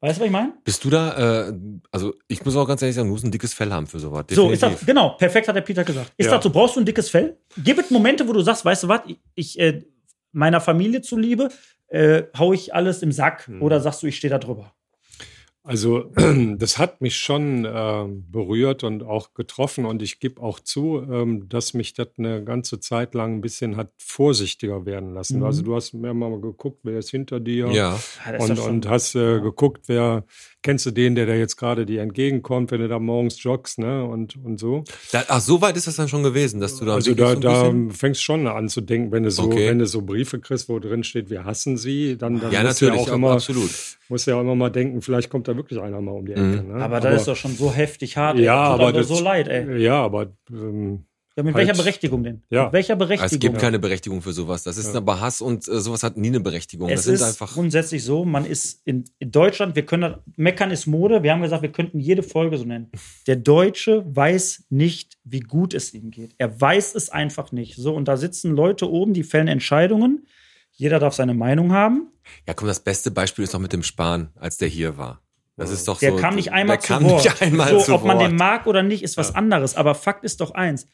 Weißt 0.04 0.18
du, 0.18 0.20
was 0.20 0.26
ich 0.26 0.32
meine? 0.34 0.52
Bist 0.66 0.84
du 0.84 0.90
da, 0.90 1.48
äh, 1.48 1.54
also 1.90 2.14
ich 2.28 2.44
muss 2.44 2.58
auch 2.58 2.68
ganz 2.68 2.82
ehrlich 2.82 2.94
sagen, 2.96 3.08
du 3.08 3.14
musst 3.14 3.24
ein 3.24 3.32
dickes 3.32 3.54
Fell 3.54 3.72
haben 3.72 3.88
für 3.88 4.00
sowas. 4.00 4.26
So, 4.32 4.52
ist 4.52 4.62
das, 4.62 4.72
definitiv. 4.72 4.86
genau, 4.88 5.10
perfekt 5.12 5.48
hat 5.48 5.56
der 5.56 5.62
Peter 5.62 5.86
gesagt. 5.86 6.12
Ist 6.18 6.26
Ja. 6.26 6.34
das 6.36 6.44
so, 6.44 6.50
brauchst 6.50 6.76
du 6.76 6.82
ein 6.82 6.86
dickes 6.86 7.10
Fell? 7.10 7.38
Gibt 7.64 7.80
es 7.80 7.90
Momente, 7.90 8.28
wo 8.28 8.34
du 8.34 8.42
sagst, 8.42 8.66
weißt 8.66 8.84
du 8.84 8.90
was, 8.90 9.00
ich, 9.08 9.18
ich 9.36 9.60
äh, 9.62 9.82
meiner 10.34 10.60
Familie 10.60 11.02
zuliebe, 11.02 11.48
äh, 11.88 12.24
hau 12.38 12.52
ich 12.52 12.76
alles 12.76 13.02
im 13.02 13.14
Sack 13.14 13.50
oder 13.62 13.80
sagst 13.80 14.04
du, 14.04 14.08
ich 14.08 14.18
stehe 14.18 14.30
da 14.30 14.40
drüber? 14.40 14.74
Also 15.66 16.12
das 16.58 16.78
hat 16.78 17.00
mich 17.00 17.16
schon 17.16 17.66
ähm, 17.66 18.26
berührt 18.30 18.84
und 18.84 19.02
auch 19.04 19.34
getroffen 19.34 19.86
und 19.86 20.02
ich 20.02 20.20
gebe 20.20 20.42
auch 20.42 20.60
zu, 20.60 21.02
ähm, 21.10 21.48
dass 21.48 21.74
mich 21.74 21.94
das 21.94 22.10
eine 22.18 22.44
ganze 22.44 22.82
Zeit 22.82 23.14
lang 23.14 23.36
ein 23.36 23.42
bisschen 23.42 23.78
hat 23.78 23.92
vorsichtiger 23.98 24.86
werden 24.86 25.14
lassen. 25.14 25.40
Mhm. 25.40 25.46
Also 25.46 25.62
du 25.62 25.74
hast 25.74 25.94
mir 25.94 26.14
mal 26.14 26.40
geguckt, 26.42 26.80
wer 26.84 27.00
ist 27.00 27.12
hinter 27.12 27.40
dir 27.40 27.72
Ja. 27.72 27.98
Ja, 28.26 28.32
ist 28.32 28.50
und, 28.50 28.60
und 28.60 28.90
hast 28.90 29.16
äh, 29.16 29.40
geguckt, 29.40 29.84
wer 29.88 30.26
kennst 30.64 30.86
du 30.86 30.92
den, 30.92 31.14
der 31.16 31.26
da 31.28 31.34
jetzt 31.36 31.58
gerade 31.58 31.86
dir 31.86 32.02
entgegenkommt, 32.02 32.72
wenn 32.72 32.82
du 32.82 32.88
da 32.88 32.98
morgens 32.98 33.42
joggst, 33.44 33.78
ne 33.80 34.04
und 34.04 34.38
und 34.44 34.60
so. 34.60 34.84
Da, 35.12 35.24
ach, 35.28 35.40
so 35.42 35.62
weit 35.62 35.78
ist 35.78 35.86
das 35.88 35.98
dann 35.98 36.08
schon 36.08 36.24
gewesen, 36.24 36.60
dass 36.60 36.78
du 36.80 36.86
da 36.86 36.96
Also 36.96 37.12
wirklich 37.12 37.40
da, 37.42 37.66
so 37.66 37.72
da 37.72 37.94
fängst 37.94 38.24
schon 38.24 38.48
an 38.48 38.70
zu 38.70 38.82
denken, 38.82 39.12
wenn 39.12 39.24
du 39.24 39.30
so, 39.32 39.44
Okay. 39.44 39.68
wenn 39.70 39.78
du 39.80 39.86
so 39.86 40.02
Briefe 40.02 40.40
kriegst, 40.40 40.70
wo 40.70 40.80
drin 40.80 41.04
steht, 41.04 41.30
wir 41.30 41.44
hassen 41.46 41.78
sie, 41.78 42.18
dann, 42.18 42.40
dann 42.40 42.52
ja, 42.52 42.64
musst 42.64 42.82
du 42.82 42.86
natürlich, 42.86 43.06
ja 43.08 43.12
auch 43.14 43.16
immer, 43.16 43.32
absolut. 43.32 43.70
musst 44.10 44.26
ja 44.26 44.36
auch 44.36 44.42
immer 44.42 44.56
mal 44.56 44.70
denken, 44.70 45.02
vielleicht 45.02 45.30
kommt 45.30 45.48
da 45.48 45.56
wirklich 45.56 45.80
einer 45.80 46.02
mal 46.02 46.12
um 46.12 46.26
die 46.26 46.32
Ecke. 46.34 46.64
Ne? 46.68 46.76
aber 46.76 47.00
das 47.00 47.22
ist 47.22 47.28
doch 47.28 47.36
schon 47.36 47.56
so 47.56 47.72
heftig 47.72 48.18
hart. 48.18 48.38
ey. 48.38 48.46
Ja, 48.46 48.72
Tut 48.72 48.82
aber 48.82 48.94
das, 48.94 49.08
so 49.10 49.20
leid, 49.22 49.48
ey. 49.50 49.82
Ja, 49.82 50.02
aber 50.04 50.32
ähm, 50.50 51.06
Ja, 51.36 51.42
mit 51.42 51.56
Halt. 51.56 51.68
welcher 51.68 51.82
Berechtigung 51.82 52.24
denn? 52.24 52.44
Ja. 52.52 52.66
Mit 52.66 52.74
welcher 52.74 52.96
Berechtigung? 52.96 53.26
Es 53.34 53.40
gibt 53.40 53.58
keine 53.58 53.80
Berechtigung 53.80 54.22
für 54.22 54.34
sowas. 54.34 54.62
Das 54.64 54.78
ist 54.78 54.96
aber 54.96 55.20
Hass 55.20 55.42
und 55.42 55.68
äh, 55.68 55.80
sowas 55.80 56.04
hat 56.04 56.16
nie 56.16 56.28
eine 56.28 56.40
Berechtigung. 56.40 56.90
Es 56.90 57.06
das 57.06 57.16
ist 57.16 57.24
einfach. 57.24 57.54
grundsätzlich 57.54 58.04
so, 58.04 58.24
man 58.24 58.46
ist 58.46 58.82
in, 58.86 59.06
in 59.18 59.32
Deutschland, 59.32 59.76
wir 59.76 59.84
können, 59.84 60.16
meckern 60.36 60.70
ist 60.70 60.86
Mode, 60.86 61.24
wir 61.24 61.32
haben 61.32 61.42
gesagt, 61.42 61.64
wir 61.64 61.72
könnten 61.72 62.00
jede 62.00 62.22
Folge 62.22 62.58
so 62.60 62.66
nennen. 62.66 62.92
Der 63.26 63.38
Deutsche 63.38 64.04
weiß 64.16 64.66
nicht, 64.70 65.18
wie 65.24 65.40
gut 65.40 65.74
es 65.74 65.94
ihm 65.96 66.12
geht. 66.12 66.36
Er 66.38 66.62
weiß 66.62 66.94
es 66.94 67.10
einfach 67.10 67.52
nicht. 67.52 67.78
So, 67.78 67.96
und 67.96 68.08
da 68.08 68.16
sitzen 68.18 68.56
Leute 68.56 68.88
oben, 68.92 69.14
die 69.14 69.24
fällen 69.24 69.48
Entscheidungen. 69.48 70.28
Jeder 70.72 71.00
darf 71.00 71.16
seine 71.16 71.34
Meinung 71.34 71.72
haben. 71.72 72.10
Ja, 72.48 72.54
komm, 72.54 72.68
das 72.68 72.80
beste 72.80 73.10
Beispiel 73.10 73.44
ist 73.44 73.56
doch 73.56 73.60
mit 73.60 73.74
dem 73.74 73.84
Spahn, 73.84 74.30
als 74.36 74.58
der 74.58 74.68
hier 74.68 74.98
war. 75.00 75.20
Das 75.56 75.70
ist 75.72 75.88
doch 75.88 76.00
Der 76.00 76.12
so. 76.12 76.18
kam 76.18 76.36
nicht 76.36 76.52
einmal 76.52 76.78
der 76.78 76.82
zu 76.86 76.94
kam 76.94 77.04
Wort. 77.06 77.24
nicht 77.24 77.42
einmal 77.42 77.70
so, 77.70 77.80
zu 77.80 77.94
ob 77.96 78.04
man 78.06 78.18
Wort. 78.18 78.28
den 78.32 78.36
mag 78.36 78.66
oder 78.68 78.82
nicht, 78.84 79.04
ist 79.04 79.18
was 79.18 79.34
anderes. 79.36 79.76
Aber 79.76 79.94
Fakt 79.96 80.24
ist 80.24 80.42
doch 80.42 80.52
eins. 80.52 80.88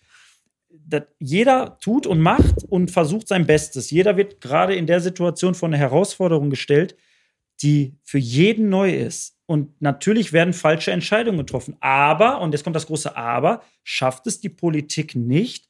Das, 0.89 1.03
jeder 1.19 1.77
tut 1.79 2.07
und 2.07 2.19
macht 2.19 2.63
und 2.69 2.89
versucht 2.91 3.27
sein 3.27 3.45
Bestes. 3.45 3.91
Jeder 3.91 4.17
wird 4.17 4.41
gerade 4.41 4.75
in 4.75 4.87
der 4.87 4.99
Situation 5.01 5.53
vor 5.55 5.67
eine 5.69 5.77
Herausforderung 5.77 6.49
gestellt, 6.49 6.95
die 7.61 7.97
für 8.03 8.17
jeden 8.17 8.69
neu 8.69 8.93
ist. 8.93 9.37
Und 9.45 9.81
natürlich 9.81 10.31
werden 10.33 10.53
falsche 10.53 10.91
Entscheidungen 10.91 11.37
getroffen. 11.39 11.75
Aber, 11.79 12.39
und 12.41 12.51
jetzt 12.53 12.63
kommt 12.63 12.75
das 12.75 12.87
große 12.87 13.15
Aber, 13.15 13.61
schafft 13.83 14.27
es 14.27 14.39
die 14.39 14.49
Politik 14.49 15.15
nicht, 15.15 15.67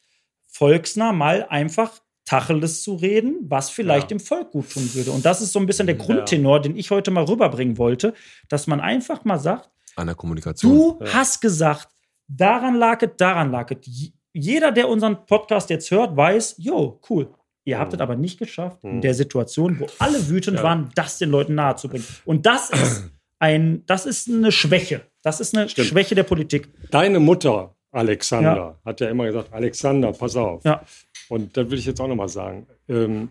volksnah 0.47 1.13
mal 1.13 1.45
einfach 1.49 1.99
Tacheles 2.25 2.83
zu 2.83 2.95
reden, 2.95 3.37
was 3.41 3.69
vielleicht 3.71 4.11
Ja. 4.11 4.17
dem 4.17 4.19
Volk 4.19 4.51
gut 4.51 4.69
tun 4.71 4.87
würde. 4.93 5.11
Und 5.11 5.25
das 5.25 5.41
ist 5.41 5.51
so 5.51 5.59
ein 5.59 5.65
bisschen 5.65 5.87
der 5.87 5.95
Grundtenor, 5.95 6.61
den 6.61 6.77
ich 6.77 6.91
heute 6.91 7.09
mal 7.09 7.23
rüberbringen 7.23 7.77
wollte, 7.77 8.13
dass 8.49 8.67
man 8.67 8.79
einfach 8.79 9.25
mal 9.25 9.39
sagt, 9.39 9.69
An 9.95 10.05
der 10.07 10.15
Kommunikation. 10.15 10.71
Du 10.71 10.99
hast 11.05 11.41
gesagt, 11.41 11.87
daran 12.27 12.75
lag 12.75 13.01
es, 13.01 13.09
daran 13.17 13.51
lag 13.51 13.71
es. 13.71 14.11
Jeder, 14.33 14.71
der 14.71 14.89
unseren 14.89 15.25
Podcast 15.25 15.69
jetzt 15.69 15.89
hört, 15.91 16.15
weiß, 16.15 16.55
jo, 16.59 16.99
cool. 17.09 17.29
Ihr 17.65 17.77
habt 17.79 17.93
es 17.93 17.99
aber 17.99 18.15
nicht 18.15 18.39
geschafft, 18.39 18.83
in 18.83 19.01
der 19.01 19.13
Situation, 19.13 19.79
wo 19.79 19.87
alle 19.99 20.29
wütend 20.29 20.57
Ja. 20.57 20.63
waren, 20.63 20.89
das 20.95 21.17
den 21.19 21.29
Leuten 21.29 21.55
nahezubringen. 21.55 22.05
Und 22.25 22.45
das 22.45 22.69
ist 22.69 23.11
ein, 23.39 23.83
das 23.85 24.05
ist 24.05 24.29
eine 24.29 24.51
Schwäche. 24.51 25.01
Das 25.21 25.39
ist 25.39 25.55
eine 25.55 25.69
Stimmt. 25.69 25.87
Schwäche 25.87 26.15
der 26.15 26.23
Politik. 26.23 26.69
Deine 26.91 27.19
Mutter, 27.19 27.75
Alexander, 27.91 28.55
Ja. 28.55 28.79
hat 28.85 29.01
ja 29.01 29.09
immer 29.09 29.25
gesagt, 29.25 29.51
Alexander, 29.53 30.11
pass 30.13 30.35
auf. 30.35 30.63
Ja. 30.63 30.81
Und 31.27 31.55
da 31.57 31.69
will 31.69 31.77
ich 31.77 31.85
jetzt 31.85 31.99
auch 32.01 32.07
nochmal 32.07 32.29
sagen, 32.29 32.65
ähm, 32.87 33.29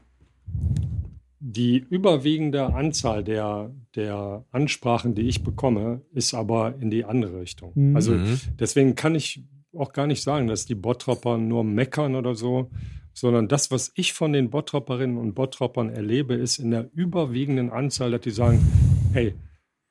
die 1.40 1.78
überwiegende 1.88 2.66
Anzahl 2.74 3.22
der, 3.22 3.70
der 3.94 4.44
Ansprachen, 4.50 5.14
die 5.14 5.22
ich 5.28 5.42
bekomme, 5.44 6.02
ist 6.12 6.34
aber 6.34 6.74
in 6.80 6.90
die 6.90 7.04
andere 7.04 7.40
Richtung. 7.40 7.72
Mhm. 7.74 7.96
Also 7.96 8.12
Mhm. 8.12 8.38
deswegen 8.58 8.94
kann 8.96 9.14
ich 9.14 9.44
auch 9.78 9.92
gar 9.92 10.06
nicht 10.06 10.22
sagen, 10.22 10.46
dass 10.48 10.66
die 10.66 10.74
Bottropper 10.74 11.38
nur 11.38 11.64
meckern 11.64 12.14
oder 12.16 12.34
so, 12.34 12.70
sondern 13.14 13.48
das, 13.48 13.70
was 13.70 13.90
ich 13.94 14.12
von 14.12 14.32
den 14.32 14.50
Bottropperinnen 14.50 15.16
und 15.16 15.34
Bottroppern 15.34 15.90
erlebe, 15.90 16.34
ist 16.34 16.58
in 16.58 16.70
der 16.70 16.88
überwiegenden 16.94 17.70
Anzahl, 17.70 18.10
dass 18.12 18.20
die 18.20 18.30
sagen, 18.30 18.60
hey, 19.12 19.34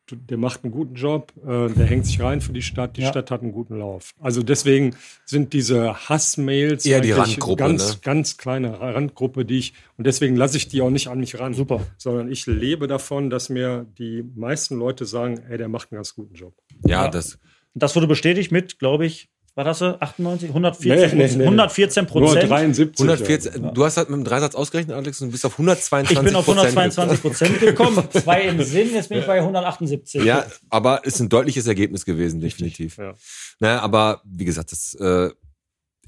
der 0.09 0.37
macht 0.37 0.63
einen 0.63 0.71
guten 0.71 0.95
Job, 0.95 1.33
äh, 1.45 1.67
der 1.67 1.85
hängt 1.85 2.05
sich 2.05 2.21
rein 2.21 2.39
für 2.39 2.53
die 2.53 2.61
Stadt, 2.61 2.95
die 2.95 3.01
Ja. 3.01 3.09
Stadt 3.09 3.29
hat 3.29 3.41
einen 3.41 3.51
guten 3.51 3.77
Lauf. 3.77 4.11
Also 4.21 4.41
deswegen 4.41 4.95
sind 5.25 5.51
diese 5.51 6.07
Hassmails 6.07 6.85
Eher 6.85 7.01
die 7.01 7.11
eigentlich 7.13 7.27
Randgruppe, 7.35 7.63
ganz, 7.63 7.93
ne? 7.95 7.99
ganz 8.03 8.37
kleine 8.37 8.79
Randgruppe, 8.79 9.43
die 9.43 9.57
ich, 9.57 9.73
und 9.97 10.07
deswegen 10.07 10.37
lasse 10.37 10.55
ich 10.55 10.69
die 10.69 10.81
auch 10.81 10.89
nicht 10.91 11.09
an 11.09 11.19
mich 11.19 11.37
ran. 11.37 11.53
Super. 11.53 11.81
Sondern 11.97 12.31
ich 12.31 12.45
lebe 12.45 12.87
davon, 12.87 13.29
dass 13.29 13.49
mir 13.49 13.85
die 13.97 14.23
meisten 14.35 14.77
Leute 14.77 15.05
sagen, 15.05 15.39
ey, 15.49 15.57
der 15.57 15.67
macht 15.67 15.91
einen 15.91 15.97
ganz 15.97 16.15
guten 16.15 16.35
Job. 16.35 16.53
Ja, 16.85 17.03
Ja. 17.03 17.07
das. 17.09 17.33
Und 17.73 17.83
das 17.83 17.93
wurde 17.97 18.07
bestätigt 18.07 18.53
mit, 18.53 18.79
glaube 18.79 19.05
ich, 19.05 19.29
war 19.57 19.63
das 19.63 19.79
so? 19.79 19.85
98, 19.87 20.49
114, 20.49 21.17
Nee, 21.17 21.25
nee, 21.25 21.35
nee. 21.35 21.43
114 21.45 22.03
Nur 22.03 22.11
Prozent. 22.11 22.49
73. 22.49 22.99
114, 22.99 23.73
Du 23.73 23.83
hast 23.83 23.97
halt 23.97 24.09
mit 24.09 24.19
dem 24.19 24.23
Dreisatz 24.23 24.53
ausgerechnet, 24.53 24.95
Alex, 24.95 25.19
und 25.19 25.31
bist 25.31 25.45
auf 25.47 25.53
122 25.53 26.15
Ich 26.15 26.23
bin 26.23 26.35
auf 26.35 26.47
122 26.47 27.21
Prozent 27.21 27.59
gekommen. 27.59 28.07
Zwei 28.11 28.43
im 28.43 28.61
Sinn, 28.61 28.93
jetzt 28.93 29.09
bin 29.09 29.17
ich 29.17 29.25
bei 29.25 29.39
178. 29.39 30.23
Ja, 30.23 30.45
aber 30.69 31.03
ist 31.05 31.19
ein 31.19 31.29
deutliches 31.29 31.65
Ergebnis 31.65 32.05
gewesen, 32.05 32.39
definitiv. 32.39 32.97
Ja. 32.97 33.15
Naja, 33.59 33.79
aber 33.79 34.21
wie 34.25 34.45
gesagt, 34.45 34.71
das 34.71 34.93
äh, 34.93 35.31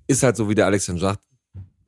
ist 0.06 0.22
halt 0.22 0.38
so, 0.38 0.48
wie 0.48 0.54
der 0.54 0.68
Alex 0.68 0.86
dann 0.86 1.00
sagt, 1.00 1.24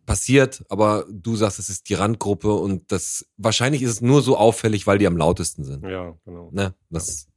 passiert, 0.07 0.65
aber 0.67 1.05
du 1.11 1.35
sagst, 1.35 1.59
es 1.59 1.69
ist 1.69 1.87
die 1.89 1.93
Randgruppe 1.93 2.51
und 2.51 2.91
das 2.91 3.27
wahrscheinlich 3.37 3.83
ist 3.83 3.91
es 3.91 4.01
nur 4.01 4.23
so 4.23 4.35
auffällig, 4.35 4.87
weil 4.87 4.97
die 4.97 5.05
am 5.05 5.15
lautesten 5.15 5.63
sind. 5.63 5.83
Ja, 5.85 6.15
genau. 6.25 6.49
Ne? 6.51 6.73
Das, 6.89 7.27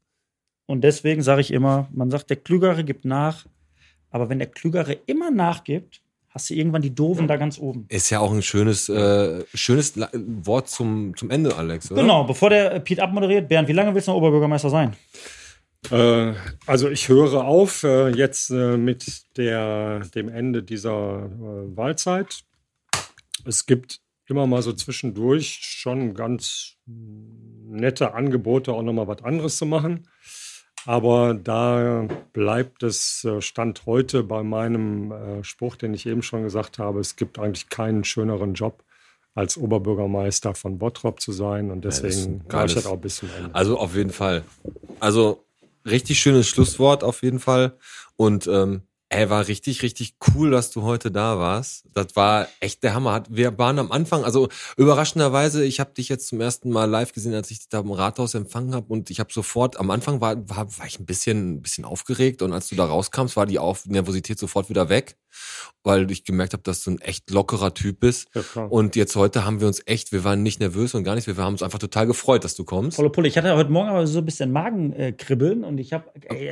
Und 0.64 0.80
deswegen 0.80 1.20
sage 1.20 1.42
ich 1.42 1.52
immer, 1.52 1.88
man 1.92 2.10
sagt, 2.10 2.30
der 2.30 2.38
Klügere 2.38 2.84
gibt 2.84 3.04
nach. 3.04 3.44
Aber 4.14 4.28
wenn 4.28 4.38
der 4.38 4.46
Klügere 4.46 4.96
immer 5.06 5.32
nachgibt, 5.32 6.00
hast 6.28 6.48
du 6.48 6.54
irgendwann 6.54 6.82
die 6.82 6.94
Doofen 6.94 7.26
da 7.26 7.36
ganz 7.36 7.58
oben. 7.58 7.86
Ist 7.88 8.10
ja 8.10 8.20
auch 8.20 8.32
ein 8.32 8.42
schönes, 8.42 8.88
äh, 8.88 9.42
schönes 9.52 9.94
Wort 9.96 10.68
zum, 10.68 11.16
zum 11.16 11.30
Ende, 11.30 11.56
Alex, 11.56 11.90
oder? 11.90 12.02
Genau, 12.02 12.22
bevor 12.22 12.48
der 12.48 12.74
äh, 12.74 12.80
Piet 12.80 13.00
abmoderiert, 13.00 13.48
Bernd, 13.48 13.66
wie 13.66 13.72
lange 13.72 13.92
willst 13.92 14.06
du 14.06 14.12
noch 14.12 14.18
Oberbürgermeister 14.18 14.70
sein? 14.70 14.94
Äh, 15.90 16.34
also 16.64 16.88
ich 16.90 17.08
höre 17.08 17.44
auf 17.44 17.82
äh, 17.82 18.10
jetzt 18.10 18.50
äh, 18.50 18.76
mit 18.76 19.36
der, 19.36 20.02
dem 20.14 20.28
Ende 20.28 20.62
dieser 20.62 21.24
äh, 21.24 21.76
Wahlzeit. 21.76 22.44
Es 23.44 23.66
gibt 23.66 24.00
immer 24.26 24.46
mal 24.46 24.62
so 24.62 24.72
zwischendurch 24.72 25.58
schon 25.60 26.14
ganz 26.14 26.76
nette 26.86 28.14
Angebote, 28.14 28.74
auch 28.74 28.82
nochmal 28.82 29.08
was 29.08 29.24
anderes 29.24 29.56
zu 29.56 29.66
machen. 29.66 30.06
Aber 30.86 31.34
da 31.34 32.06
bleibt 32.32 32.82
es 32.82 33.24
äh, 33.24 33.40
Stand 33.40 33.86
heute 33.86 34.22
bei 34.22 34.42
meinem 34.42 35.12
äh, 35.12 35.44
Spruch, 35.44 35.76
den 35.76 35.94
ich 35.94 36.06
eben 36.06 36.22
schon 36.22 36.42
gesagt 36.42 36.78
habe, 36.78 37.00
es 37.00 37.16
gibt 37.16 37.38
eigentlich 37.38 37.68
keinen 37.68 38.04
schöneren 38.04 38.54
Job, 38.54 38.84
als 39.34 39.56
Oberbürgermeister 39.56 40.54
von 40.54 40.78
Bottrop 40.78 41.20
zu 41.20 41.32
sein. 41.32 41.70
Und 41.70 41.84
das 41.84 42.00
ein 42.00 42.08
deswegen 42.08 42.44
war 42.48 42.66
ich 42.66 42.76
halt 42.76 42.86
auch 42.86 42.98
bis 42.98 43.16
zum 43.16 43.28
Ende. 43.36 43.54
Also 43.54 43.78
auf 43.78 43.96
jeden 43.96 44.10
Fall. 44.10 44.44
Also 45.00 45.44
richtig 45.84 46.20
schönes 46.20 46.48
Schlusswort 46.48 47.02
auf 47.02 47.22
jeden 47.22 47.40
Fall. 47.40 47.76
Und 48.16 48.46
ähm, 48.46 48.82
ey, 49.14 49.30
war 49.30 49.46
richtig, 49.46 49.82
richtig 49.82 50.16
cool, 50.28 50.50
dass 50.50 50.70
du 50.70 50.82
heute 50.82 51.10
da 51.10 51.38
warst. 51.38 51.84
Das 51.92 52.16
war 52.16 52.48
echt 52.60 52.82
der 52.82 52.94
Hammer. 52.94 53.22
Wir 53.30 53.56
waren 53.58 53.78
am 53.78 53.92
Anfang, 53.92 54.24
also 54.24 54.48
überraschenderweise, 54.76 55.64
ich 55.64 55.78
habe 55.78 55.92
dich 55.94 56.08
jetzt 56.08 56.26
zum 56.28 56.40
ersten 56.40 56.70
Mal 56.70 56.86
live 56.90 57.12
gesehen, 57.12 57.34
als 57.34 57.50
ich 57.50 57.60
dich 57.60 57.68
da 57.68 57.80
im 57.80 57.92
Rathaus 57.92 58.34
empfangen 58.34 58.74
habe. 58.74 58.92
Und 58.92 59.10
ich 59.10 59.20
habe 59.20 59.32
sofort, 59.32 59.78
am 59.78 59.90
Anfang 59.90 60.20
war, 60.20 60.36
war, 60.48 60.78
war 60.78 60.86
ich 60.86 60.98
ein 60.98 61.06
bisschen, 61.06 61.54
ein 61.54 61.62
bisschen 61.62 61.84
aufgeregt. 61.84 62.42
Und 62.42 62.52
als 62.52 62.68
du 62.68 62.74
da 62.74 62.86
rauskamst, 62.86 63.36
war 63.36 63.46
die 63.46 63.58
Auf 63.58 63.86
Nervosität 63.86 64.38
sofort 64.38 64.68
wieder 64.68 64.88
weg. 64.88 65.16
Weil 65.82 66.10
ich 66.10 66.24
gemerkt 66.24 66.52
habe, 66.52 66.62
dass 66.62 66.82
du 66.82 66.92
ein 66.92 67.00
echt 67.00 67.30
lockerer 67.30 67.74
Typ 67.74 68.00
bist. 68.00 68.28
Ja. 68.54 68.64
Und 68.64 68.96
jetzt 68.96 69.16
heute 69.16 69.44
haben 69.44 69.60
wir 69.60 69.66
uns 69.66 69.82
echt, 69.86 70.12
wir 70.12 70.24
waren 70.24 70.42
nicht 70.42 70.60
nervös 70.60 70.94
und 70.94 71.04
gar 71.04 71.14
nichts, 71.14 71.26
wir 71.26 71.36
haben 71.36 71.54
uns 71.54 71.62
einfach 71.62 71.78
total 71.78 72.06
gefreut, 72.06 72.44
dass 72.44 72.54
du 72.54 72.64
kommst. 72.64 72.96
Volle 72.96 73.10
Pulle. 73.10 73.28
Ich 73.28 73.36
hatte 73.36 73.54
heute 73.54 73.70
Morgen 73.70 73.88
aber 73.88 74.06
so 74.06 74.18
ein 74.18 74.24
bisschen 74.24 74.50
Magenkribbeln 74.52 75.64
und 75.64 75.78
ich 75.78 75.92
habe, 75.92 76.04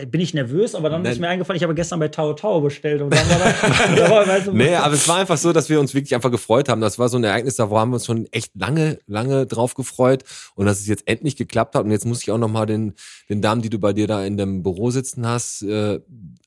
bin 0.06 0.20
ich 0.20 0.34
nervös, 0.34 0.74
aber 0.74 0.90
dann 0.90 1.02
Nein. 1.02 1.12
ist 1.12 1.18
mir 1.18 1.28
eingefallen, 1.28 1.56
ich 1.56 1.62
habe 1.62 1.74
gestern 1.74 1.98
bei 1.98 2.08
Tao 2.08 2.34
Tao 2.34 2.60
bestellt 2.60 3.02
und 3.02 3.10
dann 3.10 3.28
war 3.28 3.38
da, 3.38 3.94
da 3.96 4.10
war, 4.10 4.26
weißt 4.26 4.48
du, 4.48 4.52
Nee, 4.52 4.74
aber 4.74 4.94
es 4.94 5.08
war 5.08 5.16
einfach 5.16 5.38
so, 5.38 5.52
dass 5.52 5.68
wir 5.68 5.80
uns 5.80 5.94
wirklich 5.94 6.14
einfach 6.14 6.30
gefreut 6.30 6.68
haben. 6.68 6.80
Das 6.80 6.98
war 6.98 7.08
so 7.08 7.16
ein 7.16 7.24
Ereignis, 7.24 7.56
da 7.56 7.70
haben 7.70 7.90
wir 7.90 7.94
uns 7.94 8.06
schon 8.06 8.26
echt 8.32 8.52
lange, 8.54 8.98
lange 9.06 9.46
drauf 9.46 9.74
gefreut 9.74 10.24
und 10.54 10.66
dass 10.66 10.80
es 10.80 10.86
jetzt 10.86 11.06
endlich 11.06 11.36
geklappt 11.36 11.74
hat. 11.74 11.84
Und 11.84 11.90
jetzt 11.90 12.06
muss 12.06 12.22
ich 12.22 12.30
auch 12.30 12.38
nochmal 12.38 12.66
den, 12.66 12.94
den 13.28 13.40
Damen, 13.42 13.62
die 13.62 13.70
du 13.70 13.78
bei 13.78 13.92
dir 13.92 14.06
da 14.06 14.24
in 14.24 14.36
dem 14.36 14.62
Büro 14.62 14.90
sitzen 14.90 15.26
hast, 15.26 15.62
äh, 15.62 16.00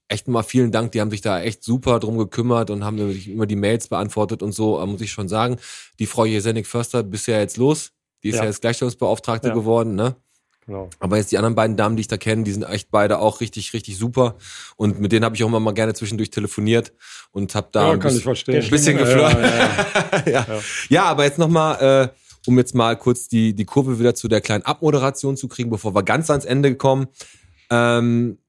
echt 0.08 0.28
mal 0.28 0.44
vielen 0.44 0.72
Dank. 0.72 0.92
Die 0.92 1.02
haben 1.02 1.12
sich 1.12 1.22
da 1.22 1.42
echt 1.42 1.64
super 1.64 2.00
drum 2.00 2.18
gekümmert 2.18 2.70
und 2.70 2.84
haben 2.84 2.96
mir 2.96 3.10
immer 3.28 3.46
die 3.46 3.56
Mails 3.56 3.88
beantwortet 3.88 4.44
und 4.44 4.52
so, 4.54 4.80
äh, 4.82 4.86
muss 4.86 5.02
ich 5.02 5.12
schon 5.12 5.28
sagen. 5.28 5.58
Die 6.00 6.06
Frau 6.06 6.26
Jesenik 6.26 6.68
Förster, 6.68 7.04
bist 7.04 7.28
ja 7.28 7.40
jetzt 7.40 7.58
los. 7.58 7.92
Die 8.24 8.30
ist 8.30 8.36
ja, 8.36 8.44
Ja. 8.44 8.50
jetzt 8.50 8.62
Gleichstellungsbeauftragte 8.62 9.50
Ja. 9.50 9.54
geworden, 9.54 9.96
ne? 9.96 10.16
Genau. 10.68 10.90
Aber 11.00 11.18
jetzt 11.18 11.32
die 11.32 11.38
anderen 11.38 11.54
beiden 11.54 11.78
Damen, 11.78 11.96
die 11.96 12.02
ich 12.02 12.08
da 12.08 12.18
kenne, 12.18 12.44
die 12.44 12.52
sind 12.52 12.64
echt 12.64 12.90
beide 12.90 13.20
auch 13.20 13.40
richtig, 13.40 13.72
richtig 13.74 13.98
super. 14.00 14.36
Und 14.78 15.00
mit 15.00 15.12
denen 15.12 15.24
habe 15.24 15.36
ich 15.36 15.44
auch 15.44 15.48
immer 15.48 15.60
mal 15.60 15.74
gerne 15.76 15.94
zwischendurch 15.94 16.32
telefoniert 16.32 16.92
und 17.32 17.54
habe 17.54 17.70
da 17.72 17.88
Ja, 17.88 17.92
ein 17.94 18.00
bisschen- 18.00 18.28
ein 18.56 18.70
bisschen 18.72 18.98
Ja, 18.98 19.04
geflirt. 19.04 19.32
ja, 19.32 20.24
ja. 20.26 20.46
ja. 20.48 20.62
ja, 20.90 21.04
aber 21.06 21.24
jetzt 21.26 21.38
nochmal, 21.38 22.10
äh, 22.10 22.18
um 22.48 22.58
jetzt 22.58 22.74
mal 22.74 22.96
kurz 22.98 23.28
die, 23.28 23.54
die 23.54 23.66
Kurve 23.66 24.00
wieder 24.00 24.16
zu 24.16 24.28
der 24.28 24.42
kleinen 24.42 24.64
Abmoderation 24.66 25.38
zu 25.38 25.48
kriegen, 25.48 25.70
bevor 25.70 25.94
wir 25.94 26.02
ganz 26.02 26.32
ans 26.32 26.46
Ende 26.46 26.74
kommen, 26.76 27.08
ähm, 27.70 28.40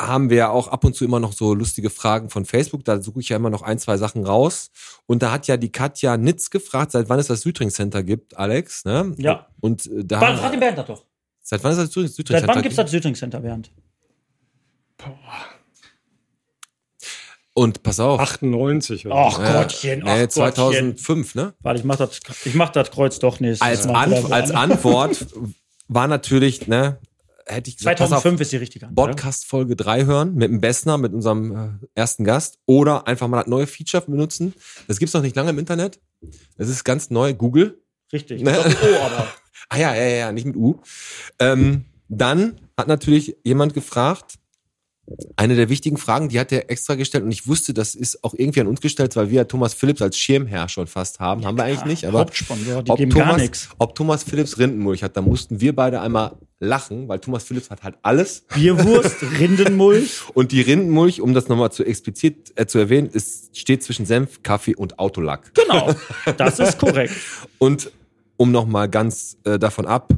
haben 0.00 0.28
wir 0.30 0.36
ja 0.36 0.48
auch 0.50 0.68
ab 0.68 0.84
und 0.84 0.94
zu 0.94 1.04
immer 1.04 1.20
noch 1.20 1.32
so 1.32 1.54
lustige 1.54 1.88
Fragen 1.90 2.28
von 2.28 2.44
Facebook. 2.44 2.84
Da 2.84 3.00
suche 3.00 3.20
ich 3.20 3.30
ja 3.30 3.36
immer 3.36 3.50
noch 3.50 3.62
ein, 3.62 3.78
zwei 3.78 3.96
Sachen 3.96 4.24
raus. 4.24 4.70
Und 5.06 5.22
da 5.22 5.32
hat 5.32 5.46
ja 5.46 5.56
die 5.56 5.72
Katja 5.72 6.16
Nitz 6.16 6.50
gefragt, 6.50 6.92
seit 6.92 7.08
wann 7.08 7.18
es 7.18 7.28
das 7.28 7.40
Südring 7.40 7.70
Center 7.70 8.02
gibt, 8.02 8.36
Alex. 8.36 8.84
Ne? 8.84 9.14
Ja. 9.16 9.46
Und 9.60 9.86
äh, 9.86 10.04
da 10.04 10.18
Frag 10.18 10.38
frag 10.38 10.50
den 10.50 10.60
Bernd 10.60 10.78
das 10.78 10.86
doch. 10.86 11.04
seit 11.40 11.64
wann 11.64 11.72
es 11.72 11.78
das 11.78 11.92
Südring 11.92 12.08
Südring 12.08 12.34
Seit 12.34 12.40
Center 12.40 12.54
wann 12.54 12.62
gibt 12.62 12.72
es 12.72 12.76
das 12.76 12.90
Südring 12.90 13.14
Center, 13.14 13.40
Bernd? 13.40 13.70
Und 17.54 17.82
pass 17.82 18.00
auf. 18.00 18.20
98 18.20 19.06
oder 19.06 19.14
Ach 19.16 19.38
Ja, 19.38 19.62
Gottchen, 19.62 20.02
ach 20.04 20.14
nee, 20.14 20.20
Gottchen. 20.20 20.30
2005, 20.98 21.34
ne? 21.36 21.54
Warte, 21.60 21.78
ich 21.80 21.86
mach 21.86 21.96
das, 21.96 22.20
ich 22.44 22.54
mach 22.54 22.68
das 22.68 22.90
Kreuz 22.90 23.18
doch 23.18 23.40
nicht. 23.40 23.62
Als. 23.62 23.86
Anf 23.86 24.30
als 24.30 24.50
Antwort 24.50 25.26
war 25.88 26.06
natürlich, 26.06 26.66
ne, 26.66 26.98
hätte 27.46 27.70
ich 27.70 27.78
gesagt, 27.78 27.98
pass 27.98 28.12
auf, 28.12 28.22
2005 28.22 28.40
ist 28.40 28.52
die 28.52 28.56
richtige 28.56 28.86
Antwort. 28.88 29.10
Podcast 29.10 29.46
Folge 29.46 29.76
3 29.76 30.04
hören 30.04 30.34
mit 30.34 30.50
dem 30.50 30.60
Bessner, 30.60 30.98
mit 30.98 31.14
unserem 31.14 31.80
äh, 31.80 31.86
ersten 31.94 32.24
Gast 32.24 32.58
oder 32.66 33.06
einfach 33.06 33.28
mal 33.28 33.38
das 33.38 33.46
neue 33.46 33.66
Feature 33.66 34.04
benutzen. 34.06 34.54
Das 34.88 34.98
gibt's 34.98 35.14
noch 35.14 35.22
nicht 35.22 35.36
lange 35.36 35.50
im 35.50 35.58
Internet. 35.58 36.00
Das 36.58 36.68
ist 36.68 36.84
ganz 36.84 37.10
neu. 37.10 37.34
Google. 37.34 37.80
Richtig. 38.12 38.42
Ne? 38.42 38.52
Doppel-O 38.52 39.02
aber. 39.02 39.28
Ah 39.68 39.78
ja, 39.78 39.96
ja, 39.96 40.02
ja, 40.02 40.16
ja, 40.16 40.32
nicht 40.32 40.44
mit 40.44 40.54
U. 40.54 40.80
Ähm, 41.40 41.86
dann 42.08 42.60
hat 42.76 42.86
natürlich 42.86 43.36
jemand 43.42 43.74
gefragt, 43.74 44.38
eine 45.36 45.54
der 45.54 45.68
wichtigen 45.68 45.96
Fragen, 45.96 46.28
die 46.28 46.40
hat 46.40 46.50
er 46.52 46.70
extra 46.70 46.94
gestellt 46.94 47.24
und 47.24 47.30
ich 47.30 47.46
wusste, 47.46 47.72
das 47.72 47.94
ist 47.94 48.24
auch 48.24 48.34
irgendwie 48.34 48.60
an 48.60 48.66
uns 48.66 48.80
gestellt, 48.80 49.14
weil 49.16 49.30
wir 49.30 49.46
Thomas 49.46 49.74
Phillips 49.74 50.02
als 50.02 50.18
Schirmherr 50.18 50.68
schon 50.68 50.86
fast 50.86 51.20
haben. 51.20 51.44
haben 51.44 51.56
wir 51.56 51.64
eigentlich 51.64 51.84
nicht, 51.84 52.04
aber 52.06 52.20
Hauptsponsor, 52.20 52.82
die 52.82 52.90
ob 52.90 52.98
geben 52.98 53.10
Thomas, 53.12 53.28
gar 53.28 53.36
nichts. 53.36 53.68
ob 53.78 53.94
Thomas 53.94 54.24
Phillips 54.24 54.58
Rindenmulch 54.58 55.02
hat, 55.02 55.16
da 55.16 55.22
mussten 55.22 55.60
wir 55.60 55.74
beide 55.74 56.00
einmal 56.00 56.36
lachen, 56.58 57.08
weil 57.08 57.20
Thomas 57.20 57.44
Phillips 57.44 57.70
hat 57.70 57.82
halt 57.82 57.96
alles 58.02 58.44
Bierwurst, 58.54 59.16
Rindenmulch. 59.38 60.22
und 60.34 60.52
die 60.52 60.62
Rindenmulch, 60.62 61.20
um 61.20 61.34
das 61.34 61.48
nochmal 61.48 61.70
zu 61.70 61.84
explizit 61.84 62.52
äh, 62.56 62.66
zu 62.66 62.78
erwähnen, 62.78 63.08
ist, 63.08 63.56
steht 63.56 63.82
zwischen 63.82 64.06
Senf, 64.06 64.42
Kaffee 64.42 64.74
und 64.74 64.98
Autolack. 64.98 65.52
Genau, 65.54 65.94
das 66.36 66.58
ist 66.58 66.78
korrekt. 66.78 67.14
Und 67.58 67.92
um 68.36 68.50
nochmal 68.50 68.88
ganz 68.88 69.38
äh, 69.44 69.58
davon 69.58 69.86
ab, 69.86 70.12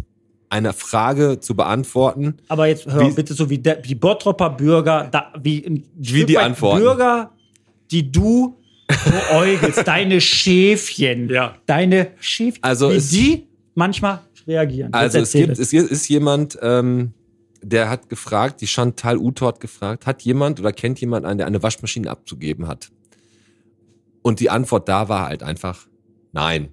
eine 0.51 0.73
Frage 0.73 1.41
zu 1.41 1.55
beantworten, 1.55 2.39
Aber 2.49 2.67
jetzt 2.67 2.87
hör 2.87 3.01
Wie- 3.11 3.15
bitte 3.15 3.35
so 3.35 3.51
wie 3.51 3.59
der, 3.59 3.77
die 3.77 3.95
Bottropper 3.95 4.51
Bürger, 4.51 5.09
da, 5.11 5.33
wie, 5.43 5.65
ein 5.67 5.85
Wie 5.95 6.25
die 6.25 6.39
antworten. 6.39 6.81
Bürger, 6.81 7.33
die 7.91 8.11
du 8.11 8.57
beäugelst, 8.87 9.83
deine 9.87 10.21
Schäfchen, 10.21 11.29
Ja. 11.29 11.55
deine 11.67 12.13
Schäfchen, 12.21 12.63
Also 12.65 12.91
wie 12.91 12.97
es- 12.97 13.11
die 13.11 13.47
manchmal 13.75 14.21
reagieren. 14.47 14.93
Also 14.95 15.19
es 15.19 15.33
gibt, 15.33 15.59
es 15.59 15.73
ist 15.75 16.09
jemand, 16.09 16.59
ähm, 16.63 17.13
der 17.61 17.91
hat 17.91 18.09
gefragt, 18.09 18.61
die 18.63 18.67
Chantal 18.67 19.19
Uto 19.19 19.47
hat 19.47 19.61
gefragt, 19.61 20.07
hat 20.07 20.23
jemand 20.23 20.61
oder 20.61 20.73
kennt 20.73 21.01
jemand 21.01 21.27
einen, 21.27 21.39
der 21.39 21.47
eine 21.47 21.63
Waschmaschine 21.63 22.09
abzugeben 22.09 22.67
hat? 22.69 22.89
Und 24.23 24.41
die 24.41 24.49
Antwort 24.49 24.89
da 24.89 25.09
war 25.09 25.29
halt 25.29 25.43
einfach 25.43 25.87
nein. 26.33 26.69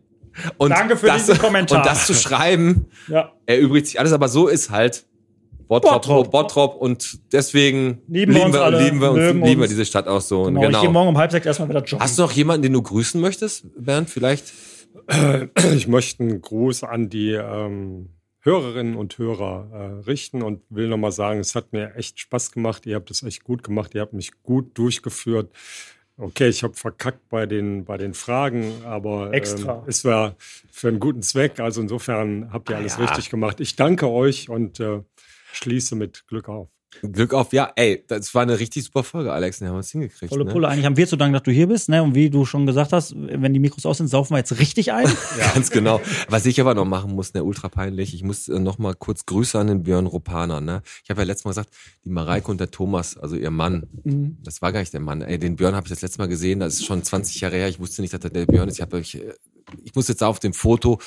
Und 0.57 0.69
Danke 0.71 0.97
für 0.97 1.07
das, 1.07 1.25
diesen 1.25 1.39
Kommentar. 1.39 1.79
Und 1.79 1.85
das 1.85 2.05
zu 2.07 2.13
schreiben, 2.13 2.87
Ja. 3.07 3.31
erübrigt 3.45 3.87
sich 3.87 3.99
alles, 3.99 4.11
aber 4.13 4.27
so 4.27 4.47
ist 4.47 4.69
halt 4.69 5.05
Bottrop, 5.67 5.93
Bottrop. 6.03 6.31
Bottrop, 6.31 6.75
und 6.75 7.19
deswegen 7.33 8.01
Lieben 8.07 8.35
wir 8.35 8.45
uns 8.45 8.55
alle, 8.55 8.83
lieben 8.83 9.01
wir 9.01 9.11
uns, 9.11 9.33
lieben 9.45 9.61
wir 9.61 9.67
diese 9.67 9.85
Stadt 9.85 10.07
auch 10.07 10.21
so. 10.21 10.43
Genau, 10.43 10.59
Und 10.59 10.65
ich 10.67 10.71
gehe 10.73 10.79
genau. 10.81 10.91
morgen 10.91 11.09
um 11.09 11.17
halb 11.17 11.31
sechs 11.31 11.45
erstmal 11.45 11.69
wieder 11.69 11.83
joggen. 11.83 11.99
Hast 12.03 12.17
du 12.19 12.21
noch 12.21 12.31
jemanden, 12.33 12.63
den 12.63 12.73
du 12.73 12.81
grüßen 12.81 13.19
möchtest, 13.19 13.65
Bernd? 13.77 14.09
Vielleicht? 14.09 14.53
Ich 15.75 15.87
möchte 15.87 16.23
einen 16.23 16.41
Gruß 16.41 16.83
an 16.83 17.09
die 17.09 17.31
ähm, 17.33 18.09
Hörerinnen 18.39 18.95
und 18.95 19.17
Hörer 19.17 19.67
äh, 19.73 20.03
richten 20.05 20.41
und 20.41 20.61
will 20.69 20.87
nochmal 20.87 21.11
sagen, 21.11 21.39
es 21.39 21.55
hat 21.55 21.73
mir 21.73 21.95
echt 21.95 22.19
Spaß 22.19 22.51
gemacht. 22.51 22.85
Ihr 22.85 22.95
habt 22.95 23.09
es 23.11 23.23
echt 23.23 23.43
gut 23.43 23.63
gemacht. 23.63 23.93
Ihr 23.95 24.01
habt 24.01 24.13
mich 24.13 24.31
gut 24.43 24.77
durchgeführt. 24.77 25.51
Okay, 26.17 26.47
ich 26.47 26.63
habe 26.63 26.73
verkackt 26.75 27.27
bei 27.29 27.45
den, 27.45 27.83
bei 27.83 27.97
den 27.97 28.13
Fragen, 28.13 28.85
aber 28.85 29.33
Extra. 29.33 29.79
Ähm, 29.79 29.83
es 29.87 30.05
war 30.05 30.35
für 30.71 30.87
einen 30.87 30.99
guten 30.99 31.21
Zweck. 31.21 31.59
Also 31.59 31.81
insofern 31.81 32.53
habt 32.53 32.69
ihr 32.69 32.77
alles 32.77 32.97
ja. 32.97 33.05
richtig 33.05 33.29
gemacht. 33.29 33.59
Ich 33.59 33.75
danke 33.75 34.09
euch 34.09 34.49
und 34.49 34.79
äh, 34.79 35.01
schließe 35.51 35.95
mit 35.95 36.25
Glück 36.27 36.47
auf. 36.47 36.69
Glück 37.01 37.33
auf, 37.33 37.53
ja, 37.53 37.71
ey, 37.75 38.03
das 38.07 38.33
war 38.33 38.43
eine 38.43 38.59
richtig 38.59 38.83
super 38.83 39.03
Folge, 39.03 39.31
Alex. 39.31 39.59
Die 39.59 39.65
haben 39.65 39.73
wir 39.73 39.77
uns 39.77 39.91
hingekriegt. 39.91 40.31
Volle 40.31 40.45
ne? 40.45 40.51
Pulle. 40.51 40.67
Eigentlich 40.67 40.85
haben 40.85 40.97
wir 40.97 41.07
zu 41.07 41.15
danken, 41.17 41.33
dass 41.33 41.43
du 41.43 41.51
hier 41.51 41.67
bist. 41.67 41.89
Ne? 41.89 42.01
Und 42.01 42.15
wie 42.15 42.29
du 42.29 42.45
schon 42.45 42.65
gesagt 42.65 42.93
hast, 42.93 43.13
wenn 43.15 43.53
die 43.53 43.59
Mikros 43.59 43.85
aus 43.85 43.97
sind, 43.97 44.07
saufen 44.07 44.33
wir 44.33 44.37
jetzt 44.39 44.59
richtig 44.59 44.91
ein. 44.93 45.07
Ganz 45.53 45.71
genau. 45.71 46.01
Was 46.29 46.45
ich 46.45 46.59
aber 46.61 46.73
noch 46.73 46.85
machen 46.85 47.13
muss, 47.13 47.33
ne, 47.33 47.43
ultra 47.43 47.69
peinlich. 47.69 48.13
Ich 48.13 48.23
muss 48.23 48.47
äh, 48.47 48.59
noch 48.59 48.77
mal 48.77 48.95
kurz 48.95 49.25
Grüße 49.25 49.59
an 49.59 49.67
den 49.67 49.83
Björn 49.83 50.05
Rupaner. 50.05 50.61
Ne? 50.61 50.81
Ich 51.03 51.09
habe 51.09 51.21
ja 51.21 51.25
letztes 51.25 51.45
Mal 51.45 51.51
gesagt, 51.51 51.69
die 52.03 52.09
Mareike 52.09 52.49
und 52.51 52.59
der 52.59 52.71
Thomas, 52.71 53.17
also 53.17 53.35
ihr 53.35 53.51
Mann, 53.51 53.83
Mhm. 54.03 54.37
das 54.43 54.61
war 54.61 54.71
gar 54.71 54.79
nicht 54.79 54.93
der 54.93 54.99
Mann. 54.99 55.21
Ey, 55.21 55.37
den 55.39 55.55
Björn 55.55 55.75
habe 55.75 55.85
ich 55.87 55.89
das 55.91 56.01
letzte 56.01 56.19
Mal 56.19 56.27
gesehen. 56.27 56.59
Das 56.59 56.75
ist 56.75 56.85
schon 56.85 57.03
20 57.03 57.41
Jahre 57.41 57.55
her. 57.57 57.67
Ich 57.69 57.79
wusste 57.79 58.01
nicht, 58.01 58.13
dass 58.13 58.19
das 58.21 58.31
der 58.31 58.45
Björn 58.45 58.67
ist. 58.67 58.75
Ich, 58.75 58.81
hab, 58.81 58.93
ich, 58.93 59.15
äh, 59.15 59.33
ich 59.83 59.95
muss 59.95 60.07
jetzt 60.07 60.23
auf 60.23 60.39
dem 60.39 60.53
Foto 60.53 60.99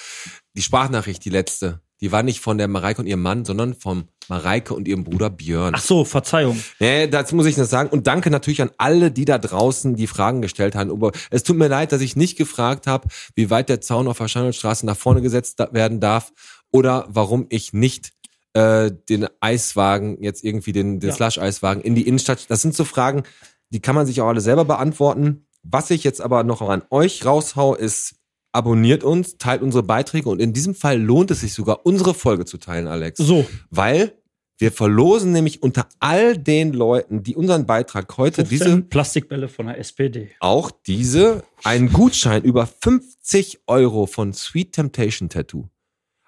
die 0.59 0.63
Sprachnachricht, 0.63 1.25
die 1.25 1.31
letzte, 1.31 1.81
die 2.01 2.11
war 2.11 2.25
nicht 2.25 2.41
von 2.41 2.59
der 2.59 2.67
Mareike 2.67 3.01
und 3.01 3.07
ihrem 3.07 3.23
Mann, 3.23 3.45
sondern 3.45 3.75
vom 3.75 4.09
Mareike 4.29 4.75
und 4.75 4.89
ihrem 4.89 5.05
Bruder 5.05 5.31
Björn. 5.31 5.75
Ach 5.77 5.81
so, 5.81 6.05
Verzeihung. 6.05 6.61
Nee, 6.81 7.07
dazu 7.07 7.37
muss 7.37 7.47
ich 7.47 7.55
das 7.55 7.71
sagen. 7.71 7.89
Und 7.91 8.09
danke 8.09 8.29
natürlich 8.31 8.61
an 8.61 8.73
alle, 8.77 9.13
die 9.13 9.25
da 9.25 9.39
draußen 9.39 9.95
die 9.95 10.09
Fragen 10.09 10.43
gestellt 10.43 10.75
haben. 10.75 10.93
Es 11.31 11.45
tut 11.45 11.57
mir 11.57 11.69
leid, 11.69 11.93
dass 11.93 12.01
ich 12.01 12.17
nicht 12.17 12.37
gefragt 12.37 12.89
habe, 12.89 13.07
wie 13.37 13.51
weit 13.51 13.69
der 13.69 13.81
Zaun 13.81 14.09
auf 14.09 14.19
der 14.19 14.27
Schandelstraße 14.27 14.85
nach 14.85 14.97
vorne 14.97 15.23
gesetzt 15.23 15.61
werden 15.71 16.01
darf 16.01 16.33
oder 16.73 17.07
warum 17.09 17.47
ich 17.51 17.73
nicht 17.73 18.13
äh, 18.53 18.91
den 19.09 19.29
Eiswagen, 19.41 20.21
jetzt 20.21 20.43
irgendwie 20.43 20.73
den, 20.73 20.99
den 20.99 21.11
Ja. 21.11 21.15
Slush-Eiswagen 21.15 21.83
in 21.83 21.95
die 21.95 22.07
Innenstadt. 22.07 22.51
Das 22.51 22.63
sind 22.63 22.75
so 22.75 22.85
Fragen, 22.85 23.23
die 23.71 23.81
kann 23.81 23.95
man 23.95 24.07
sich 24.07 24.21
auch 24.21 24.29
alle 24.29 24.41
selber 24.41 24.65
beantworten. 24.65 25.47
Was 25.63 25.91
ich 25.91 26.05
jetzt 26.05 26.21
aber 26.21 26.45
noch 26.45 26.63
an 26.63 26.83
euch 26.91 27.25
raushau, 27.25 27.75
ist, 27.75 28.15
abonniert 28.59 29.05
uns, 29.05 29.39
teilt 29.39 29.63
unsere 29.63 29.83
Beiträge 29.83 30.29
und 30.29 30.41
in 30.41 30.53
diesem 30.53 30.75
Fall 30.75 31.01
lohnt 31.01 31.31
es 31.31 31.41
sich 31.41 31.55
sogar, 31.55 31.87
unsere 31.87 32.13
Folge 32.13 32.45
zu 32.45 32.59
teilen, 32.59 32.87
Alex. 32.87 33.19
So, 33.19 33.47
Weil 33.71 34.13
wir 34.59 34.73
verlosen 34.73 35.33
nämlich 35.33 35.63
unter 35.63 35.89
all 36.01 36.37
den 36.37 36.73
Leuten, 36.73 37.23
die 37.23 37.37
unseren 37.37 37.65
Beitrag 37.65 38.17
heute 38.19 38.45
15 38.45 38.49
diese 38.49 38.83
Plastikbälle 38.83 39.49
von 39.49 39.67
der 39.67 39.79
SPD. 39.79 40.31
auch 40.41 40.71
diese 40.71 41.45
einen 41.65 41.93
Gutschein 41.93 42.43
über 42.43 42.67
50 42.67 43.61
Euro 43.69 44.07
von 44.07 44.33
Sweet 44.35 44.73
Temptation 44.73 45.29
Tattoo 45.29 45.69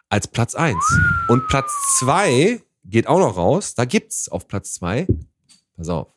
als 0.09 0.29
Platz 0.29 0.55
eins 0.55 0.85
Und 1.29 1.47
Platz 1.49 1.73
zwei 1.99 2.63
geht 2.85 3.07
auch 3.07 3.19
noch 3.19 3.37
raus. 3.37 3.75
Da 3.75 3.85
gibt's 3.85 4.29
auf 4.29 4.49
Platz 4.49 4.75
zwei 4.75 5.07
pass 5.81 5.89
auf, 5.89 6.09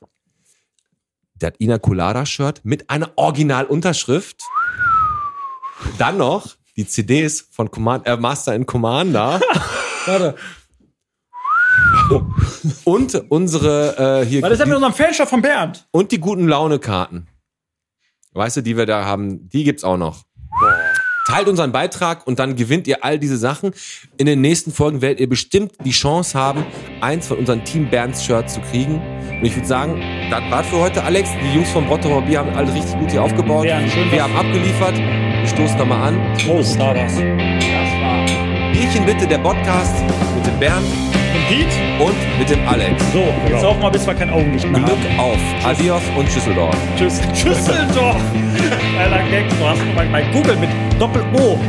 das 1.36 1.54
Ina 1.60 1.80
Colada 1.80 2.26
Shirt 2.26 2.62
mit 2.64 2.90
einer 2.90 3.12
Originalunterschrift. 3.16 4.42
Dann 5.98 6.18
noch 6.18 6.56
die 6.76 6.88
CDs 6.88 7.48
von 7.52 7.70
Command, 7.70 8.08
äh, 8.08 8.18
Master 8.18 8.54
and 8.54 8.66
Commander. 8.68 9.40
Warte, 10.06 10.36
Und 12.84 13.24
unsere 13.30 14.22
äh, 14.22 14.26
hier 14.26 14.44
ist 14.44 14.50
denn 14.50 14.58
die- 14.58 14.66
mit 14.66 14.76
unserem 14.76 14.94
Fälscher 14.94 15.26
von 15.28 15.42
Bernd? 15.42 15.88
Und 15.92 16.12
die 16.12 16.20
guten 16.20 16.48
Laune-Karten. 16.48 17.28
Weißt 18.34 18.58
du, 18.58 18.62
die 18.62 18.76
wir 18.78 18.86
da 18.86 19.06
haben, 19.06 19.48
die 19.50 19.64
gibt's 19.64 19.84
auch 19.84 19.98
noch. 19.98 20.24
Teilt 21.26 21.48
unseren 21.48 21.72
Beitrag 21.72 22.28
und 22.28 22.40
dann 22.40 22.56
gewinnt 22.56 22.86
ihr 22.86 23.04
all 23.04 23.18
diese 23.18 23.38
Sachen. 23.38 23.72
In 24.18 24.26
den 24.26 24.42
nächsten 24.42 24.72
Folgen 24.72 25.02
werdet 25.02 25.22
ihr 25.22 25.30
bestimmt 25.30 25.72
die 25.86 25.92
Chance 25.92 26.38
haben, 26.38 26.66
eins 27.00 27.28
von 27.28 27.38
unseren 27.38 27.64
Team 27.64 27.90
Bands 27.90 28.24
Shirts 28.26 28.56
zu 28.56 28.62
kriegen. 28.62 28.96
Und 28.96 29.46
ich 29.46 29.56
würde 29.56 29.68
sagen, 29.68 30.02
das 30.30 30.42
war's 30.52 30.68
für 30.68 30.80
heute, 30.80 31.04
Alex. 31.04 31.30
Die 31.42 31.56
Jungs 31.56 31.70
vom 31.70 31.86
Brotterer 31.86 32.22
Bier 32.22 32.40
haben 32.40 32.54
alle 32.56 32.74
richtig 32.74 33.00
gut 33.00 33.12
hier 33.12 33.24
aufgebaut. 33.24 33.66
Ja, 33.66 33.80
wir 34.12 34.24
haben 34.24 34.36
abgeliefert. 34.36 34.98
Wir 34.98 35.48
stoßen 35.48 35.78
nochmal 35.78 36.10
an. 36.10 36.38
Prost, 36.46 36.78
da 36.80 36.94
was. 36.94 37.16
Bierchen 38.74 39.06
bitte, 39.06 39.26
der 39.26 39.38
Podcast 39.38 39.96
mit 40.36 40.46
dem 40.46 40.60
Bernd 40.60 41.23
Piet? 41.48 41.68
und 42.00 42.40
mit 42.40 42.50
dem 42.50 42.68
Alex. 42.68 43.04
So, 43.12 43.24
jetzt 43.48 43.62
saufen 43.62 43.82
wir, 43.82 43.92
bis 43.92 44.06
wir 44.06 44.14
kein 44.14 44.30
Augenlicht 44.30 44.70
mehr 44.70 44.82
haben. 44.82 45.02
Glück 45.02 45.20
auf. 45.20 45.38
Adios 45.64 46.02
und 46.18 46.30
Schüsseldorf. 46.30 46.76
Tschüss. 46.98 47.22
Düsseldorf. 47.44 48.22
Alter 49.00 49.24
Gag, 49.30 49.50
du 49.50 49.66
hast 49.66 49.82
mal 49.96 50.06
bei 50.08 50.24
Google 50.32 50.56
mit 50.58 50.70
Doppel-O. 51.00 51.60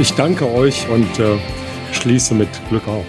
Ich 0.00 0.12
danke 0.12 0.48
euch 0.48 0.88
und 0.88 1.18
äh, 1.18 1.36
schließe 1.90 2.32
mit 2.32 2.48
Glück 2.68 2.86
auf. 2.86 3.04